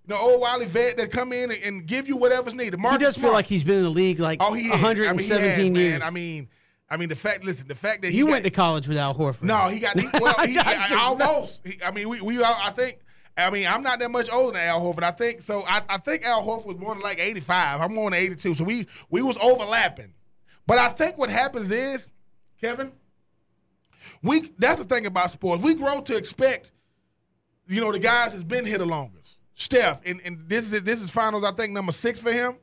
the 0.10 0.18
old 0.18 0.42
wily 0.42 0.66
vet 0.66 0.98
that 0.98 1.12
come 1.12 1.32
in 1.32 1.52
and, 1.52 1.64
and 1.64 1.86
give 1.86 2.08
you 2.08 2.18
whatever's 2.18 2.56
needed. 2.56 2.80
Marcus 2.80 3.00
he 3.00 3.06
does 3.06 3.18
feel 3.18 3.32
like 3.32 3.46
he's 3.46 3.64
been 3.64 3.78
in 3.78 3.84
the 3.84 3.90
league 3.92 4.20
like 4.20 4.40
oh 4.42 4.54
he 4.54 4.66
is. 4.66 4.72
117 4.72 5.08
I 5.08 5.14
mean, 5.14 5.24
he 5.24 5.48
has, 5.48 5.58
years. 5.60 6.00
Man. 6.00 6.08
I 6.08 6.10
mean, 6.10 6.50
I 6.90 6.98
mean 6.98 7.10
the 7.10 7.16
fact. 7.16 7.44
Listen, 7.44 7.68
the 7.68 7.76
fact 7.76 8.02
that 8.02 8.12
he 8.12 8.18
you 8.18 8.26
got, 8.26 8.32
went 8.32 8.46
to 8.46 8.50
college 8.52 8.88
with 8.88 8.98
Al 8.98 9.14
Horford. 9.14 9.44
no, 9.44 9.68
he 9.68 9.80
got 9.80 9.98
he, 9.98 10.08
well, 10.20 10.34
he, 10.48 10.58
I- 10.58 10.96
almost. 11.00 11.62
He, 11.66 11.82
I 11.84 11.92
mean, 11.92 12.10
we, 12.10 12.22
we 12.22 12.44
I 12.44 12.74
think. 12.76 13.00
I 13.40 13.50
mean, 13.50 13.68
I'm 13.68 13.84
not 13.84 14.00
that 14.00 14.12
much 14.12 14.30
older 14.32 14.58
than 14.58 14.68
Al 14.68 14.82
Horford. 14.82 15.04
I 15.04 15.12
think 15.12 15.42
so. 15.42 15.64
I, 15.68 15.82
I 15.88 15.98
think 15.98 16.24
Al 16.26 16.44
Horford 16.44 16.66
was 16.66 16.78
born 16.78 16.98
in 16.98 17.04
like 17.04 17.20
'85. 17.20 17.82
I'm 17.82 17.96
born 17.96 18.14
in 18.14 18.20
'82, 18.20 18.56
so 18.56 18.64
we 18.64 18.88
we 19.10 19.22
was 19.22 19.38
overlapping. 19.38 20.14
But 20.66 20.78
I 20.78 20.90
think 20.90 21.18
what 21.18 21.30
happens 21.30 21.72
is, 21.72 22.10
Kevin, 22.60 22.92
we 24.22 24.52
that's 24.58 24.80
the 24.80 24.86
thing 24.86 25.06
about 25.06 25.32
sports. 25.32 25.64
We 25.64 25.74
grow 25.74 26.02
to 26.02 26.16
expect, 26.16 26.72
you 27.68 27.82
know, 27.82 27.92
the 27.92 28.00
guys 28.00 28.32
that's 28.32 28.44
been 28.44 28.66
here 28.66 28.78
the 28.78 28.86
longest. 28.86 29.38
Steph, 29.56 30.00
and, 30.06 30.22
and 30.24 30.48
this 30.48 30.72
is 30.72 30.84
this 30.84 31.02
is 31.02 31.10
finals. 31.10 31.44
I 31.44 31.52
think 31.52 31.74
number 31.74 31.92
six 31.92 32.20
for 32.20 32.32
him 32.32 32.56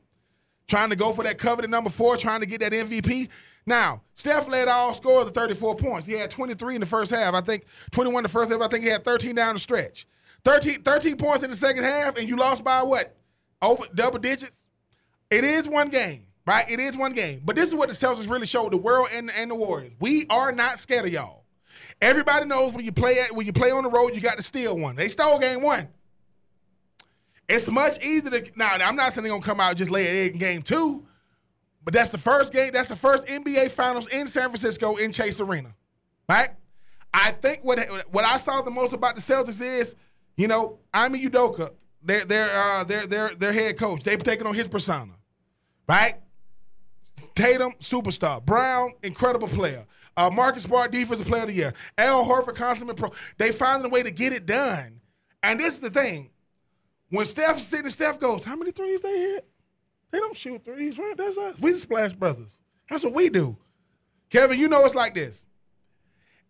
trying 0.67 0.89
to 0.89 0.95
go 0.95 1.13
for 1.13 1.23
that 1.23 1.37
coveted 1.37 1.71
number 1.71 1.89
four, 1.89 2.17
trying 2.17 2.41
to 2.41 2.45
get 2.45 2.59
that 2.59 2.71
MVP. 2.71 3.29
Now, 3.65 4.01
Steph 4.15 4.47
led 4.47 4.67
all 4.67 4.93
scorers 4.93 5.25
to 5.25 5.31
34 5.31 5.75
points. 5.75 6.07
He 6.07 6.13
had 6.13 6.29
23 6.31 6.75
in 6.75 6.81
the 6.81 6.87
first 6.87 7.11
half. 7.11 7.33
I 7.33 7.41
think 7.41 7.65
21 7.91 8.19
in 8.19 8.23
the 8.23 8.29
first 8.29 8.51
half. 8.51 8.61
I 8.61 8.67
think 8.67 8.83
he 8.83 8.89
had 8.89 9.03
13 9.03 9.35
down 9.35 9.55
the 9.55 9.59
stretch. 9.59 10.05
13, 10.47 10.81
13 10.81 11.17
points 11.17 11.43
in 11.43 11.49
the 11.49 11.55
second 11.57 11.83
half, 11.83 12.15
and 12.15 12.29
you 12.29 12.37
lost 12.37 12.63
by 12.63 12.81
what? 12.81 13.13
Over 13.61 13.83
double 13.93 14.17
digits? 14.17 14.57
It 15.29 15.43
is 15.43 15.67
one 15.67 15.89
game, 15.89 16.23
right? 16.45 16.63
It 16.71 16.79
is 16.79 16.95
one 16.95 17.11
game. 17.11 17.41
But 17.43 17.57
this 17.57 17.67
is 17.67 17.75
what 17.75 17.89
the 17.89 17.95
Celtics 17.95 18.29
really 18.29 18.45
showed 18.45 18.71
the 18.71 18.77
world 18.77 19.09
and, 19.11 19.29
and 19.29 19.51
the 19.51 19.55
Warriors. 19.55 19.91
We 19.99 20.25
are 20.29 20.53
not 20.53 20.79
scared 20.79 21.03
of 21.03 21.11
y'all. 21.11 21.43
Everybody 22.01 22.45
knows 22.45 22.73
when 22.73 22.85
you 22.85 22.93
play 22.93 23.19
at 23.19 23.33
when 23.33 23.45
you 23.45 23.51
play 23.51 23.71
on 23.71 23.83
the 23.83 23.89
road, 23.89 24.15
you 24.15 24.21
got 24.21 24.37
to 24.37 24.41
steal 24.41 24.77
one. 24.77 24.95
They 24.95 25.09
stole 25.09 25.37
game 25.37 25.61
one. 25.61 25.89
It's 27.49 27.67
much 27.67 28.01
easier 28.01 28.31
to 28.31 28.51
now. 28.55 28.71
I'm 28.71 28.95
not 28.95 29.11
saying 29.11 29.23
they're 29.23 29.33
gonna 29.33 29.43
come 29.43 29.59
out 29.59 29.69
and 29.71 29.77
just 29.77 29.91
lay 29.91 30.07
an 30.07 30.15
egg 30.15 30.31
in 30.31 30.37
game 30.37 30.61
two, 30.61 31.05
but 31.83 31.93
that's 31.93 32.09
the 32.09 32.17
first 32.17 32.53
game. 32.53 32.71
That's 32.71 32.87
the 32.87 32.95
first 32.95 33.27
NBA 33.27 33.71
Finals 33.71 34.07
in 34.07 34.27
San 34.27 34.45
Francisco 34.45 34.95
in 34.95 35.11
Chase 35.11 35.41
Arena, 35.41 35.75
right? 36.29 36.51
I 37.13 37.31
think 37.31 37.65
what 37.65 37.79
what 38.11 38.23
I 38.23 38.37
saw 38.37 38.61
the 38.61 38.71
most 38.71 38.93
about 38.93 39.15
the 39.15 39.21
Celtics 39.21 39.59
is, 39.59 39.95
you 40.37 40.47
know, 40.47 40.79
Ime 40.93 41.15
Udoka, 41.15 41.71
their 42.01 42.23
their 42.23 42.49
uh, 42.57 42.83
their 42.85 43.05
their 43.05 43.35
their 43.35 43.51
head 43.51 43.77
coach. 43.77 44.03
They've 44.03 44.23
taken 44.23 44.47
on 44.47 44.53
his 44.53 44.67
persona, 44.67 45.13
right? 45.89 46.15
Tatum, 47.35 47.73
superstar. 47.79 48.43
Brown, 48.43 48.93
incredible 49.03 49.47
player. 49.47 49.85
Uh, 50.15 50.31
Marcus 50.31 50.63
Smart, 50.63 50.91
defensive 50.91 51.27
player 51.27 51.43
of 51.43 51.49
the 51.49 51.53
year. 51.53 51.73
Al 51.97 52.25
Horford, 52.25 52.55
consummate 52.55 52.97
pro. 52.97 53.11
They 53.37 53.51
found 53.51 53.85
a 53.85 53.89
way 53.89 54.01
to 54.01 54.09
get 54.09 54.33
it 54.33 54.45
done. 54.45 55.01
And 55.43 55.59
this 55.59 55.75
is 55.75 55.79
the 55.79 55.91
thing. 55.91 56.31
When 57.09 57.25
Steph's 57.25 57.63
sitting, 57.67 57.91
Steph 57.91 58.19
goes, 58.19 58.43
how 58.43 58.55
many 58.55 58.71
threes 58.71 59.01
they 59.01 59.17
hit? 59.17 59.47
They 60.11 60.19
don't 60.19 60.35
shoot 60.35 60.65
threes, 60.65 60.97
right? 60.97 61.15
That's 61.15 61.37
us. 61.37 61.59
We 61.59 61.71
the 61.71 61.79
Splash 61.79 62.13
Brothers. 62.13 62.57
That's 62.89 63.03
what 63.03 63.13
we 63.13 63.29
do. 63.29 63.57
Kevin, 64.29 64.59
you 64.59 64.67
know 64.67 64.83
it's 64.83 64.95
like 64.95 65.13
this. 65.13 65.45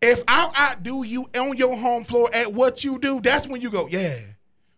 If 0.01 0.23
I 0.27 0.51
outdo 0.71 1.03
you 1.03 1.27
on 1.35 1.57
your 1.57 1.75
home 1.75 2.03
floor 2.03 2.29
at 2.33 2.53
what 2.53 2.83
you 2.83 2.99
do, 2.99 3.19
that's 3.19 3.47
when 3.47 3.61
you 3.61 3.69
go, 3.69 3.87
yeah, 3.87 4.19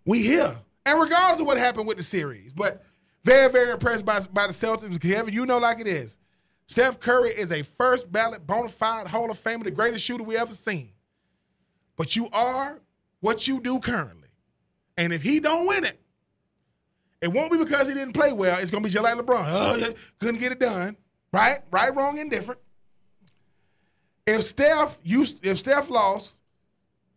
we 0.06 0.24
here. 0.24 0.56
And 0.86 1.00
regardless 1.00 1.42
of 1.42 1.48
what 1.48 1.58
happened 1.58 1.88
with 1.88 1.98
the 1.98 2.04
series, 2.04 2.54
but 2.54 2.84
very, 3.24 3.52
very 3.52 3.72
impressed 3.72 4.06
by, 4.06 4.22
by 4.32 4.48
the 4.48 4.54
Celtics. 4.54 5.00
Kevin, 5.00 5.34
you 5.34 5.46
know 5.46 5.58
like 5.58 5.80
it 5.80 5.88
is. 5.88 6.18
Steph 6.68 7.00
Curry 7.00 7.32
is 7.32 7.52
a 7.52 7.64
first 7.64 8.12
ballot 8.12 8.46
bona 8.46 8.70
fide 8.70 9.08
Hall 9.08 9.30
of 9.32 9.44
Famer, 9.44 9.64
the 9.64 9.72
greatest 9.72 10.04
shooter 10.04 10.24
we 10.24 10.38
ever 10.38 10.54
seen. 10.54 10.92
But 11.98 12.16
you 12.16 12.30
are 12.32 12.80
what 13.20 13.48
you 13.48 13.60
do 13.60 13.80
currently. 13.80 14.30
And 14.96 15.12
if 15.12 15.22
he 15.22 15.40
don't 15.40 15.68
win 15.68 15.84
it, 15.84 16.00
it 17.22 17.28
won't 17.28 17.52
be 17.52 17.58
because 17.58 17.88
he 17.88 17.94
didn't 17.94 18.14
play 18.14 18.32
well. 18.32 18.60
It's 18.60 18.72
gonna 18.72 18.84
be 18.84 18.90
just 18.90 19.04
like 19.04 19.16
LeBron. 19.16 19.44
Oh, 19.46 19.94
couldn't 20.20 20.40
get 20.40 20.52
it 20.52 20.60
done. 20.60 20.96
Right? 21.34 21.60
Right, 21.72 21.94
wrong, 21.96 22.18
indifferent. 22.18 22.60
If 24.26 24.44
Steph 24.44 25.00
you 25.04 25.26
if 25.42 25.58
Steph 25.58 25.90
lost, 25.90 26.38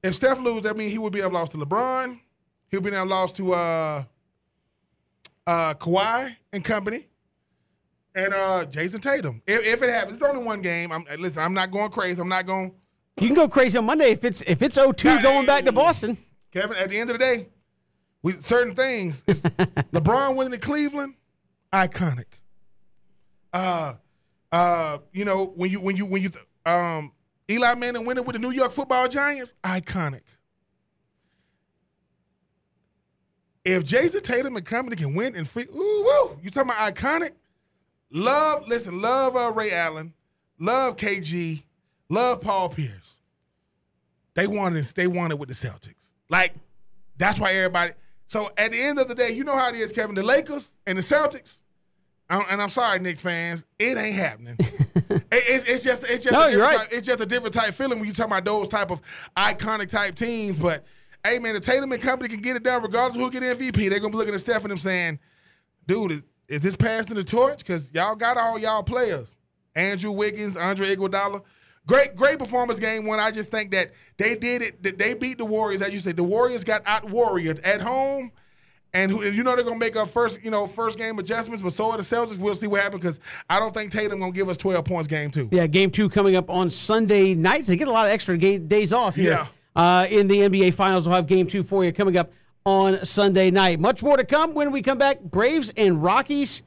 if 0.02 0.14
Steph 0.14 0.40
lose, 0.40 0.62
that 0.62 0.76
means 0.76 0.92
he 0.92 0.98
would 0.98 1.12
be 1.12 1.20
have 1.20 1.32
lost 1.32 1.52
to 1.52 1.58
LeBron. 1.58 2.18
He'll 2.70 2.80
be 2.80 2.90
now 2.90 3.04
lost 3.04 3.36
to 3.36 3.52
uh 3.52 4.04
uh 5.46 5.74
Kawhi 5.74 6.34
and 6.52 6.64
company. 6.64 7.06
And 8.14 8.34
uh 8.34 8.64
Jayson 8.66 9.00
Tatum. 9.00 9.42
If, 9.46 9.64
if 9.64 9.82
it 9.82 9.90
happens, 9.90 10.16
it's 10.16 10.24
only 10.24 10.42
one 10.44 10.62
game. 10.62 10.92
I'm 10.92 11.04
listen, 11.18 11.42
I'm 11.42 11.54
not 11.54 11.70
going 11.70 11.90
crazy. 11.90 12.20
I'm 12.20 12.28
not 12.28 12.46
going 12.46 12.72
You 13.18 13.28
can 13.28 13.36
go 13.36 13.48
crazy 13.48 13.78
on 13.78 13.86
Monday 13.86 14.10
if 14.10 14.24
it's 14.24 14.42
if 14.42 14.62
it's 14.62 14.76
0-2 14.76 15.04
Nah, 15.04 15.22
going 15.22 15.46
back 15.46 15.64
to. 15.64 15.72
Boston. 15.72 16.18
Kevin, 16.50 16.76
at 16.76 16.90
the 16.90 16.98
end 16.98 17.08
of 17.08 17.18
the 17.18 17.24
day, 17.24 17.48
we 18.22 18.34
certain 18.40 18.74
things. 18.74 19.22
LeBron 19.26 20.36
winning 20.36 20.52
in 20.52 20.60
Cleveland, 20.60 21.14
iconic. 21.72 22.26
Uh, 23.52 23.94
uh, 24.50 24.98
you 25.12 25.24
know 25.24 25.52
when 25.56 25.70
you 25.70 25.80
when 25.80 25.96
you 25.96 26.06
when 26.06 26.22
you 26.22 26.30
um 26.66 27.12
Eli 27.50 27.74
Manning 27.74 28.04
winning 28.04 28.24
with 28.24 28.34
the 28.34 28.40
New 28.40 28.50
York 28.50 28.72
Football 28.72 29.08
Giants, 29.08 29.54
iconic. 29.64 30.22
If 33.64 33.84
Jayson 33.84 34.22
Tatum 34.22 34.56
and 34.56 34.66
company 34.66 34.96
can 34.96 35.14
win 35.14 35.36
and 35.36 35.48
free, 35.48 35.66
ooh, 35.74 36.02
woo, 36.04 36.38
you 36.42 36.50
talking 36.50 36.70
about 36.70 36.94
iconic? 36.94 37.32
Love, 38.10 38.66
listen, 38.66 39.00
love 39.00 39.36
uh, 39.36 39.52
Ray 39.52 39.72
Allen, 39.72 40.12
love 40.58 40.96
KG, 40.96 41.62
love 42.08 42.40
Paul 42.40 42.68
Pierce. 42.68 43.20
They 44.34 44.46
wanted, 44.46 44.84
they 44.96 45.06
wanted 45.06 45.36
with 45.36 45.48
the 45.48 45.54
Celtics. 45.54 46.10
Like, 46.28 46.54
that's 47.16 47.38
why 47.38 47.52
everybody. 47.52 47.92
So 48.26 48.50
at 48.56 48.72
the 48.72 48.80
end 48.80 48.98
of 48.98 49.08
the 49.08 49.14
day, 49.14 49.32
you 49.32 49.44
know 49.44 49.56
how 49.56 49.68
it 49.68 49.74
is, 49.74 49.92
Kevin. 49.92 50.14
The 50.14 50.22
Lakers 50.22 50.72
and 50.86 50.98
the 50.98 51.02
Celtics, 51.02 51.58
I- 52.30 52.46
and 52.50 52.60
I'm 52.62 52.68
sorry, 52.68 52.98
Knicks 52.98 53.20
fans, 53.20 53.64
it 53.78 53.96
ain't 53.98 54.16
happening. 54.16 54.56
It- 55.30 55.44
it's, 55.48 55.64
it's 55.64 55.84
just, 55.84 56.04
it's 56.04 56.24
just, 56.24 56.32
No, 56.32 56.42
a 56.42 56.50
you're 56.50 56.60
different 56.60 56.78
right. 56.78 56.88
type, 56.90 56.98
it's 56.98 57.06
just 57.06 57.20
a 57.20 57.26
different 57.26 57.54
type 57.54 57.74
feeling 57.74 57.98
when 57.98 58.06
you 58.08 58.14
talk 58.14 58.26
about 58.26 58.44
those 58.44 58.68
type 58.68 58.90
of 58.90 59.00
iconic 59.36 59.88
type 59.88 60.14
teams. 60.14 60.56
But 60.56 60.84
hey, 61.24 61.38
man, 61.38 61.54
the 61.54 61.60
Tatum 61.60 61.90
and 61.92 62.02
company 62.02 62.28
can 62.28 62.40
get 62.40 62.56
it 62.56 62.62
done 62.62 62.82
regardless 62.82 63.16
of 63.16 63.22
who 63.22 63.30
get 63.30 63.42
MVP. 63.58 63.88
They're 63.90 63.98
gonna 64.00 64.10
be 64.10 64.16
looking 64.18 64.34
at 64.34 64.40
Steph 64.40 64.62
and 64.62 64.70
them 64.70 64.78
saying, 64.78 65.18
"Dude, 65.86 66.12
is, 66.12 66.22
is 66.48 66.60
this 66.60 66.76
passing 66.76 67.14
the 67.16 67.24
torch? 67.24 67.58
Because 67.58 67.90
y'all 67.94 68.14
got 68.14 68.36
all 68.36 68.58
y'all 68.58 68.82
players, 68.82 69.36
Andrew 69.74 70.12
Wiggins, 70.12 70.56
Andre 70.56 70.94
Iguodala." 70.96 71.42
Great, 71.86 72.14
great 72.14 72.38
performance 72.38 72.78
game 72.78 73.06
one. 73.06 73.18
I 73.18 73.30
just 73.30 73.50
think 73.50 73.70
that 73.72 73.92
they 74.18 74.34
did 74.34 74.60
it. 74.62 74.82
That 74.82 74.98
they 74.98 75.14
beat 75.14 75.38
the 75.38 75.44
Warriors. 75.46 75.80
As 75.82 75.92
you 75.92 75.98
said, 75.98 76.16
the 76.16 76.24
Warriors 76.24 76.62
got 76.64 76.82
out 76.86 77.06
warriored 77.08 77.60
at 77.64 77.80
home, 77.80 78.32
and 78.94 79.10
who, 79.10 79.24
you 79.24 79.42
know 79.42 79.54
they're 79.54 79.64
gonna 79.64 79.78
make 79.78 79.96
up 79.96 80.08
first, 80.08 80.42
you 80.42 80.50
know, 80.50 80.66
first 80.66 80.98
game 80.98 81.18
adjustments. 81.18 81.62
But 81.62 81.72
so 81.72 81.90
are 81.90 81.96
the 81.96 82.02
Celtics. 82.02 82.38
We'll 82.38 82.54
see 82.54 82.66
what 82.66 82.82
happens 82.82 83.02
because 83.02 83.20
I 83.48 83.58
don't 83.58 83.72
think 83.72 83.90
Tatum 83.92 84.18
gonna 84.20 84.32
give 84.32 84.48
us 84.48 84.56
twelve 84.56 84.84
points 84.84 85.08
game 85.08 85.30
two. 85.30 85.48
Yeah, 85.52 85.66
game 85.66 85.90
two 85.90 86.08
coming 86.08 86.36
up 86.36 86.50
on 86.50 86.68
Sunday 86.70 87.34
nights. 87.34 87.66
They 87.68 87.76
get 87.76 87.88
a 87.88 87.92
lot 87.92 88.06
of 88.06 88.12
extra 88.12 88.36
ga- 88.36 88.58
days 88.58 88.92
off 88.92 89.14
here 89.14 89.30
Yeah. 89.32 89.46
uh, 89.74 90.06
in 90.10 90.28
the 90.28 90.40
NBA 90.42 90.74
Finals. 90.74 91.06
We'll 91.06 91.16
have 91.16 91.26
game 91.26 91.46
two 91.46 91.62
for 91.62 91.84
you 91.84 91.92
coming 91.92 92.16
up 92.16 92.32
on 92.64 93.04
Sunday 93.04 93.50
night. 93.50 93.80
Much 93.80 94.02
more 94.02 94.16
to 94.16 94.24
come 94.24 94.54
when 94.54 94.70
we 94.72 94.82
come 94.82 94.98
back. 94.98 95.20
Braves 95.20 95.72
and 95.76 96.02
Rockies. 96.02 96.62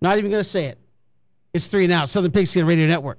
Not 0.00 0.18
even 0.18 0.30
going 0.30 0.42
to 0.44 0.48
say 0.48 0.66
it. 0.66 0.78
It's 1.52 1.66
three 1.68 1.90
out. 1.92 2.08
Southern 2.08 2.30
Pigskin 2.30 2.66
Radio 2.66 2.86
Network. 2.86 3.18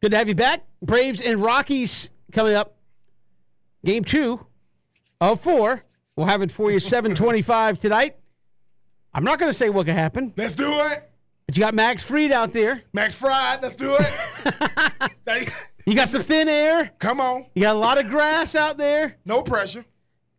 Good 0.00 0.10
to 0.12 0.16
have 0.16 0.26
you 0.28 0.34
back. 0.34 0.64
Braves 0.80 1.20
and 1.20 1.40
Rockies 1.42 2.10
coming 2.32 2.54
up. 2.54 2.74
Game 3.84 4.02
two 4.04 4.44
of 5.30 5.40
four. 5.40 5.84
We'll 6.16 6.26
have 6.26 6.42
it 6.42 6.50
for 6.50 6.70
you 6.70 6.78
725 6.78 7.78
tonight. 7.78 8.16
I'm 9.14 9.24
not 9.24 9.38
going 9.38 9.50
to 9.50 9.56
say 9.56 9.70
what 9.70 9.86
could 9.86 9.94
happen, 9.94 10.32
Let's 10.36 10.54
do 10.54 10.72
it, 10.80 11.10
but 11.46 11.56
you 11.56 11.60
got 11.60 11.74
Max 11.74 12.04
Fried 12.04 12.32
out 12.32 12.52
there. 12.52 12.82
Max 12.92 13.14
Fried. 13.14 13.62
Let's 13.62 13.76
do 13.76 13.96
it. 13.98 15.48
You 15.84 15.96
got 15.96 16.08
some 16.08 16.22
thin 16.22 16.48
air. 16.48 16.92
Come 17.00 17.20
on, 17.20 17.46
You 17.56 17.62
got 17.62 17.74
a 17.74 17.78
lot 17.78 17.98
of 17.98 18.06
grass 18.08 18.54
out 18.54 18.78
there. 18.78 19.16
no 19.24 19.42
pressure. 19.42 19.84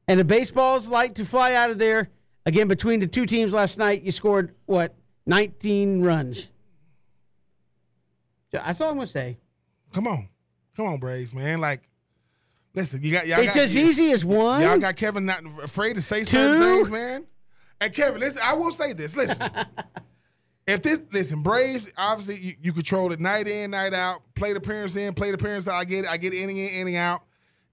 And 0.08 0.18
the 0.18 0.24
baseballs 0.24 0.90
like 0.90 1.16
to 1.16 1.26
fly 1.26 1.54
out 1.54 1.70
of 1.70 1.78
there. 1.78 2.10
Again, 2.46 2.70
between 2.70 3.02
the 3.02 3.08
two 3.08 3.26
teams 3.26 3.54
last 3.54 3.78
night, 3.78 4.04
you 4.04 4.14
scored, 4.14 4.56
what, 4.68 4.96
19 5.26 6.02
runs. 6.02 6.50
That's 8.54 8.80
all 8.80 8.90
I'm 8.92 8.96
going 8.96 9.06
to 9.06 9.12
say. 9.12 9.38
Come 9.94 10.08
on, 10.08 10.30
come 10.78 10.86
on, 10.86 10.98
Braves, 11.00 11.34
man. 11.34 11.60
Like, 11.60 11.82
Listen, 12.76 13.04
you 13.04 13.12
got 13.12 13.28
y'all. 13.28 13.40
It's 13.40 13.56
got, 13.56 13.64
as 13.64 13.78
easy 13.78 14.12
as 14.12 14.26
one. 14.26 14.62
Y'all 14.62 14.80
got 14.80 14.96
Kevin 14.96 15.26
not 15.26 15.42
afraid 15.62 15.94
to 15.96 16.02
say 16.02 16.24
certain 16.24 16.60
things, 16.60 16.90
man. 16.90 17.26
And 17.80 17.94
Kevin, 17.94 18.20
listen, 18.20 18.40
I 18.44 18.54
will 18.54 18.72
say 18.72 18.94
this. 18.94 19.16
Listen, 19.16 19.50
if 20.68 20.82
this, 20.82 21.04
listen, 21.12 21.44
Braves, 21.44 21.88
obviously 21.98 22.38
you, 22.38 22.56
you 22.62 22.74
control 22.74 23.12
it 23.12 23.20
night 23.20 23.48
in, 23.48 23.72
night 23.72 23.94
out. 23.94 24.22
Play 24.34 24.54
the 24.54 24.58
appearance 24.58 24.96
in, 24.96 25.14
play 25.14 25.30
the 25.30 25.36
appearance 25.36 25.68
out. 25.68 25.76
I 25.76 25.84
get 25.84 26.06
it. 26.06 26.10
I 26.10 26.18
get 26.18 26.34
inning 26.34 26.58
in, 26.58 26.70
inning 26.70 26.96
out. 26.96 27.24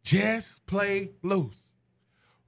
Just 0.02 0.66
play 0.66 1.12
loose. 1.22 1.56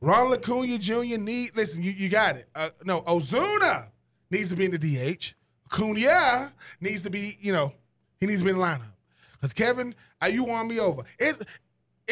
Ronald 0.01 0.35
Acuna 0.35 0.79
Jr. 0.79 1.17
need 1.17 1.57
listen. 1.57 1.83
You, 1.83 1.93
you 1.93 2.09
got 2.09 2.37
it. 2.37 2.49
Uh, 2.55 2.71
no, 2.85 3.01
Ozuna 3.03 3.89
needs 4.31 4.51
to 4.51 4.57
be 4.57 4.67
in 4.67 4.73
the 4.73 4.79
DH. 4.79 5.33
Acuna 5.73 6.53
needs 6.81 7.03
to 7.03 7.11
be, 7.11 7.39
you 7.41 7.53
know, 7.53 7.73
he 8.21 8.27
needs 8.27 8.41
to 8.41 8.45
be 8.45 8.51
in 8.51 8.59
the 8.59 8.63
lineup. 8.63 8.93
Because 9.35 9.53
Kevin, 9.55 9.95
are 10.21 10.29
you 10.29 10.45
won 10.45 10.69
me 10.69 10.79
over. 10.79 11.03
It's 11.19 11.39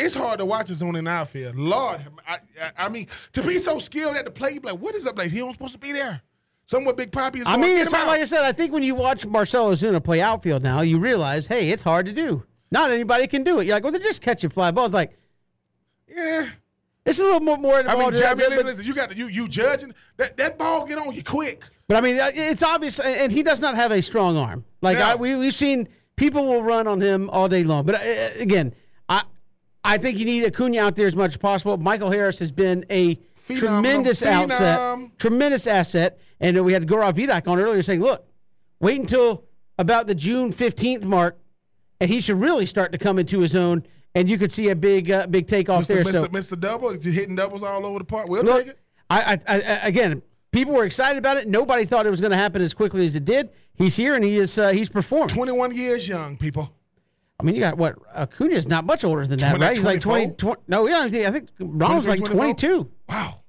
it's 0.00 0.14
hard 0.14 0.38
to 0.38 0.44
watch 0.44 0.68
Ozuna 0.68 0.98
in 0.98 1.04
the 1.04 1.10
outfield. 1.10 1.56
Lord, 1.56 2.00
I, 2.26 2.34
I, 2.60 2.86
I 2.86 2.88
mean, 2.88 3.06
to 3.32 3.42
be 3.42 3.58
so 3.58 3.78
skilled 3.78 4.16
at 4.16 4.24
the 4.24 4.30
plate, 4.30 4.54
you 4.54 4.60
be 4.60 4.68
like, 4.68 4.78
what 4.80 4.94
is 4.94 5.06
up? 5.06 5.18
Like 5.18 5.30
he 5.30 5.38
don't 5.38 5.52
supposed 5.52 5.72
to 5.72 5.78
be 5.78 5.92
there. 5.92 6.20
Somewhere 6.66 6.94
Big 6.94 7.10
Poppy 7.10 7.40
is. 7.40 7.46
I 7.48 7.56
mean, 7.56 7.76
it's 7.76 7.90
not 7.90 8.06
like 8.06 8.20
I 8.20 8.24
said. 8.24 8.44
I 8.44 8.52
think 8.52 8.72
when 8.72 8.84
you 8.84 8.94
watch 8.94 9.26
Marcell 9.26 9.70
Ozuna 9.70 10.02
play 10.02 10.20
outfield 10.20 10.62
now, 10.62 10.82
you 10.82 10.98
realize, 10.98 11.48
hey, 11.48 11.70
it's 11.70 11.82
hard 11.82 12.06
to 12.06 12.12
do. 12.12 12.44
Not 12.70 12.90
anybody 12.90 13.26
can 13.26 13.42
do 13.42 13.58
it. 13.58 13.66
You're 13.66 13.74
like, 13.74 13.82
well, 13.82 13.90
they're 13.92 14.00
just 14.00 14.22
catching 14.22 14.50
fly 14.50 14.70
balls. 14.70 14.94
Like, 14.94 15.18
yeah. 16.08 16.48
it's 17.04 17.18
a 17.18 17.24
little 17.24 17.40
more 17.40 17.56
more 17.56 17.74
I 17.74 17.82
mean, 17.82 17.90
involved. 17.90 18.16
in 18.18 18.22
I 18.24 18.34
mean, 18.34 18.56
but- 18.56 18.66
listen, 18.66 18.84
you 18.84 18.94
got 18.94 19.16
you 19.16 19.26
you 19.26 19.48
judging 19.48 19.94
that 20.16 20.36
that 20.36 20.58
ball 20.58 20.86
get 20.86 20.98
on 20.98 21.12
you 21.12 21.24
quick. 21.24 21.64
But 21.88 21.96
I 21.96 22.00
mean, 22.02 22.20
uh, 22.20 22.30
it's 22.32 22.62
obvious, 22.62 23.00
and 23.00 23.32
he 23.32 23.42
does 23.42 23.60
not 23.60 23.74
have 23.74 23.90
a 23.90 24.00
strong 24.00 24.36
arm. 24.36 24.64
Like 24.80 24.98
No. 24.98 25.04
I, 25.04 25.14
we 25.16 25.34
we've 25.34 25.52
seen 25.52 25.88
people 26.14 26.46
will 26.46 26.62
run 26.62 26.86
on 26.86 27.00
him 27.00 27.28
all 27.30 27.48
day 27.48 27.64
long. 27.64 27.84
But 27.84 27.96
uh, 27.96 28.28
again, 28.38 28.74
I 29.84 29.98
think 29.98 30.18
you 30.18 30.24
need 30.26 30.44
Acuna 30.44 30.80
out 30.80 30.96
there 30.96 31.06
as 31.06 31.16
much 31.16 31.32
as 31.32 31.36
possible. 31.36 31.76
Michael 31.76 32.10
Harris 32.10 32.38
has 32.38 32.52
been 32.52 32.84
a 32.90 33.18
Phenomenal. 33.34 33.82
tremendous 33.82 34.22
asset, 34.22 35.18
tremendous 35.18 35.66
asset. 35.66 36.18
And 36.38 36.62
we 36.64 36.72
had 36.72 36.86
Gaurav 36.86 37.14
Vedak 37.14 37.48
on 37.48 37.58
earlier 37.58 37.82
saying, 37.82 38.00
look, 38.00 38.26
wait 38.78 39.00
until 39.00 39.44
about 39.78 40.06
the 40.06 40.14
June 40.14 40.52
fifteenth 40.52 41.04
mark, 41.04 41.38
and 42.00 42.10
he 42.10 42.20
should 42.20 42.40
really 42.40 42.66
start 42.66 42.92
to 42.92 42.98
come 42.98 43.18
into 43.18 43.40
his 43.40 43.56
own. 43.56 43.84
And 44.14 44.28
you 44.28 44.38
could 44.38 44.52
see 44.52 44.68
a 44.70 44.76
big 44.76 45.10
uh, 45.10 45.26
big 45.26 45.46
takeoff 45.46 45.84
Mr. 45.84 45.86
there. 45.86 46.04
Mr. 46.04 46.10
So 46.12 46.26
Mr. 46.28 46.60
Double, 46.60 46.92
just 46.96 47.16
hitting 47.16 47.36
doubles 47.36 47.62
all 47.62 47.86
over 47.86 47.98
the 48.00 48.04
park. 48.04 48.28
We'll 48.28 48.42
Look, 48.42 48.64
take 48.64 48.74
it. 48.74 48.78
I, 49.08 49.38
I, 49.46 49.54
I, 49.56 49.60
again, 49.86 50.22
people 50.52 50.74
were 50.74 50.84
excited 50.84 51.18
about 51.18 51.36
it. 51.36 51.48
Nobody 51.48 51.84
thought 51.84 52.06
it 52.06 52.10
was 52.10 52.20
going 52.20 52.32
to 52.32 52.36
happen 52.36 52.60
as 52.62 52.74
quickly 52.74 53.04
as 53.06 53.16
it 53.16 53.24
did. 53.24 53.50
He's 53.74 53.96
here 53.96 54.14
and 54.14 54.24
he 54.24 54.36
is 54.36 54.58
uh, 54.58 54.70
he's 54.70 54.88
performing. 54.88 55.28
21 55.28 55.74
years 55.74 56.06
young, 56.08 56.36
people. 56.36 56.72
I 57.40 57.42
mean, 57.42 57.54
you 57.54 57.60
got 57.60 57.76
what 57.78 57.96
Acuna 58.14 58.54
is 58.54 58.68
not 58.68 58.84
much 58.84 59.04
older 59.04 59.26
than 59.26 59.38
that, 59.40 59.50
20, 59.50 59.64
right? 59.64 59.76
He's 59.76 59.84
like 59.84 60.00
20, 60.00 60.34
24? 60.34 60.54
20 60.56 60.62
No, 60.68 60.86
yeah, 60.86 61.00
I 61.00 61.08
think, 61.08 61.26
I 61.26 61.30
think 61.30 61.48
Ronald's 61.58 62.08
like 62.08 62.18
23, 62.20 62.36
24? 62.36 62.74
22. 62.74 62.90
Wow. 63.08 63.40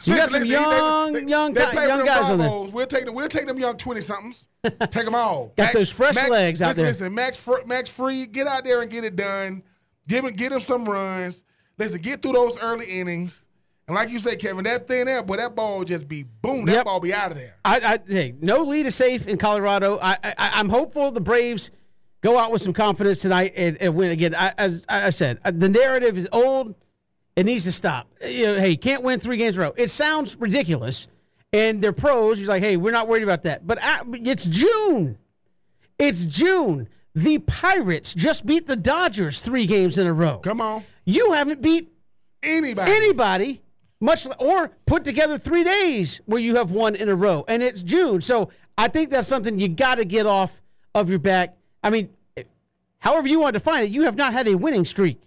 So 0.00 0.12
you 0.12 0.16
got 0.16 0.30
some 0.30 0.44
young, 0.44 1.12
they- 1.12 1.20
they- 1.24 1.30
young, 1.30 1.52
they 1.54 1.62
young 1.86 2.04
guys 2.06 2.30
on 2.30 2.38
there. 2.38 2.50
We'll 2.72 2.86
take 2.86 3.04
them. 3.04 3.14
We'll 3.14 3.28
take 3.28 3.46
them 3.46 3.58
young 3.58 3.76
twenty 3.76 4.00
somethings. 4.00 4.46
take 4.64 5.04
them 5.04 5.14
all. 5.14 5.52
Got 5.56 5.72
those 5.72 5.90
fresh 5.90 6.14
legs 6.28 6.62
out 6.62 6.76
listen, 6.76 6.82
there. 6.82 6.90
Listen, 6.90 7.14
Max, 7.14 7.66
Max 7.66 7.90
Free, 7.90 8.26
get 8.26 8.46
out 8.46 8.62
there 8.64 8.80
and 8.80 8.90
get 8.90 9.02
it 9.04 9.16
done. 9.16 9.64
Give 10.06 10.24
him, 10.24 10.32
get 10.34 10.52
him 10.52 10.60
some 10.60 10.84
runs. 10.84 11.42
Listen, 11.78 12.00
get 12.00 12.22
through 12.22 12.32
those 12.32 12.56
early 12.58 12.86
innings. 12.86 13.44
And 13.88 13.94
like 13.94 14.10
you 14.10 14.18
said, 14.18 14.38
Kevin, 14.38 14.64
that 14.64 14.86
thing 14.86 15.06
there, 15.06 15.22
boy, 15.22 15.36
that 15.38 15.54
ball 15.56 15.82
just 15.82 16.06
be 16.06 16.22
boom. 16.22 16.66
That 16.66 16.72
Yep. 16.74 16.84
ball 16.84 17.00
be 17.00 17.12
out 17.12 17.30
of 17.32 17.38
there. 17.38 17.56
I, 17.64 17.80
I, 17.80 17.98
hey, 18.06 18.34
no 18.40 18.62
lead 18.62 18.86
is 18.86 18.94
safe 18.94 19.26
in 19.26 19.36
Colorado. 19.38 19.98
I, 20.00 20.12
I, 20.22 20.32
I'm 20.36 20.68
hopeful 20.68 21.10
the 21.10 21.20
Braves 21.22 21.70
go 22.20 22.38
out 22.38 22.50
with 22.50 22.62
some 22.62 22.72
confidence 22.72 23.20
tonight 23.20 23.52
and, 23.56 23.76
and 23.80 23.94
win 23.94 24.10
again. 24.10 24.34
I, 24.34 24.52
as 24.58 24.84
I 24.88 25.10
said, 25.10 25.38
uh, 25.44 25.50
the 25.50 25.68
narrative 25.68 26.18
is 26.18 26.28
old. 26.32 26.74
It 27.36 27.46
needs 27.46 27.64
to 27.64 27.72
stop. 27.72 28.08
You 28.26 28.46
know, 28.46 28.58
hey, 28.58 28.70
you 28.70 28.78
can't 28.78 29.02
win 29.02 29.20
three 29.20 29.36
games 29.36 29.56
in 29.56 29.62
a 29.62 29.66
row. 29.66 29.74
It 29.76 29.88
sounds 29.90 30.36
ridiculous. 30.36 31.08
And 31.52 31.80
they're 31.80 31.92
pros. 31.92 32.38
You're 32.40 32.48
like, 32.48 32.62
hey, 32.62 32.76
we're 32.76 32.92
not 32.92 33.08
worried 33.08 33.22
about 33.22 33.44
that. 33.44 33.66
But 33.66 33.82
uh, 33.82 34.04
it's 34.12 34.44
June. 34.44 35.16
It's 35.98 36.24
June. 36.24 36.88
The 37.14 37.38
Pirates 37.38 38.12
just 38.14 38.44
beat 38.44 38.66
the 38.66 38.76
Dodgers 38.76 39.40
three 39.40 39.66
games 39.66 39.98
in 39.98 40.06
a 40.06 40.12
row. 40.12 40.38
Come 40.38 40.60
on, 40.60 40.84
You 41.04 41.32
haven't 41.32 41.62
beat 41.62 41.90
anybody. 42.42 42.92
anybody 42.92 43.62
much 44.00 44.26
or 44.38 44.70
put 44.86 45.02
together 45.04 45.38
three 45.38 45.64
days 45.64 46.20
where 46.26 46.40
you 46.40 46.54
have 46.56 46.70
one 46.70 46.94
in 46.94 47.08
a 47.08 47.14
row 47.16 47.44
and 47.48 47.64
it's 47.64 47.82
june 47.82 48.20
so 48.20 48.48
i 48.76 48.86
think 48.86 49.10
that's 49.10 49.26
something 49.26 49.58
you 49.58 49.66
got 49.66 49.96
to 49.96 50.04
get 50.04 50.24
off 50.24 50.60
of 50.94 51.10
your 51.10 51.18
back 51.18 51.56
i 51.82 51.90
mean 51.90 52.08
however 52.98 53.28
you 53.28 53.40
want 53.40 53.54
to 53.54 53.58
define 53.58 53.84
it 53.84 53.90
you 53.90 54.02
have 54.02 54.16
not 54.16 54.32
had 54.32 54.48
a 54.48 54.54
winning 54.54 54.84
streak 54.84 55.20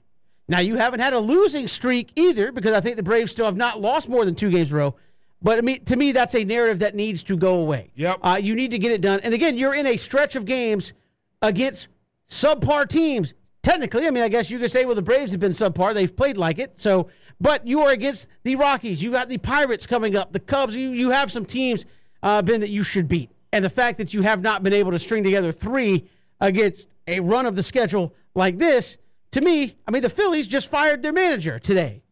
now 0.47 0.59
you 0.59 0.75
haven't 0.75 0.99
had 0.99 1.13
a 1.13 1.19
losing 1.19 1.67
streak 1.67 2.11
either 2.15 2.51
because 2.51 2.73
i 2.73 2.81
think 2.81 2.95
the 2.95 3.03
braves 3.03 3.31
still 3.31 3.45
have 3.45 3.57
not 3.57 3.79
lost 3.79 4.09
more 4.09 4.25
than 4.25 4.35
two 4.35 4.49
games 4.49 4.69
in 4.69 4.75
a 4.75 4.79
row 4.79 4.95
but 5.41 5.57
I 5.57 5.61
mean, 5.61 5.83
to 5.85 5.95
me, 5.95 6.11
that's 6.11 6.35
a 6.35 6.43
narrative 6.43 6.79
that 6.79 6.93
needs 6.93 7.23
to 7.23 7.35
go 7.35 7.55
away. 7.55 7.91
Yep. 7.95 8.19
Uh, 8.21 8.39
you 8.41 8.55
need 8.55 8.71
to 8.71 8.77
get 8.77 8.91
it 8.91 9.01
done. 9.01 9.21
And 9.23 9.33
again, 9.33 9.57
you're 9.57 9.73
in 9.73 9.87
a 9.87 9.97
stretch 9.97 10.35
of 10.35 10.45
games 10.45 10.93
against 11.41 11.87
subpar 12.29 12.87
teams. 12.87 13.33
Technically, 13.63 14.07
I 14.07 14.11
mean, 14.11 14.23
I 14.23 14.29
guess 14.29 14.51
you 14.51 14.59
could 14.59 14.71
say, 14.71 14.85
well, 14.85 14.95
the 14.95 15.01
Braves 15.01 15.31
have 15.31 15.39
been 15.39 15.51
subpar. 15.51 15.93
They've 15.93 16.15
played 16.15 16.37
like 16.37 16.59
it. 16.59 16.79
So, 16.79 17.09
but 17.39 17.65
you 17.65 17.81
are 17.81 17.91
against 17.91 18.27
the 18.43 18.55
Rockies. 18.55 19.01
You 19.01 19.11
got 19.11 19.29
the 19.29 19.37
Pirates 19.39 19.87
coming 19.87 20.15
up, 20.15 20.31
the 20.31 20.39
Cubs. 20.39 20.75
You 20.75 20.89
you 20.89 21.09
have 21.09 21.31
some 21.31 21.45
teams, 21.45 21.85
uh, 22.21 22.41
Ben, 22.41 22.59
that 22.59 22.69
you 22.69 22.83
should 22.83 23.07
beat. 23.07 23.31
And 23.51 23.65
the 23.65 23.69
fact 23.69 23.97
that 23.97 24.13
you 24.13 24.21
have 24.21 24.41
not 24.41 24.63
been 24.63 24.73
able 24.73 24.91
to 24.91 24.99
string 24.99 25.23
together 25.23 25.51
three 25.51 26.07
against 26.41 26.89
a 27.07 27.19
run 27.21 27.45
of 27.45 27.55
the 27.55 27.63
schedule 27.63 28.13
like 28.35 28.57
this, 28.57 28.97
to 29.31 29.41
me, 29.41 29.77
I 29.87 29.91
mean, 29.91 30.01
the 30.01 30.09
Phillies 30.09 30.47
just 30.47 30.69
fired 30.69 31.01
their 31.03 31.13
manager 31.13 31.57
today, 31.59 32.03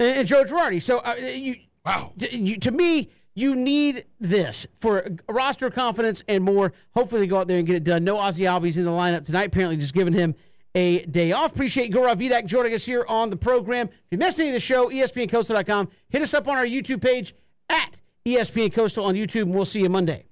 and, 0.00 0.18
and 0.18 0.26
Joe 0.28 0.42
Girardi. 0.44 0.82
So 0.82 0.98
uh, 0.98 1.14
you 1.14 1.56
Wow. 1.86 2.12
to, 2.18 2.34
you, 2.36 2.56
to 2.60 2.70
me, 2.70 3.10
you 3.34 3.54
need 3.54 4.06
this 4.18 4.66
for 4.80 5.06
roster 5.28 5.70
confidence 5.70 6.24
and 6.28 6.42
more. 6.42 6.72
Hopefully, 6.94 7.20
they 7.20 7.26
go 7.26 7.38
out 7.38 7.48
there 7.48 7.58
and 7.58 7.66
get 7.66 7.76
it 7.76 7.84
done. 7.84 8.02
No 8.04 8.16
Ozzy 8.16 8.46
Albies 8.48 8.78
in 8.78 8.84
the 8.84 8.90
lineup 8.90 9.24
tonight. 9.24 9.48
Apparently, 9.48 9.76
just 9.76 9.92
giving 9.92 10.14
him 10.14 10.34
a 10.74 11.04
day 11.06 11.32
off. 11.32 11.52
Appreciate 11.52 11.92
Gaurav 11.92 12.16
Vedak 12.16 12.46
joining 12.46 12.72
us 12.74 12.86
here 12.86 13.04
on 13.08 13.30
the 13.30 13.36
program. 13.36 13.88
If 13.88 13.94
you 14.10 14.18
missed 14.18 14.40
any 14.40 14.48
of 14.48 14.54
the 14.54 14.60
show, 14.60 14.88
ESPNCoastal.com. 14.88 15.88
Hit 16.08 16.22
us 16.22 16.32
up 16.32 16.48
on 16.48 16.56
our 16.56 16.64
YouTube 16.64 17.02
page 17.02 17.34
at 17.68 18.00
ESPN 18.24 18.72
Coastal 18.72 19.04
on 19.04 19.14
YouTube, 19.14 19.42
and 19.42 19.54
we'll 19.54 19.64
see 19.64 19.82
you 19.82 19.88
Monday. 19.88 20.26